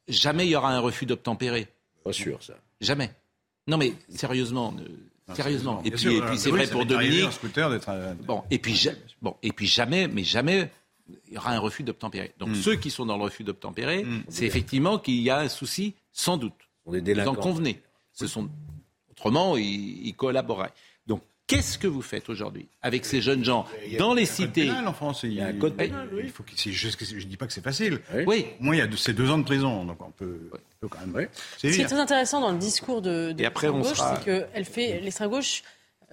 jamais 0.08 0.46
il 0.46 0.50
y 0.50 0.56
aura 0.56 0.72
un 0.72 0.80
refus 0.80 1.06
d'obtempérer. 1.06 1.68
Pas 2.04 2.12
sûr 2.12 2.42
ça. 2.42 2.54
Jamais. 2.80 3.10
Non 3.68 3.76
mais 3.78 3.94
sérieusement, 4.08 4.74
sérieusement. 5.34 5.82
Et 5.84 5.90
puis, 5.92 6.00
sûr, 6.00 6.12
et 6.12 6.20
puis 6.28 6.38
c'est 6.38 6.50
oui, 6.50 6.58
vrai 6.58 6.66
pour 6.70 6.84
Dominique. 6.84 7.32
scooter 7.32 7.70
d'être, 7.70 7.88
euh, 7.88 8.14
Bon, 8.26 8.42
et 8.50 8.58
puis 8.58 8.74
ja- 8.74 8.92
bon, 9.22 9.36
et 9.42 9.52
puis 9.52 9.66
jamais, 9.66 10.06
mais 10.08 10.24
jamais 10.24 10.70
il 11.28 11.34
y 11.34 11.38
aura 11.38 11.52
un 11.52 11.58
refus 11.58 11.82
d'obtempérer. 11.82 12.32
Donc 12.38 12.50
Hmm. 12.50 12.54
ceux 12.54 12.76
qui 12.76 12.90
sont 12.90 13.06
dans 13.06 13.16
le 13.16 13.24
refus 13.24 13.44
d'obtempérer, 13.44 14.04
c'est 14.28 14.44
effectivement 14.46 14.98
qu'il 14.98 15.20
y 15.20 15.30
a 15.30 15.38
un 15.38 15.48
souci, 15.48 15.94
sans 16.12 16.36
doute. 16.36 16.54
On 16.84 16.94
est 16.94 17.00
Vous 17.14 17.28
en 17.28 17.34
convenez. 17.34 17.80
Ce 18.12 18.26
sont 18.26 18.48
autrement 19.10 19.56
ils, 19.56 20.06
ils 20.06 20.14
collaboreraient. 20.14 20.72
Donc 21.06 21.22
qu'est-ce 21.46 21.78
que 21.78 21.86
vous 21.86 22.02
faites 22.02 22.28
aujourd'hui 22.28 22.68
avec 22.82 23.04
ces 23.04 23.20
jeunes 23.20 23.44
gens 23.44 23.66
dans 23.98 24.14
les 24.14 24.22
il 24.24 24.40
y 24.40 24.42
a 24.42 24.44
un 24.44 24.46
code 24.46 24.46
cités 24.54 24.66
pénal 24.66 24.88
en 24.88 24.92
France. 24.92 25.20
Il, 25.22 25.32
y 25.34 25.40
a 25.40 25.46
un 25.46 25.52
code 25.52 25.74
pénal, 25.74 26.08
il 26.22 26.30
faut 26.30 26.44
je 26.54 27.14
ne 27.16 27.22
dis 27.22 27.36
pas 27.36 27.46
que 27.46 27.52
c'est 27.52 27.62
facile. 27.64 28.00
Oui. 28.26 28.46
Moi, 28.60 28.76
il 28.76 28.78
y 28.78 28.82
a 28.82 28.88
c'est 28.96 29.12
deux 29.14 29.30
ans 29.30 29.38
de 29.38 29.44
prison, 29.44 29.84
donc 29.84 30.00
on 30.02 30.10
peut, 30.10 30.50
on 30.52 30.58
peut 30.80 30.88
quand 30.88 31.06
même. 31.06 31.28
Ce 31.58 31.66
qui 31.68 31.80
est 31.80 31.84
très 31.86 31.98
intéressant 32.00 32.40
dans 32.40 32.52
le 32.52 32.58
discours 32.58 33.02
de, 33.02 33.34
l'extrême 33.36 33.80
gauche, 33.80 33.96
sera- 33.96 34.16
c'est 34.16 34.24
qu'elle 34.24 34.64
fait 34.64 35.00
l'extrême 35.00 35.30
gauche 35.30 35.62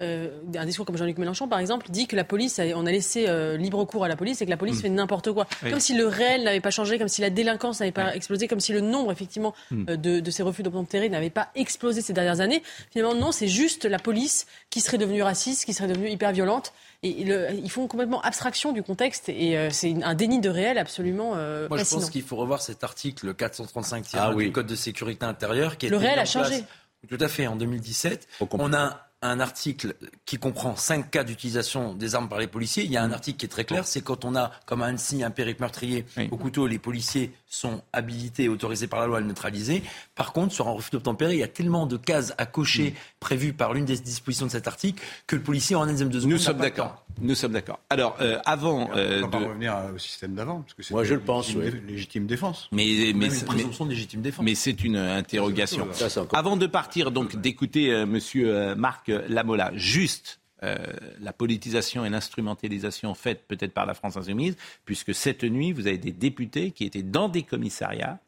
euh, 0.00 0.40
un 0.56 0.66
discours 0.66 0.84
comme 0.84 0.96
Jean-Luc 0.96 1.18
Mélenchon, 1.18 1.46
par 1.46 1.60
exemple, 1.60 1.86
dit 1.88 2.08
que 2.08 2.16
la 2.16 2.24
police, 2.24 2.60
on 2.74 2.84
a 2.84 2.90
laissé 2.90 3.26
euh, 3.28 3.56
libre 3.56 3.84
cours 3.84 4.04
à 4.04 4.08
la 4.08 4.16
police 4.16 4.42
et 4.42 4.44
que 4.44 4.50
la 4.50 4.56
police 4.56 4.78
mm. 4.78 4.82
fait 4.82 4.88
n'importe 4.88 5.30
quoi. 5.32 5.46
Comme 5.62 5.78
si 5.78 5.94
le 5.94 6.06
réel 6.06 6.42
n'avait 6.42 6.60
pas 6.60 6.72
changé, 6.72 6.98
comme 6.98 7.08
si 7.08 7.20
la 7.20 7.30
délinquance 7.30 7.78
n'avait 7.78 7.92
pas 7.92 8.14
explosé, 8.14 8.48
comme 8.48 8.58
si 8.58 8.72
le 8.72 8.80
nombre, 8.80 9.12
effectivement, 9.12 9.54
mm. 9.70 9.84
euh, 9.90 9.96
de, 9.96 10.30
ces 10.30 10.42
refus 10.42 10.64
d'obtempérer 10.64 11.08
n'avait 11.08 11.30
pas 11.30 11.48
explosé 11.54 12.02
ces 12.02 12.12
dernières 12.12 12.40
années. 12.40 12.62
Finalement, 12.90 13.14
non, 13.14 13.30
c'est 13.30 13.46
juste 13.46 13.84
la 13.84 14.00
police 14.00 14.46
qui 14.68 14.80
serait 14.80 14.98
devenue 14.98 15.22
raciste, 15.22 15.64
qui 15.64 15.72
serait 15.72 15.88
devenue 15.88 16.10
hyper 16.10 16.32
violente. 16.32 16.72
Et 17.04 17.10
ils 17.20 17.70
font 17.70 17.86
complètement 17.86 18.22
abstraction 18.22 18.72
du 18.72 18.82
contexte 18.82 19.28
et 19.28 19.58
c'est 19.70 19.94
un 20.02 20.14
déni 20.14 20.40
de 20.40 20.48
réel 20.48 20.78
absolument 20.78 21.34
Moi, 21.34 21.76
je 21.76 21.84
pense 21.84 22.08
qu'il 22.08 22.22
faut 22.22 22.36
revoir 22.36 22.62
cet 22.62 22.82
article 22.82 23.34
435 23.34 24.06
ah 24.14 24.32
du 24.32 24.50
Code 24.50 24.66
de 24.66 24.74
sécurité 24.74 25.26
intérieure 25.26 25.76
qui 25.76 25.88
Le 25.88 25.98
réel 25.98 26.18
a 26.18 26.24
changé. 26.24 26.64
Tout 27.06 27.18
à 27.20 27.28
fait. 27.28 27.46
En 27.46 27.56
2017, 27.56 28.26
on 28.52 28.72
a 28.72 29.04
un 29.24 29.40
article 29.40 29.94
qui 30.26 30.38
comprend 30.38 30.76
cinq 30.76 31.10
cas 31.10 31.24
d'utilisation 31.24 31.94
des 31.94 32.14
armes 32.14 32.28
par 32.28 32.38
les 32.38 32.46
policiers. 32.46 32.84
Il 32.84 32.92
y 32.92 32.96
a 32.96 33.02
un 33.02 33.10
article 33.10 33.38
qui 33.38 33.46
est 33.46 33.48
très 33.48 33.64
clair, 33.64 33.86
c'est 33.86 34.02
quand 34.02 34.24
on 34.24 34.36
a 34.36 34.50
comme 34.66 34.82
un 34.82 34.96
signe 34.96 35.24
un 35.24 35.30
périple 35.30 35.62
meurtrier 35.62 36.04
au 36.30 36.36
couteau, 36.36 36.66
les 36.66 36.78
policiers 36.78 37.32
sont 37.54 37.82
habilités 37.92 38.44
et 38.44 38.48
autorisés 38.48 38.86
par 38.86 39.00
la 39.00 39.06
loi 39.06 39.18
à 39.18 39.20
le 39.20 39.26
neutraliser. 39.26 39.82
Par 40.14 40.32
contre, 40.32 40.52
sur 40.52 40.68
un 40.68 40.72
refus 40.72 40.90
d'obtempérer, 40.90 41.34
il 41.34 41.38
y 41.38 41.44
a 41.44 41.48
tellement 41.48 41.86
de 41.86 41.96
cases 41.96 42.34
à 42.38 42.46
cocher 42.46 42.90
mm. 42.90 42.94
prévues 43.20 43.52
par 43.52 43.72
l'une 43.72 43.84
des 43.84 43.96
dispositions 43.96 44.46
de 44.46 44.50
cet 44.50 44.66
article 44.66 45.02
que 45.26 45.36
le 45.36 45.42
policier 45.42 45.76
en 45.76 45.82
un 45.82 45.86
dixième 45.86 46.08
de 46.08 46.18
seconde. 46.18 46.32
Nous 46.32 46.38
sommes 46.38 46.58
d'accord. 46.58 47.04
Nous 47.20 47.34
sommes 47.34 47.52
d'accord. 47.52 47.78
Alors, 47.90 48.16
euh, 48.20 48.38
avant. 48.44 48.90
on 48.90 48.96
euh, 48.96 49.26
pas 49.28 49.38
revenir 49.38 49.76
au 49.94 49.98
système 49.98 50.34
d'avant. 50.34 50.64
Moi, 50.90 51.04
je 51.04 51.14
le 51.14 51.20
pense. 51.20 51.54
Légitime, 51.54 51.86
légitime 51.86 52.26
défense. 52.26 52.68
Mais, 52.72 53.12
mais, 53.14 53.28
présomption 53.28 53.84
de 53.84 53.90
légitime 53.90 54.20
défense. 54.20 54.44
Mais 54.44 54.54
c'est 54.54 54.82
une 54.82 54.96
interrogation. 54.96 55.88
avant 56.32 56.56
de 56.56 56.66
partir, 56.66 57.10
donc, 57.12 57.36
d'écouter 57.36 57.92
euh, 57.92 58.06
monsieur 58.06 58.74
Marc 58.74 59.10
Lamola, 59.28 59.70
juste 59.74 60.40
euh, 60.62 60.76
la 61.20 61.32
politisation 61.32 62.04
et 62.04 62.10
l'instrumentalisation 62.10 63.14
faite 63.14 63.44
peut-être 63.46 63.74
par 63.74 63.86
la 63.86 63.94
France 63.94 64.16
insoumise, 64.16 64.56
puisque 64.84 65.14
cette 65.14 65.44
nuit, 65.44 65.72
vous 65.72 65.86
avez 65.86 65.98
des 65.98 66.12
députés 66.12 66.70
qui 66.70 66.84
étaient 66.84 67.02
dans 67.02 67.28
des 67.28 67.42
commissariats, 67.42 68.18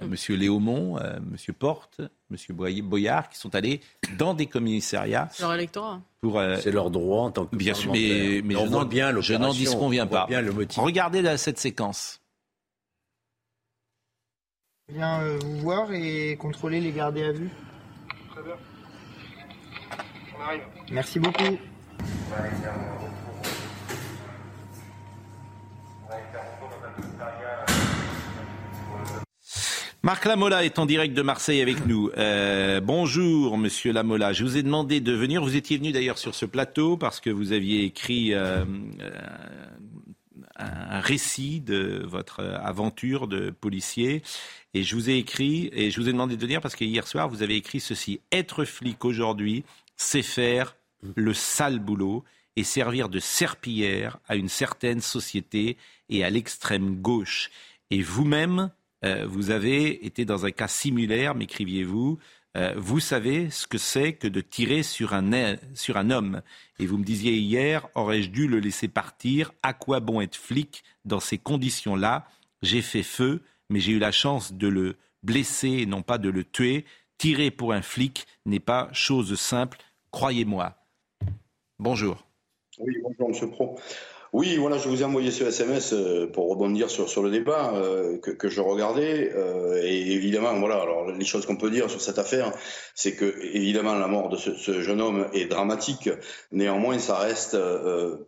euh, 0.00 0.06
Monsieur 0.06 0.36
Léaumont, 0.36 0.98
euh, 0.98 1.18
Monsieur 1.30 1.52
Porte, 1.52 2.00
Monsieur 2.30 2.54
Boyard, 2.54 3.28
qui 3.28 3.38
sont 3.38 3.54
allés 3.54 3.80
dans 4.18 4.34
des 4.34 4.46
commissariats. 4.46 5.28
Leur 5.40 5.54
électorat. 5.54 6.00
C'est 6.60 6.72
leur 6.72 6.90
droit 6.90 7.24
en 7.24 7.30
tant 7.30 7.46
que 7.46 7.54
Bien 7.54 7.74
sûr, 7.74 7.92
mais, 7.92 8.40
mais 8.42 8.54
je 8.54 9.34
n'en 9.34 9.52
disconviens 9.52 10.06
pas. 10.06 10.26
Bien 10.26 10.40
le 10.40 10.52
Regardez 10.76 11.36
cette 11.36 11.58
séquence. 11.58 12.20
Je 14.88 14.94
viens 14.94 15.36
vous 15.38 15.58
voir 15.58 15.92
et 15.92 16.36
contrôler 16.36 16.80
les 16.80 16.92
gardés 16.92 17.24
à 17.24 17.32
vue. 17.32 17.50
Très 18.32 18.42
bien. 18.42 18.56
On 20.33 20.33
arrive. 20.33 20.33
Merci 20.90 21.18
beaucoup. 21.18 21.58
Marc 30.02 30.26
Lamola 30.26 30.64
est 30.66 30.78
en 30.78 30.84
direct 30.84 31.14
de 31.14 31.22
Marseille 31.22 31.62
avec 31.62 31.86
nous. 31.86 32.10
Euh, 32.18 32.80
bonjour, 32.80 33.56
Monsieur 33.56 33.90
Lamola. 33.90 34.34
Je 34.34 34.44
vous 34.44 34.58
ai 34.58 34.62
demandé 34.62 35.00
de 35.00 35.12
venir. 35.12 35.42
Vous 35.42 35.56
étiez 35.56 35.78
venu 35.78 35.92
d'ailleurs 35.92 36.18
sur 36.18 36.34
ce 36.34 36.44
plateau 36.44 36.98
parce 36.98 37.20
que 37.20 37.30
vous 37.30 37.52
aviez 37.52 37.84
écrit 37.84 38.34
euh, 38.34 38.66
un 40.56 41.00
récit 41.00 41.60
de 41.62 42.04
votre 42.06 42.40
aventure 42.62 43.28
de 43.28 43.48
policier. 43.48 44.22
Et 44.74 44.82
je 44.82 44.94
vous 44.94 45.08
ai 45.08 45.16
écrit, 45.16 45.70
et 45.72 45.90
je 45.90 46.00
vous 46.00 46.08
ai 46.08 46.12
demandé 46.12 46.36
de 46.36 46.40
venir 46.40 46.60
parce 46.60 46.76
que 46.76 46.84
hier 46.84 47.06
soir, 47.06 47.28
vous 47.28 47.42
avez 47.42 47.56
écrit 47.56 47.80
ceci. 47.80 48.20
Être 48.30 48.64
flic 48.64 49.04
aujourd'hui, 49.04 49.64
c'est 49.96 50.22
faire 50.22 50.76
le 51.16 51.34
sale 51.34 51.78
boulot 51.78 52.24
et 52.56 52.64
servir 52.64 53.08
de 53.08 53.18
serpillière 53.18 54.18
à 54.28 54.36
une 54.36 54.48
certaine 54.48 55.00
société 55.00 55.76
et 56.08 56.24
à 56.24 56.30
l'extrême 56.30 56.96
gauche. 57.00 57.50
Et 57.90 58.02
vous-même, 58.02 58.70
euh, 59.04 59.26
vous 59.26 59.50
avez 59.50 60.06
été 60.06 60.24
dans 60.24 60.46
un 60.46 60.50
cas 60.50 60.68
similaire, 60.68 61.34
m'écriviez-vous. 61.34 62.18
Euh, 62.56 62.72
vous 62.76 63.00
savez 63.00 63.50
ce 63.50 63.66
que 63.66 63.78
c'est 63.78 64.12
que 64.12 64.28
de 64.28 64.40
tirer 64.40 64.84
sur 64.84 65.12
un, 65.12 65.56
sur 65.74 65.96
un 65.96 66.10
homme. 66.10 66.42
Et 66.78 66.86
vous 66.86 66.98
me 66.98 67.04
disiez 67.04 67.34
hier, 67.34 67.88
aurais-je 67.94 68.30
dû 68.30 68.46
le 68.46 68.60
laisser 68.60 68.88
partir? 68.88 69.52
À 69.62 69.72
quoi 69.72 70.00
bon 70.00 70.20
être 70.20 70.36
flic 70.36 70.84
dans 71.04 71.20
ces 71.20 71.38
conditions-là? 71.38 72.28
J'ai 72.62 72.82
fait 72.82 73.02
feu, 73.02 73.42
mais 73.68 73.80
j'ai 73.80 73.92
eu 73.92 73.98
la 73.98 74.12
chance 74.12 74.52
de 74.52 74.68
le 74.68 74.96
blesser 75.24 75.70
et 75.70 75.86
non 75.86 76.02
pas 76.02 76.18
de 76.18 76.28
le 76.28 76.44
tuer. 76.44 76.84
Tirer 77.18 77.50
pour 77.50 77.72
un 77.72 77.82
flic 77.82 78.26
n'est 78.44 78.60
pas 78.60 78.88
chose 78.92 79.38
simple, 79.38 79.78
croyez-moi. 80.10 80.76
Bonjour. 81.78 82.26
Oui, 82.78 82.94
bonjour, 83.02 83.28
Monsieur 83.28 83.50
Pro. 83.50 83.78
Oui, 84.34 84.56
voilà, 84.56 84.78
je 84.78 84.88
vous 84.88 85.00
ai 85.00 85.04
envoyé 85.04 85.30
ce 85.30 85.44
SMS 85.44 85.92
euh, 85.92 86.26
pour 86.26 86.50
rebondir 86.50 86.90
sur, 86.90 87.08
sur 87.08 87.22
le 87.22 87.30
débat 87.30 87.72
euh, 87.76 88.18
que, 88.18 88.48
je 88.48 88.60
regardais. 88.60 89.30
Euh, 89.32 89.80
et 89.80 90.10
évidemment, 90.10 90.58
voilà, 90.58 90.82
alors 90.82 91.08
les 91.12 91.24
choses 91.24 91.46
qu'on 91.46 91.54
peut 91.54 91.70
dire 91.70 91.88
sur 91.88 92.00
cette 92.00 92.18
affaire, 92.18 92.52
c'est 92.96 93.14
que 93.14 93.32
évidemment 93.54 93.94
la 93.94 94.08
mort 94.08 94.30
de 94.30 94.36
ce, 94.36 94.56
ce, 94.56 94.80
jeune 94.80 95.00
homme 95.00 95.28
est 95.34 95.44
dramatique. 95.44 96.10
Néanmoins, 96.50 96.98
ça 96.98 97.14
reste 97.18 97.56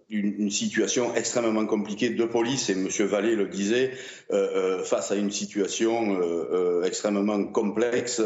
une, 0.09 0.35
une, 0.39 0.51
situation 0.51 1.13
extrêmement 1.17 1.67
compliquée 1.67 2.11
de 2.11 2.25
police. 2.25 2.71
Et 2.71 2.77
Monsieur 2.77 3.07
Vallée 3.07 3.35
le 3.35 3.49
disait, 3.49 3.91
face 4.85 5.11
à 5.11 5.17
une 5.17 5.33
situation 5.33 6.21
extrêmement 6.85 7.43
complexe. 7.47 8.23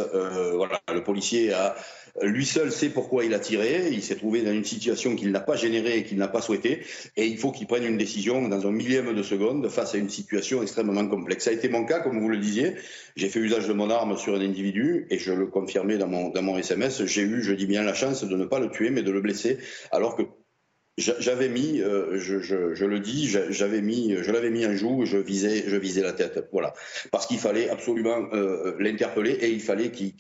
voilà, 0.53 0.83
le 0.93 1.03
policier 1.03 1.55
a 1.55 1.75
lui 2.23 2.45
seul 2.45 2.73
sait 2.73 2.91
pourquoi 2.91 3.25
il 3.25 3.35
a 3.35 3.39
tiré. 3.39 3.89
Il 3.93 4.03
s'est 4.03 4.17
trouvé 4.17 4.43
dans 4.43 4.53
une 4.53 4.65
situation 4.65 5.17
qu'il 5.17 5.31
n'a 5.31 5.41
pas 5.41 5.57
générée 5.57 5.99
et 5.99 6.05
qu'il 6.05 6.19
n'a 6.19 6.29
pas 6.29 6.41
souhaitée. 6.41 6.83
Et 7.17 7.27
il 7.27 7.39
faut 7.39 7.53
qu'il 7.53 7.67
prenne 7.67 7.85
une 7.85 7.97
décision 7.99 8.49
dans 8.49 8.67
un 8.67 8.73
millième 8.73 9.15
de 9.15 9.23
seconde 9.23 9.69
face 9.69 9.95
à 9.95 9.99
une 9.99 10.11
situation 10.11 10.63
extrêmement 10.63 11.07
complexe. 11.07 11.45
Ça 11.45 11.51
a 11.51 11.53
été 11.53 11.69
mon 11.69 11.85
cas, 11.85 12.01
comme 12.01 12.21
vous 12.21 12.29
le 12.29 12.39
disiez. 12.39 12.75
J'ai 13.17 13.29
fait 13.29 13.41
usage 13.41 13.69
de 13.69 13.73
mon 13.73 13.91
arme 13.91 14.17
sur 14.17 14.35
un 14.35 14.41
individu 14.41 15.07
et 15.11 15.19
je 15.19 15.33
le 15.33 15.47
confirmais 15.47 15.99
dans 15.99 16.09
mon, 16.09 16.31
dans 16.31 16.43
mon 16.43 16.59
SMS. 16.59 17.05
J'ai 17.05 17.23
eu, 17.23 17.43
je 17.43 17.53
dis 17.53 17.67
bien, 17.67 17.83
la 17.83 17.95
chance 17.95 18.25
de 18.25 18.37
ne 18.37 18.45
pas 18.45 18.61
le 18.61 18.71
tuer, 18.71 18.91
mais 18.91 19.03
de 19.03 19.11
le 19.11 19.21
blesser, 19.21 19.59
alors 19.91 20.17
que 20.17 20.23
j'avais 21.01 21.49
mis, 21.49 21.81
euh, 21.81 22.19
je, 22.19 22.41
je, 22.41 22.75
je, 22.75 22.85
le 22.85 23.01
dis, 23.01 23.27
j'avais 23.27 23.81
mis, 23.81 24.15
je 24.21 24.31
l'avais 24.31 24.51
mis 24.51 24.65
un 24.65 24.75
joue, 24.75 25.05
je 25.05 25.17
visais, 25.17 25.65
je 25.67 25.77
visais 25.77 26.03
la 26.03 26.13
tête, 26.13 26.49
voilà, 26.53 26.75
parce 27.11 27.27
qu'il 27.27 27.39
fallait 27.39 27.69
absolument 27.69 28.29
euh, 28.33 28.75
l'interpeller 28.79 29.33
et 29.41 29.51
il 29.51 29.61
fallait 29.61 29.91
qu'il 29.91 30.15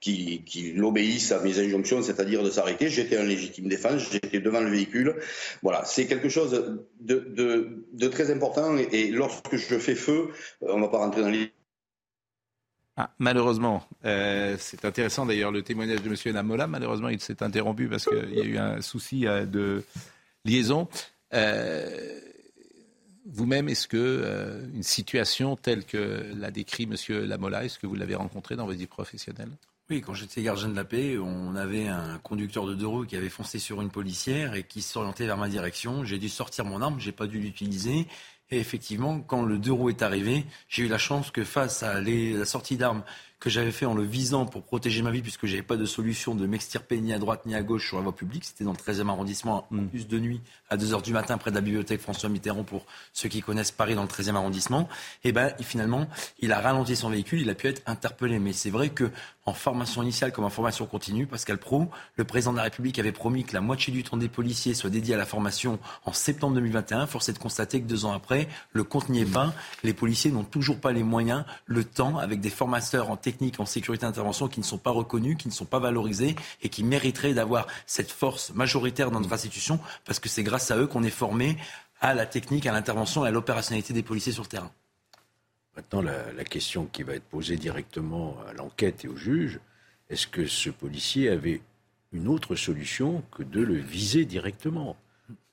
qu'il 0.00 0.84
obéisse 0.84 1.32
à 1.32 1.40
mes 1.40 1.58
injonctions, 1.58 2.02
c'est-à-dire 2.02 2.42
de 2.42 2.50
s'arrêter. 2.50 2.88
J'étais 2.88 3.18
en 3.18 3.24
légitime 3.24 3.68
défense, 3.68 4.10
j'étais 4.10 4.40
devant 4.40 4.60
le 4.60 4.70
véhicule, 4.70 5.16
voilà, 5.62 5.84
c'est 5.84 6.06
quelque 6.06 6.28
chose 6.28 6.78
de, 7.00 7.18
de, 7.28 7.68
de, 7.92 8.08
très 8.08 8.30
important 8.30 8.76
et, 8.76 8.88
et, 8.92 9.10
lorsque 9.10 9.56
je 9.56 9.78
fais 9.78 9.94
feu, 9.94 10.28
on 10.60 10.80
va 10.80 10.88
pas 10.88 10.98
rentrer 10.98 11.20
dans 11.22 11.30
les 11.30 11.50
ah, 12.98 13.10
malheureusement, 13.18 13.86
euh, 14.06 14.56
c'est 14.58 14.86
intéressant 14.86 15.26
d'ailleurs 15.26 15.52
le 15.52 15.62
témoignage 15.62 16.02
de 16.02 16.08
M. 16.08 16.34
Namola. 16.34 16.66
Malheureusement, 16.66 17.10
il 17.10 17.20
s'est 17.20 17.42
interrompu 17.42 17.88
parce 17.88 18.06
qu'il 18.06 18.34
y 18.34 18.40
a 18.40 18.44
eu 18.44 18.56
un 18.56 18.80
souci 18.80 19.26
euh, 19.26 19.44
de 19.44 19.84
liaison. 20.46 20.88
Euh, 21.34 22.20
vous-même, 23.26 23.68
est-ce 23.68 23.86
que 23.86 24.62
une 24.72 24.84
situation 24.84 25.56
telle 25.56 25.84
que 25.84 26.32
l'a 26.38 26.50
décrit 26.50 26.84
M. 26.84 27.26
Lamola, 27.26 27.64
est-ce 27.64 27.78
que 27.78 27.86
vous 27.86 27.96
l'avez 27.96 28.14
rencontré 28.14 28.56
dans 28.56 28.64
votre 28.66 28.78
vie 28.78 28.86
professionnelle 28.86 29.50
oui, 29.88 30.00
quand 30.00 30.14
j'étais 30.14 30.42
gardien 30.42 30.68
de 30.68 30.74
la 30.74 30.84
paix, 30.84 31.16
on 31.16 31.54
avait 31.54 31.86
un 31.86 32.18
conducteur 32.18 32.66
de 32.66 32.74
deux 32.74 32.88
roues 32.88 33.06
qui 33.06 33.14
avait 33.14 33.28
foncé 33.28 33.60
sur 33.60 33.80
une 33.80 33.90
policière 33.90 34.56
et 34.56 34.64
qui 34.64 34.82
s'orientait 34.82 35.26
vers 35.26 35.36
ma 35.36 35.48
direction. 35.48 36.04
J'ai 36.04 36.18
dû 36.18 36.28
sortir 36.28 36.64
mon 36.64 36.82
arme, 36.82 36.98
j'ai 36.98 37.12
pas 37.12 37.28
dû 37.28 37.38
l'utiliser. 37.38 38.08
Et 38.50 38.60
effectivement, 38.60 39.20
quand 39.20 39.42
le 39.42 39.58
deux 39.58 39.72
roues 39.72 39.90
est 39.90 40.02
arrivé, 40.02 40.44
j'ai 40.68 40.84
eu 40.84 40.88
la 40.88 40.98
chance 40.98 41.30
que 41.30 41.42
face 41.42 41.82
à 41.82 42.00
la 42.00 42.44
sortie 42.44 42.76
d'armes 42.76 43.02
que 43.38 43.50
j'avais 43.50 43.70
fait 43.70 43.86
en 43.86 43.94
le 43.94 44.02
visant 44.02 44.46
pour 44.46 44.62
protéger 44.62 45.02
ma 45.02 45.10
vie, 45.10 45.22
puisque 45.22 45.46
j'avais 45.46 45.62
pas 45.62 45.76
de 45.76 45.84
solution 45.84 46.34
de 46.34 46.46
m'extirper 46.46 46.98
ni 47.00 47.12
à 47.12 47.18
droite 47.18 47.44
ni 47.46 47.54
à 47.54 47.62
gauche 47.62 47.88
sur 47.88 47.96
la 47.96 48.02
voie 48.02 48.14
publique. 48.14 48.44
C'était 48.44 48.64
dans 48.64 48.72
le 48.72 48.78
13e 48.78 49.08
arrondissement, 49.08 49.66
en 49.70 49.74
mm. 49.74 49.88
plus 49.88 50.08
de 50.08 50.18
nuit, 50.18 50.40
à 50.70 50.76
2 50.76 50.94
heures 50.94 51.02
du 51.02 51.12
matin, 51.12 51.36
près 51.36 51.50
de 51.50 51.56
la 51.56 51.60
bibliothèque 51.60 52.00
François 52.00 52.28
Mitterrand, 52.28 52.64
pour 52.64 52.86
ceux 53.12 53.28
qui 53.28 53.42
connaissent 53.42 53.72
Paris 53.72 53.94
dans 53.94 54.02
le 54.02 54.08
13e 54.08 54.34
arrondissement. 54.34 54.88
Et 55.24 55.32
ben, 55.32 55.52
finalement, 55.60 56.08
il 56.40 56.52
a 56.52 56.60
ralenti 56.60 56.96
son 56.96 57.10
véhicule, 57.10 57.40
il 57.40 57.50
a 57.50 57.54
pu 57.54 57.66
être 57.66 57.82
interpellé. 57.86 58.38
Mais 58.38 58.52
c'est 58.52 58.70
vrai 58.70 58.88
que 58.88 59.10
en 59.44 59.54
formation 59.54 60.02
initiale 60.02 60.32
comme 60.32 60.44
en 60.44 60.50
formation 60.50 60.86
continue, 60.86 61.26
Pascal 61.26 61.58
Pro, 61.58 61.88
le 62.16 62.24
président 62.24 62.52
de 62.52 62.56
la 62.56 62.64
République 62.64 62.98
avait 62.98 63.12
promis 63.12 63.44
que 63.44 63.54
la 63.54 63.60
moitié 63.60 63.92
du 63.92 64.02
temps 64.02 64.16
des 64.16 64.28
policiers 64.28 64.74
soit 64.74 64.90
dédié 64.90 65.14
à 65.14 65.18
la 65.18 65.26
formation 65.26 65.78
en 66.04 66.12
septembre 66.12 66.54
2021. 66.54 67.06
Force 67.06 67.28
est 67.28 67.32
de 67.32 67.38
constater 67.38 67.80
que 67.80 67.86
deux 67.86 68.04
ans 68.04 68.12
après, 68.12 68.48
le 68.72 68.82
compte 68.82 69.08
n'y 69.08 69.20
est 69.20 69.32
pas. 69.32 69.54
Les 69.84 69.94
policiers 69.94 70.32
n'ont 70.32 70.42
toujours 70.42 70.80
pas 70.80 70.90
les 70.90 71.04
moyens, 71.04 71.44
le 71.66 71.84
temps, 71.84 72.18
avec 72.18 72.40
des 72.40 72.50
formateurs 72.50 73.08
en 73.10 73.16
technique, 73.26 73.58
en 73.58 73.66
sécurité 73.66 74.06
d'intervention 74.06 74.46
qui 74.46 74.60
ne 74.60 74.64
sont 74.64 74.78
pas 74.78 74.92
reconnus, 74.92 75.36
qui 75.36 75.48
ne 75.48 75.52
sont 75.52 75.64
pas 75.64 75.80
valorisés 75.80 76.36
et 76.62 76.68
qui 76.68 76.84
mériteraient 76.84 77.34
d'avoir 77.34 77.66
cette 77.84 78.12
force 78.12 78.54
majoritaire 78.54 79.10
dans 79.10 79.18
notre 79.20 79.32
institution 79.32 79.80
parce 80.04 80.20
que 80.20 80.28
c'est 80.28 80.44
grâce 80.44 80.70
à 80.70 80.76
eux 80.76 80.86
qu'on 80.86 81.02
est 81.02 81.10
formé 81.10 81.56
à 82.00 82.14
la 82.14 82.24
technique, 82.24 82.66
à 82.66 82.72
l'intervention 82.72 83.24
et 83.24 83.28
à 83.28 83.32
l'opérationnalité 83.32 83.92
des 83.92 84.04
policiers 84.04 84.30
sur 84.30 84.44
le 84.44 84.48
terrain. 84.48 84.70
Maintenant, 85.74 86.02
la, 86.02 86.44
question 86.44 86.86
qui 86.86 87.02
va 87.02 87.14
être 87.14 87.24
posée 87.24 87.56
directement 87.56 88.36
à 88.48 88.52
l'enquête 88.52 89.04
et 89.04 89.08
au 89.08 89.16
juge, 89.16 89.58
est-ce 90.08 90.28
que 90.28 90.46
ce 90.46 90.70
policier 90.70 91.28
avait 91.28 91.60
une 92.12 92.28
autre 92.28 92.54
solution 92.54 93.24
que 93.32 93.42
de 93.42 93.60
le 93.60 93.74
viser 93.74 94.24
directement? 94.24 94.96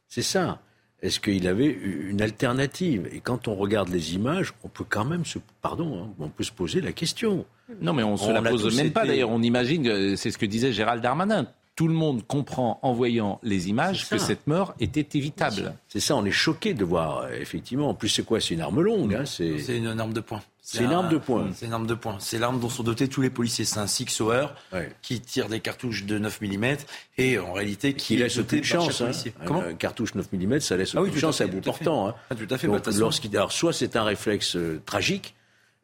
C'est 0.08 0.22
ça. 0.22 0.62
Est-ce 1.04 1.20
qu'il 1.20 1.48
avait 1.48 1.68
une 1.68 2.22
alternative? 2.22 3.08
Et 3.12 3.20
quand 3.20 3.48
on 3.48 3.56
regarde 3.56 3.90
les 3.90 4.16
images, 4.16 4.54
on 4.64 4.70
peut 4.70 4.86
quand 4.88 5.06
même 5.06 5.26
se, 5.26 5.38
pardon, 5.62 6.02
hein, 6.02 6.10
on 6.18 6.30
peut 6.30 6.44
se 6.44 6.52
poser 6.52 6.82
la 6.82 6.94
question. 6.94 7.46
Non, 7.82 7.94
mais 7.94 8.04
on 8.04 8.18
se 8.18 8.32
la 8.32 8.42
pose 8.42 8.76
même 8.76 8.92
pas. 8.92 9.06
D'ailleurs, 9.06 9.30
on 9.30 9.42
imagine, 9.42 10.16
c'est 10.16 10.32
ce 10.32 10.38
que 10.38 10.46
disait 10.46 10.72
Gérald 10.72 11.04
Darmanin 11.04 11.46
tout 11.76 11.88
le 11.88 11.94
monde 11.94 12.26
comprend 12.28 12.80
en 12.84 12.94
voyant 12.94 13.40
les 13.44 13.70
images 13.70 14.08
que 14.08 14.18
cette 14.18 14.48
mort 14.48 14.76
était 14.80 15.18
évitable. 15.18 15.74
C'est 15.88 16.00
ça, 16.00 16.16
on 16.16 16.26
est 16.26 16.32
choqué 16.32 16.74
de 16.74 16.86
voir, 16.86 17.22
euh, 17.22 17.32
effectivement. 17.40 17.90
En 17.90 17.94
plus, 17.94 18.10
c'est 18.10 18.24
quoi? 18.24 18.40
C'est 18.40 18.54
une 18.54 18.62
arme 18.62 18.82
longue. 18.82 19.16
Hein, 19.16 19.26
c'est 19.26 19.78
une 19.78 20.00
arme 20.00 20.14
de 20.14 20.20
poing. 20.20 20.42
C'est 20.66 20.82
une 20.86 20.94
arme 20.94 21.10
de 21.10 21.18
poing. 21.18 21.50
C'est 21.54 21.66
une 21.66 21.74
arme 21.74 21.86
de 21.86 21.94
poing. 21.94 22.16
C'est 22.20 22.40
l'arme 22.40 22.58
dont 22.60 22.70
sont 22.70 22.84
dotés 22.84 23.10
tous 23.10 23.22
les 23.22 23.30
policiers. 23.30 23.66
C'est 23.66 23.80
un 23.80 23.88
Six 23.88 24.22
Hour 24.22 24.56
qui 25.02 25.20
tire 25.20 25.50
des 25.50 25.60
cartouches 25.60 26.06
de 26.06 26.18
9 26.18 26.42
mm 26.42 26.78
et 27.18 27.38
en 27.38 27.52
réalité 27.52 27.94
qui, 27.94 28.16
laisse 28.16 28.38
aucune 28.38 28.64
chance. 28.64 29.02
Hein. 29.02 29.12
Comment 29.46 29.60
un 29.60 29.74
cartouche 29.74 30.16
9 30.16 30.32
mm, 30.32 30.60
ça 30.62 30.78
laisse 30.78 30.96
ah 30.96 31.02
aucune 31.02 31.18
chance 31.18 31.42
à 31.42 31.48
bout 31.48 31.60
portant. 31.60 32.08
Hein. 32.08 32.16
Ah, 32.30 32.36
tout 32.36 32.48
à 32.50 32.58
fait. 32.58 32.68
Donc, 32.68 32.88
alors, 33.34 33.52
soit 33.52 33.74
c'est 33.74 33.98
un 33.98 34.06
réflexe 34.06 34.56
euh, 34.56 34.82
tragique, 34.86 35.36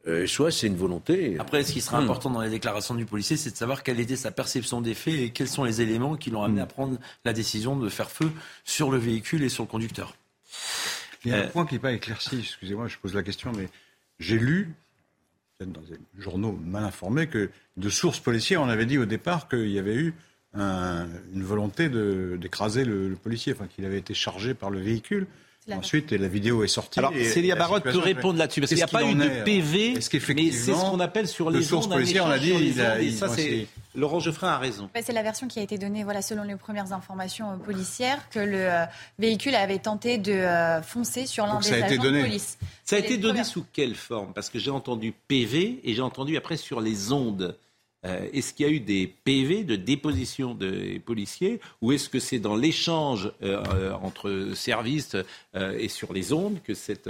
euh, 0.07 0.25
soit 0.27 0.49
c'est 0.49 0.67
une 0.67 0.77
volonté. 0.77 1.35
Après, 1.39 1.63
ce 1.63 1.73
qui 1.73 1.81
sera 1.81 1.99
hmm. 1.99 2.05
important 2.05 2.29
dans 2.29 2.41
les 2.41 2.49
déclarations 2.49 2.95
du 2.95 3.05
policier, 3.05 3.35
c'est 3.35 3.51
de 3.51 3.57
savoir 3.57 3.83
quelle 3.83 3.99
était 3.99 4.15
sa 4.15 4.31
perception 4.31 4.79
des 4.79 4.93
faits 4.93 5.13
et 5.13 5.29
quels 5.31 5.49
sont 5.49 5.65
les 5.65 5.81
éléments 5.81 6.15
qui 6.15 6.29
l'ont 6.29 6.41
amené 6.41 6.61
hmm. 6.61 6.63
à 6.63 6.67
prendre 6.67 6.97
la 7.25 7.33
décision 7.33 7.75
de 7.75 7.89
faire 7.89 8.09
feu 8.09 8.31
sur 8.63 8.91
le 8.91 8.97
véhicule 8.97 9.43
et 9.43 9.49
sur 9.49 9.63
le 9.63 9.69
conducteur. 9.69 10.15
Il 11.25 11.31
y 11.31 11.33
a 11.33 11.37
un 11.37 11.41
euh. 11.41 11.49
point 11.49 11.65
qui 11.65 11.73
n'est 11.73 11.81
pas 11.81 11.91
éclairci, 11.91 12.39
excusez-moi, 12.39 12.87
je 12.87 12.95
pose 12.97 13.13
la 13.13 13.23
question, 13.23 13.51
mais 13.55 13.67
j'ai 14.19 14.37
lu, 14.37 14.73
peut-être 15.57 15.71
dans 15.71 15.81
des 15.81 15.97
journaux 16.21 16.57
mal 16.63 16.83
informés, 16.83 17.27
que 17.27 17.49
de 17.77 17.89
sources 17.89 18.19
policières, 18.19 18.61
on 18.61 18.69
avait 18.69 18.85
dit 18.85 18.97
au 18.97 19.05
départ 19.05 19.47
qu'il 19.47 19.69
y 19.69 19.79
avait 19.79 19.95
eu 19.95 20.13
une 20.55 21.43
volonté 21.43 21.89
d'écraser 22.37 22.83
le, 22.83 23.07
le, 23.07 23.15
policier, 23.15 23.53
enfin 23.53 23.67
qu'il 23.67 23.85
avait 23.85 23.99
été 23.99 24.13
chargé 24.13 24.53
par 24.53 24.69
le 24.69 24.79
véhicule. 24.79 25.27
Ensuite, 25.71 26.11
la 26.11 26.27
vidéo 26.27 26.63
est 26.63 26.67
sortie. 26.67 26.97
Alors, 26.97 27.13
Célia 27.13 27.55
Barotte 27.55 27.83
peut 27.83 27.99
répondre 27.99 28.39
là-dessus, 28.39 28.61
parce 28.61 28.69
qu'il 28.69 28.77
n'y 28.77 28.83
a 28.83 28.87
pas 28.87 29.03
eu 29.03 29.13
de 29.13 29.43
PV, 29.43 29.93
mais 29.95 30.01
c'est 30.01 30.73
ce 30.73 30.89
qu'on 30.89 30.99
appelle 30.99 31.27
sur 31.27 31.51
les 31.51 31.63
sources 31.63 31.87
policières, 31.87 32.25
on 32.25 32.31
a 32.31 32.39
dit, 32.39 32.51
il 32.51 32.81
a, 32.81 32.97
ça, 33.11 33.29
c'est... 33.29 33.67
Laurent 33.95 34.19
Geoffrin 34.19 34.49
a 34.49 34.57
raison. 34.57 34.89
C'est 35.01 35.13
la 35.13 35.23
version 35.23 35.47
qui 35.47 35.59
a 35.59 35.63
été 35.63 35.77
donnée, 35.77 36.03
voilà, 36.03 36.21
selon 36.21 36.43
les 36.43 36.55
premières 36.55 36.93
informations 36.93 37.51
euh, 37.51 37.55
policières, 37.55 38.29
que 38.29 38.39
le 38.39 38.71
euh, 38.71 38.85
véhicule 39.17 39.55
avait 39.55 39.79
tenté 39.79 40.17
de 40.17 40.31
euh, 40.31 40.81
foncer 40.81 41.25
sur 41.25 41.45
l'un 41.45 41.59
des 41.59 41.73
agents 41.73 42.03
de 42.03 42.21
police. 42.21 42.57
Ça 42.83 42.97
a 42.97 42.99
été 42.99 43.17
donné 43.17 43.43
sous 43.43 43.65
quelle 43.73 43.95
forme? 43.95 44.33
Parce 44.33 44.49
que 44.49 44.59
j'ai 44.59 44.71
entendu 44.71 45.13
PV 45.27 45.81
et 45.83 45.93
j'ai 45.93 46.01
entendu 46.01 46.37
après 46.37 46.57
sur 46.57 46.81
les 46.81 47.11
ondes. 47.11 47.57
Euh, 48.05 48.27
est-ce 48.31 48.53
qu'il 48.53 48.65
y 48.65 48.69
a 48.69 48.71
eu 48.71 48.79
des 48.79 49.07
PV 49.07 49.63
de 49.65 49.75
déposition 49.75 50.53
des 50.53 50.99
policiers 50.99 51.59
ou 51.81 51.91
est-ce 51.91 52.07
que 52.07 52.19
c'est 52.19 52.39
dans 52.39 52.55
l'échange 52.55 53.29
euh, 53.43 53.91
entre 54.01 54.53
services 54.55 55.17
et 55.53 55.89
sur 55.89 56.13
les 56.13 56.31
ondes 56.31 56.59
que 56.63 56.73
cette, 56.73 57.09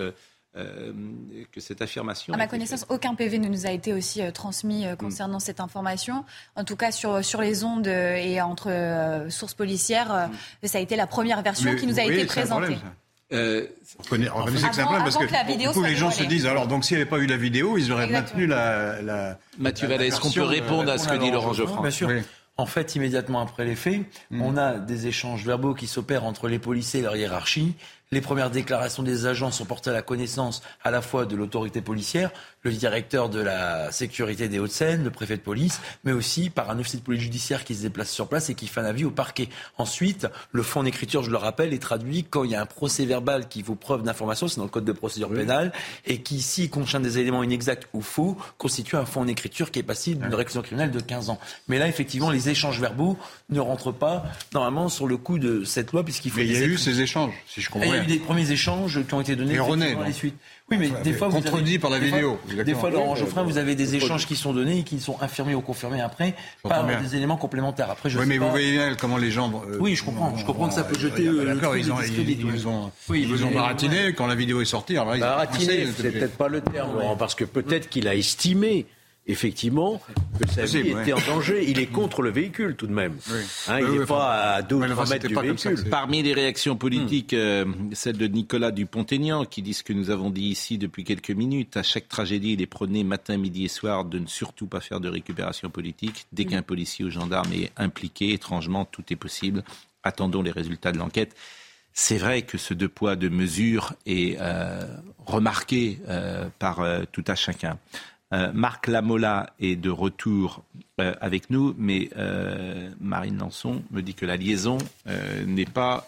que 0.54 1.60
cette 1.60 1.82
affirmation 1.82 2.34
À 2.34 2.38
ma 2.38 2.48
connaissance, 2.48 2.86
aucun 2.90 3.16
PV 3.16 3.40
ne 3.40 3.48
nous 3.48 3.66
a 3.66 3.72
été 3.72 3.94
aussi 3.94 4.22
transmis 4.34 4.86
concernant 4.98 5.38
mm. 5.38 5.42
cette 5.42 5.60
information. 5.60 6.26
En 6.56 6.64
tout 6.64 6.76
cas, 6.76 6.92
sur, 6.92 7.24
sur 7.24 7.42
les 7.42 7.64
ondes 7.64 7.88
et 7.88 8.42
entre 8.42 9.28
sources 9.30 9.54
policières, 9.54 10.30
mm. 10.64 10.68
ça 10.68 10.80
a 10.80 10.82
été 10.82 10.96
la 10.96 11.08
première 11.08 11.42
version 11.44 11.76
qui 11.76 11.86
nous 11.86 12.00
a 12.00 12.04
été 12.04 12.26
présentée. 12.26 12.78
Euh, 13.32 13.68
on 14.00 14.04
connaît, 14.10 14.30
on 14.30 14.44
que 14.44 14.58
c'est 14.58 14.66
un 14.82 14.86
problème 14.86 15.04
parce 15.04 15.18
que, 15.18 15.84
les 15.84 15.96
gens 15.96 16.10
se 16.10 16.24
disent 16.24 16.48
alors 16.48 16.66
donc 16.66 16.84
s'il 16.84 16.98
n'y 16.98 17.02
avait 17.02 17.10
pas 17.10 17.20
eu 17.20 17.28
la 17.28 17.38
vidéo, 17.38 17.78
ils 17.78 17.92
auraient 17.92 18.08
maintenu 18.08 18.48
la. 18.48 19.02
la 19.04 19.38
Mathieu 19.60 19.88
Vallet, 19.88 20.08
est-ce 20.08 20.20
qu'on 20.20 20.32
peut 20.32 20.42
répondre 20.42 20.92
à 20.92 20.98
ce 20.98 21.08
que 21.08 21.16
dit 21.18 21.30
Laurent 21.30 21.54
Geoffroy 21.54 21.82
Bien 21.82 21.92
sûr. 21.92 22.10
En 22.58 22.66
fait, 22.66 22.96
immédiatement 22.96 23.40
après 23.40 23.64
les 23.64 23.76
faits, 23.76 24.02
mm. 24.32 24.42
on 24.42 24.58
a 24.58 24.80
des 24.80 25.08
échanges 25.08 25.46
verbaux 25.46 25.74
qui 25.74 25.88
s'opèrent 25.88 26.26
entre 26.26 26.50
les 26.50 26.60
policiers 26.60 27.00
et 27.00 27.04
leur 27.04 27.16
hiérarchie. 27.16 27.76
Les 28.12 28.22
premières 28.22 28.50
déclarations 28.50 29.04
des 29.04 29.28
agents 29.28 29.52
sont 29.52 29.66
portées 29.66 29.92
à 29.92 29.94
la 29.94 30.02
connaissance 30.02 30.64
à 30.84 30.90
la 30.90 31.00
fois 31.00 31.28
de 31.28 31.36
l'autorité 31.36 31.80
policière, 31.80 32.32
le 32.64 32.72
directeur 32.72 33.30
de 33.30 33.40
la 33.40 33.92
sécurité 33.92 34.50
des 34.50 34.60
Hauts-de-Seine, 34.60 35.04
le 35.04 35.12
préfet 35.12 35.38
de 35.38 35.42
police, 35.42 35.80
mais 36.04 36.12
aussi 36.12 36.50
par 36.50 36.70
un 36.70 36.80
officier 36.80 37.00
de 37.00 37.04
police 37.04 37.22
judiciaire 37.22 37.64
qui 37.64 37.76
se 37.76 37.82
déplace 37.84 38.12
sur 38.12 38.28
place 38.28 38.50
et 38.50 38.56
qui 38.56 38.68
fait 38.68 38.82
un 38.82 38.86
avis 38.86 39.06
au 39.06 39.12
parquet. 39.12 39.50
Ensuite, 39.78 40.28
le 40.52 40.64
fond 40.64 40.84
d'écriture, 40.84 41.24
je 41.24 41.32
le 41.32 41.38
rappelle, 41.38 41.74
est 41.74 41.82
traduit 41.82 42.26
quand 42.30 42.44
il 42.44 42.52
y 42.52 42.56
a 42.56 42.62
un 42.62 42.66
procès 42.66 43.06
verbal 43.06 43.48
qui 43.48 43.62
vaut 43.62 43.76
preuve 43.76 44.04
d'information, 44.04 44.48
c'est 44.48 44.58
dans 44.58 44.64
le 44.64 44.70
code 44.70 44.86
de 44.86 44.92
procédure 44.92 45.30
pénale, 45.30 45.72
et 46.06 46.22
qui, 46.22 46.42
s'il 46.42 46.70
contient 46.70 47.00
des 47.00 47.18
éléments 47.18 47.44
inexacts 47.44 47.88
ou 47.94 48.02
faux, 48.02 48.38
constitue 48.58 48.98
un 48.98 49.06
fond 49.06 49.26
d'écriture 49.26 49.72
qui 49.72 49.80
est 49.80 49.84
passible 49.84 50.26
d'une 50.26 50.36
réclusion 50.36 50.62
criminelle 50.62 50.92
de 50.92 51.00
15 51.00 51.30
ans. 51.30 51.40
Mais 51.68 51.80
là, 51.80 51.88
effectivement, 51.88 52.30
les 52.30 52.50
échanges 52.50 52.80
verbaux 52.80 53.18
ne 53.50 53.60
rentrent 53.60 53.94
pas 53.94 54.26
normalement 54.54 54.90
sur 54.90 55.08
le 55.08 55.18
coup 55.18 55.40
de 55.40 55.64
cette 55.64 55.92
loi, 55.92 56.04
puisqu'il 56.04 56.32
faut. 56.32 56.40
Mais 56.40 56.46
il 56.46 56.54
y 56.54 56.58
a 56.58 56.66
eu 56.66 56.78
ces 56.78 57.02
échanges, 57.02 57.34
si 57.48 57.62
je 57.62 57.70
comprends 57.70 57.90
il 57.90 57.96
y 57.96 58.00
a 58.00 58.04
eu 58.04 58.08
des 58.08 58.20
premiers 58.20 58.52
échanges 58.52 59.06
qui 59.06 59.14
ont 59.14 59.22
été 59.22 59.36
donnés 59.36 59.56
Erronés, 59.56 59.98
les 60.06 60.14
suites. 60.14 60.38
Oui, 60.72 60.78
mais 60.78 60.90
des 61.04 61.14
fois, 61.14 61.28
vous 61.30 61.42
contredit 61.42 61.80
par 61.80 61.90
la 61.90 62.00
vidéo. 62.00 62.40
des 62.66 62.76
fois, 62.76 62.90
Laurent 62.90 63.16
Geoffrin, 63.16 63.44
vous 63.44 63.58
avez 63.58 63.76
des 63.76 63.96
échanges 63.96 64.28
qui 64.28 64.36
sont 64.36 64.54
donnés 64.54 64.80
et 64.80 64.84
qui 64.84 65.00
sont 65.00 65.18
infirmés 65.22 65.56
ou 65.56 65.62
confirmés 65.62 66.02
après 66.02 66.36
par 66.64 66.86
des 66.86 67.16
éléments 67.16 67.38
complémentaires. 67.38 67.90
Après, 67.90 68.10
je 68.10 68.20
oui, 68.20 68.26
mais 68.28 68.38
vous 68.38 68.50
voyez 68.50 68.72
bien 68.74 68.96
comment 68.96 69.18
les 69.18 69.32
gens. 69.32 69.64
Euh, 69.68 69.78
oui, 69.80 69.96
je 69.96 70.04
comprends. 70.04 70.36
Je 70.38 70.46
comprends 70.46 70.68
que 70.68 70.74
ça 70.74 70.84
peut 70.84 71.00
jeter. 71.00 71.28
Euh, 71.28 71.46
D'accord, 71.46 71.76
ils, 71.76 71.92
ont, 71.92 71.98
ils, 72.02 72.68
ont, 72.68 72.92
ils 73.14 73.46
ont 73.46 73.52
baratiné 73.52 74.14
quand 74.14 74.28
la 74.28 74.36
vidéo 74.36 74.62
est 74.62 74.66
sortie. 74.66 74.96
baratiné, 74.96 75.88
c'est 75.96 76.12
peut-être 76.12 76.38
pas 76.38 76.48
le 76.48 76.62
terme, 76.62 76.94
Laurent, 76.94 77.16
parce 77.16 77.36
que 77.36 77.46
peut-être 77.46 77.90
qu'il 77.90 78.08
a 78.08 78.16
estimé 78.16 78.86
effectivement, 79.30 80.02
que 80.40 80.50
sa 80.50 80.66
vie 80.66 80.90
était 80.90 81.14
en 81.14 81.22
danger. 81.28 81.70
Il 81.70 81.80
est 81.80 81.86
contre 81.86 82.24
le 82.24 82.32
véhicule 82.32 82.76
tout 82.76 82.88
de 82.88 82.94
même. 82.94 83.16
Hein, 83.68 83.80
il 83.80 84.00
n'est 84.00 84.06
pas 84.06 84.56
à 84.56 84.62
2 84.64 84.76
ou 84.76 84.88
3 84.88 85.06
mètres 85.08 85.28
du 85.28 85.36
véhicule. 85.36 85.90
Parmi 85.90 86.24
les 86.24 86.34
réactions 86.34 86.76
politiques, 86.76 87.34
euh, 87.34 87.66
celle 87.94 88.18
de 88.18 88.26
Nicolas 88.26 88.72
Dupont-Aignan, 88.72 89.46
qui 89.46 89.62
dit 89.62 89.76
ce 89.76 89.84
que 89.84 89.94
nous 89.94 90.10
avons 90.10 90.32
dit 90.32 90.46
ici 90.46 90.80
depuis 90.80 91.04
quelques 91.04 91.30
minutes. 91.30 91.78
À 91.78 91.84
chaque 91.84 92.08
tragédie, 92.08 92.54
il 92.54 92.62
est 92.62 92.68
prôné 92.68 93.04
matin, 93.04 93.38
midi 93.38 93.66
et 93.66 93.70
soir 93.70 94.04
de 94.04 94.18
ne 94.18 94.26
surtout 94.26 94.66
pas 94.66 94.80
faire 94.80 95.00
de 95.00 95.10
récupération 95.10 95.70
politique. 95.70 96.26
Dès 96.34 96.46
qu'un 96.46 96.64
policier 96.64 97.06
ou 97.06 97.12
gendarme 97.12 97.54
est 97.54 97.72
impliqué, 97.78 98.34
étrangement, 98.34 98.86
tout 98.86 99.04
est 99.12 99.16
possible. 99.16 99.64
Attendons 100.04 100.42
les 100.42 100.52
résultats 100.52 100.92
de 100.92 100.98
l'enquête. 100.98 101.36
C'est 101.94 102.18
vrai 102.18 102.44
que 102.44 102.58
ce 102.58 102.74
deux 102.74 102.88
poids, 102.90 103.16
deux 103.16 103.30
mesures 103.30 103.94
est 104.06 104.38
euh, 104.40 104.86
remarqué 105.26 106.00
euh, 106.08 106.48
par 106.58 106.82
tout 107.12 107.26
à 107.28 107.36
chacun. 107.36 107.78
Euh, 108.34 108.52
Marc 108.54 108.88
Lamola 108.88 109.54
est 109.60 109.76
de 109.76 109.90
retour 109.90 110.64
euh, 111.00 111.14
avec 111.20 111.50
nous, 111.50 111.74
mais 111.78 112.10
euh, 112.18 112.90
Marine 113.00 113.38
Lançon 113.38 113.84
me 113.92 114.02
dit 114.02 114.14
que 114.14 114.26
la 114.26 114.38
liaison 114.38 114.78
n'est 115.46 115.66
pas 115.66 116.08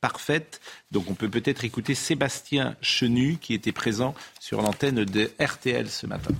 parfaite. 0.00 0.60
Donc 0.90 1.10
on 1.10 1.14
peut 1.14 1.28
peut-être 1.28 1.64
écouter 1.64 1.94
Sébastien 1.94 2.76
Chenu 2.80 3.36
qui 3.40 3.54
était 3.54 3.72
présent 3.72 4.14
sur 4.38 4.62
l'antenne 4.62 5.04
de 5.04 5.30
RTL 5.40 5.88
ce 5.88 6.06
matin. 6.06 6.30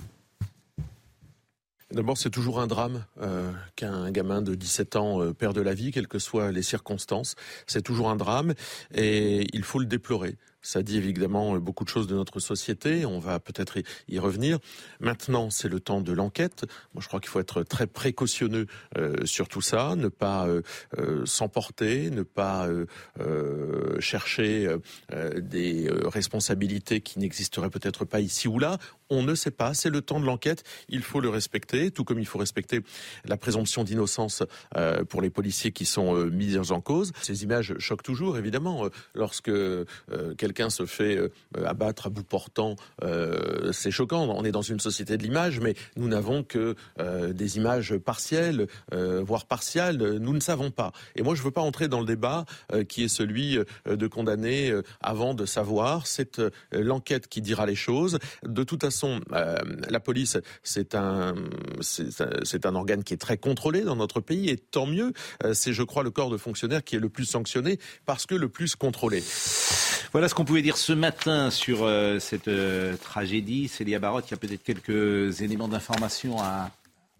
D'abord, 1.91 2.17
c'est 2.17 2.31
toujours 2.31 2.61
un 2.61 2.69
drame 2.69 3.05
qu'un 3.75 4.11
gamin 4.13 4.43
de 4.43 4.55
17 4.55 4.97
ans 4.97 5.33
perde 5.33 5.59
la 5.59 5.75
vie, 5.75 5.91
quelles 5.91 6.07
que 6.07 6.21
soient 6.21 6.53
les 6.53 6.63
circonstances. 6.63 7.35
C'est 7.67 7.83
toujours 7.83 8.11
un 8.11 8.17
drame 8.17 8.55
et 8.95 9.47
il 9.53 9.65
faut 9.65 9.81
le 9.81 9.87
déplorer. 9.87 10.37
Ça 10.63 10.83
dit 10.83 10.99
évidemment 10.99 11.57
beaucoup 11.59 11.85
de 11.85 11.89
choses 11.89 12.07
de 12.07 12.15
notre 12.15 12.39
société. 12.39 13.07
On 13.07 13.19
va 13.19 13.41
peut-être 13.41 13.79
y 14.09 14.19
revenir. 14.19 14.59
Maintenant, 15.01 15.49
c'est 15.49 15.69
le 15.69 15.81
temps 15.81 16.03
de 16.03 16.13
l'enquête. 16.13 16.67
Moi, 16.95 17.03
je 17.03 17.09
crois 17.09 17.21
qu'il 17.21 17.31
faut 17.31 17.41
être 17.41 17.63
très 17.63 17.87
précautionneux 17.87 18.67
euh, 18.99 19.25
sur 19.25 19.49
tout 19.49 19.63
ça, 19.63 19.97
ne 19.97 20.09
pas 20.09 20.47
euh, 20.47 20.63
euh, 20.99 21.25
s'emporter, 21.25 22.11
ne 22.11 22.23
pas 22.23 22.69
chercher 24.01 24.77
des 25.37 25.91
responsabilités 26.05 27.01
qui 27.01 27.19
n'existeraient 27.19 27.71
peut-être 27.71 28.05
pas 28.05 28.21
ici 28.21 28.49
ou 28.49 28.59
là. 28.59 28.79
On 29.09 29.23
ne 29.23 29.35
sait 29.35 29.51
pas. 29.51 29.75
C'est 29.75 29.91
le 29.91 30.03
temps 30.03 30.21
de 30.21 30.27
l'enquête. 30.27 30.63
Il 30.89 31.03
faut 31.03 31.21
le 31.21 31.29
respecter, 31.29 31.91
tout 31.91 32.05
comme 32.05 32.19
il 32.19 32.27
faut 32.27 32.39
respecter 32.39 32.81
la 33.25 33.37
présomption 33.37 33.85
d'innocence 33.85 34.43
pour 35.09 35.23
les 35.23 35.31
policiers 35.31 35.73
qui 35.73 35.85
sont 35.85 36.27
mis 36.27 36.57
en 36.57 36.81
cause. 36.81 37.13
Ces 37.23 37.43
images 37.43 37.75
choquent 37.79 38.03
toujours, 38.03 38.39
évidemment, 38.39 38.89
lorsque 39.15 39.51
quelqu'un 40.39 40.50
se 40.71 40.87
fait 40.87 41.17
euh, 41.17 41.31
abattre 41.65 42.07
à 42.07 42.11
bout 42.11 42.23
portant, 42.23 42.77
euh, 43.03 43.73
c'est 43.73 43.91
choquant. 43.91 44.29
On 44.29 44.45
est 44.45 44.53
dans 44.53 44.63
une 44.63 44.81
société 44.81 45.17
de 45.17 45.23
l'image, 45.23 45.61
mais 45.61 45.75
nous 45.97 46.09
n'avons 46.09 46.43
que 46.43 46.75
euh, 47.01 47.33
des 47.33 47.57
images 47.57 47.97
partielles, 47.97 48.67
voire 48.93 49.47
partiales. 49.47 49.97
Nous 49.97 50.33
ne 50.33 50.41
savons 50.41 50.71
pas. 50.71 50.93
Et 51.17 51.23
moi, 51.23 51.35
je 51.35 51.41
ne 51.41 51.45
veux 51.45 51.51
pas 51.51 51.61
entrer 51.61 51.89
dans 51.89 52.01
le 52.01 52.07
débat 52.07 52.45
qui 52.89 53.05
est 53.05 53.09
celui 53.09 53.59
de 53.87 54.07
condamner 54.07 54.73
avant 55.01 55.35
de 55.35 55.47
savoir. 55.47 56.07
C'est 56.07 56.41
l'enquête 56.73 57.29
qui 57.29 57.41
dira 57.41 57.67
les 57.67 57.75
choses. 57.75 58.19
De 58.43 58.65
toute 58.65 58.83
façon, 58.83 59.21
la 59.31 60.01
police, 60.01 60.39
c'est 60.63 60.95
un, 60.95 61.35
organe 62.65 63.05
qui 63.05 63.15
est 63.15 63.21
très 63.21 63.37
contrôlé 63.37 63.83
dans 63.83 63.97
notre 63.97 64.21
pays, 64.21 64.49
et 64.49 64.57
tant 64.57 64.87
mieux. 64.87 65.13
C'est, 65.53 65.73
je 65.73 65.83
crois, 65.83 66.03
le 66.03 66.11
corps 66.11 66.31
de 66.31 66.37
fonctionnaires 66.37 66.85
qui 66.85 66.97
est 66.97 67.01
le 67.01 67.09
plus 67.09 67.25
sanctionné 67.27 67.79
parce 68.07 68.27
que 68.27 68.35
le 68.35 68.49
plus 68.49 68.77
contrôlé. 68.77 69.23
Voilà 70.13 70.29
ce 70.29 70.35
pouvait 70.45 70.63
dire 70.63 70.77
ce 70.77 70.93
matin 70.93 71.51
sur 71.51 71.85
euh, 71.85 72.19
cette 72.19 72.49
euh, 72.49 72.97
tragédie. 72.97 73.69
Célia 73.69 73.99
Barotte, 73.99 74.27
il 74.29 74.31
y 74.33 74.35
a 74.35 74.37
peut-être 74.37 74.63
quelques 74.63 75.43
éléments 75.43 75.69
d'information 75.69 76.41
à, 76.41 76.71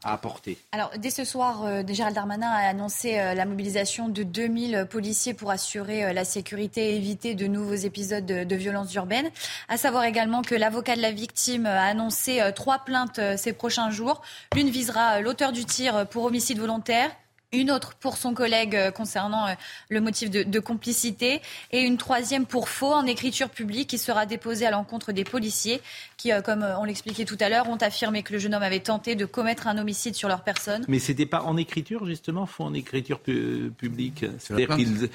apporter 0.03 0.57
Alors, 0.73 0.91
dès 0.97 1.11
ce 1.11 1.25
soir, 1.25 1.65
euh, 1.67 1.83
Gérald 1.87 2.15
Darmanin 2.15 2.49
a 2.49 2.69
annoncé 2.69 3.19
euh, 3.19 3.35
la 3.35 3.45
mobilisation 3.45 4.09
de 4.09 4.23
2000 4.23 4.87
policiers 4.89 5.35
pour 5.35 5.51
assurer 5.51 6.15
la 6.15 6.25
sécurité 6.25 6.93
et 6.93 6.97
éviter 6.97 7.35
de 7.35 7.47
nouveaux 7.47 7.75
épisodes 7.75 8.25
de, 8.25 8.45
de 8.45 8.57
violences 8.57 8.95
urbaines. 8.95 9.31
À 9.69 9.77
savoir 9.77 10.05
également 10.05 10.41
que 10.41 10.55
l'avocat 10.55 10.97
de 10.97 11.03
la 11.03 11.13
victime 11.13 11.67
a 11.67 11.85
annoncé 11.85 12.41
trois 12.55 12.79
plaintes 12.79 13.21
ces 13.37 13.53
prochains 13.53 13.91
jours. 13.91 14.23
L'une 14.55 14.71
visera 14.71 15.21
l'auteur 15.21 15.53
du 15.53 15.67
tir 15.67 16.07
pour 16.09 16.25
homicide 16.25 16.59
volontaire, 16.59 17.11
une 17.53 17.71
autre 17.71 17.95
pour 17.95 18.17
son 18.17 18.33
collègue 18.33 18.77
euh, 18.77 18.91
concernant 18.91 19.49
euh, 19.49 19.55
le 19.89 20.01
motif 20.01 20.31
de, 20.31 20.43
de, 20.45 20.61
complicité 20.61 21.41
et 21.73 21.81
une 21.81 21.97
troisième 21.97 22.47
pour 22.47 22.69
faux 22.69 22.93
en 22.93 23.07
écriture 23.07 23.51
publique 23.51 23.89
qui 23.91 23.99
sera 23.99 24.25
déposée 24.25 24.67
à 24.67 24.71
l'encontre 24.71 25.11
des 25.13 25.25
policiers 25.25 25.81
qui, 26.17 26.33
euh, 26.33 26.43
comme 26.43 26.63
on 26.63 26.85
l'expliquait 26.85 27.25
tout 27.25 27.37
à 27.41 27.49
l'heure, 27.49 27.69
ont 27.69 27.77
affirmé 27.77 28.23
que 28.23 28.33
le 28.33 28.39
jeune 28.39 28.55
homme 28.55 28.63
avait 28.63 28.81
tenté 28.81 29.17
de 29.17 29.25
commettre 29.25 29.67
un 29.67 29.79
homicide 29.79 30.15
sur 30.15 30.29
leur 30.29 30.45
personne. 30.45 30.85
Mais 30.87 31.01
c'était 31.01 31.27
pas 31.27 31.43
en 31.43 31.57
écriture 31.57 32.07
justement, 32.07 32.47
faux 32.47 32.65
en 32.65 32.75
écriture 32.75 33.19
pu 33.21 33.73
publique. 33.77 34.25
C'est-à-dire 34.39 34.77
qu'ils 34.77 35.09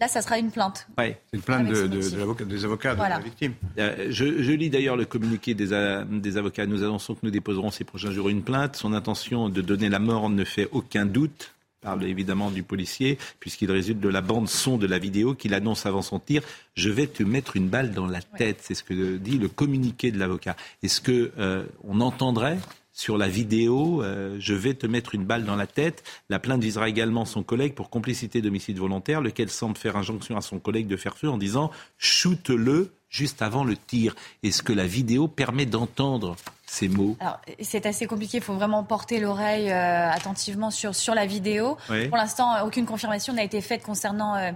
Là, 0.00 0.08
ça 0.08 0.20
sera 0.20 0.38
une 0.38 0.50
plainte. 0.50 0.86
Ouais. 0.98 1.18
C'est 1.30 1.36
une 1.38 1.42
plainte 1.42 1.68
de, 1.68 1.86
de, 1.86 1.86
de 1.86 2.44
des 2.44 2.64
avocats 2.64 2.94
de 2.94 3.00
la 3.00 3.18
victime. 3.18 3.54
Euh, 3.78 4.08
je, 4.10 4.42
je, 4.42 4.52
lis 4.52 4.68
d'ailleurs 4.68 4.96
le 4.96 5.06
communiqué 5.06 5.54
des, 5.54 5.68
des, 6.10 6.36
avocats. 6.36 6.66
Nous 6.66 6.82
annonçons 6.82 7.14
que 7.14 7.20
nous 7.22 7.30
déposerons 7.30 7.70
ces 7.70 7.84
prochains 7.84 8.10
jours 8.10 8.28
une 8.28 8.42
plainte. 8.42 8.76
Son 8.76 8.92
intention 8.92 9.48
de 9.48 9.62
donner 9.62 9.88
la 9.88 9.98
mort 9.98 10.28
ne 10.28 10.44
fait 10.44 10.68
aucun 10.72 11.06
doute 11.06 11.54
parle 11.86 12.04
évidemment 12.04 12.50
du 12.50 12.64
policier, 12.64 13.16
puisqu'il 13.38 13.70
résulte 13.70 14.00
de 14.00 14.08
la 14.08 14.20
bande 14.20 14.48
son 14.48 14.76
de 14.76 14.88
la 14.88 14.98
vidéo 14.98 15.34
qu'il 15.34 15.54
annonce 15.54 15.86
avant 15.86 16.02
son 16.02 16.18
tir 16.18 16.42
Je 16.74 16.90
vais 16.90 17.06
te 17.06 17.22
mettre 17.22 17.54
une 17.56 17.68
balle 17.68 17.92
dans 17.92 18.06
la 18.06 18.20
tête. 18.20 18.58
C'est 18.60 18.74
ce 18.74 18.82
que 18.82 19.16
dit 19.16 19.38
le 19.38 19.48
communiqué 19.48 20.10
de 20.10 20.18
l'avocat. 20.18 20.56
Est-ce 20.82 21.00
que 21.00 21.30
euh, 21.38 21.64
on 21.84 22.00
entendrait 22.00 22.58
sur 22.96 23.18
la 23.18 23.28
vidéo, 23.28 24.02
euh, 24.02 24.38
je 24.40 24.54
vais 24.54 24.72
te 24.72 24.86
mettre 24.86 25.14
une 25.14 25.26
balle 25.26 25.44
dans 25.44 25.54
la 25.54 25.66
tête. 25.66 26.02
La 26.30 26.38
plainte 26.38 26.62
visera 26.62 26.88
également 26.88 27.26
son 27.26 27.42
collègue 27.42 27.74
pour 27.74 27.90
complicité 27.90 28.40
d'homicide 28.40 28.78
volontaire, 28.78 29.20
lequel 29.20 29.50
semble 29.50 29.76
faire 29.76 29.98
injonction 29.98 30.34
à 30.38 30.40
son 30.40 30.58
collègue 30.58 30.86
de 30.86 30.96
faire 30.96 31.18
feu 31.18 31.28
en 31.28 31.36
disant 31.36 31.70
shoot-le 31.98 32.90
juste 33.10 33.42
avant 33.42 33.64
le 33.64 33.76
tir. 33.76 34.16
Est-ce 34.42 34.62
que 34.62 34.72
la 34.72 34.86
vidéo 34.86 35.28
permet 35.28 35.66
d'entendre 35.66 36.36
ces 36.64 36.88
mots? 36.88 37.18
C'est 37.60 37.84
assez 37.84 38.06
compliqué, 38.06 38.38
il 38.38 38.42
faut 38.42 38.54
vraiment 38.54 38.82
porter 38.82 39.20
l'oreille 39.20 39.70
euh, 39.70 40.10
attentivement 40.10 40.70
sur, 40.70 40.94
sur 40.94 41.14
la 41.14 41.26
vidéo. 41.26 41.76
Pour 42.08 42.16
l'instant, 42.16 42.64
aucune 42.64 42.86
confirmation 42.86 43.34
n'a 43.34 43.44
été 43.44 43.60
faite 43.60 43.82
concernant... 43.82 44.36
Euh, 44.36 44.52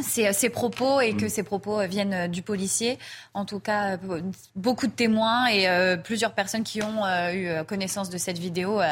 ces, 0.00 0.32
ces, 0.32 0.48
propos 0.48 1.00
et 1.00 1.14
que 1.14 1.26
mm. 1.26 1.28
ces 1.28 1.42
propos 1.42 1.86
viennent 1.86 2.14
euh, 2.14 2.28
du 2.28 2.42
policier. 2.42 2.98
En 3.34 3.44
tout 3.44 3.60
cas, 3.60 3.96
euh, 3.96 4.22
beaucoup 4.54 4.86
de 4.86 4.92
témoins 4.92 5.48
et 5.48 5.68
euh, 5.68 5.96
plusieurs 5.96 6.34
personnes 6.34 6.64
qui 6.64 6.82
ont 6.82 7.04
euh, 7.04 7.32
eu 7.32 7.64
connaissance 7.64 8.10
de 8.10 8.18
cette 8.18 8.38
vidéo 8.38 8.80
euh, 8.80 8.86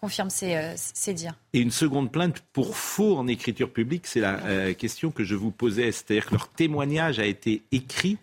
confirment 0.00 0.30
ces, 0.30 0.74
ces, 0.76 1.12
dires. 1.12 1.34
Et 1.52 1.60
une 1.60 1.70
seconde 1.70 2.10
plainte 2.10 2.40
pour 2.52 2.76
faux 2.76 3.16
en 3.16 3.26
écriture 3.26 3.70
publique, 3.70 4.06
c'est 4.06 4.20
la 4.20 4.72
question 4.72 5.10
que 5.10 5.24
je 5.24 5.34
vous 5.34 5.50
posais. 5.50 5.92
C'est-à-dire 5.92 6.26
que 6.26 6.34
leur 6.34 6.48
témoignage 6.48 7.18
a 7.18 7.26
été 7.26 7.62
écrit. 7.70 8.16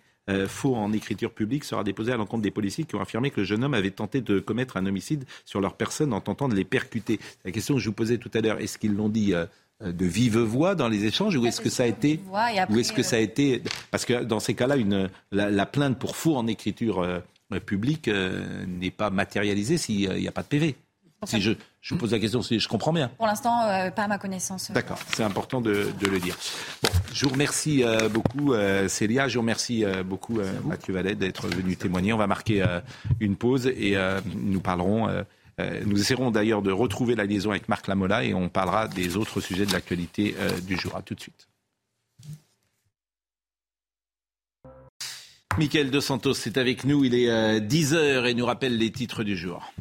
faux 0.48 0.76
en 0.76 0.92
écriture 0.92 1.32
publique 1.32 1.64
sera 1.64 1.84
déposé 1.84 2.12
à 2.12 2.18
l'encontre 2.18 2.42
des 2.42 2.52
policiers 2.52 2.84
qui 2.84 2.96
ont 2.96 3.02
affirmé 3.02 3.30
que 3.30 3.42
le 3.42 3.46
jeune 3.46 3.64
homme 3.64 3.76
avait 3.76 3.92
tenté 3.92 4.22
de 4.22 4.40
commettre 4.40 4.76
un 4.76 4.88
homicide 4.88 5.26
sur 5.46 5.62
leur 5.62 5.76
personne 5.76 6.14
en 6.14 6.20
tentant 6.20 6.50
de 6.50 6.56
les 6.56 6.66
percuter. 6.66 7.20
La 7.46 7.52
question 7.52 7.76
que 7.76 7.80
je 7.80 7.90
vous 7.90 7.96
posais 7.96 8.18
tout 8.18 8.32
à 8.34 8.42
l'heure, 8.42 8.60
est-ce 8.60 8.80
qu'ils 8.80 8.96
l'ont 8.96 9.08
dit 9.08 9.36
euh, 9.36 9.46
de 9.82 10.06
vive 10.06 10.40
voix 10.40 10.76
dans 10.76 10.88
les 10.88 11.06
échanges 11.06 11.36
ou 11.36 11.46
est-ce 11.46 11.62
que 11.62 11.70
ça 11.70 11.84
a 11.84 11.86
été 11.86 12.20
ou 12.70 12.80
est-ce 12.80 12.94
que 12.94 13.04
ça 13.04 13.18
a 13.18 13.20
été 13.20 13.62
parce 13.92 14.06
que 14.06 14.24
dans 14.24 14.40
ces 14.40 14.56
cas-là 14.56 14.76
une 14.76 15.10
la, 15.32 15.66
plainte 15.66 16.00
pour 16.00 16.16
faux 16.16 16.36
en 16.36 16.48
écriture 16.48 17.02
euh, 17.02 17.20
publique 17.60 18.08
euh, 18.08 18.66
n'est 18.66 18.92
pas 18.92 19.10
matérialisée 19.10 19.78
s'il 19.78 20.10
n'y 20.12 20.28
a 20.28 20.32
pas 20.32 20.42
de 20.42 20.48
PV. 20.48 20.76
Si 21.26 21.42
je, 21.42 21.52
je 21.82 21.94
vous 21.96 22.00
pose 22.00 22.12
la 22.12 22.20
question, 22.20 22.44
si 22.44 22.60
je 22.60 22.68
comprends 22.68 22.94
bien. 22.94 23.10
Pour 23.18 23.26
l'instant, 23.26 23.62
pas 23.96 24.04
à 24.04 24.08
ma 24.08 24.20
connaissance. 24.20 24.70
D'accord, 24.70 25.00
c'est 25.16 25.24
important 25.24 25.62
de, 25.62 25.88
de, 26.00 26.08
le 26.08 26.20
dire. 26.20 26.38
Bon, 26.84 26.90
je 27.12 27.26
vous 27.26 27.32
remercie 27.32 27.84
beaucoup, 28.12 28.54
Célia. 28.88 29.28
Je 29.28 29.34
vous 29.34 29.42
remercie 29.42 29.84
beaucoup, 30.06 30.40
Mathieu 30.64 30.94
Vallet, 30.94 31.16
d'être 31.16 31.48
venu 31.48 31.76
témoigner. 31.76 32.14
On 32.14 32.18
va 32.18 32.28
marquer 32.28 32.64
une 33.20 33.36
pause 33.36 33.66
et 33.66 33.98
nous 34.36 34.60
parlerons 34.60 35.10
euh, 35.10 35.24
nous 35.86 36.00
essaierons 36.00 36.30
d'ailleurs 36.30 36.62
de 36.62 36.72
retrouver 36.72 37.16
la 37.16 37.26
liaison 37.26 37.50
avec 37.52 37.68
Marc 37.68 37.88
Lamola 37.88 38.24
et 38.24 38.34
on 38.34 38.48
parlera 38.48 38.88
des 38.88 39.18
autres 39.18 39.42
sujets 39.42 39.66
de 39.66 39.74
l'actualité 39.74 40.36
euh, 40.38 40.60
du 40.62 40.78
jour. 40.78 40.96
À 40.96 41.02
tout 41.02 41.16
de 41.16 41.20
suite. 41.20 41.48
Michael 45.58 45.90
Dos 45.90 46.02
Santos 46.02 46.34
est 46.46 46.58
avec 46.58 46.84
nous. 46.84 47.04
Il 47.04 47.16
est 47.16 47.60
10h 47.60 47.96
euh, 47.96 48.26
et 48.26 48.36
nous 48.36 48.46
rappelle 48.46 48.78
les 48.78 48.92
titres 48.92 49.24
du 49.24 49.36
jour. 49.36 49.74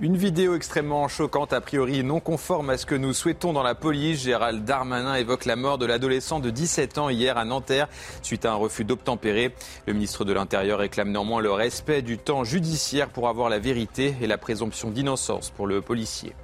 Une 0.00 0.16
vidéo 0.16 0.56
extrêmement 0.56 1.06
choquante, 1.06 1.52
a 1.52 1.60
priori 1.60 2.02
non 2.02 2.18
conforme 2.18 2.70
à 2.70 2.76
ce 2.76 2.84
que 2.84 2.96
nous 2.96 3.12
souhaitons 3.12 3.52
dans 3.52 3.62
la 3.62 3.76
police. 3.76 4.24
Gérald 4.24 4.64
Darmanin 4.64 5.14
évoque 5.14 5.44
la 5.44 5.54
mort 5.54 5.78
de 5.78 5.86
l'adolescent 5.86 6.40
de 6.40 6.50
17 6.50 6.98
ans 6.98 7.10
hier 7.10 7.38
à 7.38 7.44
Nanterre 7.44 7.88
suite 8.20 8.44
à 8.44 8.50
un 8.50 8.56
refus 8.56 8.84
d'obtempérer. 8.84 9.54
Le 9.86 9.92
ministre 9.92 10.24
de 10.24 10.32
l'Intérieur 10.32 10.80
réclame 10.80 11.12
néanmoins 11.12 11.40
le 11.40 11.52
respect 11.52 12.02
du 12.02 12.18
temps 12.18 12.42
judiciaire 12.42 13.08
pour 13.08 13.28
avoir 13.28 13.48
la 13.48 13.60
vérité 13.60 14.16
et 14.20 14.26
la 14.26 14.36
présomption 14.36 14.90
d'innocence 14.90 15.50
pour 15.50 15.68
le 15.68 15.80
policier. 15.80 16.34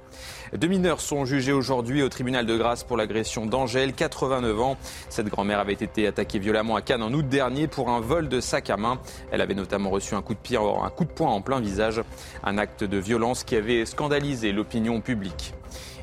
Deux 0.57 0.67
mineurs 0.67 0.99
sont 0.99 1.23
jugés 1.23 1.53
aujourd'hui 1.53 2.03
au 2.03 2.09
tribunal 2.09 2.45
de 2.45 2.57
grâce 2.57 2.83
pour 2.83 2.97
l'agression 2.97 3.45
d'Angèle, 3.45 3.93
89 3.93 4.59
ans. 4.59 4.77
Cette 5.07 5.27
grand-mère 5.27 5.59
avait 5.59 5.71
été 5.71 6.05
attaquée 6.07 6.39
violemment 6.39 6.75
à 6.75 6.81
Cannes 6.81 7.03
en 7.03 7.13
août 7.13 7.25
dernier 7.27 7.67
pour 7.67 7.89
un 7.89 8.01
vol 8.01 8.27
de 8.27 8.41
sac 8.41 8.69
à 8.69 8.75
main. 8.75 8.99
Elle 9.31 9.39
avait 9.39 9.53
notamment 9.53 9.89
reçu 9.89 10.13
un 10.13 10.21
coup 10.21 10.33
de 10.33 10.39
pied, 10.39 10.57
un 10.57 10.89
coup 10.89 11.05
de 11.05 11.09
poing 11.09 11.29
en 11.29 11.41
plein 11.41 11.61
visage. 11.61 12.01
Un 12.43 12.57
acte 12.57 12.83
de 12.83 12.97
violence 12.97 13.45
qui 13.45 13.55
avait 13.55 13.85
scandalisé 13.85 14.51
l'opinion 14.51 14.99
publique. 14.99 15.53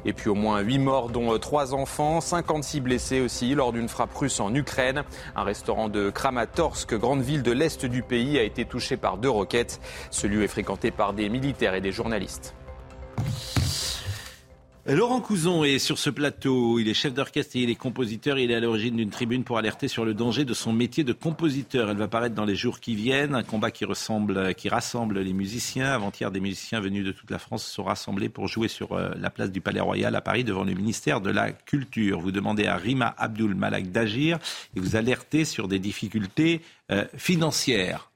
Et 0.06 0.14
puis 0.14 0.30
au 0.30 0.34
moins 0.34 0.60
8 0.60 0.78
morts, 0.78 1.10
dont 1.10 1.38
3 1.38 1.74
enfants, 1.74 2.22
56 2.22 2.80
blessés 2.80 3.20
aussi 3.20 3.54
lors 3.54 3.74
d'une 3.74 3.88
frappe 3.88 4.14
russe 4.14 4.40
en 4.40 4.54
Ukraine. 4.54 5.02
Un 5.36 5.42
restaurant 5.42 5.90
de 5.90 6.08
Kramatorsk, 6.08 6.94
grande 6.94 7.20
ville 7.20 7.42
de 7.42 7.52
l'Est 7.52 7.84
du 7.84 8.02
pays, 8.02 8.38
a 8.38 8.44
été 8.44 8.64
touché 8.64 8.96
par 8.96 9.18
deux 9.18 9.28
roquettes. 9.28 9.78
Ce 10.10 10.26
lieu 10.26 10.42
est 10.42 10.48
fréquenté 10.48 10.90
par 10.90 11.12
des 11.12 11.28
militaires 11.28 11.74
et 11.74 11.82
des 11.82 11.92
journalistes. 11.92 12.54
Laurent 14.90 15.20
Couzon 15.20 15.64
est 15.64 15.78
sur 15.78 15.98
ce 15.98 16.08
plateau. 16.08 16.78
Il 16.78 16.88
est 16.88 16.94
chef 16.94 17.12
d'orchestre 17.12 17.56
et 17.56 17.60
il 17.60 17.68
est 17.68 17.74
compositeur. 17.74 18.38
Il 18.38 18.50
est 18.50 18.54
à 18.54 18.60
l'origine 18.60 18.96
d'une 18.96 19.10
tribune 19.10 19.44
pour 19.44 19.58
alerter 19.58 19.86
sur 19.86 20.06
le 20.06 20.14
danger 20.14 20.46
de 20.46 20.54
son 20.54 20.72
métier 20.72 21.04
de 21.04 21.12
compositeur. 21.12 21.90
Elle 21.90 21.98
va 21.98 22.08
paraître 22.08 22.34
dans 22.34 22.46
les 22.46 22.56
jours 22.56 22.80
qui 22.80 22.94
viennent. 22.94 23.34
Un 23.34 23.42
combat 23.42 23.70
qui, 23.70 23.84
ressemble, 23.84 24.54
qui 24.54 24.70
rassemble 24.70 25.20
les 25.20 25.34
musiciens. 25.34 25.92
Avant-hier, 25.92 26.30
des 26.30 26.40
musiciens 26.40 26.80
venus 26.80 27.04
de 27.04 27.12
toute 27.12 27.30
la 27.30 27.38
France 27.38 27.66
sont 27.66 27.84
rassemblés 27.84 28.30
pour 28.30 28.48
jouer 28.48 28.68
sur 28.68 28.92
euh, 28.92 29.10
la 29.20 29.28
place 29.28 29.52
du 29.52 29.60
Palais 29.60 29.80
Royal 29.80 30.16
à 30.16 30.22
Paris 30.22 30.42
devant 30.42 30.64
le 30.64 30.72
ministère 30.72 31.20
de 31.20 31.28
la 31.28 31.52
Culture. 31.52 32.20
Vous 32.20 32.32
demandez 32.32 32.64
à 32.64 32.78
Rima 32.78 33.14
Abdul 33.18 33.54
Malak 33.54 33.92
d'agir 33.92 34.38
et 34.74 34.80
vous 34.80 34.96
alertez 34.96 35.44
sur 35.44 35.68
des 35.68 35.80
difficultés 35.80 36.62
euh, 36.90 37.04
financières. 37.14 38.07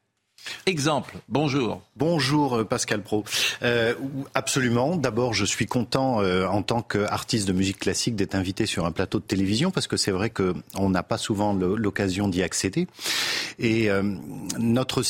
Exemple, 0.66 1.16
bonjour. 1.28 1.82
Bonjour 1.96 2.58
euh, 2.58 2.64
Pascal 2.64 3.02
Pro. 3.02 3.24
Euh, 3.62 3.94
absolument. 4.34 4.96
D'abord, 4.96 5.34
je 5.34 5.44
suis 5.44 5.66
content 5.66 6.20
euh, 6.20 6.46
en 6.46 6.62
tant 6.62 6.82
qu'artiste 6.82 7.46
de 7.48 7.52
musique 7.52 7.78
classique 7.78 8.16
d'être 8.16 8.34
invité 8.34 8.66
sur 8.66 8.86
un 8.86 8.92
plateau 8.92 9.18
de 9.18 9.24
télévision 9.24 9.70
parce 9.70 9.86
que 9.86 9.96
c'est 9.96 10.10
vrai 10.10 10.30
qu'on 10.30 10.88
n'a 10.88 11.02
pas 11.02 11.18
souvent 11.18 11.52
l'occasion 11.52 12.28
d'y 12.28 12.42
accéder. 12.42 12.86
Et 13.58 13.88
notre, 14.58 15.02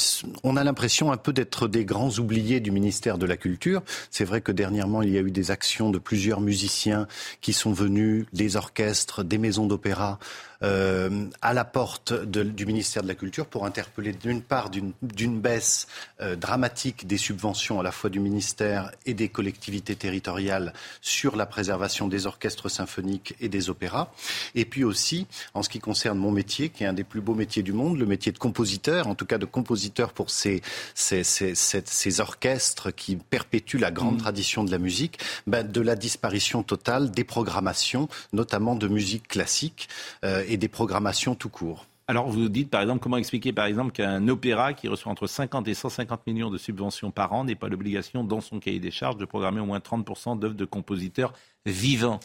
on 0.43 0.57
a 0.57 0.65
l'impression 0.65 1.13
un 1.13 1.17
peu 1.17 1.33
d'être 1.33 1.69
des 1.69 1.85
grands 1.85 2.11
oubliés 2.19 2.61
du 2.61 2.71
ministère 2.71 3.19
de 3.19 3.27
la 3.27 3.37
Culture. 3.37 3.83
C'est 4.11 4.25
vrai 4.25 4.41
que 4.41 4.53
dernièrement, 4.53 5.03
il 5.03 5.11
y 5.11 5.19
a 5.19 5.21
eu 5.21 5.31
des 5.31 5.51
actions 5.51 5.91
de 5.91 5.99
plusieurs 5.99 6.41
musiciens 6.41 7.07
qui 7.41 7.53
sont 7.53 7.73
venus, 7.73 8.27
des 8.33 8.57
orchestres, 8.57 9.25
des 9.25 9.39
maisons 9.39 9.67
d'opéra 9.67 10.19
euh, 10.63 11.27
à 11.41 11.55
la 11.55 11.65
porte 11.65 12.13
de, 12.13 12.43
du 12.43 12.67
ministère 12.67 13.03
de 13.03 13.09
la 13.09 13.15
Culture 13.15 13.47
pour 13.47 13.67
interpeller 13.67 14.13
d'une 14.13 14.43
part 14.43 14.71
d'une 14.71 15.41
baisse 15.41 15.87
euh, 16.21 16.37
dramatique 16.37 17.07
des 17.07 17.17
subventions 17.17 17.81
à 17.81 17.83
la 17.83 17.93
fois 17.93 18.11
du 18.11 18.21
ministère 18.21 18.91
et 19.07 19.15
des 19.15 19.29
collectivités 19.29 19.97
territoriales 19.97 20.73
sur 21.01 21.37
la 21.37 21.47
préservation 21.47 22.09
des 22.09 22.27
orchestres 22.27 22.71
symphoniques 22.71 23.35
et 23.41 23.49
des 23.49 23.71
opéras. 23.71 24.13
Et 24.55 24.65
puis 24.65 24.85
aussi, 24.85 25.27
en 25.55 25.63
ce 25.63 25.69
qui 25.69 25.81
concerne 25.81 26.19
mon 26.19 26.31
métier, 26.31 26.69
qui 26.69 26.85
est 26.85 26.87
un 26.87 26.93
des 26.93 27.05
plus 27.05 27.21
beaux 27.21 27.35
métiers 27.35 27.63
du 27.63 27.73
monde, 27.73 27.99
le 27.99 28.07
métier 28.07 28.33
de 28.33 28.39
compositeur, 28.39 29.07
en 29.07 29.15
tout 29.15 29.27
cas 29.27 29.39
de 29.39 29.47
compositeur 29.47 30.13
pour 30.13 30.31
ces, 30.31 30.63
ces, 30.95 31.25
ces, 31.25 31.55
ces 31.55 32.21
orchestres 32.21 32.95
qui 32.95 33.17
perpétuent 33.17 33.79
la 33.79 33.91
grande 33.91 34.17
mmh. 34.17 34.23
tradition 34.23 34.65
de 34.65 34.71
la 34.71 34.79
musique, 34.79 35.19
ben, 35.47 35.67
de 35.67 35.81
la 35.81 35.97
disparition 35.97 36.63
totale 36.63 37.11
des 37.11 37.25
programmations, 37.25 38.09
notamment 38.33 38.75
de 38.75 38.89
musique 38.89 39.29
classique. 39.29 39.89
Euh, 40.25 40.45
et 40.53 40.59
des 40.59 40.69
programmations 40.69 41.35
tout 41.35 41.49
court. 41.49 41.87
Alors 42.09 42.29
vous 42.29 42.49
dites 42.49 42.69
par 42.69 42.83
exemple, 42.83 43.01
comment 43.01 43.17
expliquer 43.17 43.53
par 43.53 43.65
exemple 43.65 43.93
qu'un 43.93 44.29
opéra 44.29 44.75
qui 44.75 44.87
reçoit 44.87 45.11
entre 45.11 45.27
50 45.27 45.67
et 45.69 45.75
150 45.75 46.27
millions 46.27 46.51
de 46.51 46.59
subventions 46.59 47.11
par 47.11 47.33
an 47.33 47.45
n'ait 47.45 47.55
pas 47.55 47.69
l'obligation 47.69 48.23
dans 48.23 48.41
son 48.41 48.61
cahier 48.61 48.81
des 48.81 48.91
charges 48.91 49.17
de 49.17 49.25
programmer 49.25 49.61
au 49.61 49.67
moins 49.67 49.79
30% 49.79 50.39
d'œuvres 50.39 50.55
de 50.55 50.65
compositeurs 50.67 51.33
vivants? 51.65 52.21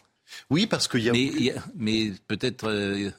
Oui, 0.50 0.68
parce 0.68 0.90
qu'il 0.90 1.04
y 1.04 1.52
a... 1.52 1.54
Mais, 1.76 2.12
peut-être... 2.28 2.68
Euh, 2.68 3.12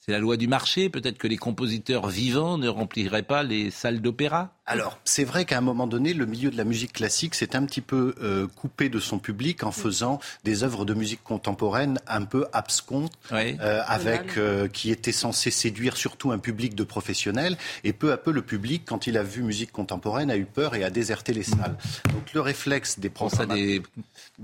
c'est 0.00 0.12
la 0.12 0.18
loi 0.18 0.36
du 0.38 0.48
marché. 0.48 0.88
Peut-être 0.88 1.18
que 1.18 1.28
les 1.28 1.36
compositeurs 1.36 2.08
vivants 2.08 2.56
ne 2.56 2.66
rempliraient 2.68 3.22
pas 3.22 3.42
les 3.42 3.70
salles 3.70 4.00
d'opéra. 4.00 4.54
Alors, 4.68 4.98
c'est 5.04 5.24
vrai 5.24 5.46
qu'à 5.46 5.56
un 5.56 5.62
moment 5.62 5.86
donné, 5.86 6.12
le 6.12 6.26
milieu 6.26 6.50
de 6.50 6.56
la 6.58 6.64
musique 6.64 6.92
classique 6.92 7.34
s'est 7.34 7.56
un 7.56 7.64
petit 7.64 7.80
peu 7.80 8.14
euh, 8.22 8.46
coupé 8.54 8.90
de 8.90 9.00
son 9.00 9.18
public 9.18 9.64
en 9.64 9.72
faisant 9.72 10.20
des 10.44 10.62
œuvres 10.62 10.84
de 10.84 10.92
musique 10.92 11.24
contemporaine 11.24 11.98
un 12.06 12.24
peu 12.26 12.46
abscontes, 12.52 13.12
euh, 13.32 13.80
avec 13.86 14.36
euh, 14.36 14.68
qui 14.68 14.90
étaient 14.90 15.10
censées 15.10 15.50
séduire 15.50 15.96
surtout 15.96 16.32
un 16.32 16.38
public 16.38 16.74
de 16.74 16.84
professionnels. 16.84 17.56
Et 17.82 17.94
peu 17.94 18.12
à 18.12 18.18
peu, 18.18 18.30
le 18.30 18.42
public, 18.42 18.82
quand 18.84 19.06
il 19.06 19.16
a 19.16 19.22
vu 19.22 19.40
musique 19.40 19.72
contemporaine, 19.72 20.30
a 20.30 20.36
eu 20.36 20.44
peur 20.44 20.74
et 20.74 20.84
a 20.84 20.90
déserté 20.90 21.32
les 21.32 21.44
salles. 21.44 21.78
Donc, 22.12 22.34
le 22.34 22.42
réflexe 22.42 22.98
des 22.98 23.08
programmes... 23.08 23.54
des 23.54 23.80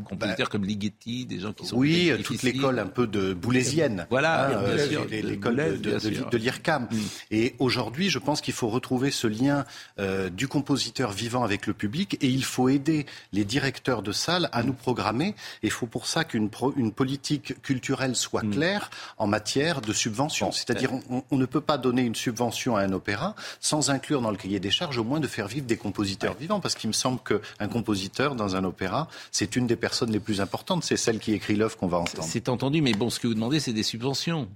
compositeurs 0.04 0.48
comme 0.48 0.64
Ligeti, 0.64 1.26
des 1.26 1.38
gens 1.38 1.52
qui 1.52 1.66
sont... 1.66 1.76
Oui, 1.76 2.10
toute 2.24 2.42
l'école 2.42 2.78
un 2.78 2.86
peu 2.86 3.06
de 3.06 3.34
boulésienne. 3.34 4.06
Voilà, 4.08 4.58
hein, 4.58 4.62
l'école 5.10 5.56
de, 5.56 5.98
de, 5.98 6.30
de 6.30 6.36
l'IRCAM. 6.38 6.84
Mm. 6.90 6.96
Et 7.30 7.54
aujourd'hui, 7.58 8.08
je 8.08 8.18
pense 8.18 8.40
qu'il 8.40 8.54
faut 8.54 8.70
retrouver 8.70 9.10
ce 9.10 9.26
lien 9.26 9.66
euh, 9.98 10.13
du 10.30 10.48
compositeur 10.48 11.12
vivant 11.12 11.44
avec 11.44 11.66
le 11.66 11.74
public 11.74 12.16
et 12.20 12.28
il 12.28 12.44
faut 12.44 12.68
aider 12.68 13.06
les 13.32 13.44
directeurs 13.44 14.02
de 14.02 14.12
salles 14.12 14.48
à 14.52 14.62
nous 14.62 14.72
programmer. 14.72 15.34
Et 15.62 15.66
il 15.68 15.70
faut 15.70 15.86
pour 15.86 16.06
ça 16.06 16.24
qu'une 16.24 16.48
une 16.76 16.92
politique 16.92 17.60
culturelle 17.62 18.16
soit 18.16 18.44
mm. 18.44 18.50
claire 18.50 18.90
en 19.18 19.26
matière 19.26 19.80
de 19.80 19.92
subvention. 19.92 20.52
C'est-à-dire 20.52 20.92
on, 21.10 21.22
on, 21.30 21.36
ne 21.36 21.46
peut 21.46 21.60
pas 21.60 21.78
donner 21.78 22.02
une 22.02 22.14
subvention 22.14 22.76
à 22.76 22.82
un 22.82 22.92
opéra 22.92 23.34
sans 23.60 23.90
inclure 23.90 24.20
dans 24.20 24.30
le 24.30 24.36
cahier 24.36 24.60
des 24.60 24.70
charges 24.70 24.98
au 24.98 25.04
moins 25.04 25.20
de 25.20 25.26
faire 25.26 25.48
vivre 25.48 25.66
des 25.66 25.76
compositeurs 25.76 26.34
vivants. 26.34 26.60
Parce 26.60 26.74
qu'il 26.74 26.88
me 26.88 26.92
semble 26.92 27.20
qu'un 27.20 27.68
compositeur 27.68 28.34
dans 28.34 28.56
un 28.56 28.64
opéra, 28.64 29.08
c'est 29.30 29.56
une 29.56 29.66
des 29.66 29.76
personnes 29.76 30.12
les 30.12 30.20
plus 30.20 30.40
importantes. 30.40 30.84
C'est 30.84 30.96
celle 30.96 31.18
qui 31.18 31.32
écrit 31.32 31.56
l'œuvre 31.56 31.76
qu'on 31.76 31.88
va 31.88 31.98
entendre. 31.98 32.26
C'est 32.28 32.48
entendu, 32.48 32.82
mais 32.82 32.92
bon, 32.92 33.10
ce 33.10 33.20
que 33.20 33.26
vous 33.26 33.34
demandez, 33.34 33.60
c'est 33.60 33.72
des 33.72 33.82
subventions. 33.82 34.48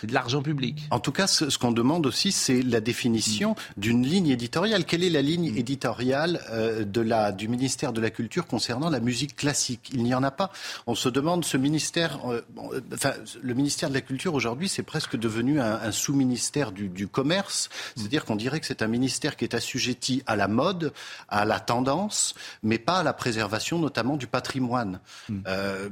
C'est 0.00 0.06
de 0.06 0.14
l'argent 0.14 0.42
public. 0.42 0.86
En 0.90 1.00
tout 1.00 1.12
cas, 1.12 1.26
ce, 1.26 1.56
qu'on 1.58 1.72
demande 1.72 2.06
aussi, 2.06 2.32
c'est 2.32 2.62
la 2.62 2.80
définition 2.80 3.54
d'une 3.76 4.04
ligne 4.04 4.28
éditoriale. 4.28 4.84
Quelle 4.84 5.04
est 5.04 5.10
la 5.10 5.22
ligne 5.22 5.56
éditoriale 5.56 6.40
euh, 6.50 6.84
de 6.84 7.00
la, 7.00 7.32
du 7.32 7.48
ministère 7.48 7.92
de 7.92 8.00
la 8.00 8.10
Culture 8.10 8.46
concernant 8.46 8.90
la 8.90 9.00
musique 9.00 9.36
classique? 9.36 9.90
Il 9.92 10.02
n'y 10.02 10.14
en 10.14 10.22
a 10.22 10.30
pas. 10.30 10.50
On 10.86 10.94
se 10.94 11.08
demande, 11.08 11.44
ce 11.44 11.56
ministère, 11.56 12.18
euh, 12.26 12.42
euh, 12.72 12.80
enfin, 12.92 13.12
le 13.42 13.54
ministère 13.54 13.88
de 13.88 13.94
la 13.94 14.00
Culture 14.00 14.34
aujourd'hui, 14.34 14.68
c'est 14.68 14.82
presque 14.82 15.16
devenu 15.16 15.60
un, 15.60 15.74
un 15.74 15.92
sous-ministère 15.92 16.72
du, 16.72 16.88
du, 16.88 17.08
commerce. 17.08 17.68
C'est-à-dire 17.96 18.24
qu'on 18.24 18.36
dirait 18.36 18.60
que 18.60 18.66
c'est 18.66 18.82
un 18.82 18.88
ministère 18.88 19.36
qui 19.36 19.44
est 19.44 19.54
assujetti 19.54 20.22
à 20.26 20.36
la 20.36 20.48
mode, 20.48 20.92
à 21.28 21.44
la 21.44 21.60
tendance, 21.60 22.34
mais 22.62 22.78
pas 22.78 22.98
à 22.98 23.02
la 23.02 23.12
préservation, 23.12 23.78
notamment 23.78 24.16
du 24.16 24.26
patrimoine. 24.26 25.00
Le, 25.28 25.90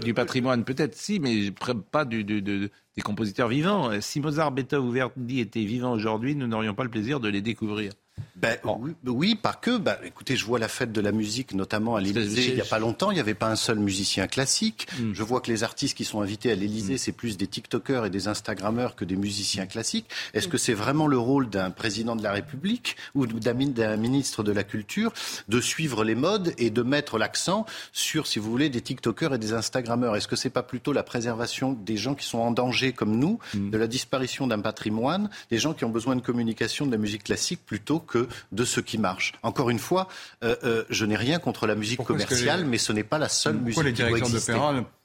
du 0.00 0.14
patrimoine, 0.14 0.64
peut-être, 0.64 0.96
si, 0.96 1.18
mais 1.20 1.50
pas 1.90 2.04
du, 2.04 2.24
du 2.24 2.43
des 2.44 3.02
compositeurs 3.02 3.48
vivants. 3.48 3.90
Si 4.00 4.20
Mozart, 4.20 4.52
Beethoven 4.52 4.88
ou 4.88 4.92
Verdi 4.92 5.40
étaient 5.40 5.64
vivants 5.64 5.92
aujourd'hui, 5.92 6.36
nous 6.36 6.46
n'aurions 6.46 6.74
pas 6.74 6.84
le 6.84 6.90
plaisir 6.90 7.18
de 7.20 7.28
les 7.28 7.42
découvrir. 7.42 7.92
Ben, 8.36 8.58
oui, 9.06 9.36
pas 9.36 9.54
que. 9.54 9.78
Ben, 9.78 9.96
écoutez, 10.04 10.36
je 10.36 10.44
vois 10.44 10.58
la 10.58 10.68
fête 10.68 10.92
de 10.92 11.00
la 11.00 11.12
musique, 11.12 11.54
notamment 11.54 11.96
à 11.96 12.00
l'Élysée, 12.00 12.48
il 12.48 12.54
n'y 12.56 12.60
a 12.60 12.66
pas 12.66 12.78
longtemps. 12.78 13.10
Il 13.10 13.14
n'y 13.14 13.20
avait 13.20 13.34
pas 13.34 13.48
un 13.48 13.56
seul 13.56 13.78
musicien 13.78 14.26
classique. 14.26 14.86
Hmm. 14.98 15.12
Je 15.14 15.22
vois 15.22 15.40
que 15.40 15.50
les 15.50 15.62
artistes 15.62 15.96
qui 15.96 16.04
sont 16.04 16.20
invités 16.20 16.50
à 16.50 16.54
l'Élysée, 16.54 16.94
hmm. 16.94 16.98
c'est 16.98 17.12
plus 17.12 17.36
des 17.36 17.46
TikTokers 17.46 18.06
et 18.06 18.10
des 18.10 18.28
Instagrammeurs 18.28 18.96
que 18.96 19.04
des 19.04 19.16
musiciens 19.16 19.66
classiques. 19.66 20.06
Est-ce 20.34 20.48
que 20.48 20.58
c'est 20.58 20.74
vraiment 20.74 21.06
le 21.06 21.16
rôle 21.16 21.48
d'un 21.48 21.70
président 21.70 22.16
de 22.16 22.22
la 22.22 22.32
République 22.32 22.96
ou 23.14 23.26
d'un 23.26 23.96
ministre 23.96 24.42
de 24.42 24.52
la 24.52 24.62
Culture 24.62 25.12
de 25.48 25.60
suivre 25.60 26.04
les 26.04 26.14
modes 26.14 26.52
et 26.58 26.70
de 26.70 26.82
mettre 26.82 27.18
l'accent 27.18 27.64
sur, 27.92 28.26
si 28.26 28.38
vous 28.38 28.50
voulez, 28.50 28.68
des 28.68 28.82
TikTokers 28.82 29.34
et 29.34 29.38
des 29.38 29.54
Instagrammeurs? 29.54 30.16
Est-ce 30.16 30.28
que 30.28 30.36
c'est 30.36 30.50
pas 30.50 30.62
plutôt 30.62 30.92
la 30.92 31.02
préservation 31.02 31.72
des 31.72 31.96
gens 31.96 32.14
qui 32.14 32.26
sont 32.26 32.38
en 32.38 32.50
danger 32.50 32.92
comme 32.92 33.16
nous, 33.16 33.38
hmm. 33.54 33.70
de 33.70 33.78
la 33.78 33.86
disparition 33.86 34.46
d'un 34.46 34.60
patrimoine, 34.60 35.30
des 35.50 35.58
gens 35.58 35.72
qui 35.72 35.84
ont 35.84 35.90
besoin 35.90 36.14
de 36.14 36.20
communication 36.20 36.84
de 36.84 36.90
la 36.90 36.98
musique 36.98 37.24
classique 37.24 37.60
plutôt 37.64 38.03
que 38.04 38.28
de 38.52 38.64
ce 38.64 38.80
qui 38.80 38.98
marche. 38.98 39.32
Encore 39.42 39.70
une 39.70 39.78
fois, 39.78 40.08
euh, 40.42 40.56
euh, 40.64 40.84
je 40.90 41.04
n'ai 41.04 41.16
rien 41.16 41.38
contre 41.38 41.66
la 41.66 41.74
musique 41.74 42.02
commerciale, 42.02 42.64
mais 42.64 42.78
ce 42.78 42.92
n'est 42.92 43.04
pas 43.04 43.18
la 43.18 43.28
seule 43.28 43.56
musique 43.56 43.82
les 43.82 43.92
qui 43.92 44.02
doit 44.02 44.18
exister 44.18 44.54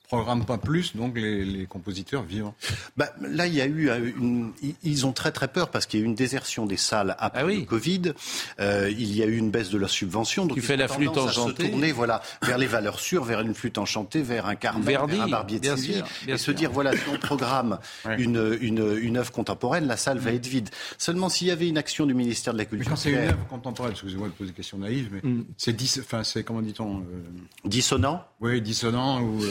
programme 0.10 0.44
pas 0.44 0.58
plus, 0.58 0.96
donc 0.96 1.16
les, 1.18 1.68
compositeurs 1.70 2.24
vivants 2.24 2.56
bah, 2.98 3.10
Là, 3.22 3.46
il 3.46 3.54
y 3.54 3.62
a 3.62 3.68
eu 3.68 3.90
euh, 3.90 4.12
une, 4.18 4.52
ils 4.84 5.06
ont 5.06 5.14
très 5.14 5.32
très 5.32 5.48
peur 5.48 5.70
parce 5.70 5.86
qu'il 5.86 6.00
y 6.00 6.02
a 6.02 6.06
eu 6.06 6.08
une 6.08 6.16
désertion 6.16 6.66
des 6.66 6.78
salles 6.78 7.16
après 7.20 7.42
ah 7.42 7.46
le 7.46 7.62
Covid. 7.62 8.14
Euh, 8.60 8.90
il 8.90 9.16
y 9.16 9.22
a 9.22 9.28
eu 9.28 9.38
une 9.38 9.52
baisse 9.52 9.70
de 9.70 9.78
la 9.78 9.88
subvention. 9.88 10.48
Donc 10.48 10.58
tu 10.58 10.64
fais 10.64 10.78
la 10.78 10.88
flûte 10.88 11.16
enchantée. 11.16 11.66
Se 11.66 11.70
tourner, 11.70 11.92
voilà, 11.92 12.24
vers 12.42 12.58
les 12.58 12.66
valeurs 12.66 13.00
sûres, 13.00 13.24
vers 13.24 13.42
une 13.42 13.54
flûte 13.54 13.78
enchantée, 13.78 14.24
vers 14.24 14.48
un 14.48 14.56
carnet, 14.56 14.84
vers 14.84 15.04
un 15.04 15.28
barbier 15.28 15.60
de 15.60 15.76
Séville, 15.76 16.04
et 16.28 16.38
se 16.38 16.52
dire 16.52 16.72
voilà, 16.72 16.94
si 16.94 17.04
on 17.14 17.18
programme 17.20 17.78
une, 18.18 18.58
une, 18.62 18.98
une 19.00 19.18
œuvre 19.18 19.32
contemporaine, 19.32 19.86
la 19.86 19.98
salle 19.98 20.18
va 20.18 20.32
mm. 20.32 20.36
être 20.36 20.48
vide. 20.48 20.70
Seulement, 20.98 21.30
s'il 21.30 21.48
y 21.48 21.52
avait 21.52 21.68
une 21.68 21.78
action 21.78 22.08
du 22.08 22.16
ministère 22.16 22.54
de 22.54 22.58
la 22.58 22.66
Culture, 22.66 22.98
c'est 22.98 23.12
une 23.12 23.18
œuvre 23.18 23.48
contemporaine. 23.48 23.92
Excusez-moi 23.92 24.30
de 24.30 24.34
poser 24.34 24.50
des 24.50 24.56
questions 24.56 24.80
naïves, 24.80 25.10
mais 25.12 25.22
mm. 25.22 25.46
c'est 25.56 25.76
enfin, 26.00 26.24
c'est 26.24 26.44
comment 26.44 26.64
dit-on 26.64 27.02
euh, 27.02 27.04
Dissonant. 27.64 28.24
Oui, 28.42 28.60
dissonant 28.62 29.22
ou 29.22 29.44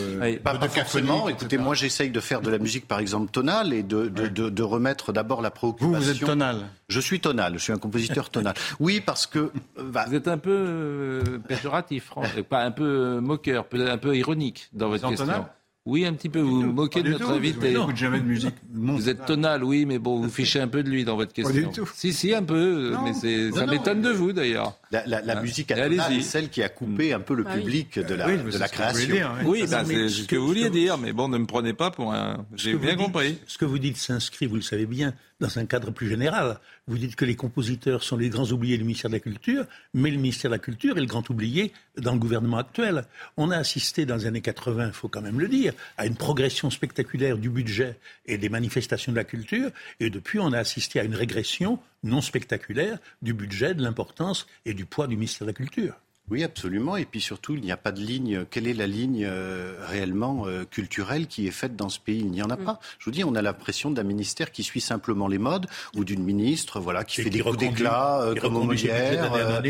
pas, 0.54 0.68
forcément. 0.68 1.28
Écoutez, 1.28 1.58
moi, 1.58 1.74
j'essaye 1.74 2.10
de 2.10 2.20
faire 2.20 2.40
de 2.40 2.50
la 2.50 2.58
musique, 2.58 2.86
par 2.86 2.98
exemple, 2.98 3.30
tonale 3.30 3.72
et 3.72 3.82
de, 3.82 4.08
de, 4.08 4.28
de, 4.28 4.48
de 4.48 4.62
remettre 4.62 5.12
d'abord 5.12 5.42
la 5.42 5.50
préoccupation. 5.50 5.98
Vous, 5.98 6.04
vous 6.04 6.10
êtes 6.10 6.20
tonal 6.24 6.68
Je 6.88 7.00
suis 7.00 7.20
tonal. 7.20 7.54
Je 7.54 7.58
suis 7.58 7.72
un 7.72 7.78
compositeur 7.78 8.30
tonal. 8.30 8.54
Oui, 8.80 9.00
parce 9.04 9.26
que. 9.26 9.50
Bah... 9.82 10.04
Vous 10.08 10.14
êtes 10.14 10.28
un 10.28 10.38
peu 10.38 10.50
euh, 10.50 11.38
péjoratif, 11.46 12.12
pas 12.48 12.62
un 12.62 12.70
peu 12.70 13.20
moqueur, 13.20 13.66
peut-être 13.66 13.90
un 13.90 13.98
peu 13.98 14.16
ironique 14.16 14.68
dans 14.72 14.88
votre 14.88 15.08
question. 15.08 15.26
Tonal 15.26 15.44
oui, 15.88 16.04
un 16.04 16.12
petit 16.12 16.28
peu. 16.28 16.40
Vous 16.40 16.60
vous 16.60 16.72
moquez 16.72 17.02
de 17.02 17.08
notre 17.08 17.30
invité. 17.30 17.74
Vous 17.74 17.96
jamais 17.96 18.20
de 18.20 18.26
musique. 18.26 18.54
Vous 18.74 19.08
êtes 19.08 19.24
tonal, 19.24 19.64
oui, 19.64 19.86
mais 19.86 19.98
bon, 19.98 20.20
vous 20.20 20.28
fichez 20.28 20.60
un 20.60 20.68
peu 20.68 20.82
de 20.82 20.90
lui 20.90 21.04
dans 21.04 21.16
votre 21.16 21.32
question. 21.32 21.54
Pas 21.54 21.60
du 21.60 21.74
tout. 21.74 21.88
Si, 21.94 22.12
si, 22.12 22.34
un 22.34 22.42
peu. 22.42 22.94
mais 23.04 23.14
c'est, 23.14 23.50
ça 23.52 23.64
m'étonne 23.64 24.02
de 24.02 24.10
vous 24.10 24.32
d'ailleurs. 24.32 24.76
La, 24.90 25.06
la, 25.06 25.22
la 25.22 25.38
ah. 25.38 25.42
musique 25.42 25.68
tonale 25.68 25.94
est 25.94 26.20
celle 26.20 26.50
qui 26.50 26.62
a 26.62 26.68
coupé 26.68 27.14
un 27.14 27.20
peu 27.20 27.34
le 27.34 27.44
ah 27.48 27.54
public 27.54 27.98
de 27.98 28.14
la, 28.14 28.36
de 28.36 28.58
la 28.58 28.68
création. 28.68 29.14
oui, 29.46 29.64
bah, 29.70 29.82
c'est 29.86 30.08
ce 30.10 30.26
que 30.26 30.36
vous 30.36 30.48
vouliez 30.48 30.68
dire, 30.68 30.98
mais 30.98 31.14
bon, 31.14 31.28
ne 31.28 31.38
me 31.38 31.46
prenez 31.46 31.72
pas 31.72 31.90
pour 31.90 32.12
un. 32.12 32.44
J'ai 32.54 32.74
bien 32.74 32.96
compris. 32.96 33.38
Ce 33.46 33.56
que 33.56 33.64
vous 33.64 33.78
dites 33.78 33.96
s'inscrit, 33.96 34.46
vous 34.46 34.56
le 34.56 34.62
savez 34.62 34.84
bien, 34.84 35.14
dans 35.40 35.58
un 35.58 35.66
cadre 35.66 35.90
plus 35.90 36.08
général. 36.08 36.58
Vous 36.86 36.98
dites 36.98 37.16
que 37.16 37.24
les 37.24 37.36
compositeurs 37.36 38.02
sont 38.02 38.16
les 38.16 38.28
grands 38.28 38.50
oubliés 38.50 38.76
du 38.76 38.84
ministère 38.84 39.10
de 39.10 39.16
la 39.16 39.20
Culture, 39.20 39.64
mais 39.94 40.10
le 40.10 40.16
ministère 40.16 40.50
de 40.50 40.56
la 40.56 40.60
Culture 40.60 40.96
est 40.96 41.00
le 41.00 41.06
grand 41.06 41.28
oublié 41.30 41.72
dans 41.96 42.12
le 42.12 42.18
gouvernement 42.18 42.58
actuel. 42.58 43.04
On 43.36 43.50
a 43.50 43.56
assisté 43.56 44.06
dans 44.06 44.16
les 44.16 44.26
années 44.26 44.40
80, 44.40 44.88
il 44.88 44.92
faut 44.92 45.08
quand 45.08 45.22
même 45.22 45.40
le 45.40 45.48
dire, 45.48 45.72
à 45.96 46.06
une 46.06 46.16
progression 46.16 46.70
spectaculaire 46.70 47.38
du 47.38 47.50
budget 47.50 47.98
et 48.26 48.38
des 48.38 48.48
manifestations 48.48 49.12
de 49.12 49.16
la 49.16 49.24
culture, 49.24 49.70
et 50.00 50.10
depuis 50.10 50.38
on 50.40 50.52
a 50.52 50.58
assisté 50.58 51.00
à 51.00 51.04
une 51.04 51.14
régression 51.14 51.78
non 52.02 52.20
spectaculaire 52.20 52.98
du 53.22 53.32
budget, 53.32 53.74
de 53.74 53.82
l'importance 53.82 54.46
et 54.64 54.74
du 54.74 54.86
poids 54.86 55.06
du 55.06 55.16
ministère 55.16 55.46
de 55.46 55.50
la 55.50 55.54
Culture. 55.54 55.94
Oui, 56.30 56.44
absolument. 56.44 56.96
Et 56.96 57.04
puis 57.04 57.20
surtout, 57.20 57.54
il 57.54 57.62
n'y 57.62 57.72
a 57.72 57.76
pas 57.76 57.92
de 57.92 58.00
ligne. 58.00 58.44
Quelle 58.50 58.66
est 58.66 58.74
la 58.74 58.86
ligne 58.86 59.24
euh, 59.26 59.74
réellement 59.86 60.46
euh, 60.46 60.64
culturelle 60.64 61.26
qui 61.26 61.46
est 61.46 61.52
faite 61.52 61.76
dans 61.76 61.88
ce 61.88 61.98
pays? 61.98 62.20
Il 62.20 62.30
n'y 62.30 62.42
en 62.42 62.50
a 62.50 62.56
mm. 62.56 62.64
pas. 62.64 62.80
Je 62.98 63.06
vous 63.06 63.10
dis, 63.10 63.24
on 63.24 63.34
a 63.34 63.42
l'impression 63.42 63.90
d'un 63.90 64.02
ministère 64.02 64.52
qui 64.52 64.62
suit 64.62 64.80
simplement 64.80 65.28
les 65.28 65.38
modes 65.38 65.66
ou 65.96 66.04
d'une 66.04 66.22
ministre, 66.22 66.80
voilà, 66.80 67.04
qui 67.04 67.22
fait 67.22 67.30
des 67.30 67.40
coups 67.40 67.56
d'éclat 67.56 68.20
euh, 68.20 68.34
comme 68.34 68.54
Molière, 68.54 69.62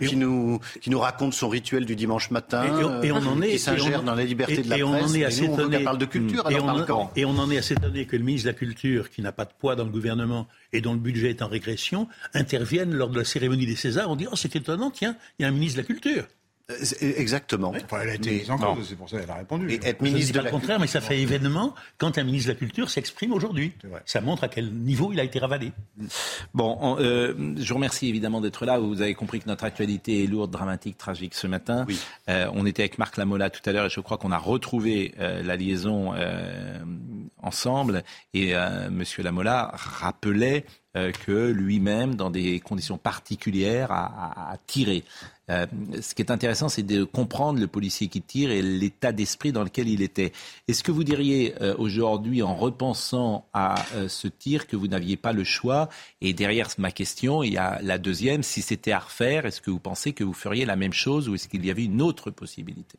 qui 0.00 0.16
nous 0.16 0.60
qui 0.80 0.90
nous 0.90 0.98
raconte 0.98 1.34
son 1.34 1.48
rituel 1.48 1.86
du 1.86 1.96
dimanche 1.96 2.30
matin, 2.30 2.64
et, 3.02 3.10
on 3.12 3.18
en 3.18 3.40
est, 3.40 3.52
qui 3.52 3.58
s'ingère 3.58 4.02
dans 4.02 4.14
la 4.14 4.24
liberté 4.24 4.62
de 4.62 4.68
la 4.68 4.76
presse. 4.76 4.86
On 4.86 5.10
en 5.10 5.14
est 5.14 5.24
assez 5.24 5.48
nous, 5.48 5.54
on 5.54 5.84
parle 5.84 5.98
de 5.98 6.04
culture. 6.04 6.50
Et, 6.50 6.60
on, 6.60 7.10
et 7.16 7.24
on 7.24 7.38
en 7.38 7.50
est 7.50 7.58
assez 7.58 7.74
étonné 7.74 8.06
que 8.06 8.16
le 8.16 8.22
ministre 8.22 8.46
de 8.46 8.52
la 8.52 8.58
Culture, 8.58 9.10
qui 9.10 9.22
n'a 9.22 9.32
pas 9.32 9.44
de 9.44 9.52
poids 9.58 9.76
dans 9.76 9.84
le 9.84 9.90
gouvernement 9.90 10.46
et 10.74 10.80
dont 10.80 10.92
le 10.92 10.98
budget 10.98 11.30
est 11.30 11.42
en 11.42 11.48
régression, 11.48 12.08
interviennent 12.34 12.92
lors 12.92 13.08
de 13.08 13.18
la 13.18 13.24
cérémonie 13.24 13.64
des 13.64 13.76
Césars. 13.76 14.10
On 14.10 14.16
dit 14.16 14.26
oh 14.30 14.36
c'est 14.36 14.54
étonnant, 14.56 14.90
tiens, 14.90 15.16
il 15.38 15.42
y 15.42 15.46
a 15.46 15.48
un 15.48 15.52
ministre 15.52 15.78
de 15.78 15.82
la 15.82 15.86
Culture. 15.86 16.26
Euh, 16.70 16.76
exactement. 17.18 17.74
elle 17.74 18.08
a 18.08 18.14
été 18.14 18.38
mise 18.38 18.50
en 18.50 18.56
cause, 18.56 18.88
c'est 18.88 18.96
pour 18.96 19.10
ça 19.10 19.20
qu'elle 19.20 19.30
a 19.30 19.34
répondu. 19.34 19.70
Et 19.70 19.86
être 19.86 20.00
ministre 20.00 20.32
de 20.32 20.40
la 20.40 20.50
contraire, 20.50 20.80
mais 20.80 20.86
ça 20.86 21.02
fait 21.02 21.20
événement 21.20 21.74
quand 21.98 22.16
un 22.16 22.24
ministre 22.24 22.48
de 22.48 22.54
la 22.54 22.58
Culture 22.58 22.88
s'exprime 22.88 23.34
aujourd'hui. 23.34 23.74
Ça 24.06 24.22
montre 24.22 24.44
à 24.44 24.48
quel 24.48 24.72
niveau 24.72 25.12
il 25.12 25.20
a 25.20 25.24
été 25.24 25.38
ravalé. 25.38 25.72
Bon, 26.54 26.96
euh, 27.00 27.34
je 27.58 27.68
vous 27.68 27.74
remercie 27.74 28.08
évidemment 28.08 28.40
d'être 28.40 28.64
là. 28.64 28.78
Vous 28.78 29.02
avez 29.02 29.14
compris 29.14 29.40
que 29.40 29.46
notre 29.46 29.64
actualité 29.64 30.24
est 30.24 30.26
lourde, 30.26 30.50
dramatique, 30.50 30.96
tragique 30.96 31.34
ce 31.34 31.46
matin. 31.46 31.86
Euh, 32.30 32.48
on 32.54 32.64
était 32.64 32.82
avec 32.82 32.98
Marc 32.98 33.18
Lamola 33.18 33.50
tout 33.50 33.68
à 33.68 33.72
l'heure 33.72 33.86
et 33.86 33.90
je 33.90 34.00
crois 34.00 34.16
qu'on 34.16 34.32
a 34.32 34.38
retrouvé 34.38 35.14
la 35.18 35.56
liaison 35.56 36.14
ensemble. 37.42 38.04
Et 38.32 38.54
Monsieur 38.90 39.22
Lamola 39.22 39.70
rappelait 39.74 40.64
que 40.94 41.50
lui-même, 41.50 42.14
dans 42.14 42.30
des 42.30 42.60
conditions 42.60 42.96
particulières, 42.96 43.92
a, 43.92 44.52
a 44.52 44.56
tiré. 44.66 45.04
Euh, 45.50 45.66
ce 46.00 46.14
qui 46.14 46.22
est 46.22 46.30
intéressant, 46.30 46.68
c'est 46.68 46.82
de 46.82 47.04
comprendre 47.04 47.60
le 47.60 47.66
policier 47.66 48.08
qui 48.08 48.22
tire 48.22 48.50
et 48.50 48.62
l'état 48.62 49.12
d'esprit 49.12 49.52
dans 49.52 49.62
lequel 49.62 49.88
il 49.88 50.02
était. 50.02 50.32
Est-ce 50.68 50.82
que 50.82 50.92
vous 50.92 51.04
diriez 51.04 51.54
euh, 51.60 51.74
aujourd'hui, 51.78 52.42
en 52.42 52.54
repensant 52.54 53.46
à 53.52 53.84
euh, 53.94 54.08
ce 54.08 54.28
tir, 54.28 54.66
que 54.66 54.76
vous 54.76 54.88
n'aviez 54.88 55.16
pas 55.16 55.32
le 55.32 55.44
choix? 55.44 55.88
Et 56.20 56.32
derrière 56.32 56.68
ma 56.78 56.90
question, 56.90 57.42
il 57.42 57.52
y 57.52 57.58
a 57.58 57.80
la 57.82 57.98
deuxième. 57.98 58.42
Si 58.42 58.62
c'était 58.62 58.92
à 58.92 59.00
refaire, 59.00 59.44
est-ce 59.46 59.60
que 59.60 59.70
vous 59.70 59.80
pensez 59.80 60.12
que 60.12 60.24
vous 60.24 60.32
feriez 60.32 60.64
la 60.64 60.76
même 60.76 60.92
chose 60.92 61.28
ou 61.28 61.34
est-ce 61.34 61.48
qu'il 61.48 61.64
y 61.64 61.70
avait 61.70 61.84
une 61.84 62.00
autre 62.00 62.30
possibilité? 62.30 62.98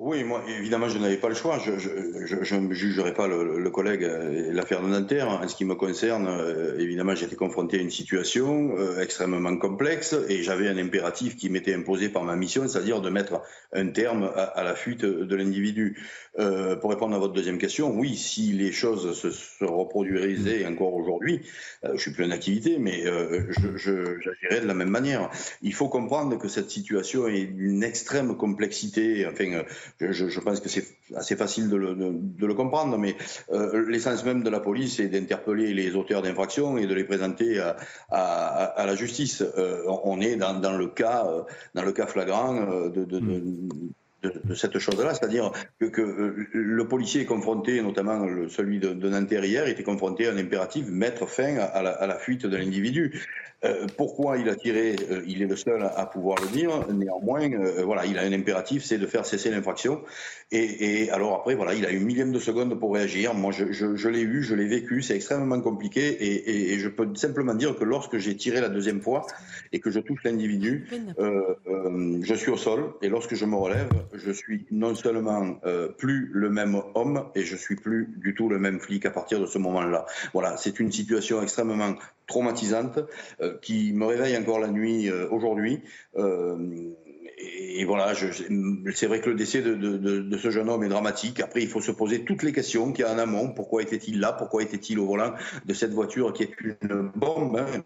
Oui, 0.00 0.22
moi, 0.22 0.44
évidemment, 0.46 0.88
je 0.88 0.96
n'avais 0.96 1.16
pas 1.16 1.28
le 1.28 1.34
choix. 1.34 1.58
Je 1.58 2.54
ne 2.54 2.72
jugerai 2.72 3.14
pas 3.14 3.26
le, 3.26 3.68
collègue 3.70 4.08
l'affaire 4.52 4.80
de 4.80 4.86
Nanterre. 4.86 5.28
En 5.28 5.48
ce 5.48 5.56
qui 5.56 5.64
me 5.64 5.74
concerne, 5.74 6.28
euh, 6.28 6.78
évidemment, 6.78 7.16
j'étais 7.16 7.34
confronté 7.34 7.78
à 7.78 7.82
une 7.82 7.90
situation 7.90 8.78
euh, 8.78 9.00
extrêmement 9.00 9.56
complexe 9.56 10.14
et 10.28 10.44
j'avais 10.44 10.68
un 10.68 10.78
impératif 10.78 11.36
qui 11.36 11.50
m'était 11.50 11.74
imposé 11.74 12.08
par 12.10 12.22
ma 12.22 12.36
mission, 12.36 12.68
c'est-à-dire 12.68 13.00
de 13.00 13.10
mettre 13.10 13.42
un 13.72 13.88
terme 13.88 14.30
à, 14.36 14.62
la 14.62 14.76
fuite 14.76 15.04
de 15.04 15.34
l'individu. 15.34 16.00
Euh, 16.38 16.76
pour 16.76 16.90
répondre 16.90 17.14
à 17.14 17.18
votre 17.18 17.34
deuxième 17.34 17.58
question, 17.58 17.90
oui, 17.90 18.16
si 18.16 18.52
les 18.52 18.72
choses 18.72 19.18
se, 19.18 19.30
se 19.30 19.64
reproduiraient 19.64 20.66
encore 20.66 20.94
aujourd'hui, 20.94 21.42
je 21.82 21.98
suis 21.98 22.12
plus 22.12 22.24
en 22.24 22.30
activité, 22.30 22.78
mais 22.78 23.04
j'agirais 23.76 24.60
de 24.60 24.66
la 24.66 24.74
même 24.74 24.90
manière. 24.90 25.30
Il 25.62 25.74
faut 25.74 25.88
comprendre 25.88 26.38
que 26.38 26.48
cette 26.48 26.70
situation 26.70 27.28
est 27.28 27.46
d'une 27.46 27.82
extrême 27.82 28.36
complexité. 28.36 29.26
Enfin, 29.26 29.62
je, 30.00 30.28
je, 30.28 30.40
pense 30.40 30.60
que 30.60 30.68
c'est 30.68 30.86
assez 31.14 31.36
facile 31.36 31.68
de 31.68 31.76
le, 31.76 32.54
comprendre, 32.54 32.98
mais 32.98 33.16
euh, 33.52 33.88
l'essence 33.88 34.24
même 34.24 34.42
de 34.42 34.50
la 34.50 34.60
police 34.60 35.00
est 35.00 35.08
d'interpeller 35.08 35.72
les 35.74 35.94
auteurs 35.94 36.22
d'infractions 36.22 36.78
et 36.78 36.86
de 36.86 36.94
les 36.94 37.04
présenter 37.04 37.60
à, 38.10 38.84
la 38.86 38.94
justice. 38.94 39.42
Euh, 39.42 39.82
on 40.04 40.20
est 40.20 40.36
dans, 40.36 40.76
le 40.76 40.88
cas, 40.88 41.26
euh, 41.26 41.42
dans 41.74 41.82
le 41.82 41.92
cas 41.92 42.06
flagrant 42.06 42.56
euh, 42.56 42.88
de, 42.88 43.04
de, 43.04 43.20
de 44.22 44.54
cette 44.54 44.78
chose-là, 44.78 45.14
c'est-à-dire 45.14 45.52
que, 45.78 45.86
que, 45.86 46.46
le 46.52 46.88
policier 46.88 47.22
est 47.22 47.26
confronté, 47.26 47.80
notamment 47.82 48.26
celui 48.48 48.80
de, 48.80 48.92
de 48.92 49.68
était 49.68 49.84
confronté 49.84 50.26
à 50.26 50.32
un 50.32 50.38
impératif 50.38 50.86
mettre 50.88 51.28
fin 51.28 51.56
à 51.56 52.06
la 52.06 52.18
fuite 52.18 52.46
de 52.46 52.56
l'individu. 52.56 53.22
Euh, 53.64 53.86
pourquoi 53.96 54.38
il 54.38 54.48
a 54.48 54.54
tiré 54.54 54.94
euh, 55.10 55.22
Il 55.26 55.42
est 55.42 55.46
le 55.46 55.56
seul 55.56 55.82
à, 55.82 56.06
pouvoir 56.06 56.38
le 56.40 56.48
dire. 56.48 56.70
Néanmoins, 56.92 57.50
euh, 57.50 57.82
voilà, 57.84 58.06
il 58.06 58.16
a 58.16 58.22
un 58.22 58.32
impératif, 58.32 58.84
c'est 58.84 58.98
de 58.98 59.06
faire 59.06 59.26
cesser 59.26 59.50
l'infraction. 59.50 60.02
Et, 60.50 61.10
alors 61.10 61.34
après, 61.34 61.54
voilà, 61.56 61.74
il 61.74 61.84
a 61.84 61.90
une 61.90 62.04
millième 62.04 62.32
de 62.32 62.38
seconde 62.38 62.78
pour 62.78 62.94
réagir. 62.94 63.34
Moi, 63.34 63.52
je, 63.52 64.08
l'ai 64.08 64.20
eu, 64.20 64.42
je 64.42 64.54
l'ai 64.54 64.66
vécu. 64.66 65.02
C'est 65.02 65.16
extrêmement 65.16 65.60
compliqué. 65.60 66.06
Et, 66.08 66.72
et, 66.72 66.78
je 66.78 66.88
peux 66.88 67.14
simplement 67.16 67.54
dire 67.54 67.76
que 67.76 67.84
lorsque 67.84 68.16
j'ai 68.16 68.36
tiré 68.36 68.60
la 68.60 68.68
deuxième 68.68 69.02
fois 69.02 69.26
et 69.72 69.80
que 69.80 69.90
je 69.90 70.00
touche 70.00 70.22
l'individu, 70.24 70.88
je 71.18 72.34
suis 72.34 72.50
au 72.50 72.56
sol. 72.56 72.94
Et 73.02 73.10
lorsque 73.10 73.34
je 73.34 73.44
me 73.44 73.56
relève, 73.56 73.90
je 74.14 74.30
suis 74.30 74.64
non 74.70 74.94
seulement 74.94 75.60
plus 75.98 76.30
le 76.32 76.48
même 76.48 76.80
homme 76.94 77.24
et 77.34 77.42
je 77.42 77.56
suis 77.56 77.76
plus 77.76 78.08
du 78.16 78.34
tout 78.34 78.48
le 78.48 78.58
même 78.58 78.80
flic 78.80 79.04
à 79.04 79.10
partir 79.10 79.40
de 79.40 79.46
ce 79.46 79.58
moment-là. 79.58 80.06
Voilà, 80.32 80.56
c'est 80.56 80.80
une 80.80 80.92
situation 80.92 81.42
extrêmement 81.42 81.94
traumatisante 82.26 83.00
qui 83.62 83.92
me 83.92 84.06
réveille 84.06 84.36
encore 84.36 84.58
la 84.58 84.68
nuit 84.68 85.08
euh, 85.08 85.28
aujourd'hui. 85.30 85.82
Euh, 87.68 87.78
et 87.78 87.84
voilà, 87.84 88.12
c'est 88.14 89.06
vrai 89.06 89.20
que 89.20 89.30
le 89.30 89.36
décès 89.36 89.62
de, 89.62 90.36
ce 90.36 90.50
jeune 90.50 90.68
homme 90.68 90.82
est 90.84 90.88
dramatique. 90.88 91.40
Après, 91.40 91.62
il 91.62 91.68
faut 91.68 91.80
se 91.80 91.92
poser 91.92 92.24
toutes 92.24 92.42
les 92.42 92.52
questions 92.52 92.92
qu'il 92.92 93.04
y 93.04 93.08
a 93.08 93.12
en 93.12 93.18
amont. 93.18 93.48
Pourquoi 93.48 93.82
était-il 93.82 94.20
là? 94.20 94.32
Pourquoi 94.32 94.62
était-il 94.62 94.98
au 94.98 95.06
volant 95.06 95.34
de 95.64 95.74
cette 95.74 95.92
voiture 95.92 96.32
qui 96.32 96.44
est 96.44 96.52
une 96.60 97.10
bombe 97.14 97.56
hein, 97.56 97.82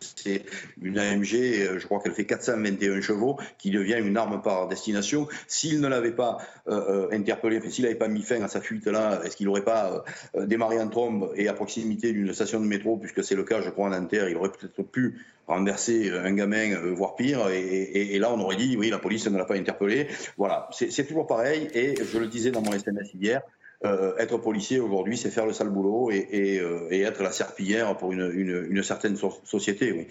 c'est 0.00 0.44
une 0.80 0.98
AMG, 0.98 1.78
je 1.78 1.84
crois 1.86 2.00
qu'elle 2.00 2.12
fait 2.12 2.24
421 2.24 3.00
chevaux, 3.00 3.38
qui 3.58 3.70
devient 3.70 3.98
une 3.98 4.16
arme 4.16 4.40
par 4.42 4.68
destination. 4.68 5.28
S'il 5.46 5.80
ne 5.80 5.88
l'avait 5.88 6.12
pas 6.12 6.38
euh, 6.68 7.08
interpellé, 7.12 7.60
s'il 7.70 7.84
n'avait 7.84 7.96
pas 7.96 8.08
mis 8.08 8.22
fin 8.22 8.42
à 8.42 8.48
sa 8.48 8.60
fuite 8.60 8.86
là, 8.86 9.20
est-ce 9.24 9.36
qu'il 9.36 9.46
n'aurait 9.46 9.64
pas 9.64 10.04
euh, 10.34 10.46
démarré 10.46 10.80
en 10.80 10.88
trombe 10.88 11.32
et 11.36 11.48
à 11.48 11.52
proximité 11.52 12.12
d'une 12.12 12.32
station 12.32 12.60
de 12.60 12.66
métro, 12.66 12.96
puisque 12.96 13.22
c'est 13.22 13.34
le 13.34 13.44
cas, 13.44 13.60
je 13.60 13.70
crois, 13.70 13.86
en 13.86 13.90
Nanterre, 13.90 14.28
il 14.28 14.36
aurait 14.36 14.50
peut-être 14.50 14.82
pu 14.82 15.18
renverser 15.46 16.10
un 16.10 16.32
gamin, 16.32 16.72
euh, 16.72 16.94
voire 16.94 17.16
pire. 17.16 17.48
Et, 17.50 18.18
là, 18.18 18.32
on 18.32 18.40
aurait 18.40 18.56
dit, 18.56 18.76
oui, 18.78 18.90
la 18.90 18.98
police 18.98 19.13
ne 19.30 19.38
l'a 19.38 19.44
pas 19.44 19.56
interpellé. 19.56 20.08
Voilà, 20.36 20.68
c'est 20.72 21.06
toujours 21.06 21.26
pareil. 21.26 21.68
Et 21.74 21.94
je 22.04 22.18
le 22.18 22.26
disais 22.26 22.50
dans 22.50 22.62
mon 22.62 22.72
SMS 22.72 23.10
hier, 23.14 23.42
euh, 23.84 24.16
être 24.18 24.38
policier 24.38 24.80
aujourd'hui, 24.80 25.16
c'est 25.16 25.30
faire 25.30 25.46
le 25.46 25.52
sale 25.52 25.68
boulot 25.68 26.10
et, 26.10 26.26
et, 26.30 26.60
euh, 26.60 26.88
et, 26.90 27.02
être 27.02 27.22
la 27.22 27.32
serpillière 27.32 27.96
pour 27.96 28.12
une, 28.12 28.30
une, 28.34 28.66
une 28.70 28.82
certaine 28.82 29.16
société. 29.44 29.92
Oui. 29.92 30.06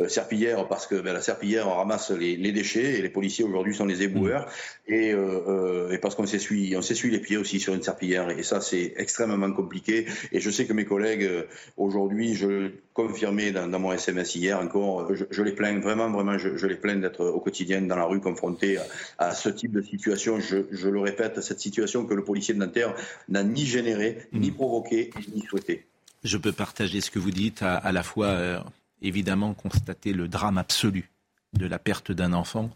Euh, 0.00 0.08
serpillière 0.08 0.66
parce 0.68 0.86
que 0.86 0.94
ben, 0.94 1.12
la 1.12 1.20
serpillière 1.20 1.68
ramasse 1.68 2.10
les, 2.10 2.36
les, 2.36 2.52
déchets 2.52 2.98
et 2.98 3.02
les 3.02 3.08
policiers 3.08 3.44
aujourd'hui 3.44 3.74
sont 3.74 3.86
les 3.86 4.02
éboueurs 4.02 4.46
mmh. 4.88 4.92
et, 4.92 5.12
euh, 5.12 5.90
et 5.90 5.98
parce 5.98 6.14
qu'on 6.14 6.26
s'essuie, 6.26 6.74
on 6.76 6.82
s'essuie 6.82 7.10
les 7.10 7.20
pieds 7.20 7.36
aussi 7.36 7.60
sur 7.60 7.74
une 7.74 7.82
serpillière 7.82 8.30
et 8.30 8.42
ça 8.42 8.60
c'est 8.60 8.94
extrêmement 8.96 9.52
compliqué. 9.52 10.06
Et 10.32 10.40
je 10.40 10.50
sais 10.50 10.66
que 10.66 10.72
mes 10.72 10.84
collègues 10.84 11.28
aujourd'hui, 11.76 12.34
je 12.34 12.70
confirmé 12.98 13.52
dans, 13.52 13.68
dans, 13.68 13.78
mon 13.78 13.92
SMS 13.92 14.34
hier 14.34 14.58
encore, 14.58 15.14
je, 15.14 15.24
je 15.30 15.42
les 15.44 15.52
plains 15.52 15.78
vraiment, 15.78 16.10
vraiment, 16.10 16.36
je, 16.36 16.56
je 16.56 16.66
les 16.66 16.74
plains 16.74 16.96
d'être 16.96 17.24
au 17.24 17.38
quotidien 17.38 17.80
dans 17.82 17.94
la 17.94 18.04
rue 18.04 18.20
confronté 18.20 18.76
à, 18.76 18.84
à 19.18 19.34
ce 19.34 19.48
type 19.50 19.70
de 19.70 19.82
situation. 19.82 20.40
Je, 20.40 20.56
je, 20.72 20.88
le 20.88 20.98
répète, 20.98 21.40
cette 21.40 21.60
situation 21.60 22.06
que 22.06 22.14
le 22.14 22.24
policier 22.24 22.54
de 22.54 22.58
Nanterre 22.58 22.96
n'a 23.28 23.42
ni 23.42 23.66
généré, 23.66 24.28
ni 24.32 24.50
provoqué, 24.50 25.10
ni 25.34 25.42
souhaité. 25.42 25.86
Je 26.24 26.36
peux 26.36 26.52
partager 26.52 27.00
ce 27.00 27.10
que 27.10 27.18
vous 27.18 27.30
dites, 27.30 27.62
à, 27.62 27.76
à 27.76 27.92
la 27.92 28.02
fois 28.02 28.26
euh, 28.26 28.60
évidemment 29.02 29.54
constater 29.54 30.12
le 30.12 30.28
drame 30.28 30.58
absolu 30.58 31.10
de 31.54 31.66
la 31.66 31.78
perte 31.78 32.12
d'un 32.12 32.32
enfant 32.32 32.70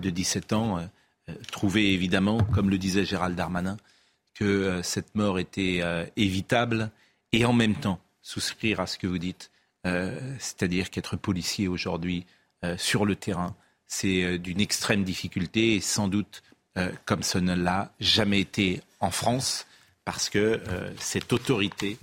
de 0.00 0.10
17 0.10 0.52
ans, 0.52 0.78
euh, 0.78 0.82
euh, 1.28 1.34
trouver 1.50 1.92
évidemment, 1.92 2.38
comme 2.38 2.70
le 2.70 2.78
disait 2.78 3.04
Gérald 3.04 3.36
Darmanin, 3.36 3.76
que 4.34 4.44
euh, 4.44 4.82
cette 4.82 5.14
mort 5.14 5.38
était 5.38 5.82
évitable 6.16 6.90
et 7.32 7.44
en 7.44 7.52
même 7.52 7.74
temps 7.74 8.00
souscrire 8.22 8.80
à 8.80 8.86
ce 8.86 8.98
que 8.98 9.06
vous 9.06 9.18
dites, 9.18 9.50
c'est-à-dire 9.84 10.90
qu'être 10.90 11.16
policier 11.16 11.68
aujourd'hui 11.68 12.26
sur 12.76 13.04
le 13.04 13.14
terrain, 13.14 13.54
c'est 13.86 14.36
d'une 14.38 14.60
extrême 14.60 15.04
difficulté 15.04 15.76
et 15.76 15.80
sans 15.80 16.08
doute 16.08 16.42
comme 17.04 17.22
ce 17.22 17.38
ne 17.38 17.54
l'a 17.54 17.92
jamais 18.00 18.40
été 18.40 18.80
en 18.98 19.12
France, 19.12 19.65
parce 20.06 20.30
que 20.30 20.58
cette 20.98 21.34
autorité 21.34 21.98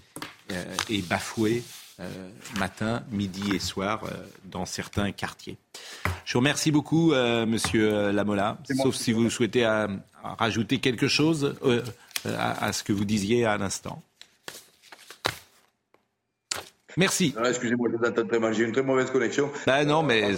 est 0.89 1.07
bafouée 1.07 1.63
matin, 2.59 3.03
midi 3.11 3.55
et 3.55 3.59
soir 3.59 4.03
dans 4.45 4.65
certains 4.67 5.11
quartiers. 5.11 5.57
Je 6.25 6.34
vous 6.34 6.39
remercie 6.39 6.71
beaucoup, 6.71 7.13
Monsieur 7.47 8.11
Lamola, 8.11 8.59
sauf 8.77 8.95
si 8.95 9.13
vous 9.13 9.31
souhaitez 9.31 9.65
rajouter 10.21 10.77
quelque 10.80 11.07
chose 11.07 11.55
à 12.25 12.73
ce 12.73 12.84
que 12.84 12.93
vous 12.93 13.05
disiez 13.05 13.45
à 13.45 13.57
l'instant. 13.57 14.03
Merci. 16.97 17.33
Excusez-moi, 17.47 17.89
très 18.27 18.39
mal. 18.39 18.53
J'ai 18.53 18.63
une 18.63 18.71
très 18.71 18.83
mauvaise 18.83 19.09
connexion. 19.09 19.49
Ben 19.65 19.85
non, 19.85 20.03
mais. 20.03 20.33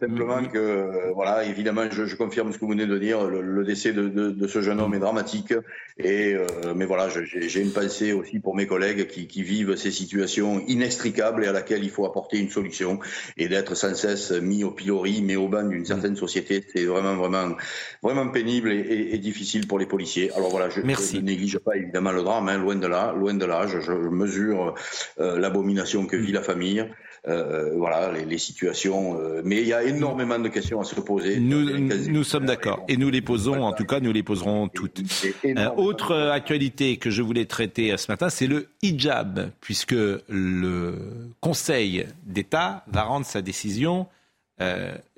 Simplement 0.00 0.44
que, 0.44 1.12
voilà, 1.14 1.44
évidemment, 1.44 1.84
je, 1.90 2.04
je, 2.06 2.16
confirme 2.16 2.52
ce 2.52 2.58
que 2.58 2.64
vous 2.64 2.72
venez 2.72 2.86
de 2.86 2.98
dire. 2.98 3.24
Le, 3.24 3.40
le 3.40 3.64
décès 3.64 3.92
de, 3.92 4.08
de, 4.08 4.30
de, 4.30 4.46
ce 4.46 4.60
jeune 4.60 4.80
homme 4.80 4.94
est 4.94 4.98
dramatique. 4.98 5.54
Et, 5.98 6.34
euh, 6.34 6.74
mais 6.74 6.86
voilà, 6.86 7.08
j'ai 7.08 7.60
une 7.60 7.70
pensée 7.70 8.12
aussi 8.12 8.40
pour 8.40 8.56
mes 8.56 8.66
collègues 8.66 9.06
qui, 9.06 9.28
qui, 9.28 9.42
vivent 9.44 9.76
ces 9.76 9.92
situations 9.92 10.60
inextricables 10.66 11.44
et 11.44 11.46
à 11.46 11.52
laquelle 11.52 11.84
il 11.84 11.90
faut 11.90 12.04
apporter 12.04 12.38
une 12.38 12.50
solution. 12.50 12.98
Et 13.36 13.48
d'être 13.48 13.76
sans 13.76 13.94
cesse 13.94 14.32
mis 14.32 14.64
au 14.64 14.72
pilori, 14.72 15.22
mais 15.22 15.36
au 15.36 15.48
banc 15.48 15.62
d'une 15.62 15.86
certaine 15.86 16.16
société, 16.16 16.64
c'est 16.74 16.84
vraiment, 16.84 17.14
vraiment, 17.14 17.54
vraiment 18.02 18.28
pénible 18.28 18.72
et, 18.72 18.80
et, 18.80 19.14
et, 19.14 19.18
difficile 19.18 19.68
pour 19.68 19.78
les 19.78 19.86
policiers. 19.86 20.32
Alors 20.32 20.50
voilà, 20.50 20.68
je, 20.68 20.80
je 20.80 21.16
ne 21.16 21.22
néglige 21.22 21.58
pas 21.58 21.76
évidemment 21.76 22.12
le 22.12 22.22
drame, 22.22 22.48
hein, 22.48 22.58
loin 22.58 22.74
de 22.74 22.86
là, 22.86 23.14
loin 23.16 23.34
de 23.34 23.44
là. 23.44 23.66
Je, 23.68 23.80
je 23.80 23.92
mesure 23.92 24.74
euh, 25.20 25.38
l'abomination 25.38 25.83
que 25.84 26.16
vit 26.16 26.32
la 26.32 26.42
famille. 26.42 26.84
Euh, 27.26 27.72
voilà 27.74 28.12
les, 28.12 28.26
les 28.26 28.36
situations. 28.36 29.18
Euh, 29.18 29.40
mais 29.44 29.62
il 29.62 29.68
y 29.68 29.72
a 29.72 29.82
énormément 29.82 30.38
de 30.38 30.48
questions 30.48 30.80
à 30.80 30.84
se 30.84 31.00
poser. 31.00 31.40
Nous, 31.40 31.78
nous 32.10 32.24
sommes 32.24 32.44
d'accord 32.44 32.84
et 32.86 32.98
nous 32.98 33.08
les 33.08 33.22
posons. 33.22 33.62
En 33.62 33.72
tout 33.72 33.86
cas, 33.86 34.00
nous 34.00 34.12
les 34.12 34.22
poserons 34.22 34.68
toutes. 34.68 35.00
Euh, 35.44 35.70
autre 35.76 36.14
actualité 36.14 36.98
que 36.98 37.10
je 37.10 37.22
voulais 37.22 37.46
traiter 37.46 37.96
ce 37.96 38.12
matin, 38.12 38.28
c'est 38.28 38.46
le 38.46 38.68
hijab, 38.82 39.50
puisque 39.60 39.94
le 39.94 40.94
Conseil 41.40 42.06
d'État 42.24 42.84
va 42.88 43.04
rendre 43.04 43.26
sa 43.26 43.40
décision 43.40 44.06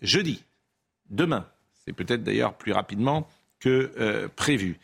jeudi, 0.00 0.42
demain. 1.10 1.46
C'est 1.84 1.92
peut-être 1.92 2.24
d'ailleurs 2.24 2.54
plus 2.54 2.72
rapidement 2.72 3.28
que 3.60 4.28
prévu. 4.34 4.78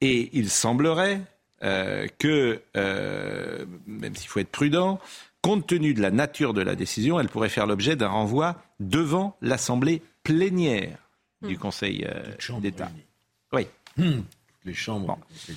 Et 0.00 0.30
il 0.32 0.48
semblerait 0.48 1.20
que, 1.60 2.60
même 2.74 4.14
s'il 4.14 4.28
faut 4.28 4.40
être 4.40 4.48
prudent, 4.48 5.00
compte 5.48 5.66
tenu 5.66 5.94
de 5.94 6.02
la 6.02 6.10
nature 6.10 6.52
de 6.52 6.60
la 6.60 6.74
décision, 6.74 7.18
elle 7.18 7.28
pourrait 7.28 7.48
faire 7.48 7.66
l'objet 7.66 7.96
d'un 7.96 8.08
renvoi 8.08 8.56
devant 8.80 9.34
l'Assemblée 9.40 10.02
plénière 10.22 10.98
du 11.40 11.54
hmm. 11.54 11.58
Conseil 11.58 12.06
euh, 12.06 12.60
d'État. 12.60 12.90
Oui. 13.54 13.66
Mmh. 13.96 14.20
Les 14.66 14.74
chambres. 14.74 15.06
Bon. 15.06 15.54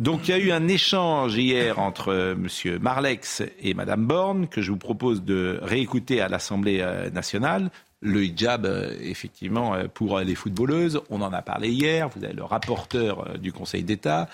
Donc 0.00 0.26
il 0.26 0.32
y 0.32 0.34
a 0.34 0.38
eu 0.38 0.50
un 0.50 0.66
échange 0.66 1.36
hier 1.36 1.78
entre 1.78 2.08
euh, 2.08 2.34
M. 2.34 2.78
Marlex 2.80 3.44
et 3.60 3.74
Mme 3.74 4.06
Borne 4.06 4.48
que 4.48 4.60
je 4.60 4.72
vous 4.72 4.78
propose 4.78 5.22
de 5.22 5.60
réécouter 5.62 6.20
à 6.20 6.26
l'Assemblée 6.26 6.80
euh, 6.80 7.08
nationale. 7.10 7.70
Le 8.00 8.24
hijab, 8.24 8.64
euh, 8.64 8.96
effectivement, 9.00 9.74
euh, 9.74 9.88
pour 9.92 10.20
les 10.20 10.36
footballeuses, 10.36 11.00
on 11.10 11.20
en 11.20 11.32
a 11.32 11.42
parlé 11.42 11.70
hier. 11.70 12.08
Vous 12.08 12.24
avez 12.24 12.34
le 12.34 12.44
rapporteur 12.44 13.28
euh, 13.28 13.38
du 13.38 13.52
Conseil 13.52 13.82
d'État 13.82 14.28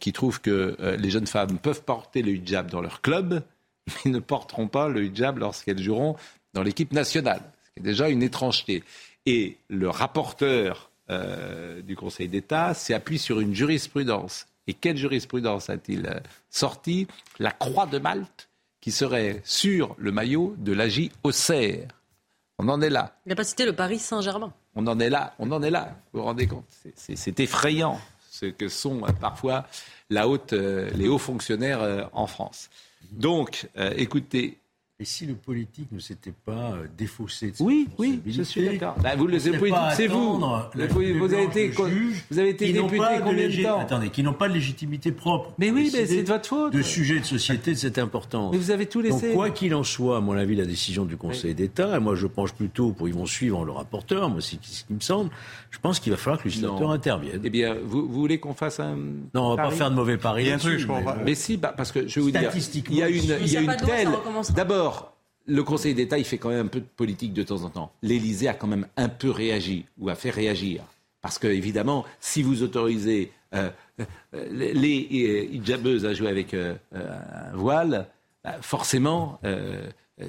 qui 0.00 0.12
trouve 0.12 0.40
que 0.40 0.76
les 0.98 1.10
jeunes 1.10 1.28
femmes 1.28 1.56
peuvent 1.58 1.84
porter 1.84 2.22
le 2.22 2.32
hijab 2.32 2.68
dans 2.68 2.80
leur 2.80 3.02
club, 3.02 3.44
mais 4.04 4.10
ne 4.10 4.18
porteront 4.18 4.68
pas 4.68 4.88
le 4.88 5.04
hijab 5.04 5.38
lorsqu'elles 5.38 5.82
joueront 5.82 6.16
dans 6.54 6.62
l'équipe 6.62 6.92
nationale, 6.92 7.42
ce 7.64 7.70
qui 7.70 7.80
est 7.80 7.82
déjà 7.82 8.08
une 8.08 8.22
étrangeté. 8.22 8.82
Et 9.26 9.56
le 9.68 9.88
rapporteur 9.88 10.90
euh, 11.10 11.82
du 11.82 11.96
Conseil 11.96 12.28
d'État 12.28 12.72
s'appuie 12.72 13.18
sur 13.18 13.40
une 13.40 13.54
jurisprudence. 13.54 14.46
Et 14.66 14.74
quelle 14.74 14.96
jurisprudence 14.96 15.68
a-t-il 15.68 16.06
euh, 16.06 16.20
sorti? 16.50 17.08
La 17.38 17.50
croix 17.50 17.86
de 17.86 17.98
Malte, 17.98 18.48
qui 18.80 18.92
serait 18.92 19.40
sur 19.44 19.94
le 19.98 20.12
maillot 20.12 20.54
de 20.58 20.72
l'AJ 20.72 21.10
Auxerre. 21.24 21.88
On 22.58 22.68
en 22.68 22.80
est 22.80 22.90
là. 22.90 23.16
Il 23.26 23.30
n'a 23.30 23.34
pas 23.34 23.44
cité 23.44 23.64
le 23.64 23.74
Paris 23.74 23.98
Saint-Germain. 23.98 24.52
On 24.76 24.86
en 24.86 25.00
est 25.00 25.10
là, 25.10 25.34
on 25.38 25.50
en 25.50 25.62
est 25.62 25.70
là. 25.70 25.96
Vous 26.12 26.20
vous 26.20 26.26
rendez 26.26 26.46
compte? 26.46 26.66
C'est 26.94 27.40
effrayant 27.40 28.00
ce 28.30 28.46
que 28.46 28.68
sont 28.68 29.02
euh, 29.02 29.12
parfois 29.20 29.66
la 30.10 30.28
haute, 30.28 30.52
les 30.52 31.08
hauts 31.08 31.18
fonctionnaires 31.18 32.08
en 32.12 32.26
France. 32.26 32.68
Donc, 33.10 33.68
écoutez, 33.96 34.59
et 35.00 35.06
si 35.06 35.24
le 35.24 35.34
politique 35.34 35.90
ne 35.92 35.98
s'était 35.98 36.34
pas 36.44 36.72
euh, 36.72 36.86
défaussé 36.98 37.52
de 37.52 37.56
ses 37.56 37.64
Oui, 37.64 37.88
oui, 37.98 38.20
je 38.26 38.42
suis 38.42 38.66
d'accord. 38.66 38.96
Bah, 39.02 39.16
vous, 39.16 39.26
le 39.26 39.38
politique, 39.58 39.80
c'est 39.94 40.06
vous. 40.06 40.38
Vous 40.38 41.32
avez 41.32 41.44
été, 41.44 41.68
vous 41.70 42.38
avez 42.38 42.50
été 42.50 42.70
député 42.70 43.06
combien 43.24 43.48
de 43.48 43.62
temps 43.62 43.80
Attendez, 43.80 44.10
qui 44.10 44.22
n'ont 44.22 44.34
pas 44.34 44.48
de 44.48 44.52
légitimité 44.52 45.10
propre. 45.10 45.54
Mais 45.58 45.70
oui, 45.70 45.90
mais 45.90 46.04
c'est 46.04 46.22
de 46.22 46.28
votre 46.28 46.46
faute. 46.46 46.74
De 46.74 46.82
sujets 46.82 47.18
de 47.18 47.24
société 47.24 47.72
de 47.72 47.78
cette 47.78 47.98
importance. 47.98 48.52
Mais 48.52 48.58
vous 48.58 48.70
avez 48.70 48.84
tout 48.84 49.00
laissé. 49.00 49.28
Donc, 49.28 49.36
quoi 49.36 49.48
qu'il 49.48 49.74
en 49.74 49.84
soit, 49.84 50.18
à 50.18 50.20
mon 50.20 50.34
avis, 50.34 50.54
la 50.54 50.66
décision 50.66 51.06
du 51.06 51.16
Conseil 51.16 51.54
d'État, 51.54 51.96
et 51.96 52.00
moi 52.00 52.14
je 52.14 52.26
penche 52.26 52.52
plutôt 52.52 52.92
pour 52.92 53.08
ils 53.08 53.14
vont 53.14 53.24
suivre 53.24 53.64
le 53.64 53.72
rapporteur, 53.72 54.28
moi 54.28 54.42
c'est 54.42 54.58
ce 54.62 54.84
qui 54.84 54.92
me 54.92 55.00
semble, 55.00 55.30
je 55.70 55.78
pense 55.78 55.98
qu'il 55.98 56.12
va 56.12 56.18
falloir 56.18 56.38
que 56.38 56.44
le 56.44 56.50
législateur 56.50 56.90
intervienne. 56.90 57.40
Eh 57.42 57.48
bien, 57.48 57.74
vous, 57.82 58.06
voulez 58.06 58.38
qu'on 58.38 58.54
fasse 58.54 58.80
un. 58.80 58.96
Non, 59.34 59.52
on 59.52 59.56
va 59.56 59.64
pas 59.64 59.70
faire 59.70 59.90
de 59.90 59.96
mauvais 59.96 60.18
paris. 60.18 60.44
Il 60.44 60.48
y 60.48 60.52
a 60.52 60.56
un 60.56 60.58
truc, 60.58 60.78
je 60.78 60.86
comprends 60.86 61.14
Mais 61.24 61.34
si, 61.34 61.56
bah, 61.56 61.72
parce 61.74 61.90
que 61.90 62.06
je 62.06 62.16
vais 62.16 62.20
vous 62.20 62.30
dire, 62.30 62.52
il 62.90 62.94
y 62.96 63.02
a 63.02 63.08
une, 63.08 63.36
il 63.40 63.52
y 63.52 63.56
a 63.56 63.60
une 63.60 63.76
telle. 63.76 64.10
D'abord, 64.54 64.89
le 65.50 65.62
Conseil 65.64 65.94
d'État, 65.94 66.16
il 66.16 66.24
fait 66.24 66.38
quand 66.38 66.50
même 66.50 66.66
un 66.66 66.68
peu 66.68 66.80
de 66.80 66.86
politique 66.96 67.32
de 67.32 67.42
temps 67.42 67.64
en 67.64 67.70
temps. 67.70 67.92
L'Élysée 68.02 68.48
a 68.48 68.54
quand 68.54 68.68
même 68.68 68.86
un 68.96 69.08
peu 69.08 69.30
réagi, 69.30 69.84
ou 69.98 70.08
a 70.08 70.14
fait 70.14 70.30
réagir. 70.30 70.84
Parce 71.22 71.38
que, 71.38 71.48
évidemment, 71.48 72.06
si 72.20 72.42
vous 72.42 72.62
autorisez 72.62 73.32
euh, 73.54 73.68
euh, 74.00 74.04
les 74.52 75.08
euh, 75.12 75.54
hijabeuses 75.54 76.06
à 76.06 76.14
jouer 76.14 76.28
avec 76.28 76.54
un 76.54 76.76
voile, 77.54 78.06
bah, 78.44 78.56
forcément, 78.62 79.40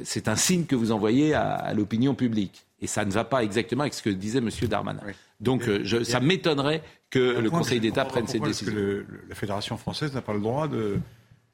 c'est 0.03 0.27
un 0.27 0.35
signe 0.35 0.65
que 0.65 0.75
vous 0.75 0.91
envoyez 0.91 1.33
à, 1.33 1.73
l'opinion 1.73 2.15
publique. 2.15 2.65
Et 2.81 2.87
ça 2.87 3.05
ne 3.05 3.11
va 3.11 3.23
pas 3.23 3.43
exactement 3.43 3.81
avec 3.81 3.93
ce 3.93 4.01
que 4.01 4.09
disait 4.09 4.39
M. 4.39 4.49
Darmanin. 4.67 5.01
Donc, 5.39 5.69
ça 6.03 6.19
m'étonnerait 6.19 6.81
que 7.09 7.39
le 7.39 7.49
Conseil 7.49 7.79
d'État 7.79 8.05
prenne 8.05 8.27
cette 8.27 8.43
décision. 8.43 8.73
Que 8.73 9.05
la 9.29 9.35
Fédération 9.35 9.77
française 9.77 10.13
n'a 10.13 10.21
pas 10.21 10.33
le 10.33 10.39
droit 10.39 10.67
de 10.67 10.97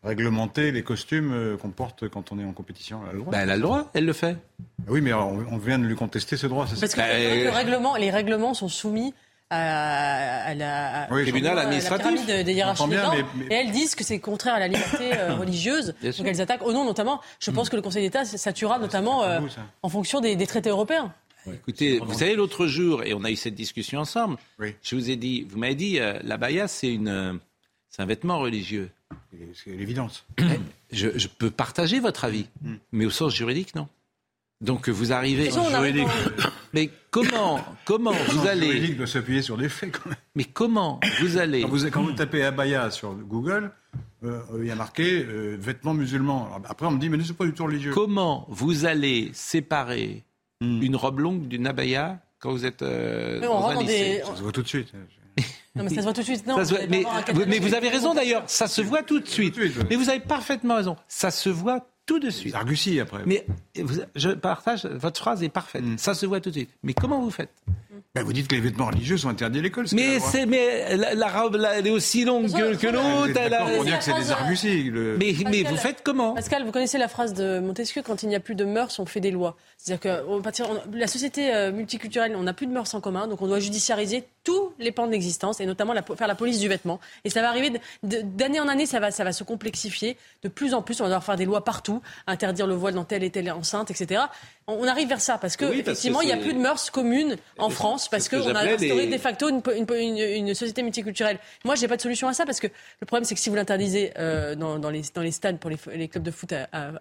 réglementer 0.07 0.71
les 0.71 0.83
costumes 0.83 1.31
euh, 1.33 1.57
qu'on 1.57 1.69
porte 1.69 2.07
quand 2.09 2.31
on 2.31 2.39
est 2.39 2.45
en 2.45 2.53
compétition 2.53 3.01
Elle 3.03 3.09
a 3.09 3.13
le 3.13 3.19
droit. 3.19 3.31
Ben, 3.31 3.39
elle 3.41 3.49
a 3.49 3.55
le 3.55 3.61
droit, 3.61 3.91
elle 3.93 4.05
le 4.05 4.13
fait. 4.13 4.37
Ah 4.81 4.89
oui, 4.89 5.01
mais 5.01 5.13
on, 5.13 5.57
vient 5.57 5.77
de 5.77 5.85
lui 5.85 5.95
contester 5.95 6.37
ce 6.37 6.47
droit. 6.47 6.65
Parce 6.79 6.93
que 6.93 7.43
le 7.43 7.49
règlement, 7.49 7.95
les 7.95 8.09
règlements 8.09 8.53
sont 8.53 8.69
soumis 8.69 9.13
à, 9.49 10.53
la, 10.55 11.07
oui, 11.11 11.23
tribunal 11.23 11.57
administratif. 11.59 12.25
des 12.25 12.53
hiérarchies 12.53 12.83
des 12.89 12.95
et 13.49 13.53
elles 13.53 13.71
disent 13.71 13.95
que 13.95 14.03
c'est 14.03 14.19
contraire 14.19 14.55
à 14.55 14.59
la 14.59 14.67
liberté 14.67 15.11
euh, 15.13 15.35
religieuse. 15.39 15.95
donc 16.01 16.27
elles 16.27 16.41
attaquent 16.41 16.65
au 16.65 16.73
nom 16.73 16.83
notamment. 16.83 17.21
Je 17.39 17.51
pense 17.51 17.67
mm. 17.67 17.69
que 17.69 17.75
le 17.77 17.81
Conseil 17.81 18.03
d'État 18.03 18.25
s'atturera 18.25 18.77
notamment 18.77 19.23
euh, 19.23 19.39
en 19.83 19.89
fonction 19.89 20.19
des, 20.19 20.35
traités 20.47 20.69
européens. 20.69 21.13
Écoutez, 21.47 21.99
vous 21.99 22.13
savez, 22.13 22.35
l'autre 22.35 22.67
jour, 22.67 23.03
et 23.03 23.13
on 23.13 23.23
a 23.23 23.31
eu 23.31 23.37
cette 23.37 23.55
discussion 23.55 24.01
ensemble, 24.01 24.35
je 24.59 24.95
vous 24.95 25.09
ai 25.09 25.15
dit, 25.15 25.47
vous 25.49 25.57
m'avez 25.57 25.75
dit, 25.75 25.97
la 26.23 26.35
baya, 26.35 26.67
c'est 26.67 26.93
une, 26.93 27.39
c'est 27.97 28.03
un 28.03 28.05
vêtement 28.05 28.37
religieux. 28.37 28.91
C'est 29.53 29.71
l'évidence. 29.71 30.25
Je, 30.91 31.17
je, 31.17 31.27
peux 31.27 31.49
partager 31.49 31.99
votre 31.99 32.23
avis, 32.25 32.47
hmm. 32.61 32.75
mais 32.91 33.05
au 33.05 33.09
sens 33.09 33.35
juridique, 33.35 33.75
non. 33.75 33.89
Donc 34.61 34.87
vous 34.87 35.11
arrivez. 35.11 35.51
Juridique. 35.51 36.07
Mais 36.73 36.89
comment, 37.11 37.59
comment 37.85 38.11
vous 38.11 38.47
allez. 38.47 38.71
Juridique 38.71 38.97
doit 38.97 39.07
s'appuyer 39.07 39.41
sur 39.41 39.57
des 39.57 39.67
faits 39.67 39.91
quand 39.91 40.09
même. 40.09 40.17
Mais 40.35 40.43
comment 40.43 40.99
vous 41.21 41.37
allez. 41.37 41.61
Quand 41.61 41.69
vous, 41.69 41.89
quand 41.89 42.03
vous 42.03 42.13
tapez 42.13 42.43
abaya 42.43 42.91
sur 42.91 43.13
Google, 43.15 43.71
euh, 44.23 44.41
il 44.59 44.65
y 44.65 44.71
a 44.71 44.75
marqué 44.75 45.25
euh, 45.25 45.57
vêtements 45.59 45.93
musulmans. 45.93 46.49
Après 46.69 46.85
on 46.85 46.91
me 46.91 46.99
dit 46.99 47.09
mais 47.09 47.17
c'est 47.23 47.33
pas 47.33 47.45
du 47.45 47.53
tout 47.53 47.65
religieux. 47.65 47.91
Comment 47.93 48.45
vous 48.49 48.85
allez 48.85 49.31
séparer 49.33 50.23
hmm. 50.61 50.81
une 50.83 50.95
robe 50.95 51.19
longue 51.19 51.47
d'une 51.47 51.65
abaya 51.65 52.19
quand 52.39 52.51
vous 52.51 52.65
êtes 52.65 52.83
euh, 52.83 53.39
dans 53.39 53.67
un 53.67 53.81
lycée 53.81 54.21
Ça 54.23 54.35
se 54.35 54.43
voit 54.43 54.51
tout 54.51 54.63
de 54.63 54.67
suite. 54.67 54.93
Non, 55.75 55.83
mais 55.83 55.89
ça 55.89 55.97
se 55.97 56.01
voit 56.01 56.13
tout 56.13 56.21
de 56.21 56.25
suite. 56.25 56.47
Non, 56.47 56.57
mais, 57.47 57.59
vous 57.59 57.73
avez 57.75 57.89
raison 57.89 58.13
d'ailleurs, 58.13 58.43
ça 58.47 58.67
se 58.67 58.81
voit 58.81 59.03
tout 59.03 59.19
de 59.19 59.27
suite. 59.27 59.57
Mais 59.89 59.95
vous 59.95 60.09
avez 60.09 60.19
parfaitement 60.19 60.75
raison, 60.75 60.95
ça 61.07 61.31
se 61.31 61.49
voit 61.49 61.87
tout 62.07 62.19
de 62.19 62.29
suite. 62.29 62.55
Argussie 62.55 62.99
après. 62.99 63.21
Mais 63.25 63.45
je 64.15 64.29
partage, 64.29 64.85
votre 64.85 65.19
phrase 65.19 65.43
est 65.43 65.49
parfaite, 65.49 65.83
mm. 65.83 65.97
ça 65.97 66.13
se 66.13 66.25
voit 66.25 66.39
tout 66.39 66.49
de 66.49 66.55
suite. 66.55 66.69
Mais 66.81 66.93
comment 66.93 67.21
vous 67.21 67.29
faites? 67.29 67.51
Ben, 68.15 68.23
vous 68.23 68.33
dites 68.33 68.47
que 68.47 68.55
les 68.55 68.61
vêtements 68.61 68.87
religieux 68.87 69.17
sont 69.17 69.29
interdits 69.29 69.59
à 69.59 69.61
l'école. 69.61 69.85
Mais, 69.91 70.19
c'est, 70.19 70.45
mais 70.45 70.97
la, 70.97 71.27
robe, 71.27 71.61
elle 71.75 71.85
est 71.85 71.91
aussi 71.91 72.25
longue 72.25 72.51
que, 72.51 72.87
l'autre. 72.87 73.31
On 73.77 73.83
dire 73.83 73.97
que 73.99 74.03
c'est 74.03 74.13
des 74.13 74.31
argusies. 74.31 74.89
Mais, 74.91 75.35
mais 75.49 75.63
vous 75.63 75.75
faites 75.75 76.01
comment? 76.03 76.33
Pascal, 76.33 76.65
vous 76.65 76.71
connaissez 76.71 76.97
la 76.97 77.09
phrase 77.09 77.33
de 77.33 77.59
Montesquieu 77.59 78.01
quand 78.01 78.23
il 78.23 78.29
n'y 78.29 78.35
a 78.35 78.39
plus 78.39 78.55
de 78.55 78.65
mœurs, 78.65 78.97
on 78.99 79.05
fait 79.05 79.19
des 79.19 79.29
lois. 79.29 79.55
C'est-à-dire 79.77 79.99
que 79.99 80.97
la 80.97 81.07
société 81.07 81.53
euh, 81.53 81.71
multiculturelle, 81.71 82.35
on 82.35 82.43
n'a 82.43 82.53
plus 82.53 82.65
de 82.65 82.71
mœurs 82.71 82.93
en 82.95 83.01
commun, 83.01 83.27
donc 83.27 83.41
on 83.41 83.47
doit 83.47 83.59
judiciariser 83.59 84.23
tous 84.47 84.71
les 84.79 84.93
pans 84.93 85.07
de 85.07 85.11
l'existence 85.11 85.59
et 85.59 85.65
notamment 85.65 85.93
faire 86.15 86.27
la 86.27 86.35
police 86.35 86.59
du 86.59 86.69
vêtement. 86.69 87.01
Et 87.25 87.29
ça 87.29 87.41
va 87.41 87.49
arriver 87.49 87.81
d'année 88.01 88.61
en 88.61 88.69
année, 88.69 88.85
ça 88.85 89.01
va, 89.01 89.11
ça 89.11 89.25
va 89.25 89.33
se 89.33 89.43
complexifier. 89.43 90.15
De 90.41 90.47
plus 90.47 90.73
en 90.73 90.81
plus, 90.81 91.01
on 91.01 91.03
va 91.03 91.09
devoir 91.09 91.25
faire 91.25 91.35
des 91.35 91.43
lois 91.43 91.65
partout, 91.65 92.01
interdire 92.27 92.65
le 92.65 92.73
voile 92.73 92.93
dans 92.93 93.03
telle 93.03 93.25
et 93.25 93.29
telle 93.29 93.51
enceinte, 93.51 93.91
etc. 93.91 94.21
On 94.67 94.87
arrive 94.87 95.09
vers 95.09 95.19
ça 95.19 95.37
parce 95.37 95.57
que 95.57 95.65
effectivement, 95.65 96.21
il 96.21 96.27
n'y 96.27 96.31
a 96.31 96.37
plus 96.37 96.53
de 96.53 96.59
mœurs 96.59 96.89
communes 96.91 97.35
en 97.57 97.69
France 97.69 98.07
parce 98.07 98.29
qu'on 98.29 98.55
a 98.55 98.61
instauré 98.61 99.07
de 99.07 99.17
facto 99.17 99.49
une, 99.49 100.53
société 100.53 100.81
multiculturelle. 100.81 101.39
Moi, 101.65 101.75
j'ai 101.75 101.89
pas 101.89 101.97
de 101.97 102.01
solution 102.01 102.29
à 102.29 102.33
ça 102.33 102.45
parce 102.45 102.61
que 102.61 102.67
le 102.67 103.05
problème, 103.05 103.25
c'est 103.25 103.35
que 103.35 103.41
si 103.41 103.49
vous 103.49 103.55
l'interdisez 103.57 104.13
euh, 104.17 104.55
dans, 104.55 104.89
les, 104.89 105.01
dans 105.13 105.21
les 105.21 105.31
stades 105.31 105.59
pour 105.59 105.69
les, 105.69 106.07
clubs 106.07 106.23
de 106.23 106.31
foot 106.31 106.53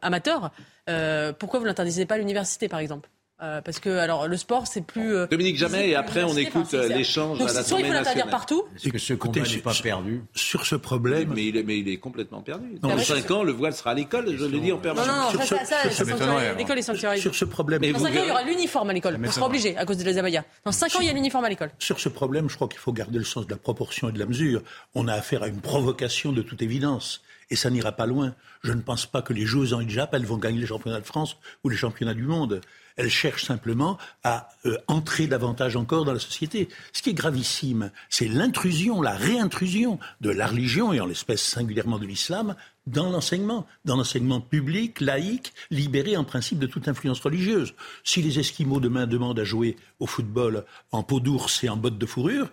amateurs, 0.03 0.51
euh, 0.91 1.33
pourquoi 1.33 1.61
vous 1.61 1.67
l'interdisez 1.67 2.07
pas 2.07 2.17
à 2.17 2.19
l'université, 2.19 2.67
par 2.67 2.81
exemple? 2.81 3.09
Euh, 3.43 3.61
parce 3.61 3.81
que 3.81 3.91
alors 3.91 4.29
le 4.29 4.37
sport 4.39 4.67
c'est 4.67 4.81
plus 4.81 5.15
euh, 5.15 5.27
Dominique 5.27 5.59
Jamais 5.59 5.91
et 5.91 5.95
après 5.95 6.25
on 6.25 6.35
écoute 6.39 6.73
euh, 6.73 6.89
l'échange 6.89 7.39
à 7.39 7.45
l'Assemblée 7.45 7.61
nationale. 7.61 7.81
il 7.81 7.87
faut 7.87 7.93
l'interdire 7.93 8.31
partout. 8.31 8.65
C'est 8.79 8.91
que 8.91 8.97
ce 8.97 9.13
combat 9.13 9.43
n'est 9.43 9.59
pas 9.59 9.75
perdu. 9.75 10.23
Sur 10.35 10.65
ce 10.65 10.75
problème, 10.75 11.35
mais 11.35 11.45
il 11.45 11.57
est, 11.59 11.63
mais 11.63 11.79
il 11.79 11.89
est 11.89 11.99
complètement 11.99 12.41
perdu. 12.41 12.79
Dans 12.81 12.97
5 12.97 13.31
ans, 13.31 13.43
le 13.43 13.53
voile 13.53 13.75
sera 13.75 13.91
à 13.91 13.95
l'école. 13.95 14.35
Je 14.39 14.47
le 14.47 14.59
dis 14.59 14.73
en 14.73 14.79
permanence. 14.79 15.07
Non, 15.07 15.39
non, 15.39 15.45
ça, 15.45 15.65
ça, 15.67 15.91
ça, 15.91 16.55
l'école 16.57 16.79
est 16.79 16.83
sanctuarisée. 16.83 17.21
Sur 17.21 17.35
ce 17.35 17.45
problème, 17.45 17.83
dans 17.83 17.99
5 17.99 18.07
ans, 18.07 18.11
il 18.15 18.29
y 18.29 18.31
aura 18.31 18.43
l'uniforme 18.43 18.89
à 18.89 18.93
l'école. 18.95 19.19
On 19.23 19.31
sera 19.31 19.47
obligé 19.47 19.77
à 19.77 19.85
cause 19.85 19.99
de 19.99 20.05
les 20.05 20.17
abayas. 20.17 20.45
Dans 20.65 20.73
5 20.73 20.97
ans, 20.97 21.01
il 21.01 21.07
y 21.07 21.11
a 21.11 21.13
l'uniforme 21.13 21.45
à 21.45 21.51
l'école. 21.51 21.73
Sur 21.79 22.01
ce 22.01 22.09
problème, 22.09 22.49
je 22.49 22.57
crois 22.57 22.69
qu'il 22.69 22.79
faut 22.79 22.93
garder 22.93 23.19
le 23.19 23.25
sens 23.25 23.45
de 23.45 23.51
la 23.51 23.59
proportion 23.59 24.09
et 24.09 24.13
de 24.13 24.19
la 24.19 24.27
mesure. 24.27 24.63
On 24.95 25.09
a 25.09 25.13
affaire 25.13 25.43
à 25.43 25.49
une 25.49 25.61
provocation 25.61 26.33
de 26.33 26.41
toute 26.41 26.63
évidence 26.63 27.21
et 27.51 27.57
ça 27.57 27.71
n'ira 27.71 27.93
pas 27.93 28.07
loin. 28.07 28.35
Je 28.63 28.73
ne 28.73 28.81
pense 28.81 29.07
pas 29.07 29.23
que 29.23 29.33
les 29.33 29.45
joueuses 29.45 29.75
en 29.75 29.81
hijab, 29.81 30.09
elles 30.13 30.27
vont 30.27 30.39
gagner 30.39 30.61
les 30.61 30.67
championnats 30.67 31.01
de 31.01 31.07
France 31.07 31.37
ou 31.65 31.69
les 31.69 31.77
championnats 31.77 32.15
du 32.15 32.23
monde. 32.23 32.61
Elle 32.97 33.11
cherche 33.11 33.45
simplement 33.45 33.99
à 34.25 34.49
euh, 34.65 34.79
entrer 34.89 35.27
davantage 35.27 35.77
encore 35.77 36.05
dans 36.05 36.15
la 36.15 36.19
société. 36.19 36.69
Ce 36.93 37.03
qui 37.03 37.11
est 37.11 37.15
gravissime, 37.15 37.91
c'est 38.09 38.29
l'intrusion, 38.29 39.03
la 39.03 39.15
réintrusion 39.15 39.99
de 40.23 40.31
la 40.31 40.47
religion, 40.47 40.93
et 40.93 41.01
en 41.01 41.07
l'espèce 41.07 41.43
singulièrement 41.43 41.99
de 41.99 42.07
l'islam, 42.07 42.57
dans 42.87 43.11
l'enseignement, 43.11 43.67
dans 43.85 43.97
l'enseignement 43.97 44.41
public, 44.41 45.01
laïque, 45.01 45.53
libéré 45.71 46.17
en 46.17 46.25
principe 46.25 46.59
de 46.59 46.67
toute 46.67 46.89
influence 46.89 47.21
religieuse. 47.21 47.75
Si 48.03 48.23
les 48.23 48.39
Esquimaux 48.39 48.81
demain 48.81 49.07
demandent 49.07 49.41
à 49.41 49.45
jouer 49.45 49.77
au 50.01 50.07
football 50.07 50.65
en 50.91 51.03
peau 51.03 51.21
d'ours 51.21 51.65
et 51.65 51.69
en 51.69 51.77
bottes 51.77 51.99
de 51.99 52.07
fourrure, 52.07 52.49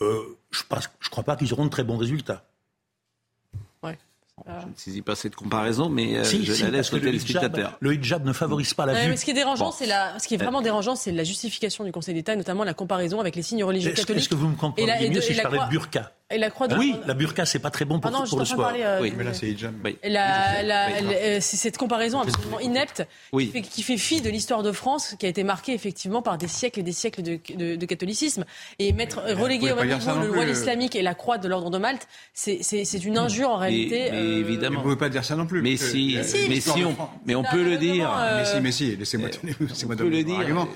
euh, 0.00 0.38
je 0.50 0.62
ne 0.70 1.10
crois 1.10 1.24
pas 1.24 1.36
qu'ils 1.36 1.52
auront 1.52 1.64
de 1.64 1.70
très 1.70 1.84
bons 1.84 1.96
résultats. 1.96 2.44
Je 4.46 4.66
ne 4.66 4.72
saisis 4.76 5.02
pas 5.02 5.14
cette 5.14 5.36
comparaison, 5.36 5.88
mais 5.88 6.18
euh, 6.18 6.24
je 6.24 6.64
la 6.64 6.70
laisse 6.70 6.92
au 6.92 6.98
téléspectateur. 6.98 7.76
Le 7.80 7.94
hijab 7.94 8.24
ne 8.24 8.32
favorise 8.32 8.74
pas 8.74 8.86
la 8.86 8.94
vue. 8.94 9.10
Mais 9.10 9.16
ce 9.16 9.24
qui 9.24 9.30
est 9.30 9.34
dérangeant, 9.34 9.72
c'est 9.72 9.86
la, 9.86 10.18
ce 10.18 10.28
qui 10.28 10.34
est 10.34 10.38
vraiment 10.38 10.62
dérangeant, 10.62 10.96
c'est 10.96 11.12
la 11.12 11.24
justification 11.24 11.84
du 11.84 11.92
Conseil 11.92 12.14
d'État, 12.14 12.36
notamment 12.36 12.64
la 12.64 12.74
comparaison 12.74 13.20
avec 13.20 13.36
les 13.36 13.42
signes 13.42 13.64
religieux 13.64 13.92
catholiques. 13.92 14.22
Est-ce 14.22 14.28
que 14.28 14.34
vous 14.34 14.48
me 14.48 14.56
comprenez 14.56 15.10
mieux 15.10 15.20
si 15.20 15.34
je 15.34 15.42
parlais 15.42 15.58
de 15.58 15.70
burqa 15.70 16.12
et 16.30 16.36
la 16.36 16.50
croix 16.50 16.68
de... 16.68 16.76
Oui, 16.76 16.94
la 17.06 17.14
burqa, 17.14 17.46
c'est 17.46 17.58
pas 17.58 17.70
très 17.70 17.86
bon 17.86 18.00
pour, 18.00 18.10
ah 18.14 18.18
non, 18.18 18.26
pour 18.26 18.38
le 18.38 18.44
soir. 18.44 18.74
Euh, 18.76 18.98
oui, 19.00 19.14
mais 19.16 19.24
là, 19.24 19.32
c'est 19.32 19.48
hijab. 19.48 19.74
Euh, 19.86 21.38
c'est 21.40 21.56
cette 21.56 21.78
comparaison 21.78 22.20
absolument 22.20 22.60
inepte 22.60 23.06
qui, 23.32 23.82
fait, 23.82 23.96
fi 23.96 24.20
de 24.20 24.28
l'histoire 24.28 24.62
de 24.62 24.72
France, 24.72 25.14
qui 25.18 25.24
a 25.24 25.28
été 25.30 25.42
marquée 25.42 25.72
effectivement 25.72 26.20
par 26.20 26.36
des 26.36 26.48
siècles 26.48 26.80
et 26.80 26.82
des 26.82 26.92
siècles 26.92 27.22
de, 27.22 27.86
catholicisme. 27.86 28.44
Et 28.78 28.92
mettre, 28.92 29.22
reléguer 29.22 29.72
au 29.72 29.76
même 29.76 29.88
niveau 29.88 30.20
le 30.20 30.26
voile 30.26 30.50
islamique 30.50 30.96
et 30.96 31.02
la 31.02 31.14
croix 31.14 31.38
de 31.38 31.48
l'ordre 31.48 31.70
de 31.70 31.78
Malte, 31.78 32.06
c'est 32.34 33.04
une 33.04 33.16
injure 33.16 33.48
en 33.48 33.56
réalité. 33.56 34.10
Mais, 34.10 34.18
euh, 34.18 34.40
évidemment. 34.40 34.82
Vous 34.82 34.88
ne 34.88 34.94
pouvez 34.94 35.06
pas 35.06 35.08
dire 35.08 35.24
ça 35.24 35.34
non 35.34 35.46
plus. 35.46 35.62
Mais 35.62 35.78
si, 35.78 36.18
mais 36.48 36.60
si, 36.60 36.84
on, 36.84 36.94
mais 37.24 37.36
on 37.36 37.42
peut 37.42 37.64
le 37.64 37.78
dire. 37.78 38.10
Mais 38.36 38.44
si, 38.44 38.60
mais 38.60 38.72
si, 38.72 38.96
laissez-moi 38.96 39.30
donner 39.96 40.24
le 40.24 40.34
argument. 40.34 40.68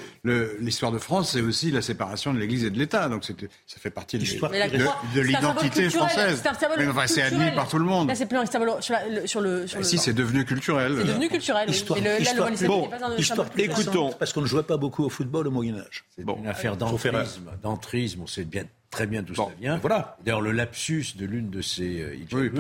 L'histoire 0.61 0.93
de 0.93 0.99
France, 0.99 1.33
c'est 1.33 1.43
aussi 1.43 1.71
la 1.71 1.83
séparation 1.83 2.33
de 2.33 2.39
l'Église 2.39 2.65
et 2.65 2.71
de 2.71 2.79
l'État. 2.79 3.11
Donc 3.11 3.25
ça 3.25 3.35
fait 3.79 3.91
partie 3.91 4.17
de 4.17 4.23
l'histoire. 4.23 4.51
de 4.51 5.21
l'identité 5.49 5.91
française. 5.91 6.43
Mais 6.79 6.87
enfin, 6.89 7.07
c'est 7.07 7.23
admis 7.23 7.51
par 7.53 7.69
tout 7.69 7.79
le 7.79 7.85
monde. 7.85 8.09
Là, 8.09 8.15
c'est 8.15 8.27
plus 8.27 8.39
un 8.39 8.47
symbole 8.47 8.83
sur, 8.83 8.95
la, 8.95 9.27
sur 9.27 9.41
le. 9.41 9.67
Sur 9.67 9.77
bah, 9.77 9.81
le 9.81 9.85
si, 9.85 9.99
c'est 9.99 10.13
devenu 10.13 10.45
culturel. 10.45 10.95
C'est 10.99 11.07
devenu 11.09 11.29
culturel. 11.29 11.71
Histoire, 11.71 11.99
oui. 11.99 12.07
Et 12.07 12.09
le, 12.17 12.23
histoire, 12.23 12.51
là, 12.51 12.57
le 12.61 12.67
bon, 12.67 12.89
pas 12.89 13.15
histoire 13.19 13.47
écoutons, 13.57 14.13
parce 14.19 14.33
qu'on 14.33 14.43
ne 14.43 14.47
jouait 14.47 14.63
pas 14.63 14.77
beaucoup 14.77 15.05
au 15.05 15.09
football 15.09 15.49
au 15.49 15.51
Moyen 15.51 15.77
Âge. 15.79 16.05
C'est 16.17 16.25
Bon, 16.25 16.37
une 16.39 16.47
affaire 16.47 16.77
d'entrisme. 16.77 17.51
D'entrisme, 17.63 18.21
on 18.23 18.27
sait 18.27 18.45
bien, 18.45 18.65
très 18.91 19.07
bien 19.07 19.23
d'où 19.23 19.35
Bon, 19.35 19.47
ça 19.49 19.53
vient. 19.61 19.79
voilà. 19.79 20.17
D'ailleurs, 20.25 20.41
le 20.41 20.53
lapsus 20.53 21.15
de 21.17 21.27
l'une 21.27 21.51
de 21.51 21.63
ces 21.63 22.01
euh, 22.01 22.17
Oui, 22.33 22.51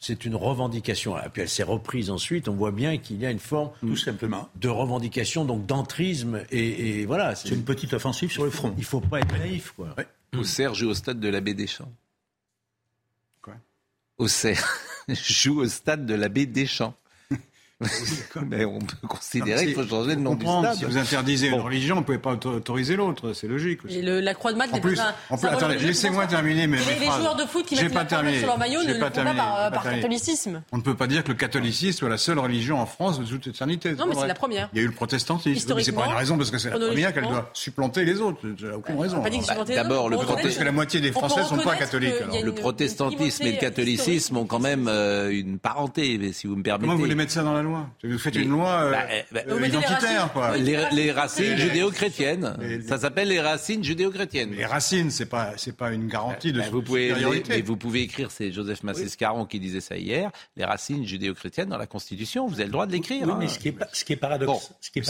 c'est 0.00 0.24
une 0.24 0.36
revendication. 0.36 1.18
Et 1.18 1.28
puis 1.32 1.42
elle 1.42 1.48
s'est 1.48 1.62
reprise 1.64 2.10
ensuite. 2.10 2.48
On 2.48 2.54
voit 2.54 2.70
bien 2.70 2.98
qu'il 2.98 3.20
y 3.20 3.26
a 3.26 3.30
une 3.30 3.38
forme 3.40 3.70
Tout 3.80 3.96
simplement. 3.96 4.48
de 4.56 4.68
revendication, 4.68 5.44
donc 5.44 5.66
d'entrisme. 5.66 6.42
Et, 6.50 7.00
et 7.00 7.06
voilà. 7.06 7.34
C'est 7.34 7.50
une 7.50 7.64
petite 7.64 7.94
offensive 7.94 8.30
sur 8.30 8.44
le 8.44 8.50
front. 8.50 8.74
Il 8.78 8.84
faut 8.84 9.00
pas 9.00 9.18
être 9.20 9.36
naïf, 9.38 9.72
quoi. 9.76 9.88
Auxerre 10.36 10.74
joue 10.74 10.88
au 10.88 10.94
stade 10.94 11.20
de 11.20 11.28
l'abbé 11.28 11.54
Deschamps. 11.54 11.92
Quoi? 13.40 13.54
Auxerre 14.18 14.78
joue 15.08 15.60
au 15.60 15.68
stade 15.68 16.06
de 16.06 16.14
l'abbé 16.14 16.46
Deschamps. 16.46 16.94
Mais 18.48 18.64
on 18.64 18.80
peut 18.80 19.06
considérer 19.06 19.66
qu'il 19.66 19.74
faut 19.74 19.86
changer 19.86 20.16
le 20.16 20.20
nom 20.20 20.30
du 20.34 20.44
comprendre. 20.44 20.66
stade. 20.72 20.78
Si 20.78 20.84
vous 20.84 20.96
interdisez 20.98 21.46
une 21.48 21.60
religion, 21.60 21.94
vous 21.94 22.00
ne 22.00 22.06
pouvez 22.06 22.18
pas 22.18 22.32
auto- 22.32 22.50
autoriser 22.50 22.96
l'autre. 22.96 23.32
C'est 23.34 23.46
logique 23.46 23.84
aussi. 23.84 23.98
Et 23.98 24.02
le- 24.02 24.20
la 24.20 24.34
croix 24.34 24.52
de 24.52 24.58
Malte 24.58 24.72
En 24.72 24.76
n'est 24.76 24.80
plus, 24.80 24.96
pas 24.96 25.14
un 25.30 25.34
en 25.34 25.38
plus 25.38 25.46
attendez, 25.48 25.76
laissez-moi 25.78 26.26
terminer 26.26 26.66
mes, 26.66 26.76
les 26.78 26.82
phrases. 26.82 27.20
joueurs 27.20 27.36
de 27.36 27.44
foot 27.44 27.64
qui 27.66 27.76
mettent 27.76 27.92
pas 27.92 28.00
la 28.00 28.04
croix 28.06 28.18
terminé. 28.18 28.38
sur 28.38 28.46
leur 28.48 28.58
maillot 28.58 28.82
ne 28.82 28.88
le 28.94 28.98
pas 28.98 28.98
font 28.98 29.00
pas 29.04 29.10
terminé. 29.12 29.36
par, 29.36 29.56
J'ai 29.64 29.70
pas 29.70 29.82
par 29.82 29.92
catholicisme. 29.92 30.62
On 30.72 30.76
ne 30.78 30.82
peut 30.82 30.96
pas 30.96 31.06
dire 31.06 31.22
que 31.22 31.28
le 31.28 31.34
catholicisme 31.34 31.98
soit 31.98 32.08
la 32.08 32.18
seule 32.18 32.38
religion 32.40 32.80
en 32.80 32.86
France 32.86 33.20
de 33.20 33.24
toute 33.24 33.46
éternité. 33.46 33.92
Non, 33.94 34.06
mais 34.06 34.14
c'est 34.16 34.26
la 34.26 34.34
première. 34.34 34.68
Il 34.72 34.78
y 34.78 34.80
a 34.80 34.84
eu 34.84 34.88
le 34.88 34.92
protestantisme. 34.94 35.74
Mais 35.76 35.82
c'est 35.84 35.92
pas 35.92 36.06
une 36.06 36.12
raison 36.16 36.36
parce 36.36 36.50
que 36.50 36.58
c'est 36.58 36.70
la 36.70 36.78
première 36.78 37.14
qu'elle 37.14 37.28
doit 37.28 37.50
supplanter 37.54 38.04
les 38.04 38.20
autres. 38.20 38.40
Aucune 38.74 38.98
raison. 39.00 39.22
pas 39.22 39.30
dit 39.30 39.38
que 39.38 39.44
Alors. 39.44 39.50
supplanter 39.50 39.70
les 39.72 39.76
D'abord, 39.76 40.04
autres. 40.06 40.10
le 40.10 40.16
On 40.18 40.24
protest- 40.24 40.42
Parce 40.42 40.56
que 40.56 40.64
la 40.64 40.72
moitié 40.72 41.00
des 41.00 41.10
On 41.10 41.18
Français 41.20 41.42
ne 41.42 41.46
sont 41.46 41.58
pas 41.58 41.76
catholiques. 41.76 42.14
Le 42.42 42.52
protestantisme 42.52 43.44
et 43.44 43.52
le 43.52 43.58
catholicisme 43.58 44.36
ont 44.36 44.46
quand 44.46 44.58
même 44.58 44.88
euh, 44.88 45.30
une 45.30 45.58
parenté, 45.60 46.18
mais 46.18 46.32
si 46.32 46.46
vous 46.48 46.56
me 46.56 46.62
permettez. 46.62 46.82
Comment 46.86 46.94
vous 46.94 47.00
voulez 47.04 47.14
mettre 47.14 47.32
ça 47.32 47.42
dans 47.44 47.54
la 47.54 47.62
loi 47.68 47.90
Vous 48.02 48.18
faites 48.18 48.34
une 48.36 48.50
loi 48.50 48.68
euh, 48.82 48.90
Bah, 48.92 49.06
eh, 49.10 49.34
bah, 49.34 49.40
euh, 49.48 49.66
identitaire, 49.66 49.98
racines. 50.00 50.28
quoi. 50.32 50.52
Oui. 50.54 50.62
les, 50.62 50.84
les 50.92 51.12
racines 51.12 51.56
judéo-chrétiennes. 51.56 52.82
Ça 52.86 52.98
s'appelle 52.98 53.28
les 53.28 53.40
racines 53.40 53.82
judéo-chrétiennes. 53.84 54.52
Les 54.52 54.64
racines, 54.66 55.10
c'est 55.10 55.26
pas, 55.26 55.52
c'est 55.56 55.76
pas 55.76 55.92
une 55.92 56.08
garantie 56.08 56.52
de 56.52 56.58
Bah, 56.60 56.66
vous 56.70 56.82
pouvez, 56.82 57.08
supériorité. 57.08 57.56
mais 57.56 57.62
vous 57.62 57.76
pouvez 57.76 58.02
écrire, 58.02 58.30
c'est 58.30 58.52
Joseph 58.52 58.82
Massescaron 58.82 59.46
qui 59.46 59.60
disait 59.60 59.80
ça 59.80 59.96
hier, 59.96 60.30
les 60.56 60.64
racines 60.64 61.06
judéo-chrétiennes 61.06 61.68
dans 61.68 61.78
la 61.78 61.86
Constitution. 61.86 62.46
Vous 62.46 62.54
avez 62.54 62.64
le 62.66 62.70
droit 62.72 62.86
de 62.86 62.92
l'écrire. 62.92 63.24
Oui, 63.26 63.32
hein. 63.32 63.36
mais 63.38 63.48
ce 63.48 63.58
qui 63.58 63.68
est, 63.68 63.76
ce 63.92 64.04
qui 64.04 64.12
est 64.12 64.16
paradoxal, 64.16 64.58
ce 64.80 64.90
que- 64.90 65.02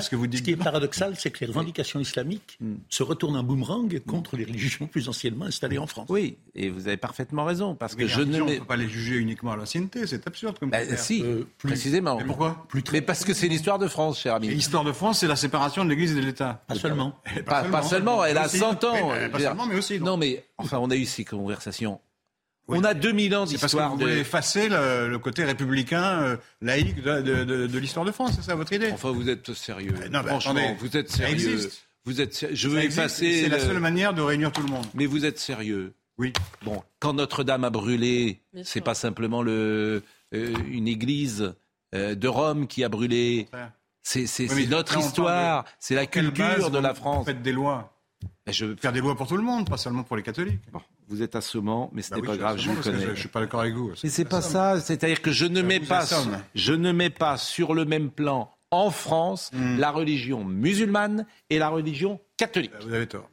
ce 0.00 0.10
que 0.10 0.16
vous 0.16 0.26
dites. 0.26 0.40
ce 0.40 0.44
qui 0.44 0.50
est 0.52 0.56
paradoxal, 0.56 1.14
c'est 1.16 1.30
que 1.30 1.40
les 1.40 1.46
revendications 1.46 2.00
islamiques 2.00 2.56
Hmm. 2.60 2.74
se 2.88 3.02
retournent 3.02 3.36
en 3.36 3.42
boomerang 3.42 4.00
contre 4.06 4.36
les 4.36 4.44
religions 4.44 4.86
plus 4.86 5.08
anciennement 5.08 5.46
installées 5.46 5.78
en 5.78 5.86
France. 5.86 6.06
Oui, 6.08 6.36
et 6.54 6.68
vous 6.70 6.88
avez 6.88 6.96
parfaitement 6.96 7.44
raison, 7.44 7.74
parce 7.74 7.94
que 7.94 8.02
Les 8.02 8.08
je 8.08 8.20
ne 8.20 8.24
religions, 8.24 8.46
on 8.46 8.50
ne 8.50 8.58
peut 8.58 8.64
pas 8.64 8.76
les 8.76 8.88
juger 8.88 9.16
uniquement 9.16 9.52
à 9.52 9.56
l'ancienneté, 9.56 10.06
c'est 10.06 10.26
absurde 10.26 10.58
comme 10.58 10.70
Bah, 10.70 10.78
si, 10.96 11.22
Euh, 11.22 11.44
plus- 11.58 11.70
précisément. 11.90 12.16
Mais 12.18 12.24
pourquoi 12.24 12.66
Mais 12.92 13.00
parce 13.00 13.24
que 13.24 13.34
c'est 13.34 13.48
l'histoire 13.48 13.78
de 13.78 13.88
France, 13.88 14.20
cher 14.20 14.34
ami. 14.34 14.48
L'histoire 14.48 14.84
de 14.84 14.92
France, 14.92 15.18
c'est 15.20 15.26
la 15.26 15.36
séparation 15.36 15.84
de 15.84 15.90
l'Église 15.90 16.12
et 16.12 16.20
de 16.20 16.26
l'État. 16.26 16.62
Pas 16.66 16.74
seulement. 16.74 17.14
Pas, 17.46 17.64
pas 17.64 17.82
seulement, 17.82 18.24
elle 18.24 18.38
a 18.38 18.46
aussi. 18.46 18.58
100 18.58 18.84
ans. 18.84 19.10
Mais 19.12 19.28
pas 19.28 19.38
seulement, 19.40 19.66
mais 19.66 19.76
aussi. 19.76 20.00
Non, 20.00 20.16
mais 20.16 20.44
enfin, 20.58 20.78
on 20.78 20.90
a 20.90 20.96
eu 20.96 21.04
ces 21.04 21.24
conversations. 21.24 22.00
Oui. 22.68 22.78
On 22.80 22.84
a 22.84 22.94
2000 22.94 23.34
ans 23.34 23.46
C'est 23.46 23.54
parce 23.58 23.62
que 23.62 23.66
d'histoire 23.78 23.90
vous 23.90 23.96
de... 23.98 24.02
voulez 24.04 24.18
effacer 24.20 24.68
le, 24.68 25.08
le 25.08 25.18
côté 25.18 25.42
républicain, 25.44 26.20
euh, 26.22 26.36
laïque 26.60 27.02
de, 27.02 27.20
de- 27.20 27.42
de- 27.44 27.66
de 27.66 27.78
l'histoire 27.78 28.04
de 28.06 28.12
France, 28.12 28.32
c'est 28.36 28.44
ça 28.44 28.54
votre 28.54 28.72
idée 28.72 28.90
Enfin, 28.92 29.10
vous 29.10 29.28
êtes 29.28 29.52
sérieux. 29.54 29.92
Euh, 30.02 30.08
non, 30.08 30.20
mais 30.22 30.28
Franchement, 30.28 30.52
attendez, 30.52 30.76
vous 30.78 30.96
êtes 30.96 31.10
ça 31.10 31.16
sérieux. 31.16 31.34
existe. 31.34 31.86
Vous 32.04 32.20
êtes 32.20 32.32
sérieux. 32.32 32.54
Je 32.54 32.68
Ça 32.68 32.74
veux 32.74 32.80
existe, 32.80 32.98
effacer. 32.98 33.42
C'est 33.42 33.48
la 33.48 33.56
le- 33.58 33.64
seule 33.64 33.80
manière 33.80 34.14
de 34.14 34.22
réunir 34.22 34.52
tout 34.52 34.62
le 34.62 34.68
monde. 34.68 34.86
Mais 34.94 35.06
vous 35.06 35.24
êtes 35.24 35.38
sérieux. 35.40 35.94
Oui. 36.18 36.32
Bon, 36.64 36.80
quand 37.00 37.14
Notre-Dame 37.14 37.64
a 37.64 37.70
brûlé, 37.70 38.40
c'est 38.62 38.82
pas 38.82 38.94
simplement 38.94 39.42
le, 39.42 40.02
euh, 40.34 40.54
une 40.70 40.86
église 40.86 41.54
euh, 41.94 42.14
de 42.14 42.28
Rome 42.28 42.66
qui 42.66 42.84
a 42.84 42.88
brûlé. 42.88 43.48
C'est 44.02 44.26
Oui, 44.52 44.66
notre 44.66 44.98
histoire, 44.98 45.64
c'est 45.78 45.94
la 45.94 46.06
culture 46.06 46.44
base 46.46 46.70
de 46.70 46.76
vous 46.78 46.82
la 46.82 46.94
France. 46.94 47.26
Faites 47.26 47.42
des 47.42 47.52
lois? 47.52 47.92
Mais 48.46 48.52
je- 48.52 48.74
Faire 48.76 48.92
des 48.92 49.00
lois 49.00 49.14
pour 49.16 49.26
tout 49.26 49.36
le 49.36 49.42
monde, 49.42 49.68
pas 49.68 49.76
seulement 49.76 50.02
pour 50.02 50.16
les 50.16 50.22
catholiques. 50.22 50.60
Bon, 50.72 50.80
vous 51.08 51.22
êtes 51.22 51.36
assommant, 51.36 51.90
mais 51.92 52.02
ce 52.02 52.10
Bah 52.10 52.16
n'est 52.16 52.22
oui, 52.22 52.28
pas 52.28 52.36
grave, 52.36 52.58
je 52.58 52.70
vous 52.70 52.82
connais. 52.82 53.00
Je, 53.00 53.10
je 53.14 53.20
suis 53.20 53.28
pas 53.28 53.40
d'accord 53.40 53.60
avec 53.60 53.74
vous. 53.74 53.92
Mais 54.02 54.08
c'est 54.10 54.24
pas 54.24 54.40
ça, 54.42 54.80
c'est-à-dire 54.80 55.20
que 55.22 55.30
je 55.32 55.44
ne 55.46 55.62
mets 55.62 55.78
vous 55.78 55.86
pas, 55.86 56.04
je 56.54 56.72
ne 56.72 56.92
mets 56.92 57.10
pas 57.10 57.36
sur 57.36 57.74
le 57.74 57.84
même 57.84 58.10
plan 58.10 58.50
en 58.70 58.90
France 58.90 59.50
Hmm. 59.52 59.78
la 59.78 59.90
religion 59.90 60.44
musulmane 60.44 61.26
et 61.50 61.58
la 61.58 61.68
religion 61.68 62.20
catholique. 62.36 62.72
Vous 62.86 62.94
avez 62.94 63.06
tort. 63.06 63.28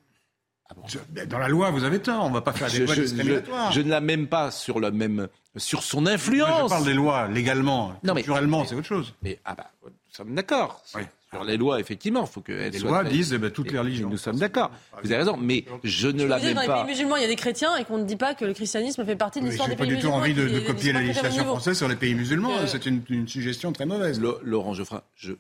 Je- 0.88 1.26
Dans 1.26 1.39
la 1.39 1.48
loi, 1.48 1.72
vous 1.72 1.84
avez 1.84 1.99
tort. 1.99 2.23
On 2.26 2.30
ne 2.30 2.34
va 2.34 2.41
pas 2.41 2.53
faire 2.53 2.69
des 2.69 2.77
Je, 2.77 2.84
lois 2.84 2.95
je- 2.95 3.02
discriminatoires. 3.02 3.72
je- 3.72 3.80
je 3.80 3.85
ne 3.85 3.89
la 3.89 4.02
mets 4.02 4.18
pas 4.18 4.52
sur 4.52 4.80
le 4.80 4.91
même, 4.91 5.27
sur 5.56 5.81
son 5.84 6.02
Moi, 6.02 6.11
influence. 6.11 6.64
je 6.64 6.68
parle 6.69 6.85
des 6.85 6.94
lois 6.94 7.27
légalement. 7.27 7.94
Non, 8.03 8.14
Culturellement, 8.15 8.65
c'est 8.65 8.76
autre 8.76 8.85
chose. 8.88 9.14
Mais 9.23 9.39
ah 9.45 9.56
bah, 9.56 9.72
nous 9.84 9.91
sommes 10.11 10.35
d'accord. 10.35 10.81
Oui. 10.95 11.02
Sur 11.34 11.44
les 11.44 11.57
lois, 11.57 11.80
effectivement, 11.81 12.22
il 12.23 12.27
faut 12.31 12.39
qu'elles 12.39 12.72
Les 12.72 12.80
soient 12.80 12.89
lois 12.89 12.99
très- 13.03 13.10
disent 13.11 13.34
eh 13.34 13.38
ben, 13.38 13.52
toutes 13.52 13.69
les 13.72 13.77
religions. 13.80 14.10
Nous 14.10 14.15
sommes 14.18 14.38
d'accord. 14.38 14.72
Vous 15.03 15.11
avez 15.11 15.18
raison, 15.18 15.35
mais 15.35 15.65
je 15.84 16.07
ne 16.07 16.19
Je 16.19 16.26
la 16.26 16.39
dire, 16.39 16.49
mets 16.49 16.53
dans 16.56 16.61
les 16.61 16.68
pas. 16.68 16.84
pays 16.84 16.91
musulmans, 16.94 17.18
il 17.18 17.22
y 17.23 17.26
a 17.26 17.27
des 17.27 17.35
chrétiens 17.35 17.76
et 17.76 17.84
qu'on 17.84 17.98
ne 17.98 18.06
dit 18.06 18.15
pas 18.15 18.34
que 18.34 18.45
le 18.45 18.53
christianisme 18.53 19.06
fait 19.06 19.18
partie 19.18 19.39
de 19.41 19.45
Je 19.45 19.49
l'histoire 19.49 19.68
n'ai 19.68 19.76
des 19.76 19.77
pas 19.77 19.84
pays 19.84 19.95
du 19.95 20.02
tout 20.02 20.07
musulmans. 20.07 20.23
envie 20.23 20.34
de, 20.34 20.48
qui- 20.48 20.53
de 20.53 20.60
qui 20.60 20.65
copier 20.65 20.94
la 20.94 20.99
pas 20.99 21.06
législation 21.06 21.44
française 21.44 21.77
sur 21.77 21.89
les 21.89 21.98
pays 21.98 22.15
musulmans. 22.15 22.57
Euh, 22.60 22.68
C'est 22.68 22.85
une, 22.85 23.02
une 23.10 23.27
suggestion 23.27 23.73
très 23.73 23.85
mauvaise. 23.85 24.22
Lo- 24.22 24.39
Laurent 24.44 24.73
Geoffrin, 24.73 25.02
je- 25.18 25.34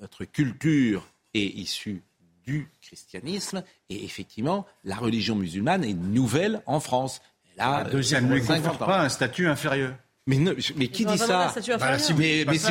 notre 0.00 0.24
culture 0.24 1.06
est 1.34 1.40
issue 1.46 2.02
du 2.48 2.68
christianisme 2.80 3.62
et 3.90 4.04
effectivement, 4.04 4.66
la 4.84 4.96
religion 4.96 5.36
musulmane 5.36 5.84
est 5.84 5.92
nouvelle 5.92 6.62
en 6.64 6.80
France. 6.80 7.20
Elle 7.54 7.62
a, 7.62 7.86
euh, 7.86 8.02
Ça 8.02 8.20
ne 8.22 8.32
lui 8.34 8.42
50 8.42 8.62
confère 8.72 8.86
pas 8.86 9.00
un 9.02 9.08
statut 9.10 9.46
inférieur. 9.48 9.94
Mais, 10.26 10.36
ne- 10.36 10.54
mais 10.76 10.88
qui 10.88 11.04
dit 11.06 11.16
ça 11.18 11.52
Bah, 11.78 11.98
si 11.98 12.12
mais, 12.14 12.44
mais 12.46 12.58
ça, 12.58 12.68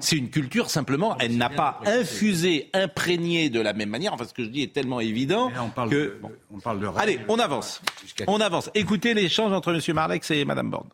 c'est 0.00 0.16
une, 0.16 0.30
culture- 0.30 0.64
une 0.64 0.70
simplement, 0.70 1.16
elle 1.18 1.36
n'a 1.36 1.48
pas 1.48 1.80
infusé, 1.86 2.68
imprégné 2.72 3.48
de 3.50 3.60
la 3.60 3.72
même 3.72 3.90
manière. 3.90 4.12
Enfin, 4.12 4.26
ce 4.26 4.34
que 4.34 4.42
je 4.44 4.48
dis 4.48 4.62
est 4.62 4.72
tellement 4.72 4.98
évident 5.00 5.50
là, 5.50 5.62
on 5.64 5.70
parle 5.70 5.90
que. 5.90 5.94
de, 5.96 6.18
bon. 6.20 6.32
on 6.52 6.58
parle 6.60 6.80
de 6.80 6.86
Allez, 6.96 7.20
on 7.28 7.38
avance. 7.38 7.80
On 8.26 8.40
avance. 8.40 8.70
Écoutez 8.74 9.14
l'échange 9.14 9.52
entre 9.52 9.72
M. 9.72 9.94
Marlex 9.94 10.30
et 10.32 10.44
Mme 10.44 10.70
Borne. 10.70 10.88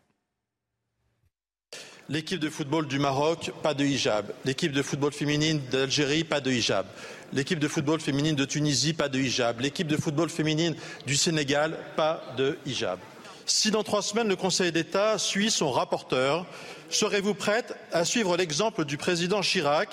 L'équipe 2.09 2.39
de 2.39 2.49
football 2.49 2.87
du 2.87 2.99
Maroc, 2.99 3.51
pas 3.61 3.73
de 3.73 3.83
hijab. 3.83 4.31
L'équipe 4.45 4.71
de 4.71 4.81
football 4.81 5.11
féminine 5.11 5.59
d'Algérie, 5.71 6.23
pas 6.23 6.39
de 6.39 6.51
hijab. 6.51 6.85
L'équipe 7.33 7.59
de 7.59 7.67
football 7.67 7.99
féminine 7.99 8.35
de 8.35 8.45
Tunisie, 8.45 8.93
pas 8.93 9.09
de 9.09 9.19
hijab. 9.19 9.59
L'équipe 9.59 9.87
de 9.87 9.97
football 9.97 10.29
féminine 10.29 10.75
du 11.05 11.17
Sénégal, 11.17 11.77
pas 11.97 12.23
de 12.37 12.57
hijab. 12.65 12.99
Si 13.45 13.69
dans 13.69 13.83
trois 13.83 14.01
semaines 14.01 14.27
le 14.29 14.35
Conseil 14.35 14.71
d'État 14.71 15.17
suit 15.17 15.51
son 15.51 15.71
rapporteur, 15.71 16.45
serez-vous 16.89 17.33
prête 17.33 17.75
à 17.91 18.05
suivre 18.05 18.37
l'exemple 18.37 18.85
du 18.85 18.97
président 18.97 19.41
Chirac 19.41 19.89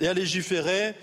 et 0.00 0.08
à 0.08 0.14
légiférer 0.14 0.94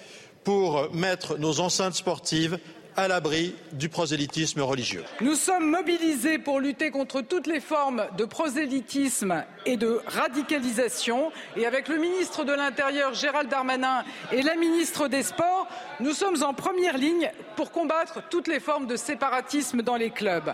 pour 0.44 0.94
mettre 0.94 1.38
nos 1.38 1.60
enceintes 1.60 1.96
sportives 1.96 2.60
à 2.98 3.08
l'abri 3.08 3.56
du 3.74 3.90
prosélytisme 3.90 4.62
religieux 4.62 5.04
Nous 5.22 5.36
sommes 5.36 5.70
mobilisés 5.70 6.38
pour 6.38 6.60
lutter 6.60 6.92
contre 6.92 7.22
toutes 7.22 7.48
les 7.48 7.60
formes 7.60 8.06
de 8.18 8.26
prosélytisme 8.26 9.44
et 9.66 9.78
de 9.78 10.02
radicalisation. 10.06 11.32
Et 11.56 11.66
avec 11.66 11.88
le 11.88 11.98
ministre 11.98 12.44
de 12.44 12.54
l'Intérieur, 12.54 13.14
Gérald 13.14 13.50
Darmanin, 13.50 14.04
et 14.32 14.42
la 14.42 14.56
ministre 14.56 15.08
des 15.08 15.24
Sports, 15.24 15.68
nous 16.00 16.14
sommes 16.14 16.44
en 16.44 16.54
première 16.54 16.98
ligne 16.98 17.32
pour 17.56 17.72
combattre 17.72 18.22
toutes 18.30 18.48
les 18.48 18.60
formes 18.60 18.88
de 18.88 18.96
séparatisme 18.96 19.82
dans 19.82 19.96
les 19.96 20.10
clubs. 20.10 20.54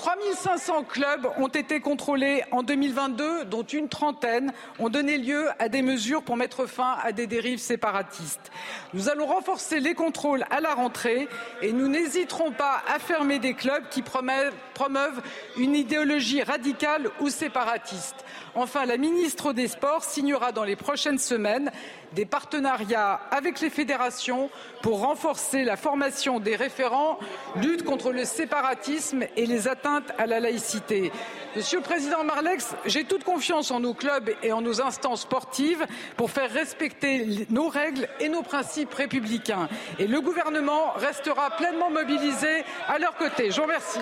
3500 0.00 0.84
clubs 0.84 1.28
ont 1.36 1.48
été 1.48 1.80
contrôlés 1.80 2.42
en 2.52 2.62
2022, 2.62 3.44
dont 3.44 3.64
une 3.64 3.90
trentaine 3.90 4.50
ont 4.78 4.88
donné 4.88 5.18
lieu 5.18 5.48
à 5.58 5.68
des 5.68 5.82
mesures 5.82 6.22
pour 6.22 6.38
mettre 6.38 6.64
fin 6.64 6.96
à 7.02 7.12
des 7.12 7.26
dérives 7.26 7.58
séparatistes. 7.58 8.50
Nous 8.94 9.10
allons 9.10 9.26
renforcer 9.26 9.78
les 9.78 9.92
contrôles 9.92 10.46
à 10.50 10.62
la 10.62 10.72
rentrée 10.72 11.28
et 11.60 11.74
nous 11.74 11.86
n'hésiterons 11.86 12.50
pas 12.50 12.82
à 12.88 12.98
fermer 12.98 13.40
des 13.40 13.52
clubs 13.52 13.90
qui 13.90 14.00
promeuvent, 14.00 14.54
promeuvent 14.72 15.20
une 15.58 15.76
idéologie 15.76 16.42
radicale 16.42 17.10
ou 17.20 17.28
séparatiste. 17.28 18.24
Enfin, 18.54 18.86
la 18.86 18.96
ministre 18.96 19.52
des 19.52 19.68
Sports 19.68 20.04
signera 20.04 20.50
dans 20.50 20.64
les 20.64 20.76
prochaines 20.76 21.18
semaines 21.18 21.70
des 22.14 22.26
partenariats 22.26 23.20
avec 23.30 23.60
les 23.60 23.70
fédérations 23.70 24.50
pour 24.82 25.00
renforcer 25.00 25.64
la 25.64 25.76
formation 25.76 26.40
des 26.40 26.56
référents, 26.56 27.18
lutte 27.56 27.84
contre 27.84 28.12
le 28.12 28.24
séparatisme 28.24 29.24
et 29.36 29.46
les 29.46 29.68
atteintes 29.68 30.10
à 30.18 30.26
la 30.26 30.40
laïcité. 30.40 31.12
Monsieur 31.56 31.78
le 31.78 31.84
Président 31.84 32.24
Marlex, 32.24 32.74
j'ai 32.86 33.04
toute 33.04 33.24
confiance 33.24 33.70
en 33.70 33.80
nos 33.80 33.94
clubs 33.94 34.30
et 34.42 34.52
en 34.52 34.62
nos 34.62 34.80
instances 34.80 35.22
sportives 35.22 35.86
pour 36.16 36.30
faire 36.30 36.50
respecter 36.50 37.46
nos 37.50 37.68
règles 37.68 38.08
et 38.20 38.28
nos 38.28 38.42
principes 38.42 38.94
républicains. 38.94 39.68
Et 39.98 40.06
le 40.06 40.20
gouvernement 40.20 40.92
restera 40.96 41.50
pleinement 41.56 41.90
mobilisé 41.90 42.64
à 42.88 42.98
leur 42.98 43.16
côté. 43.16 43.50
Je 43.50 43.56
vous 43.56 43.62
remercie. 43.62 44.00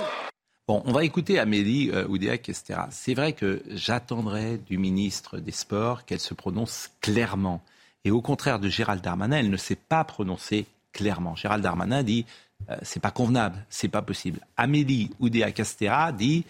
Bon, 0.69 0.83
on 0.85 0.93
va 0.93 1.03
écouter 1.03 1.39
Amélie 1.39 1.91
euh, 1.91 2.07
Oudéa-Castéra. 2.07 2.89
C'est 2.91 3.15
vrai 3.15 3.33
que 3.33 3.63
j'attendrais 3.71 4.59
du 4.59 4.77
ministre 4.77 5.39
des 5.39 5.51
Sports 5.51 6.05
qu'elle 6.05 6.21
se 6.21 6.35
prononce 6.35 6.91
clairement. 7.01 7.63
Et 8.09 8.11
au 8.11 8.23
contraire 8.23 8.59
de 8.59 8.71
Gérald 8.71 9.03
Darmanin, 9.03 9.37
elle 9.37 9.51
ne 9.51 9.57
s'est 9.59 9.77
pas 9.77 10.03
prononcée 10.03 10.65
clairement. 10.95 11.37
Gérald 11.37 11.63
Darmanin 11.63 12.03
dit 12.03 12.25
euh, 12.71 12.77
c'est 12.81 13.01
pas 13.01 13.11
convenable, 13.11 13.67
c'est 13.69 13.89
pas 13.89 14.01
possible. 14.01 14.41
Amélie 14.57 15.11
Oudéa-Castera 15.21 16.11
dit 16.13 16.47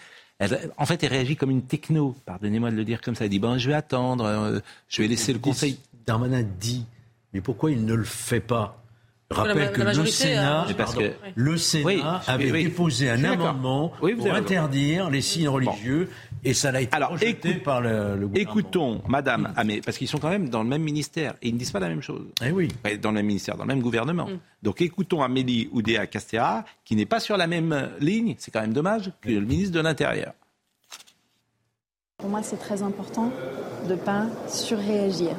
en 0.76 0.86
fait, 0.86 1.02
elle 1.02 1.10
réagit 1.10 1.34
comme 1.34 1.50
une 1.50 1.62
techno, 1.62 2.14
pardonnez-moi 2.26 2.70
de 2.70 2.76
le 2.76 2.84
dire 2.84 3.00
comme 3.00 3.16
ça. 3.16 3.24
Elle 3.24 3.30
dit, 3.30 3.40
bon, 3.40 3.58
je 3.58 3.66
vais 3.70 3.74
attendre, 3.74 4.24
euh, 4.24 4.60
je 4.88 5.02
vais 5.02 5.08
laisser 5.08 5.32
le 5.32 5.40
conseil. 5.40 5.80
Darmanin 6.06 6.44
dit, 6.44 6.84
mais 7.34 7.40
pourquoi 7.40 7.72
il 7.72 7.84
ne 7.84 7.94
le 7.94 8.04
fait 8.04 8.38
pas? 8.38 8.80
Rappelle 9.30 9.72
que 9.72 9.82
le 9.82 10.06
Sénat, 10.06 10.66
le 11.34 11.56
Sénat 11.56 12.22
avait 12.26 12.50
déposé 12.50 13.10
un 13.10 13.24
amendement 13.24 13.92
pour 13.98 14.34
interdire 14.34 15.10
les 15.10 15.20
signes 15.20 15.48
religieux 15.48 16.08
et 16.44 16.54
ça 16.54 16.70
l'a 16.70 16.80
été 16.80 16.94
Alors, 16.94 17.10
rejeté 17.10 17.54
par 17.54 17.80
le, 17.80 17.88
gouvernement. 17.90 18.34
Écoutons, 18.34 19.02
Madame 19.08 19.52
Amé, 19.56 19.80
parce 19.84 19.98
qu'ils 19.98 20.08
sont 20.08 20.18
quand 20.18 20.30
même 20.30 20.48
dans 20.48 20.62
le 20.62 20.68
même 20.68 20.82
ministère 20.82 21.34
et 21.42 21.48
ils 21.48 21.54
ne 21.54 21.58
disent 21.58 21.72
pas 21.72 21.80
la 21.80 21.88
même 21.88 22.02
chose. 22.02 22.26
Eh 22.44 22.52
oui. 22.52 22.68
Dans 23.02 23.10
le 23.10 23.16
même 23.16 23.26
ministère, 23.26 23.56
dans 23.56 23.64
le 23.64 23.68
même 23.68 23.82
gouvernement. 23.82 24.26
Mm. 24.26 24.38
Donc 24.62 24.80
écoutons 24.80 25.22
Amélie 25.22 25.68
Oudéa 25.72 26.06
Castéra, 26.06 26.64
qui 26.84 26.96
n'est 26.96 27.06
pas 27.06 27.20
sur 27.20 27.36
la 27.36 27.46
même 27.46 27.90
ligne, 28.00 28.34
c'est 28.38 28.50
quand 28.50 28.60
même 28.60 28.72
dommage, 28.72 29.10
que 29.20 29.30
le 29.30 29.40
ministre 29.40 29.74
de 29.74 29.80
l'Intérieur. 29.80 30.32
Pour 32.20 32.30
moi, 32.30 32.40
c'est 32.42 32.56
très 32.56 32.82
important 32.82 33.30
de 33.86 33.92
ne 33.92 33.96
pas 33.96 34.24
surréagir. 34.48 35.30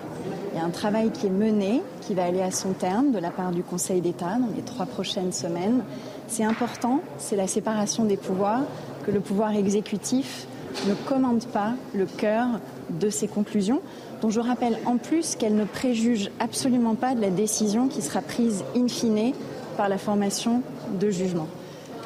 Il 0.54 0.58
y 0.58 0.62
a 0.62 0.64
un 0.64 0.70
travail 0.70 1.12
qui 1.12 1.28
est 1.28 1.30
mené, 1.30 1.84
qui 2.00 2.14
va 2.14 2.24
aller 2.24 2.42
à 2.42 2.52
son 2.52 2.72
terme 2.72 3.12
de 3.12 3.20
la 3.20 3.32
part 3.32 3.52
du 3.52 3.64
Conseil 3.64 4.00
d'État 4.00 4.38
dans 4.40 4.48
les 4.56 4.62
trois 4.62 4.86
prochaines 4.86 5.34
semaines. 5.34 5.84
C'est 6.30 6.46
important, 6.46 7.02
c'est 7.18 7.36
la 7.36 7.48
séparation 7.48 8.06
des 8.06 8.16
pouvoirs, 8.16 8.62
que 9.06 9.12
le 9.12 9.20
pouvoir 9.20 9.58
exécutif 9.58 10.48
ne 10.88 10.94
commande 10.94 11.44
pas 11.48 11.74
le 11.94 12.06
cœur 12.06 12.48
de 12.90 13.10
ces 13.10 13.28
conclusions, 13.28 13.82
dont 14.22 14.30
je 14.30 14.40
rappelle 14.40 14.80
en 14.86 14.96
plus 14.96 15.36
qu'elles 15.36 15.58
ne 15.58 15.66
préjugent 15.66 16.32
absolument 16.40 16.96
pas 16.96 17.14
de 17.14 17.20
la 17.20 17.30
décision 17.30 17.90
qui 17.90 18.02
sera 18.02 18.22
prise 18.22 18.64
in 18.74 18.88
fine 18.88 19.34
par 19.76 19.90
la 19.90 19.98
formation 19.98 20.62
de 20.98 21.10
jugement. 21.10 21.48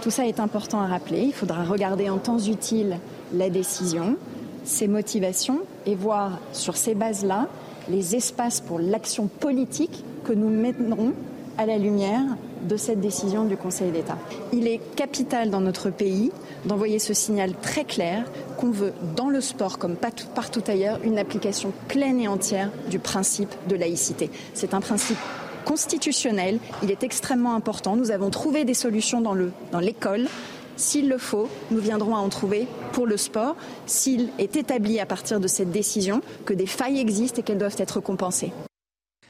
Tout 0.01 0.09
ça 0.09 0.25
est 0.25 0.39
important 0.39 0.81
à 0.81 0.87
rappeler. 0.87 1.21
Il 1.21 1.33
faudra 1.33 1.63
regarder 1.63 2.09
en 2.09 2.17
temps 2.17 2.39
utile 2.39 2.97
la 3.33 3.51
décision, 3.51 4.17
ses 4.63 4.87
motivations 4.87 5.61
et 5.85 5.95
voir 5.95 6.39
sur 6.51 6.77
ces 6.77 6.95
bases-là 6.95 7.47
les 7.89 8.15
espaces 8.15 8.61
pour 8.61 8.79
l'action 8.79 9.27
politique 9.27 10.03
que 10.23 10.33
nous 10.33 10.49
mènerons 10.49 11.13
à 11.57 11.65
la 11.65 11.77
lumière 11.77 12.23
de 12.67 12.77
cette 12.77 13.01
décision 13.01 13.43
du 13.43 13.57
Conseil 13.57 13.91
d'État. 13.91 14.17
Il 14.53 14.67
est 14.67 14.79
capital 14.95 15.49
dans 15.49 15.59
notre 15.59 15.89
pays 15.89 16.31
d'envoyer 16.65 16.97
ce 16.97 17.13
signal 17.13 17.53
très 17.61 17.83
clair 17.83 18.23
qu'on 18.57 18.71
veut, 18.71 18.93
dans 19.15 19.29
le 19.29 19.41
sport 19.41 19.77
comme 19.77 19.95
partout 19.95 20.63
ailleurs, 20.67 20.99
une 21.03 21.19
application 21.19 21.73
pleine 21.89 22.19
et 22.19 22.27
entière 22.27 22.71
du 22.89 22.99
principe 22.99 23.53
de 23.67 23.75
laïcité. 23.75 24.29
C'est 24.53 24.73
un 24.73 24.79
principe 24.79 25.17
constitutionnel, 25.65 26.59
il 26.83 26.91
est 26.91 27.03
extrêmement 27.03 27.55
important. 27.55 27.95
Nous 27.95 28.11
avons 28.11 28.29
trouvé 28.29 28.65
des 28.65 28.73
solutions 28.73 29.21
dans 29.21 29.33
l'école. 29.33 30.23
Dans 30.23 30.29
s'il 30.75 31.09
le 31.09 31.17
faut, 31.17 31.49
nous 31.71 31.79
viendrons 31.79 32.15
à 32.15 32.19
en 32.19 32.29
trouver 32.29 32.67
pour 32.91 33.05
le 33.05 33.17
sport, 33.17 33.55
s'il 33.85 34.29
est 34.39 34.55
établi 34.55 34.99
à 34.99 35.05
partir 35.05 35.39
de 35.39 35.47
cette 35.47 35.71
décision 35.71 36.21
que 36.45 36.53
des 36.53 36.65
failles 36.65 36.99
existent 36.99 37.39
et 37.39 37.43
qu'elles 37.43 37.57
doivent 37.57 37.75
être 37.77 37.99
compensées. 37.99 38.51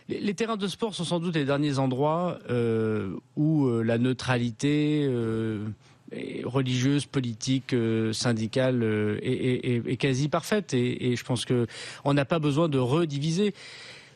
Les, 0.10 0.34
terrains 0.34 0.58
de 0.58 0.68
sport 0.68 0.94
sont 0.94 1.06
sans 1.06 1.20
doute 1.20 1.36
les 1.36 1.46
derniers 1.46 1.80
endroits 1.80 2.38
euh, 2.50 3.16
où 3.38 3.68
euh, 3.68 3.84
la 3.84 3.98
neutralité 3.98 5.06
euh, 5.08 5.66
religieuse, 6.44 7.06
politique, 7.06 7.74
syndicale 8.12 8.84
est, 9.24 9.98
quasi 9.98 10.28
parfaite. 10.28 10.74
Et, 10.74 11.12
et 11.12 11.16
je 11.16 11.24
pense 11.24 11.46
qu'on 11.46 12.14
n'a 12.14 12.26
pas 12.26 12.40
besoin 12.40 12.68
de 12.70 12.78
rediviser 12.78 13.54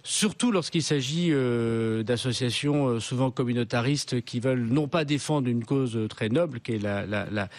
surtout 0.03 0.51
lorsqu'il 0.51 0.83
s'agit 0.83 1.29
euh, 1.31 2.03
d'associations 2.03 2.87
euh, 2.87 2.99
souvent 2.99 3.31
communautaristes 3.31 4.21
qui 4.21 4.39
veulent 4.39 4.67
non 4.67 4.87
pas 4.87 5.05
défendre 5.05 5.47
une 5.47 5.63
cause 5.63 5.99
très 6.09 6.29
noble, 6.29 6.59
qui 6.59 6.73
est 6.73 6.79
la, 6.79 7.49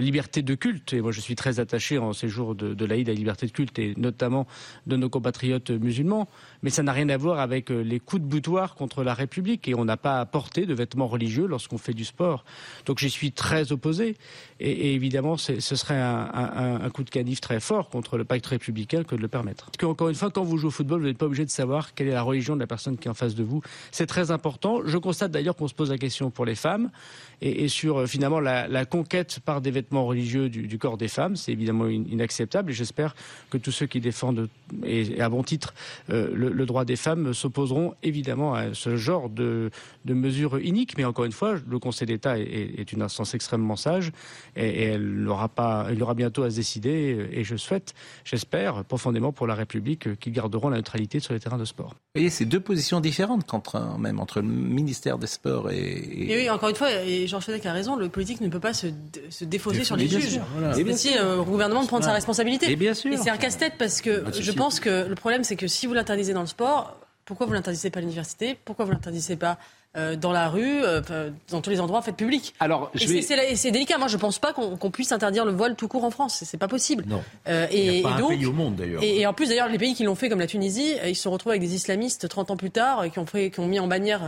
liberté 0.00 0.42
de 0.42 0.54
culte. 0.54 0.92
Et 0.92 1.00
moi, 1.00 1.12
je 1.12 1.20
suis 1.20 1.36
très 1.36 1.60
attaché 1.60 1.98
en 1.98 2.12
ces 2.12 2.28
jours 2.28 2.54
de, 2.54 2.84
l'Aïd 2.84 3.08
à 3.08 3.12
la 3.12 3.18
liberté 3.18 3.46
de 3.46 3.52
culte, 3.52 3.78
et 3.78 3.94
notamment 3.96 4.46
de 4.86 4.96
nos 4.96 5.08
compatriotes 5.08 5.70
musulmans. 5.70 6.28
Mais 6.62 6.70
ça 6.70 6.82
n'a 6.82 6.92
rien 6.92 7.08
à 7.08 7.16
voir 7.16 7.40
avec 7.40 7.70
euh, 7.70 7.82
les 7.82 8.00
coups 8.00 8.22
de 8.22 8.26
boutoir 8.26 8.74
contre 8.74 9.02
la 9.02 9.14
République. 9.14 9.68
Et 9.68 9.74
on 9.74 9.84
n'a 9.84 9.96
pas 9.96 10.20
à 10.20 10.26
porter 10.26 10.66
de 10.66 10.74
vêtements 10.74 11.08
religieux 11.08 11.46
lorsqu'on 11.46 11.78
fait 11.78 11.94
du 11.94 12.04
sport. 12.04 12.44
Donc 12.86 12.98
j'y 12.98 13.10
suis 13.10 13.32
très 13.32 13.72
opposé. 13.72 14.16
Et, 14.60 14.94
évidemment, 14.94 15.36
ce 15.36 15.60
serait 15.60 16.00
un, 16.00 16.88
coup 16.90 17.04
de 17.04 17.10
canif 17.10 17.40
très 17.40 17.60
fort 17.60 17.90
contre 17.90 18.16
le 18.16 18.24
pacte 18.24 18.46
républicain 18.46 19.04
que 19.04 19.14
de 19.14 19.20
le 19.20 19.28
permettre. 19.28 19.66
Parce 19.66 19.76
qu'encore 19.78 20.08
une 20.08 20.14
fois, 20.14 20.30
quand 20.30 20.42
vous 20.42 20.56
jouez 20.56 20.68
au 20.68 20.70
football, 20.70 21.00
vous 21.00 21.06
n'êtes 21.06 21.18
pas 21.18 21.26
obligé 21.26 21.44
de 21.44 21.50
savoir 21.56 21.94
quelle 21.94 22.08
est 22.08 22.12
la 22.12 22.22
religion 22.22 22.54
de 22.54 22.60
la 22.60 22.66
personne 22.66 22.96
qui 22.96 23.08
est 23.08 23.10
en 23.10 23.14
face 23.14 23.34
de 23.34 23.42
vous. 23.42 23.62
C'est 23.90 24.06
très 24.06 24.30
important. 24.30 24.80
Je 24.84 24.98
constate 24.98 25.30
d'ailleurs 25.30 25.56
qu'on 25.56 25.68
se 25.68 25.74
pose 25.74 25.90
la 25.90 25.98
question 25.98 26.30
pour 26.30 26.44
les 26.44 26.54
femmes 26.54 26.90
et, 27.40 27.68
sur 27.68 27.98
euh, 27.98 28.06
finalement 28.06 28.40
la, 28.40 28.84
conquête 28.86 29.40
par 29.40 29.60
des 29.60 29.70
vêtements 29.70 30.06
religieux 30.06 30.48
du, 30.48 30.78
corps 30.78 30.96
des 30.96 31.08
femmes. 31.08 31.36
C'est 31.36 31.52
évidemment 31.52 31.88
inacceptable 31.88 32.70
et 32.70 32.74
j'espère 32.74 33.14
que 33.50 33.58
tous 33.58 33.72
ceux 33.72 33.86
qui 33.86 34.00
défendent, 34.00 34.48
et, 34.84 35.20
à 35.20 35.28
bon 35.28 35.42
titre, 35.42 35.74
euh, 36.10 36.30
le, 36.34 36.66
droit 36.66 36.84
des 36.84 36.96
femmes 36.96 37.32
s'opposeront 37.34 37.94
évidemment 38.02 38.54
à 38.54 38.74
ce 38.74 38.96
genre 38.96 39.28
de, 39.28 39.70
mesures 40.06 40.58
iniques. 40.60 40.96
Mais 40.96 41.04
encore 41.04 41.24
une 41.24 41.32
fois, 41.32 41.56
le 41.68 41.78
Conseil 41.78 42.06
d'État 42.06 42.38
est, 42.38 42.92
une 42.92 43.02
instance 43.02 43.34
extrêmement 43.34 43.76
sage 43.76 44.12
et, 44.54 44.84
elle 44.84 45.22
n'aura 45.22 45.48
pas, 45.48 45.88
il 45.92 46.02
aura 46.02 46.14
bientôt 46.14 46.42
à 46.42 46.50
se 46.50 46.56
décider 46.56 47.28
et 47.32 47.44
je 47.44 47.56
souhaite, 47.56 47.94
j'espère 48.24 48.84
profondément 48.84 49.32
pour 49.32 49.46
la 49.46 49.54
République 49.54 50.18
qu'ils 50.18 50.32
garderont 50.32 50.68
la 50.68 50.76
neutralité 50.76 51.20
sur 51.20 51.34
les 51.34 51.40
terrains 51.40 51.58
de 51.58 51.64
sport. 51.64 51.90
Vous 51.90 52.20
voyez, 52.20 52.30
c'est 52.30 52.44
deux 52.44 52.60
positions 52.60 53.00
différentes 53.00 53.52
entre, 53.52 53.98
même 53.98 54.20
entre 54.20 54.40
le 54.40 54.48
ministère 54.48 55.18
des 55.18 55.26
Sports 55.26 55.70
et... 55.70 56.30
et... 56.30 56.36
oui, 56.36 56.50
encore 56.50 56.68
une 56.68 56.76
fois, 56.76 56.88
et 57.26 57.28
Jean 57.28 57.40
Fenech 57.40 57.66
a 57.66 57.72
raison, 57.72 57.96
le 57.96 58.08
politique 58.08 58.40
ne 58.40 58.48
peut 58.48 58.60
pas 58.60 58.72
se, 58.72 58.86
se 59.30 59.44
défausser 59.44 59.82
sur 59.82 59.96
les 59.96 60.08
juges. 60.08 60.40
C'est 60.74 60.84
aussi 60.84 61.14
le 61.14 61.42
gouvernement 61.42 61.82
de 61.82 61.88
prendre 61.88 62.04
sa 62.04 62.12
responsabilité. 62.12 62.70
Et 62.70 62.76
bien 62.76 62.94
sûr. 62.94 63.12
Et 63.12 63.16
c'est 63.16 63.30
un 63.30 63.36
casse-tête 63.36 63.74
parce 63.78 64.00
que 64.00 64.24
je 64.32 64.52
pense 64.52 64.80
que 64.80 65.06
le 65.08 65.14
problème, 65.14 65.44
c'est 65.44 65.56
que 65.56 65.66
si 65.66 65.86
vous 65.86 65.94
l'interdisez 65.94 66.32
dans 66.32 66.40
le 66.40 66.46
sport, 66.46 66.96
pourquoi 67.24 67.46
vous 67.46 67.52
l'interdisez 67.52 67.90
pas 67.90 67.98
à 67.98 68.02
l'université? 68.02 68.56
Pourquoi 68.64 68.84
vous 68.84 68.92
l'interdisez 68.92 69.34
pas 69.34 69.52
euh, 69.52 69.56
dans 69.96 70.32
la 70.32 70.48
rue, 70.48 70.84
euh, 70.84 71.30
dans 71.50 71.60
tous 71.62 71.70
les 71.70 71.80
endroits 71.80 71.98
en 71.98 72.02
fait 72.02 72.12
publics. 72.12 72.54
Alors, 72.60 72.90
c'est 72.94 73.70
délicat. 73.70 73.98
Moi, 73.98 74.08
je 74.08 74.16
pense 74.16 74.38
pas 74.38 74.52
qu'on 74.52 74.90
puisse 74.90 75.12
interdire 75.12 75.44
le 75.44 75.52
voile 75.52 75.74
tout 75.74 75.88
court 75.88 76.04
en 76.04 76.10
France. 76.10 76.42
C'est 76.44 76.58
pas 76.58 76.68
possible. 76.68 77.04
Non. 77.06 77.22
Euh, 77.48 77.66
et, 77.70 77.86
Il 77.86 77.92
n'y 77.92 78.00
a 78.00 78.02
pas 78.02 78.14
un 78.16 78.28
pays 78.28 78.46
au 78.46 78.52
monde 78.52 78.76
d'ailleurs. 78.76 79.02
Et, 79.02 79.26
en 79.26 79.32
plus, 79.32 79.48
d'ailleurs, 79.48 79.68
les 79.68 79.78
pays 79.78 79.94
qui 79.94 80.04
l'ont 80.04 80.14
fait, 80.14 80.28
comme 80.28 80.38
la 80.38 80.46
Tunisie, 80.46 80.94
ils 81.06 81.16
se 81.16 81.28
retrouvent 81.28 81.52
avec 81.52 81.62
des 81.62 81.74
islamistes 81.74 82.28
30 82.28 82.50
ans 82.50 82.56
plus 82.56 82.70
tard 82.70 83.10
qui 83.10 83.18
ont, 83.18 83.26
fait, 83.26 83.50
qui 83.50 83.60
ont 83.60 83.66
mis 83.66 83.80
en 83.80 83.86
bannière 83.86 84.22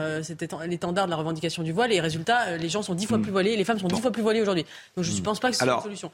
l'étendard 0.66 1.07
de 1.07 1.11
la 1.11 1.16
revendication 1.16 1.62
du 1.62 1.73
voile. 1.73 1.93
Et 1.93 2.01
résultat, 2.01 2.57
les 2.57 2.69
gens 2.69 2.82
sont 2.82 2.95
dix 2.95 3.07
fois 3.07 3.19
mm. 3.19 3.23
plus 3.23 3.32
voilés, 3.32 3.57
les 3.57 3.65
femmes 3.65 3.78
sont 3.78 3.89
dix 3.89 4.01
fois 4.01 4.11
plus 4.11 4.23
voilées 4.23 4.40
aujourd'hui. 4.40 4.65
Donc, 4.97 5.05
je 5.05 5.12
ne 5.12 5.19
mm. 5.19 5.23
pense 5.23 5.40
pas 5.40 5.51
que 5.51 5.57
c'est 5.57 5.66
une 5.66 5.82
solution. 5.82 6.11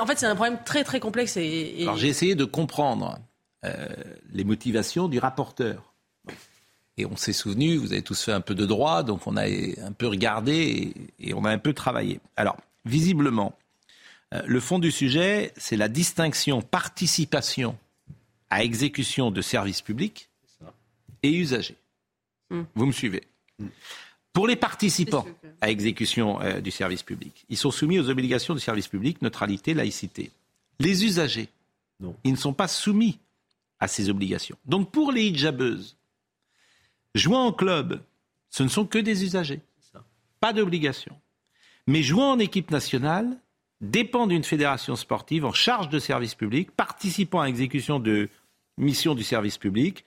En 0.00 0.06
fait, 0.06 0.18
c'est 0.18 0.26
un 0.26 0.34
problème 0.34 0.58
très 0.64 0.84
très 0.84 1.00
complexe. 1.00 1.36
Et, 1.36 1.78
Alors, 1.82 1.96
j'ai 1.96 2.08
essayé 2.08 2.34
de 2.34 2.44
comprendre 2.44 3.18
les 4.32 4.44
motivations 4.44 5.08
du 5.08 5.18
rapporteur. 5.18 5.94
Et 6.98 7.06
on 7.06 7.16
s'est 7.16 7.32
souvenu, 7.32 7.76
vous 7.76 7.92
avez 7.92 8.02
tous 8.02 8.24
fait 8.24 8.32
un 8.32 8.40
peu 8.40 8.56
de 8.56 8.66
droit, 8.66 9.04
donc 9.04 9.26
on 9.28 9.36
a 9.36 9.44
un 9.44 9.92
peu 9.92 10.08
regardé 10.08 10.92
et, 11.20 11.32
on 11.32 11.44
a 11.44 11.50
un 11.50 11.58
peu 11.58 11.72
travaillé. 11.72 12.18
Alors, 12.36 12.56
visiblement, 12.84 13.56
euh, 14.34 14.42
le 14.44 14.58
fond 14.58 14.80
du 14.80 14.90
sujet, 14.90 15.52
c'est 15.56 15.76
la 15.76 15.88
distinction 15.88 16.60
participation 16.60 17.78
à 18.50 18.64
exécution 18.64 19.30
de 19.30 19.40
services 19.40 19.80
publics 19.80 20.28
et 21.22 21.32
usagers. 21.32 21.76
Hmm. 22.50 22.62
Vous 22.74 22.86
me 22.86 22.92
suivez 22.92 23.22
hmm. 23.60 23.68
Pour 24.32 24.48
les 24.48 24.56
participants 24.56 25.26
à 25.60 25.70
exécution 25.70 26.40
euh, 26.40 26.60
du 26.60 26.72
service 26.72 27.04
public, 27.04 27.44
ils 27.48 27.56
sont 27.56 27.70
soumis 27.70 28.00
aux 28.00 28.10
obligations 28.10 28.54
du 28.54 28.60
service 28.60 28.88
public, 28.88 29.22
neutralité, 29.22 29.72
laïcité. 29.72 30.32
Les 30.80 31.04
usagers, 31.04 31.48
non. 32.00 32.16
ils 32.24 32.32
ne 32.32 32.36
sont 32.36 32.52
pas 32.52 32.68
soumis 32.68 33.20
à 33.78 33.86
ces 33.86 34.10
obligations. 34.10 34.56
Donc 34.66 34.90
pour 34.90 35.12
les 35.12 35.26
hijabeuses, 35.26 35.96
Jouant 37.14 37.46
en 37.46 37.52
club, 37.52 38.00
ce 38.50 38.62
ne 38.62 38.68
sont 38.68 38.86
que 38.86 38.98
des 38.98 39.24
usagers. 39.24 39.60
Pas 40.40 40.52
d'obligation. 40.52 41.16
Mais 41.86 42.02
jouant 42.02 42.32
en 42.32 42.38
équipe 42.38 42.70
nationale 42.70 43.38
dépend 43.80 44.26
d'une 44.26 44.44
fédération 44.44 44.94
sportive 44.96 45.44
en 45.44 45.52
charge 45.52 45.88
de 45.88 45.98
service 45.98 46.34
public, 46.34 46.70
participant 46.70 47.40
à 47.40 47.46
l'exécution 47.46 47.98
de 47.98 48.28
missions 48.76 49.14
du 49.14 49.24
service 49.24 49.58
public. 49.58 50.04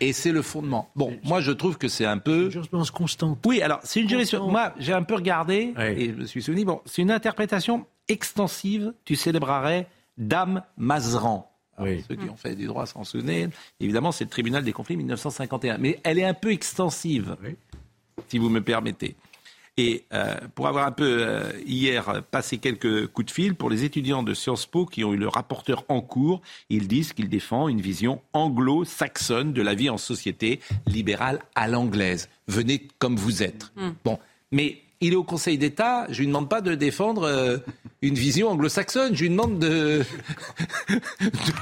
Et 0.00 0.12
c'est 0.12 0.32
le 0.32 0.42
fondement. 0.42 0.90
Bon, 0.96 1.18
moi 1.24 1.40
je 1.40 1.52
trouve 1.52 1.76
que 1.76 1.88
c'est 1.88 2.06
un 2.06 2.18
peu. 2.18 2.44
Une 2.46 2.50
jurisprudence 2.50 2.90
constante. 2.90 3.38
Oui, 3.44 3.60
alors 3.60 3.80
c'est 3.84 4.00
une 4.00 4.08
jurisprudence. 4.08 4.50
Moi 4.50 4.74
j'ai 4.78 4.94
un 4.94 5.02
peu 5.02 5.14
regardé 5.14 5.74
et 5.78 6.08
je 6.08 6.12
me 6.14 6.24
suis 6.24 6.42
souvenu. 6.42 6.64
Bon, 6.64 6.80
c'est 6.86 7.02
une 7.02 7.10
interprétation 7.10 7.86
extensive. 8.08 8.94
Tu 9.04 9.14
célébrerais 9.14 9.86
Dame 10.16 10.62
Mazeran. 10.78 11.53
Ceux 11.78 12.16
qui 12.16 12.28
ont 12.28 12.36
fait 12.36 12.54
du 12.54 12.66
droit 12.66 12.86
s'en 12.86 13.04
souviennent. 13.04 13.50
Évidemment, 13.80 14.12
c'est 14.12 14.24
le 14.24 14.30
tribunal 14.30 14.64
des 14.64 14.72
conflits 14.72 14.96
1951. 14.96 15.78
Mais 15.78 16.00
elle 16.04 16.18
est 16.18 16.24
un 16.24 16.34
peu 16.34 16.52
extensive, 16.52 17.36
si 18.28 18.38
vous 18.38 18.48
me 18.48 18.60
permettez. 18.60 19.16
Et 19.76 20.04
euh, 20.12 20.36
pour 20.54 20.68
avoir 20.68 20.86
un 20.86 20.92
peu 20.92 21.18
euh, 21.20 21.50
hier 21.66 22.22
passé 22.30 22.58
quelques 22.58 23.08
coups 23.08 23.26
de 23.26 23.30
fil 23.32 23.54
pour 23.56 23.70
les 23.70 23.82
étudiants 23.82 24.22
de 24.22 24.32
Sciences 24.32 24.66
Po 24.66 24.86
qui 24.86 25.02
ont 25.02 25.12
eu 25.12 25.16
le 25.16 25.26
rapporteur 25.26 25.84
en 25.88 26.00
cours, 26.00 26.42
ils 26.70 26.86
disent 26.86 27.12
qu'ils 27.12 27.28
défendent 27.28 27.70
une 27.70 27.80
vision 27.80 28.22
anglo-saxonne 28.34 29.52
de 29.52 29.62
la 29.62 29.74
vie 29.74 29.90
en 29.90 29.98
société 29.98 30.60
libérale 30.86 31.40
à 31.56 31.66
l'anglaise. 31.66 32.28
Venez 32.46 32.86
comme 33.00 33.16
vous 33.16 33.42
êtes. 33.42 33.72
Hmm. 33.74 33.90
Bon, 34.04 34.20
mais 34.52 34.83
il 35.06 35.12
est 35.12 35.16
au 35.16 35.24
Conseil 35.24 35.58
d'État, 35.58 36.06
je 36.10 36.20
lui 36.20 36.26
demande 36.26 36.48
pas 36.48 36.60
de 36.60 36.74
défendre 36.74 37.24
euh, 37.24 37.58
une 38.02 38.14
vision 38.14 38.48
anglo-saxonne, 38.50 39.14
je 39.14 39.22
lui 39.22 39.30
demande 39.30 39.58
de, 39.58 40.02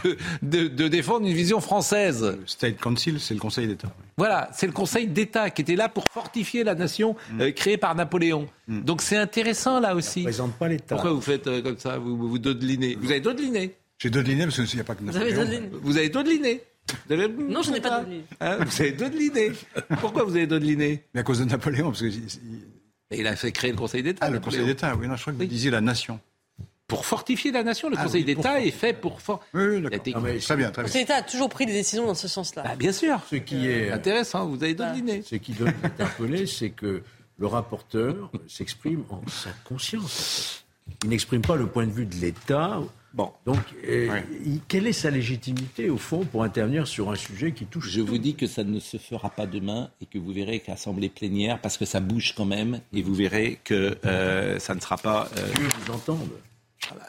de, 0.05 0.16
de- 0.43 0.69
de 0.69 0.89
défendre 0.89 1.27
une 1.27 1.32
vision 1.35 1.60
française. 1.60 2.23
Le 2.40 2.47
State 2.47 2.78
Council, 2.78 3.19
c'est 3.20 3.35
le 3.35 3.40
Conseil 3.40 3.66
d'État. 3.66 3.89
Voilà, 4.16 4.51
c'est 4.52 4.66
le 4.66 4.73
Conseil 4.73 5.06
d'État 5.06 5.51
qui 5.51 5.62
était 5.62 5.77
là 5.77 5.89
pour 5.89 6.05
fortifier 6.09 6.64
la 6.64 6.74
nation 6.74 7.16
euh, 7.40 7.51
créée 7.52 7.77
par 7.77 7.94
Napoléon. 7.94 8.48
Donc 8.69 9.02
c'est 9.02 9.16
intéressant 9.16 9.81
là 9.81 9.94
aussi. 9.94 10.20
ne 10.20 10.24
représente 10.27 10.55
pas 10.55 10.69
l'État. 10.69 10.94
Pourquoi 10.94 11.12
vous 11.12 11.20
faites 11.20 11.47
euh, 11.47 11.62
comme 11.62 11.78
ça 11.78 11.98
Vous 11.98 12.16
vous, 12.16 12.28
vous 12.28 12.39
dodelinez? 12.39 12.97
Vous 13.01 13.10
avez 13.10 13.20
dodeliner 13.20 13.74
J'ai 13.98 14.10
dodeliné 14.10 14.44
parce 14.44 14.56
qu'il 14.62 14.74
n'y 14.74 14.81
a 14.81 14.85
pas 14.85 14.94
que 14.94 15.02
Vous 15.02 15.16
avez 15.16 15.31
Napoléon. 15.32 15.44
dodeliné 15.44 15.70
Vous 15.82 15.97
avez 15.97 16.09
dodeliné 16.09 16.60
Vous 17.06 17.12
avez- 17.14 17.28
Non, 17.28 17.62
je 17.62 17.70
n'ai 17.70 17.81
pas 17.81 18.01
de 18.05 18.20
Hein, 18.40 18.56
Vous 18.64 18.81
avez 18.81 18.93
dodeliné 18.93 19.52
Pourquoi 20.01 20.24
vous 20.24 20.35
avez 20.36 20.47
dodeliné 20.47 21.05
Mais 21.14 21.20
à 21.20 21.23
cause 21.23 21.39
de 21.40 21.44
Napoléon, 21.44 21.86
parce 21.90 22.02
que 22.02 22.09
il- 23.12 23.20
il- 23.20 23.26
a 23.26 23.36
fait 23.36 23.52
créer 23.52 23.70
le 23.70 23.76
Conseil 23.76 24.02
d'État. 24.02 24.26
ah, 24.26 24.30
le. 24.30 24.40
Conseil 24.40 24.64
d'État, 24.64 24.94
oui, 24.97 25.06
non, 25.09 25.16
je 25.16 25.20
crois 25.22 25.32
que 25.32 25.39
vous 25.39 25.44
disiez 25.44 25.70
la 25.70 25.80
nation. 25.80 26.20
Pour 26.89 27.06
fortifier 27.06 27.52
la 27.52 27.62
nation, 27.62 27.89
le 27.89 27.97
Ah 27.98 28.02
Conseil 28.05 28.20
oui, 28.24 28.34
d'État 28.34 28.51
for- 28.56 28.66
est 28.66 28.70
fait 28.70 28.93
pour... 28.93 29.20
for- 29.22 29.43
Oui, 29.55 29.62
oui, 29.64 29.80
Non, 29.80 29.89
mais 29.90 29.98
Très 29.98 30.10
bien, 30.10 30.20
très 30.40 30.56
Le 30.56 30.56
bien. 30.56 30.82
Conseil 30.82 31.02
d'État 31.05 31.16
a 31.16 31.22
toujours 31.22 31.48
pris 31.48 31.64
des 31.64 31.72
décisions 31.72 32.06
dans 32.06 32.14
ce 32.14 32.28
sens-là. 32.28 32.64
Ah, 32.66 32.76
bien 32.76 32.93
sûr. 32.93 33.18
Ce 33.30 33.36
qui 33.36 33.66
est 33.66 33.90
Intéressant, 33.90 34.47
vous 34.47 34.62
avez 34.62 34.74
dodeliné. 34.74 35.22
ce 35.22 35.36
qui 35.36 35.52
doit 35.52 35.70
interpeller, 35.82 36.47
c'est 36.47 36.70
que 36.70 37.02
le 37.39 37.47
rapporteur 37.47 38.30
s'exprime 38.47 39.05
en 39.09 39.22
sa 39.28 39.51
conscience. 39.64 40.64
Il 41.05 41.09
n'exprime 41.10 41.40
pas 41.43 41.56
le 41.56 41.66
point 41.66 41.86
de 41.86 41.93
vue 41.93 42.05
de 42.06 42.16
l'État. 42.16 42.80
Bon. 43.14 43.30
Donc, 43.44 43.59
euh, 43.89 44.20
quelle 44.68 44.86
est 44.86 44.93
sa 44.93 45.10
légitimité, 45.10 45.90
au 45.90 45.98
fond, 45.98 46.24
pour 46.24 46.44
intervenir 46.44 46.86
sur 46.86 47.10
un 47.10 47.14
sujet 47.14 47.52
qui 47.52 47.66
touche 47.66 47.89
Je 47.90 48.01
vous 48.01 48.18
dis 48.18 48.34
que 48.34 48.47
ça 48.47 48.64
ne 48.64 48.80
se 48.80 48.97
fera 48.97 49.28
pas 49.30 49.47
demain 49.47 49.90
et 50.01 50.06
que 50.06 50.18
vous 50.18 50.32
verrez 50.32 50.60
qu'assemblée 50.60 51.09
plénière, 51.09 51.59
parce 51.60 51.76
que 51.76 51.84
ça 51.84 52.01
bouge 52.01 52.34
quand 52.36 52.47
même, 52.47 52.80
et 52.93 53.02
vous 53.02 53.14
verrez 53.14 53.59
que 53.64 53.97
euh, 54.06 54.59
ça 54.59 54.74
ne 54.74 54.80
sera 54.80 54.97
pas. 54.97 55.28
euh, 55.36 55.52
Dieu 55.55 55.68
vous 55.86 55.93
entende 56.90 57.00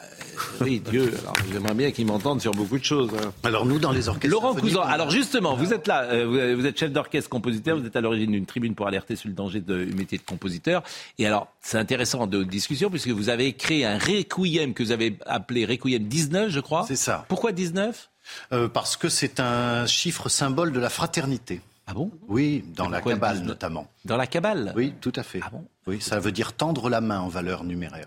oui, 0.60 0.80
Dieu. 0.80 1.12
Alors, 1.22 1.34
j'aimerais 1.52 1.74
bien 1.74 1.90
qu'ils 1.92 2.06
m'entendent 2.06 2.40
sur 2.40 2.52
beaucoup 2.52 2.78
de 2.78 2.84
choses. 2.84 3.10
hein. 3.14 3.32
Alors 3.44 3.66
nous, 3.66 3.78
dans 3.78 3.92
les 3.92 4.08
orchestres 4.08 4.28
Laurent 4.30 4.54
Cousin, 4.54 4.80
alors 4.80 5.10
justement, 5.10 5.54
vous 5.54 5.72
êtes 5.72 5.86
là, 5.86 6.02
euh, 6.04 6.24
vous- 6.54 6.60
vous 6.60 6.66
êtes 6.66 6.78
chef 6.78 6.90
d'orchestre, 6.92 7.30
compositeur, 7.30 7.78
vous 7.78 7.86
êtes 7.86 7.94
à 7.94 8.00
l'origine 8.00 8.32
d'une 8.32 8.46
tribune 8.46 8.74
pour 8.74 8.86
alerter 8.88 9.14
sur 9.16 9.28
le 9.28 9.34
danger 9.34 9.60
du 9.60 9.72
métier 9.94 10.18
de 10.18 10.24
compositeur. 10.24 10.82
Et 11.18 11.26
alors, 11.26 11.48
c'est 11.60 11.78
intéressant 11.78 12.26
de 12.26 12.42
discussion 12.42 12.90
puisque 12.90 13.08
vous 13.08 13.28
avez 13.28 13.52
créé 13.52 13.84
un 13.84 13.96
requiem 13.98 14.74
que 14.74 14.82
vous 14.82 14.90
avez 14.92 15.16
appelé 15.26 15.64
requiem 15.66 16.02
19, 16.02 16.50
je 16.50 16.60
crois. 16.60 16.84
C'est 16.88 16.96
ça. 16.96 17.24
Pourquoi 17.28 17.52
19 17.52 18.10
Euh, 18.52 18.68
parce 18.68 18.96
que 18.96 19.08
c'est 19.10 19.38
un 19.38 19.86
chiffre 19.86 20.28
symbole 20.30 20.72
de 20.72 20.80
la 20.80 20.88
fraternité. 20.88 21.60
Ah 21.86 21.92
bon? 21.92 22.10
Oui, 22.26 22.64
dans 22.74 22.88
la 22.88 22.96
pourquoi 22.98 23.12
le 23.12 23.16
Kabbale 23.18 23.32
19? 23.34 23.46
notamment. 23.48 23.86
Dans 24.06 24.16
la 24.16 24.26
Kabbale 24.26 24.72
Oui, 24.74 24.94
tout 25.02 25.12
à 25.16 25.22
fait. 25.22 25.40
Ah 25.44 25.50
bon? 25.52 25.62
Oui, 25.86 26.00
ça 26.00 26.18
veut 26.20 26.32
dire 26.32 26.54
tendre 26.54 26.88
la 26.88 27.02
main 27.02 27.20
en 27.20 27.28
valeur 27.28 27.64
numéraire. 27.64 28.06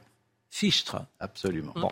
Fichtre. 0.57 1.05
Absolument. 1.19 1.73
Bon. 1.75 1.91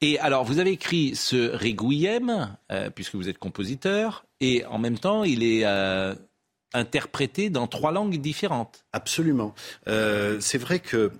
Et 0.00 0.20
alors, 0.20 0.44
vous 0.44 0.60
avez 0.60 0.70
écrit 0.70 1.16
ce 1.16 1.50
Requiem, 1.50 2.56
euh, 2.70 2.88
puisque 2.88 3.16
vous 3.16 3.28
êtes 3.28 3.38
compositeur, 3.38 4.24
et 4.38 4.64
en 4.66 4.78
même 4.78 4.98
temps, 5.00 5.24
il 5.24 5.42
est 5.42 5.64
euh, 5.64 6.14
interprété 6.74 7.50
dans 7.50 7.66
trois 7.66 7.90
langues 7.90 8.20
différentes. 8.20 8.84
Absolument. 8.92 9.52
Euh, 9.88 10.38
c'est 10.38 10.58
vrai 10.58 10.78
que, 10.78 11.10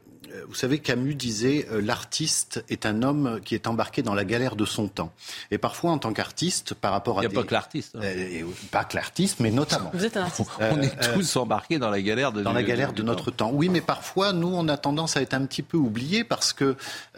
vous 0.49 0.55
savez, 0.55 0.79
Camus 0.79 1.15
disait 1.15 1.67
euh, 1.73 1.81
l'artiste 1.81 2.65
est 2.69 2.87
un 2.87 3.03
homme 3.03 3.41
qui 3.45 3.55
est 3.55 3.67
embarqué 3.67 4.03
dans 4.03 4.15
la 4.15 4.25
galère 4.25 4.57
de 4.57 4.65
son 4.65 4.89
temps. 4.89 5.13
Et 5.51 5.59
parfois, 5.59 5.91
en 5.93 5.99
tant 5.99 6.13
qu'artiste, 6.13 6.75
par 6.75 6.93
rapport 6.93 7.19
à 7.19 7.23
Il 7.23 7.27
n'y 7.27 7.27
a 7.27 7.29
des- 7.31 7.35
pas 7.37 7.43
que 7.45 7.55
l'artiste. 7.55 7.97
hein. 7.97 8.01
Euh, 8.03 8.43
pas 8.71 8.85
que 8.85 8.97
l'artiste, 8.97 9.41
mais 9.41 9.51
notamment. 9.51 9.91
Vous 9.95 10.05
êtes 10.05 10.17
un 10.17 10.23
artiste. 10.25 10.51
On 10.61 10.81
est 10.83 10.93
euh, 11.03 11.15
tous 11.15 11.37
embarqués 11.37 11.79
dans 11.79 11.91
la 11.91 12.01
galère 12.03 12.33
de 12.33 12.43
dans 12.43 12.53
la 12.53 12.63
galère 12.63 12.93
de 12.93 13.03
notre 13.03 13.31
temps. 13.31 13.51
Oui, 13.53 13.69
mais 13.69 13.81
parfois, 13.81 14.33
nous, 14.33 14.49
on 14.49 14.69
a 14.69 14.77
tendance 14.77 15.17
à 15.17 15.23
être 15.23 15.35
un 15.35 15.45
petit 15.47 15.63
peu 15.63 15.77
oubliés 15.77 16.25
parce 16.25 16.53
que 16.53 16.65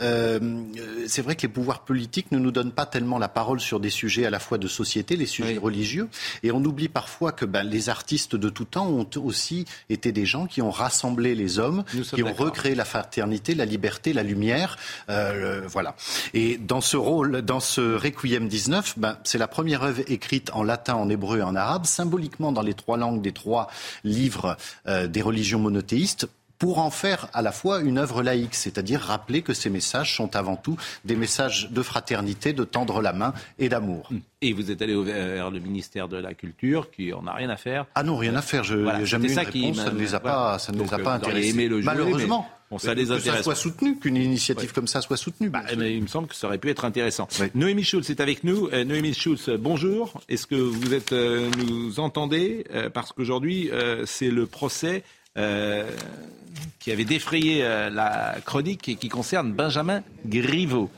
euh, 0.01 0.39
euh, 0.41 1.05
c'est 1.07 1.23
vrai 1.23 1.37
que 1.37 1.43
les 1.43 1.49
pouvoirs 1.49 1.81
politiques 1.85 2.33
ne 2.33 2.39
nous 2.39 2.51
donnent 2.51 2.73
pas 2.73 2.87
tellement 2.87 3.19
la 3.19 3.29
parole 3.29 3.61
sur 3.61 3.81
des 3.81 3.91
sujets 3.91 4.27
à 4.27 4.31
la 4.31 4.39
fois 4.39 4.59
de 4.59 4.69
société, 4.69 5.17
les 5.17 5.27
sujets 5.27 5.53
Oui. 5.55 5.59
religieux, 5.59 6.09
et 6.43 6.51
on 6.53 6.63
oublie 6.65 6.89
parfois 6.89 7.33
que 7.33 7.45
ben, 7.45 7.63
les 7.63 7.89
artistes 7.89 8.37
de 8.37 8.49
tout 8.49 8.65
temps 8.65 8.87
ont 8.89 9.07
aussi 9.17 9.65
été 9.91 10.13
des 10.13 10.27
gens 10.27 10.47
qui 10.47 10.63
ont 10.63 10.71
rassemblé 10.71 11.35
les 11.35 11.59
hommes, 11.59 11.85
qui 12.15 12.23
ont 12.23 12.33
recréé 12.35 12.75
la 12.75 12.85
fraternité, 13.11 13.55
la 13.55 13.65
liberté, 13.65 14.13
la 14.13 14.23
lumière, 14.25 14.77
euh, 15.11 15.61
le- 15.61 15.67
voilà. 15.69 15.95
Et 16.35 16.59
dans 16.59 16.81
ce 16.81 16.97
rôle, 16.97 17.43
dans 17.43 17.61
ce 17.61 17.95
Requiem 17.97 18.49
19, 18.49 18.95
ben, 18.99 19.17
c'est 19.23 19.39
la 19.39 19.47
première 19.49 19.85
œuvre 19.85 20.03
écrite 20.09 20.51
en 20.55 20.65
latin, 20.65 20.95
en 20.97 21.09
hébreu 21.09 21.39
et 21.39 21.43
en 21.43 21.55
arabe, 21.55 21.87
symboliquement 21.87 22.51
dans 22.51 22.63
les 22.63 22.75
trois 22.75 22.97
langues 22.97 23.23
des 23.23 23.33
trois 23.33 23.69
livres 24.03 24.57
euh, 24.89 25.07
des 25.07 25.23
religions 25.23 25.61
monothéistes 25.61 26.27
pour 26.59 26.79
en 26.79 26.89
faire 26.91 27.29
à 27.35 27.43
la 27.43 27.53
fois 27.53 27.81
une 27.81 27.99
œuvre 27.99 28.23
laïque, 28.23 28.55
c'est-à-dire 28.55 28.99
rappeler 29.03 29.43
que 29.43 29.53
ces 29.53 29.69
messages 29.69 30.17
sont 30.17 30.35
avant 30.37 30.57
tout 30.57 30.79
des 31.05 31.15
messages 31.15 31.69
de 31.71 31.83
fraternité, 31.83 32.55
de 32.55 32.65
tendre 32.65 33.03
la 33.03 33.13
main 33.13 33.35
et 33.59 33.69
d'amour. 33.69 34.09
Et 34.41 34.55
vous 34.55 34.71
êtes 34.71 34.81
allé 34.81 34.97
vers 35.05 35.51
le 35.51 35.59
ministère 35.61 36.09
de 36.09 36.17
la 36.17 36.33
Culture, 36.33 36.91
qui 36.91 37.13
en 37.13 37.27
a 37.27 37.35
rien 37.35 37.51
à 37.51 37.59
faire. 37.59 37.85
Ah 37.95 38.03
non, 38.03 38.17
rien 38.17 38.35
à 38.37 38.41
faire, 38.43 38.65
je 38.65 38.77
Voilà, 38.77 39.01
n'ai 39.01 39.05
jamais 39.07 39.29
eu 39.29 39.33
une 39.33 39.39
réponse, 39.39 39.77
ça 39.85 39.91
ne 39.93 39.99
les 39.99 40.15
a 40.15 40.19
voilà. 40.19 40.35
pas, 40.37 40.59
ça 40.59 40.73
ne 40.73 40.79
Donc, 40.79 40.87
les 40.89 40.95
a 40.95 40.99
pas 40.99 41.13
intéressés. 41.17 41.69
Malheureusement. 41.83 42.49
Mais 42.71 42.75
bon, 42.77 42.79
ça 42.79 42.95
les 42.95 43.03
que 43.05 43.09
ça 43.09 43.15
intéresse 43.15 43.43
soit 43.45 43.55
pas. 43.55 43.61
soutenu, 43.61 43.97
qu'une 43.99 44.17
initiative 44.17 44.73
comme 44.73 44.87
ça 44.89 45.01
soit 45.01 45.17
soutenue. 45.17 45.51
Bah, 45.51 45.63
mais 45.79 45.95
il 45.95 46.03
me 46.03 46.07
semble 46.09 46.29
que 46.29 46.35
ça 46.35 46.49
aurait 46.49 46.59
pu 46.59 46.69
être 46.69 46.85
intéressant. 46.85 47.29
Noémie 47.55 47.85
Schulz 47.85 48.11
est 48.11 48.21
avec 48.21 48.43
nous. 48.45 48.69
Euh, 48.73 48.85
Noémie 48.85 49.15
Schulz, 49.15 49.51
bonjour. 49.59 50.21
Est-ce 50.29 50.47
que 50.47 50.57
vous 50.57 50.93
êtes, 50.93 51.13
euh, 51.13 51.49
nous 51.59 52.01
entendez? 52.01 52.65
Euh, 52.75 52.91
Parce 52.91 53.13
qu'aujourd'hui, 53.13 53.71
c'est 54.05 54.31
le 54.31 54.47
procès 54.47 55.05
qui 55.37 56.91
avait 56.91 57.05
défrayé 57.05 57.63
la 57.63 58.37
chronique 58.45 58.89
et 58.89 58.97
qui 58.97 59.09
concerne 59.09 59.53
Benjamin 59.53 60.03
Griveaux. 60.27 60.91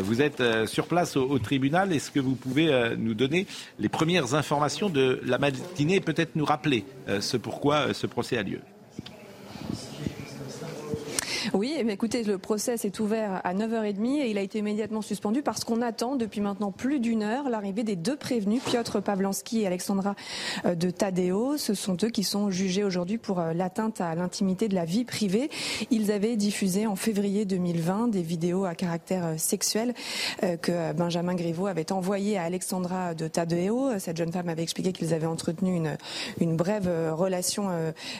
Vous 0.00 0.20
êtes 0.20 0.42
sur 0.66 0.88
place 0.88 1.16
au, 1.16 1.22
au 1.22 1.38
tribunal. 1.38 1.92
Est-ce 1.92 2.10
que 2.10 2.18
vous 2.18 2.34
pouvez 2.34 2.68
nous 2.98 3.14
donner 3.14 3.46
les 3.78 3.88
premières 3.88 4.34
informations 4.34 4.88
de 4.88 5.20
la 5.24 5.38
matinée 5.38 5.96
et 5.96 6.00
peut-être 6.00 6.34
nous 6.34 6.44
rappeler 6.44 6.84
ce 7.20 7.36
pourquoi 7.36 7.94
ce 7.94 8.06
procès 8.08 8.36
a 8.36 8.42
lieu? 8.42 8.60
Oui, 11.54 11.74
eh 11.78 11.84
bien, 11.84 11.94
écoutez, 11.94 12.24
le 12.24 12.36
procès 12.36 12.76
s'est 12.76 13.00
ouvert 13.00 13.40
à 13.44 13.54
9h30 13.54 14.20
et 14.20 14.30
il 14.30 14.38
a 14.38 14.42
été 14.42 14.58
immédiatement 14.58 15.00
suspendu 15.00 15.42
parce 15.42 15.64
qu'on 15.64 15.80
attend 15.80 16.16
depuis 16.16 16.40
maintenant 16.40 16.72
plus 16.72 17.00
d'une 17.00 17.22
heure 17.22 17.48
l'arrivée 17.48 17.84
des 17.84 17.96
deux 17.96 18.16
prévenus, 18.16 18.62
Piotr 18.62 19.00
Pavlansky 19.00 19.62
et 19.62 19.66
Alexandra 19.66 20.14
euh, 20.66 20.74
de 20.74 20.90
Tadeo. 20.90 21.56
Ce 21.56 21.74
sont 21.74 21.96
eux 22.02 22.10
qui 22.10 22.22
sont 22.22 22.50
jugés 22.50 22.84
aujourd'hui 22.84 23.16
pour 23.16 23.40
euh, 23.40 23.52
l'atteinte 23.54 24.00
à 24.00 24.14
l'intimité 24.14 24.68
de 24.68 24.74
la 24.74 24.84
vie 24.84 25.04
privée. 25.04 25.48
Ils 25.90 26.12
avaient 26.12 26.36
diffusé 26.36 26.86
en 26.86 26.96
février 26.96 27.44
2020 27.44 28.08
des 28.08 28.22
vidéos 28.22 28.64
à 28.64 28.74
caractère 28.74 29.24
euh, 29.24 29.34
sexuel 29.38 29.94
que 30.62 30.92
Benjamin 30.92 31.34
Griveaux 31.34 31.66
avait 31.66 31.92
envoyées 31.92 32.38
à 32.38 32.42
Alexandra 32.42 33.14
de 33.14 33.28
Tadeo. 33.28 33.98
Cette 33.98 34.16
jeune 34.16 34.32
femme 34.32 34.48
avait 34.48 34.62
expliqué 34.62 34.92
qu'ils 34.92 35.14
avaient 35.14 35.26
entretenu 35.26 35.74
une, 35.74 35.96
une 36.40 36.56
brève 36.56 36.88
relation 37.12 37.68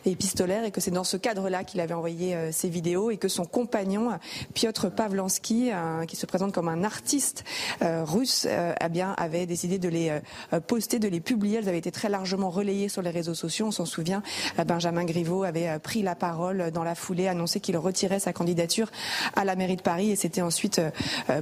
épistolaire 0.05 0.65
et 0.65 0.71
que 0.71 0.81
c'est 0.81 0.91
dans 0.91 1.05
ce 1.05 1.17
cadre-là 1.17 1.65
qu'il 1.65 1.81
avait 1.81 1.95
envoyé 1.95 2.37
ces 2.53 2.69
vidéos 2.69 3.11
que 3.19 3.29
son 3.29 3.45
compagnon, 3.45 4.19
Piotr 4.55 4.91
Pavlansky, 4.91 5.71
euh, 5.73 6.05
qui 6.07 6.17
se 6.17 6.27
présente 6.27 6.53
comme 6.53 6.69
un 6.69 6.85
artiste 6.85 7.45
euh, 7.83 8.05
russe, 8.05 8.47
euh, 8.49 8.75
eh 8.83 8.89
bien, 8.89 9.15
avait 9.17 9.47
décidé 9.47 9.79
de 9.79 9.89
les 9.89 10.11
euh, 10.53 10.61
poster, 10.61 10.99
de 10.99 11.09
les 11.09 11.21
publier. 11.21 11.59
Elles 11.59 11.69
avaient 11.69 11.79
été 11.79 11.91
très 11.91 12.09
largement 12.09 12.51
relayées 12.51 12.89
sur 12.89 13.03
les 13.03 13.11
réseaux 13.11 13.35
sociaux. 13.35 13.67
On 13.67 13.71
s'en 13.71 13.85
souvient, 13.85 14.23
Benjamin 14.67 15.05
Griveaux 15.05 15.45
avait 15.45 15.79
pris 15.79 16.03
la 16.03 16.15
parole 16.15 16.71
dans 16.73 16.85
la 16.85 16.95
foulée, 16.95 17.29
annoncé 17.29 17.61
qu'il 17.61 17.77
retirait 17.77 18.21
sa 18.21 18.33
candidature 18.33 18.91
à 19.37 19.45
la 19.45 19.57
mairie 19.57 19.77
de 19.77 19.83
Paris 19.83 20.11
et 20.11 20.17
c'était 20.17 20.43
ensuite, 20.43 20.81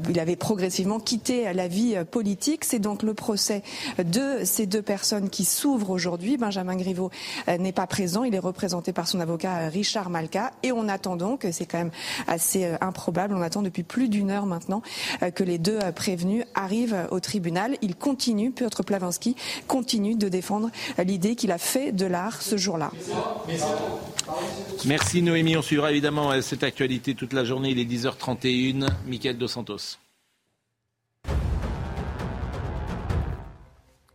il 0.09 0.19
avait 0.19 0.37
progressivement 0.37 1.01
quitté 1.01 1.53
la 1.53 1.69
vie 1.69 1.97
politique. 2.11 2.65
C'est 2.65 2.79
donc 2.79 3.03
le 3.03 3.15
procès 3.15 3.63
de 3.99 4.45
ces 4.45 4.67
deux 4.67 4.83
personnes 4.83 5.31
qui 5.31 5.45
s'ouvre 5.45 5.91
aujourd'hui. 5.91 6.37
Benjamin 6.37 6.77
Griveaux 6.77 7.11
n'est 7.47 7.73
pas 7.73 7.87
présent. 7.87 8.25
Il 8.25 8.35
est 8.35 8.41
représenté 8.41 8.93
par 8.93 9.09
son 9.09 9.21
avocat 9.21 9.69
Richard 9.69 10.11
Malka 10.11 10.53
et 10.63 10.73
on 10.73 10.89
attend 10.89 11.17
donc, 11.17 11.47
c'est 11.53 11.66
quand 11.67 11.79
même 11.79 11.91
assez 12.27 12.65
euh, 12.65 12.77
improbable, 12.81 13.35
on 13.35 13.43
attend 13.43 13.63
depuis 13.63 13.83
plus 13.83 14.09
d'une 14.09 14.31
heure 14.31 14.47
maintenant 14.47 14.83
euh, 15.23 15.31
que 15.31 15.45
les 15.45 15.59
deux 15.59 15.79
euh, 15.83 15.93
prévenus 15.93 16.45
arrivent 16.55 17.07
au 17.11 17.21
tribunal. 17.21 17.77
Il 17.83 17.97
continue, 17.97 18.51
Piotr 18.51 18.85
Plavinsky 18.85 19.37
continue 19.67 20.15
de 20.15 20.29
défendre 20.29 20.71
l'idée 21.05 21.37
qu'il 21.37 21.53
a 21.53 21.59
fait 21.59 21.93
de 21.93 22.07
l'art 22.07 22.43
ce 22.43 22.57
jour-là. 22.57 22.91
Merci 24.85 25.23
Noémie. 25.23 25.57
On 25.57 25.63
suivra 25.63 25.91
évidemment 25.91 26.41
cette 26.43 26.63
actualité 26.63 27.15
toute 27.15 27.33
la 27.33 27.45
journée. 27.45 27.71
Il 27.71 27.79
est 27.79 27.85
10h31. 27.85 28.89
Michael 29.07 29.39
Dos 29.39 29.49
Santos. 29.49 29.99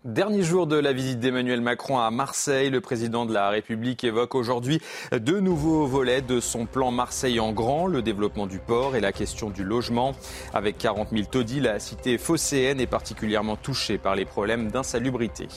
Dernier 0.03 0.41
jour 0.41 0.65
de 0.65 0.77
la 0.77 0.93
visite 0.93 1.19
d'Emmanuel 1.19 1.61
Macron 1.61 1.99
à 1.99 2.09
Marseille, 2.09 2.71
le 2.71 2.81
président 2.81 3.27
de 3.27 3.33
la 3.35 3.51
République 3.51 4.03
évoque 4.03 4.33
aujourd'hui 4.33 4.81
deux 5.11 5.39
nouveaux 5.39 5.85
volets 5.85 6.23
de 6.23 6.39
son 6.39 6.65
plan 6.65 6.89
Marseille 6.89 7.39
en 7.39 7.51
grand, 7.51 7.85
le 7.85 8.01
développement 8.01 8.47
du 8.47 8.57
port 8.57 8.95
et 8.95 8.99
la 8.99 9.11
question 9.11 9.51
du 9.51 9.63
logement. 9.63 10.13
Avec 10.55 10.79
40 10.79 11.09
000 11.11 11.25
taudis, 11.29 11.59
la 11.59 11.77
cité 11.77 12.17
phocéenne 12.17 12.81
est 12.81 12.87
particulièrement 12.87 13.57
touchée 13.57 13.99
par 13.99 14.15
les 14.15 14.25
problèmes 14.25 14.71
d'insalubrité. 14.71 15.47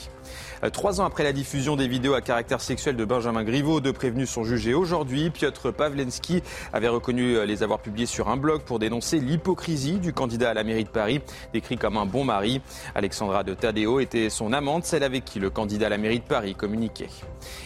Euh, 0.65 0.69
trois 0.69 0.99
ans 0.99 1.05
après 1.05 1.23
la 1.23 1.33
diffusion 1.33 1.75
des 1.75 1.87
vidéos 1.87 2.13
à 2.13 2.21
caractère 2.21 2.61
sexuel 2.61 2.95
de 2.95 3.05
Benjamin 3.05 3.43
Griveaux, 3.43 3.81
deux 3.81 3.93
prévenus 3.93 4.29
sont 4.29 4.43
jugés 4.43 4.73
aujourd'hui. 4.73 5.29
Piotr 5.29 5.71
Pavlensky 5.71 6.41
avait 6.73 6.87
reconnu 6.87 7.35
euh, 7.35 7.45
les 7.45 7.61
avoir 7.61 7.79
publiés 7.79 8.05
sur 8.05 8.29
un 8.29 8.37
blog 8.37 8.61
pour 8.61 8.79
dénoncer 8.79 9.19
l'hypocrisie 9.19 9.99
du 9.99 10.13
candidat 10.13 10.51
à 10.51 10.53
la 10.53 10.63
mairie 10.63 10.83
de 10.83 10.89
Paris, 10.89 11.21
décrit 11.53 11.77
comme 11.77 11.97
un 11.97 12.05
bon 12.05 12.23
mari. 12.23 12.61
Alexandra 12.95 13.43
de 13.43 13.53
Tadeo 13.53 13.99
était 13.99 14.29
son 14.29 14.53
amante, 14.53 14.85
celle 14.85 15.03
avec 15.03 15.25
qui 15.25 15.39
le 15.39 15.49
candidat 15.49 15.87
à 15.87 15.89
la 15.89 15.97
mairie 15.97 16.19
de 16.19 16.25
Paris 16.25 16.55
communiquait. 16.55 17.09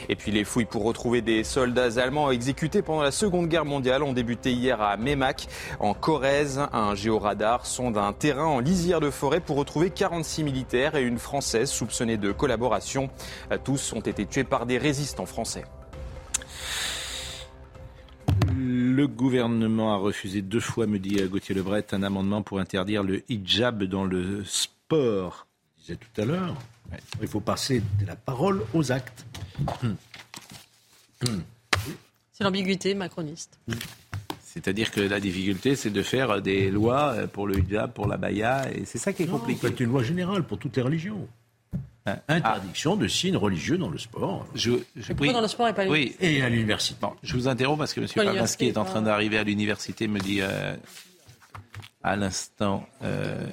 Et 0.09 0.15
puis 0.15 0.31
les 0.31 0.43
fouilles 0.43 0.65
pour 0.65 0.83
retrouver 0.83 1.21
des 1.21 1.43
soldats 1.43 2.01
allemands 2.01 2.31
exécutés 2.31 2.81
pendant 2.81 3.03
la 3.03 3.11
Seconde 3.11 3.47
Guerre 3.47 3.65
mondiale 3.65 4.03
ont 4.03 4.13
débuté 4.13 4.51
hier 4.51 4.81
à 4.81 4.97
Memac, 4.97 5.47
en 5.79 5.93
Corrèze. 5.93 6.61
Un 6.73 6.95
géoradar 6.95 7.65
sonde 7.65 7.97
un 7.97 8.13
terrain 8.13 8.45
en 8.45 8.59
lisière 8.59 8.99
de 8.99 9.09
forêt 9.09 9.39
pour 9.39 9.55
retrouver 9.57 9.89
46 9.89 10.43
militaires 10.43 10.95
et 10.95 11.03
une 11.03 11.17
Française 11.17 11.69
soupçonnée 11.69 12.17
de 12.17 12.31
collaboration 12.31 12.88
tous 13.63 13.93
ont 13.93 14.01
été 14.01 14.25
tués 14.25 14.43
par 14.43 14.65
des 14.65 14.77
résistants 14.77 15.25
français. 15.25 15.65
Le 18.55 19.07
gouvernement 19.07 19.93
a 19.93 19.97
refusé 19.97 20.41
deux 20.41 20.59
fois, 20.59 20.85
me 20.87 20.99
dit 20.99 21.21
Gauthier 21.29 21.55
Lebret, 21.55 21.85
un 21.91 22.03
amendement 22.03 22.41
pour 22.41 22.59
interdire 22.59 23.03
le 23.03 23.23
hijab 23.29 23.83
dans 23.83 24.03
le 24.03 24.43
sport. 24.45 25.47
Je 25.77 25.81
disais 25.81 25.95
tout 25.95 26.21
à 26.21 26.25
l'heure, 26.25 26.55
il 27.21 27.27
faut 27.27 27.39
passer 27.39 27.81
de 27.99 28.05
la 28.05 28.15
parole 28.15 28.63
aux 28.73 28.91
actes. 28.91 29.25
C'est 32.31 32.43
l'ambiguïté 32.43 32.93
macroniste. 32.93 33.59
C'est-à-dire 34.41 34.91
que 34.91 35.01
la 35.01 35.19
difficulté, 35.19 35.75
c'est 35.75 35.91
de 35.91 36.01
faire 36.01 36.41
des 36.41 36.71
lois 36.71 37.15
pour 37.31 37.47
le 37.47 37.59
hijab, 37.59 37.93
pour 37.93 38.07
la 38.07 38.17
baya, 38.17 38.71
et 38.73 38.85
c'est 38.85 38.97
ça 38.97 39.13
qui 39.13 39.23
est 39.23 39.27
compliqué. 39.27 39.67
C'est 39.67 39.79
une 39.79 39.89
loi 39.89 40.03
générale 40.03 40.43
pour 40.43 40.57
toutes 40.57 40.75
les 40.75 40.81
religions. 40.81 41.27
Interdiction 42.27 42.95
de 42.95 43.07
signes 43.07 43.37
religieux 43.37 43.77
dans 43.77 43.89
le 43.89 43.97
sport. 43.97 44.45
Je, 44.55 44.71
dans 45.31 45.41
le 45.41 45.47
sport 45.47 45.67
et 45.67 45.73
pas 45.73 45.85
oui. 45.85 46.15
Et 46.19 46.41
à 46.41 46.49
l'université. 46.49 47.05
je 47.23 47.33
vous 47.33 47.47
interromps 47.47 47.79
parce 47.79 47.93
que 47.93 48.01
M. 48.01 48.07
Pavlansky 48.13 48.67
est 48.67 48.77
en 48.77 48.85
train 48.85 49.01
d'arriver 49.01 49.37
à 49.37 49.43
l'université, 49.43 50.07
me 50.07 50.19
dit 50.19 50.41
euh, 50.41 50.75
à 52.03 52.15
l'instant 52.15 52.87
euh, 53.03 53.45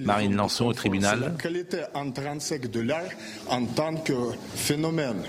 Marine 0.00 0.36
Lançon 0.36 0.66
au 0.66 0.72
tribunal. 0.72 1.20
La 1.20 1.30
qualité 1.30 1.82
intrinsèque 1.94 2.70
de 2.70 2.80
l'art 2.80 3.02
en 3.48 3.64
tant 3.66 3.96
que 3.96 4.14
phénomène. 4.54 5.22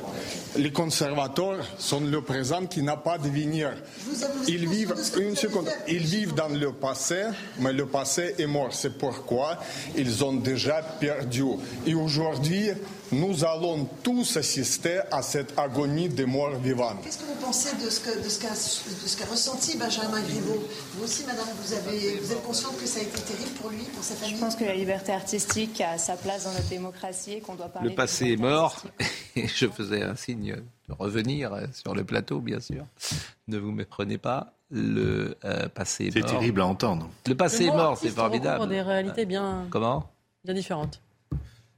Les 0.57 0.71
conservateurs 0.71 1.65
sont 1.77 1.99
le 1.99 2.21
présent 2.21 2.65
qui 2.65 2.81
n'a 2.81 2.95
pas 2.95 3.17
de 3.17 3.27
venir. 3.27 3.73
Ils 4.47 4.69
vivent, 4.69 4.95
une 5.19 5.35
seconde, 5.35 5.69
ils 5.87 6.05
vivent 6.05 6.33
dans 6.33 6.47
le 6.47 6.71
passé, 6.71 7.23
mais 7.59 7.73
le 7.73 7.85
passé 7.85 8.35
est 8.39 8.47
mort. 8.47 8.73
C'est 8.73 8.97
pourquoi 8.97 9.59
ils 9.97 10.23
ont 10.23 10.33
déjà 10.33 10.81
perdu. 10.81 11.43
Et 11.85 11.93
aujourd'hui, 11.93 12.69
nous 13.11 13.43
allons 13.45 13.87
tous 14.03 14.37
assister 14.37 15.01
à 15.11 15.21
cette 15.21 15.57
agonie 15.57 16.09
des 16.09 16.25
morts 16.25 16.55
vivants. 16.55 16.95
Qu'est-ce 17.03 17.19
que 17.19 17.25
vous 17.25 17.35
pensez 17.35 17.75
de 17.75 17.89
ce 17.89 17.99
qu'a 18.01 18.15
de 18.15 18.27
ce 18.29 18.39
qu'a, 18.39 18.49
de 18.49 18.55
ce 19.07 19.17
qu'a 19.17 19.25
ressenti 19.25 19.77
Benjamin 19.77 20.21
Griveaux? 20.21 20.63
Vous 20.93 21.03
aussi, 21.03 21.23
madame, 21.25 21.45
vous, 21.61 21.73
avez, 21.73 22.17
vous 22.19 22.31
êtes 22.31 22.43
consciente 22.43 22.77
que 22.79 22.85
ça 22.87 22.99
a 22.99 23.03
été 23.03 23.21
terrible 23.21 23.51
pour 23.61 23.69
lui, 23.69 23.83
pour 23.93 24.03
sa 24.03 24.15
famille? 24.15 24.35
Je 24.35 24.39
pense 24.39 24.55
que 24.55 24.63
la 24.65 24.75
liberté 24.75 25.11
artistique 25.11 25.79
a 25.81 25.97
sa 25.97 26.15
place 26.15 26.45
dans 26.45 26.51
notre 26.51 26.67
démocratie 26.69 27.33
et 27.33 27.41
qu'on 27.41 27.55
doit 27.55 27.69
parler. 27.69 27.89
Le 27.89 27.95
passé 27.95 28.31
est 28.33 28.37
mort. 28.37 28.81
Et 29.35 29.47
je 29.47 29.67
faisais 29.67 30.01
un 30.01 30.15
signe 30.15 30.55
de 30.87 30.93
revenir 30.97 31.51
sur 31.73 31.93
le 31.93 32.03
plateau, 32.03 32.39
bien 32.39 32.59
sûr. 32.59 32.85
Ne 33.47 33.57
vous 33.57 33.71
méprenez 33.71 34.17
pas. 34.17 34.53
Le 34.71 35.37
euh, 35.45 35.67
passé 35.69 36.05
est 36.05 36.17
mort. 36.19 36.29
C'est 36.29 36.33
terrible 36.37 36.61
à 36.61 36.65
entendre. 36.65 37.09
Le 37.27 37.35
passé 37.35 37.65
Le 37.65 37.69
est 37.69 37.75
mort, 37.75 37.97
c'est 37.97 38.09
formidable. 38.09 38.67
des 38.67 38.81
réalités 38.81 39.25
bien, 39.25 39.67
Comment? 39.69 40.09
bien 40.43 40.53
différentes. 40.53 41.01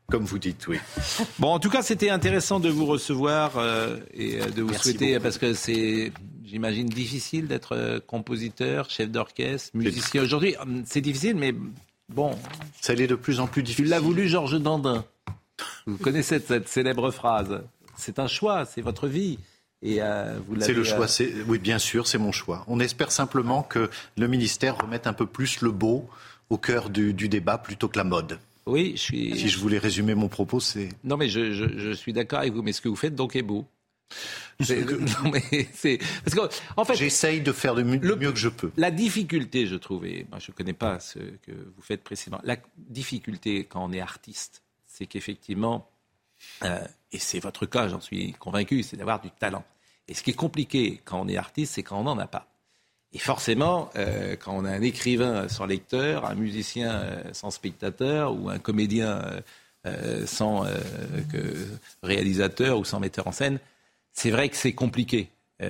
Comme 0.10 0.24
vous 0.24 0.40
dites, 0.40 0.68
oui. 0.68 0.78
Bon, 1.40 1.50
en 1.50 1.60
tout 1.60 1.70
cas, 1.70 1.82
c'était 1.82 2.10
intéressant 2.10 2.60
de 2.60 2.70
vous 2.70 2.86
recevoir 2.86 3.58
euh, 3.58 3.98
et 4.14 4.42
euh, 4.42 4.46
de 4.46 4.62
vous 4.62 4.70
Merci 4.70 4.92
souhaiter, 4.92 5.12
beaucoup. 5.14 5.24
parce 5.24 5.38
que 5.38 5.54
c'est, 5.54 6.14
j'imagine, 6.46 6.88
difficile 6.88 7.48
d'être 7.48 7.76
euh, 7.76 8.00
compositeur, 8.00 8.90
chef 8.90 9.10
d'orchestre, 9.12 9.72
musicien. 9.76 10.24
Aujourd'hui, 10.24 10.56
c'est 10.86 11.02
difficile, 11.02 11.36
mais 11.36 11.54
bon. 12.08 12.32
Ça 12.80 12.94
l'est 12.94 13.08
de 13.08 13.16
plus 13.16 13.40
en 13.42 13.48
plus 13.48 13.64
difficile. 13.64 13.86
Tu 13.86 13.90
l'as 13.92 14.00
voulu, 14.00 14.30
Georges 14.30 14.60
Dandin. 14.62 15.04
Vous 15.86 15.98
connaissez 15.98 16.40
cette 16.40 16.70
célèbre 16.70 17.12
phrase. 17.12 17.62
C'est 17.98 18.20
un 18.20 18.28
choix, 18.28 18.66
c'est 18.66 18.82
votre 18.82 19.08
vie. 19.08 19.40
Et 19.82 20.02
euh, 20.02 20.38
vous 20.48 20.56
l'avez, 20.56 20.66
C'est 20.68 20.74
le 20.74 20.84
choix, 20.84 21.08
c'est 21.08 21.34
oui, 21.48 21.60
bien 21.60 21.80
sûr, 21.80 22.08
c'est 22.08 22.18
mon 22.18 22.32
choix. 22.32 22.64
On 22.68 22.80
espère 22.80 23.12
simplement 23.12 23.62
que 23.62 23.90
le 24.18 24.28
ministère 24.28 24.78
remette 24.78 25.06
un 25.06 25.14
peu 25.14 25.26
plus 25.26 25.62
le 25.62 25.72
beau 25.72 26.10
au 26.50 26.58
cœur 26.58 26.90
du, 26.90 27.14
du 27.14 27.28
débat 27.30 27.58
plutôt 27.58 27.88
que 27.88 27.98
la 27.98 28.04
mode. 28.04 28.40
Oui, 28.68 28.92
je 28.96 29.02
suis. 29.02 29.38
Si 29.40 29.50
je 29.50 29.58
voulais 29.60 29.78
résumer 29.80 30.14
mon 30.14 30.28
propos, 30.28 30.60
c'est 30.60 30.90
Non, 31.04 31.18
mais 31.18 31.30
je, 31.30 31.54
je, 31.54 31.66
je 31.80 31.92
suis 31.92 32.14
d'accord 32.14 32.40
avec 32.40 32.54
vous. 32.54 32.62
Mais 32.62 32.74
ce 32.74 32.82
que 32.82 32.90
vous 32.90 32.96
faites 32.96 33.16
donc 33.16 33.36
est 33.36 33.42
beau. 33.42 33.66
C'est- 34.60 34.86
non, 35.24 35.32
mais 35.32 35.68
c'est 35.74 35.98
parce 36.24 36.36
que 36.36 36.56
en 36.78 36.86
fait, 36.86 36.96
j'essaye 36.96 37.42
de 37.42 37.52
faire 37.52 37.74
le 37.76 37.84
mieux, 37.84 38.16
mieux 38.16 38.32
que 38.32 38.38
je 38.40 38.50
peux. 38.50 38.72
La 38.78 38.92
difficulté, 38.92 39.68
je 39.68 39.76
trouve, 39.76 40.06
et 40.06 40.26
moi 40.30 40.40
je 40.40 40.52
ne 40.52 40.56
connais 40.56 40.74
pas 40.74 41.00
ce 41.00 41.20
que 41.20 41.52
vous 41.52 41.82
faites 41.82 42.04
précisément, 42.04 42.40
la 42.44 42.58
difficulté 42.78 43.66
quand 43.66 43.84
on 43.84 43.92
est 43.92 44.00
artiste, 44.00 44.64
c'est 44.86 45.06
qu'effectivement, 45.08 45.90
euh, 46.64 46.80
et 47.12 47.20
c'est 47.20 47.40
votre 47.40 47.66
cas, 47.66 47.88
j'en 47.90 48.00
suis 48.02 48.34
convaincu, 48.34 48.82
c'est 48.84 48.98
d'avoir 48.98 49.20
du 49.22 49.30
talent. 49.32 49.66
Et 50.08 50.14
ce 50.14 50.24
qui 50.24 50.30
est 50.32 50.36
compliqué 50.36 51.02
quand 51.04 51.20
on 51.22 51.28
est 51.28 51.38
artiste, 51.38 51.74
c'est 51.76 51.84
quand 51.84 52.00
on 52.00 52.04
n'en 52.04 52.18
a 52.18 52.28
pas. 52.28 52.48
Et 53.18 53.20
forcément, 53.20 53.90
euh, 53.96 54.36
quand 54.36 54.56
on 54.56 54.64
a 54.64 54.70
un 54.70 54.84
écrivain 54.84 55.50
sans 55.50 55.66
lecteur, 55.66 56.30
un 56.30 56.36
musicien 56.36 56.92
euh, 56.92 57.24
sans 57.34 57.50
spectateur 57.50 58.40
ou 58.40 58.52
un 58.52 58.60
comédien 58.60 59.42
euh, 59.88 60.28
sans 60.28 60.68
réalisateur 62.04 62.78
ou 62.78 62.86
sans 62.86 63.00
metteur 63.00 63.26
en 63.26 63.32
scène, 63.32 63.58
c'est 64.14 64.30
vrai 64.30 64.50
que 64.50 64.56
c'est 64.56 64.74
compliqué 64.74 65.30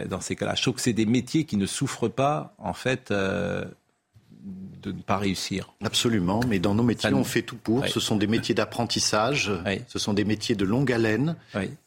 dans 0.10 0.20
ces 0.20 0.36
cas-là. 0.36 0.56
Je 0.56 0.62
trouve 0.62 0.74
que 0.74 0.82
c'est 0.82 0.92
des 0.92 1.06
métiers 1.06 1.46
qui 1.46 1.56
ne 1.56 1.66
souffrent 1.66 2.10
pas, 2.10 2.54
en 2.58 2.74
fait, 2.74 3.14
de 4.82 4.92
ne 4.92 5.02
pas 5.02 5.18
réussir. 5.18 5.74
Absolument, 5.84 6.42
mais 6.48 6.60
dans 6.60 6.76
nos 6.76 6.84
métiers, 6.84 7.14
on 7.14 7.24
fait 7.24 7.42
tout 7.42 7.56
pour. 7.56 7.82
Ouais. 7.82 7.90
Ce 7.90 8.00
sont 8.00 8.16
des 8.16 8.28
métiers 8.28 8.56
d'apprentissage, 8.56 9.52
ce 9.88 10.00
sont 10.00 10.14
des 10.14 10.24
métiers 10.24 10.56
de 10.56 10.66
longue 10.66 10.92
haleine. 10.92 11.36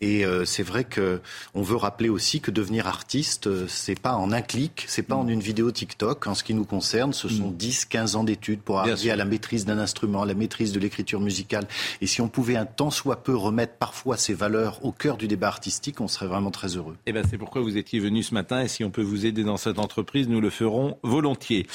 Et 0.01 0.24
euh, 0.24 0.45
c'est 0.45 0.62
vrai 0.62 0.85
que 0.85 1.20
on 1.55 1.62
veut 1.62 1.77
rappeler 1.77 2.09
aussi 2.09 2.41
que 2.41 2.51
devenir 2.51 2.87
artiste, 2.87 3.47
euh, 3.47 3.66
c'est 3.69 3.99
pas 3.99 4.15
en 4.15 4.32
un 4.32 4.43
clic, 4.43 4.85
c'est 4.89 5.03
pas 5.03 5.15
en 5.15 5.28
une 5.28 5.41
vidéo 5.41 5.70
TikTok. 5.70 6.27
En 6.27 6.35
ce 6.35 6.45
qui 6.45 6.55
nous 6.55 6.65
concerne, 6.65 7.12
ce 7.12 7.28
sont 7.28 7.51
10, 7.51 7.87
15 7.87 8.16
ans 8.16 8.24
d'études 8.24 8.61
pour 8.61 8.81
arriver 8.81 9.11
à 9.11 9.16
la 9.16 9.24
maîtrise 9.24 9.65
d'un 9.65 9.78
instrument, 9.78 10.23
à 10.23 10.27
la 10.27 10.35
maîtrise 10.35 10.73
de 10.73 10.81
l'écriture 10.81 11.20
musicale. 11.20 11.66
Et 12.01 12.07
si 12.07 12.20
on 12.20 12.28
pouvait 12.28 12.57
un 12.57 12.66
tant 12.66 12.91
soit 12.91 13.23
peu 13.23 13.35
remettre 13.35 13.74
parfois 13.74 14.16
ces 14.16 14.35
valeurs 14.35 14.85
au 14.85 14.93
cœur 14.93 15.16
du 15.16 15.28
débat 15.28 15.49
artistique, 15.49 16.01
on 16.01 16.09
serait 16.09 16.27
vraiment 16.27 16.51
très 16.51 16.77
heureux. 16.77 16.97
Eh 17.07 17.12
ben, 17.12 17.24
c'est 17.28 17.39
pourquoi 17.39 17.62
vous 17.62 17.77
étiez 17.77 18.01
venu 18.01 18.23
ce 18.23 18.35
matin 18.35 18.61
et 18.62 18.69
si 18.69 18.85
on 18.85 18.91
peut 18.91 19.03
vous 19.03 19.27
aider 19.27 19.45
dans 19.45 19.57
cette 19.57 19.78
entreprise, 19.78 20.28
nous 20.28 20.41
le 20.41 20.51
ferons 20.51 20.99
volontiers. 21.03 21.66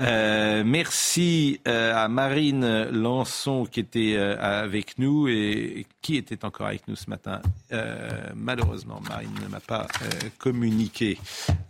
Euh, 0.00 0.33
merci 0.64 1.60
euh, 1.66 1.94
à 1.94 2.08
Marine 2.08 2.84
Lançon 2.90 3.66
qui 3.66 3.80
était 3.80 4.14
euh, 4.16 4.36
avec 4.38 4.98
nous 4.98 5.28
et 5.28 5.86
qui 6.02 6.16
était 6.16 6.44
encore 6.44 6.66
avec 6.66 6.86
nous 6.88 6.96
ce 6.96 7.08
matin. 7.08 7.40
Euh, 7.72 8.08
malheureusement, 8.34 9.00
Marine 9.08 9.34
ne 9.42 9.48
m'a 9.48 9.60
pas 9.60 9.86
euh, 10.02 10.28
communiqué 10.38 11.18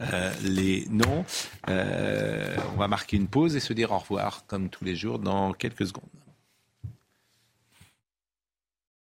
euh, 0.01 0.33
les 0.43 0.87
noms. 0.91 1.25
Euh, 1.69 2.57
on 2.75 2.79
va 2.79 2.89
marquer 2.89 3.17
une 3.17 3.29
pause 3.29 3.57
et 3.57 3.61
se 3.61 3.73
dire 3.73 3.93
au 3.93 3.99
revoir 3.99 4.45
comme 4.47 4.69
tous 4.69 4.85
les 4.85 4.97
jours 4.97 5.19
dans 5.19 5.53
quelques 5.53 5.87
secondes. 5.87 6.24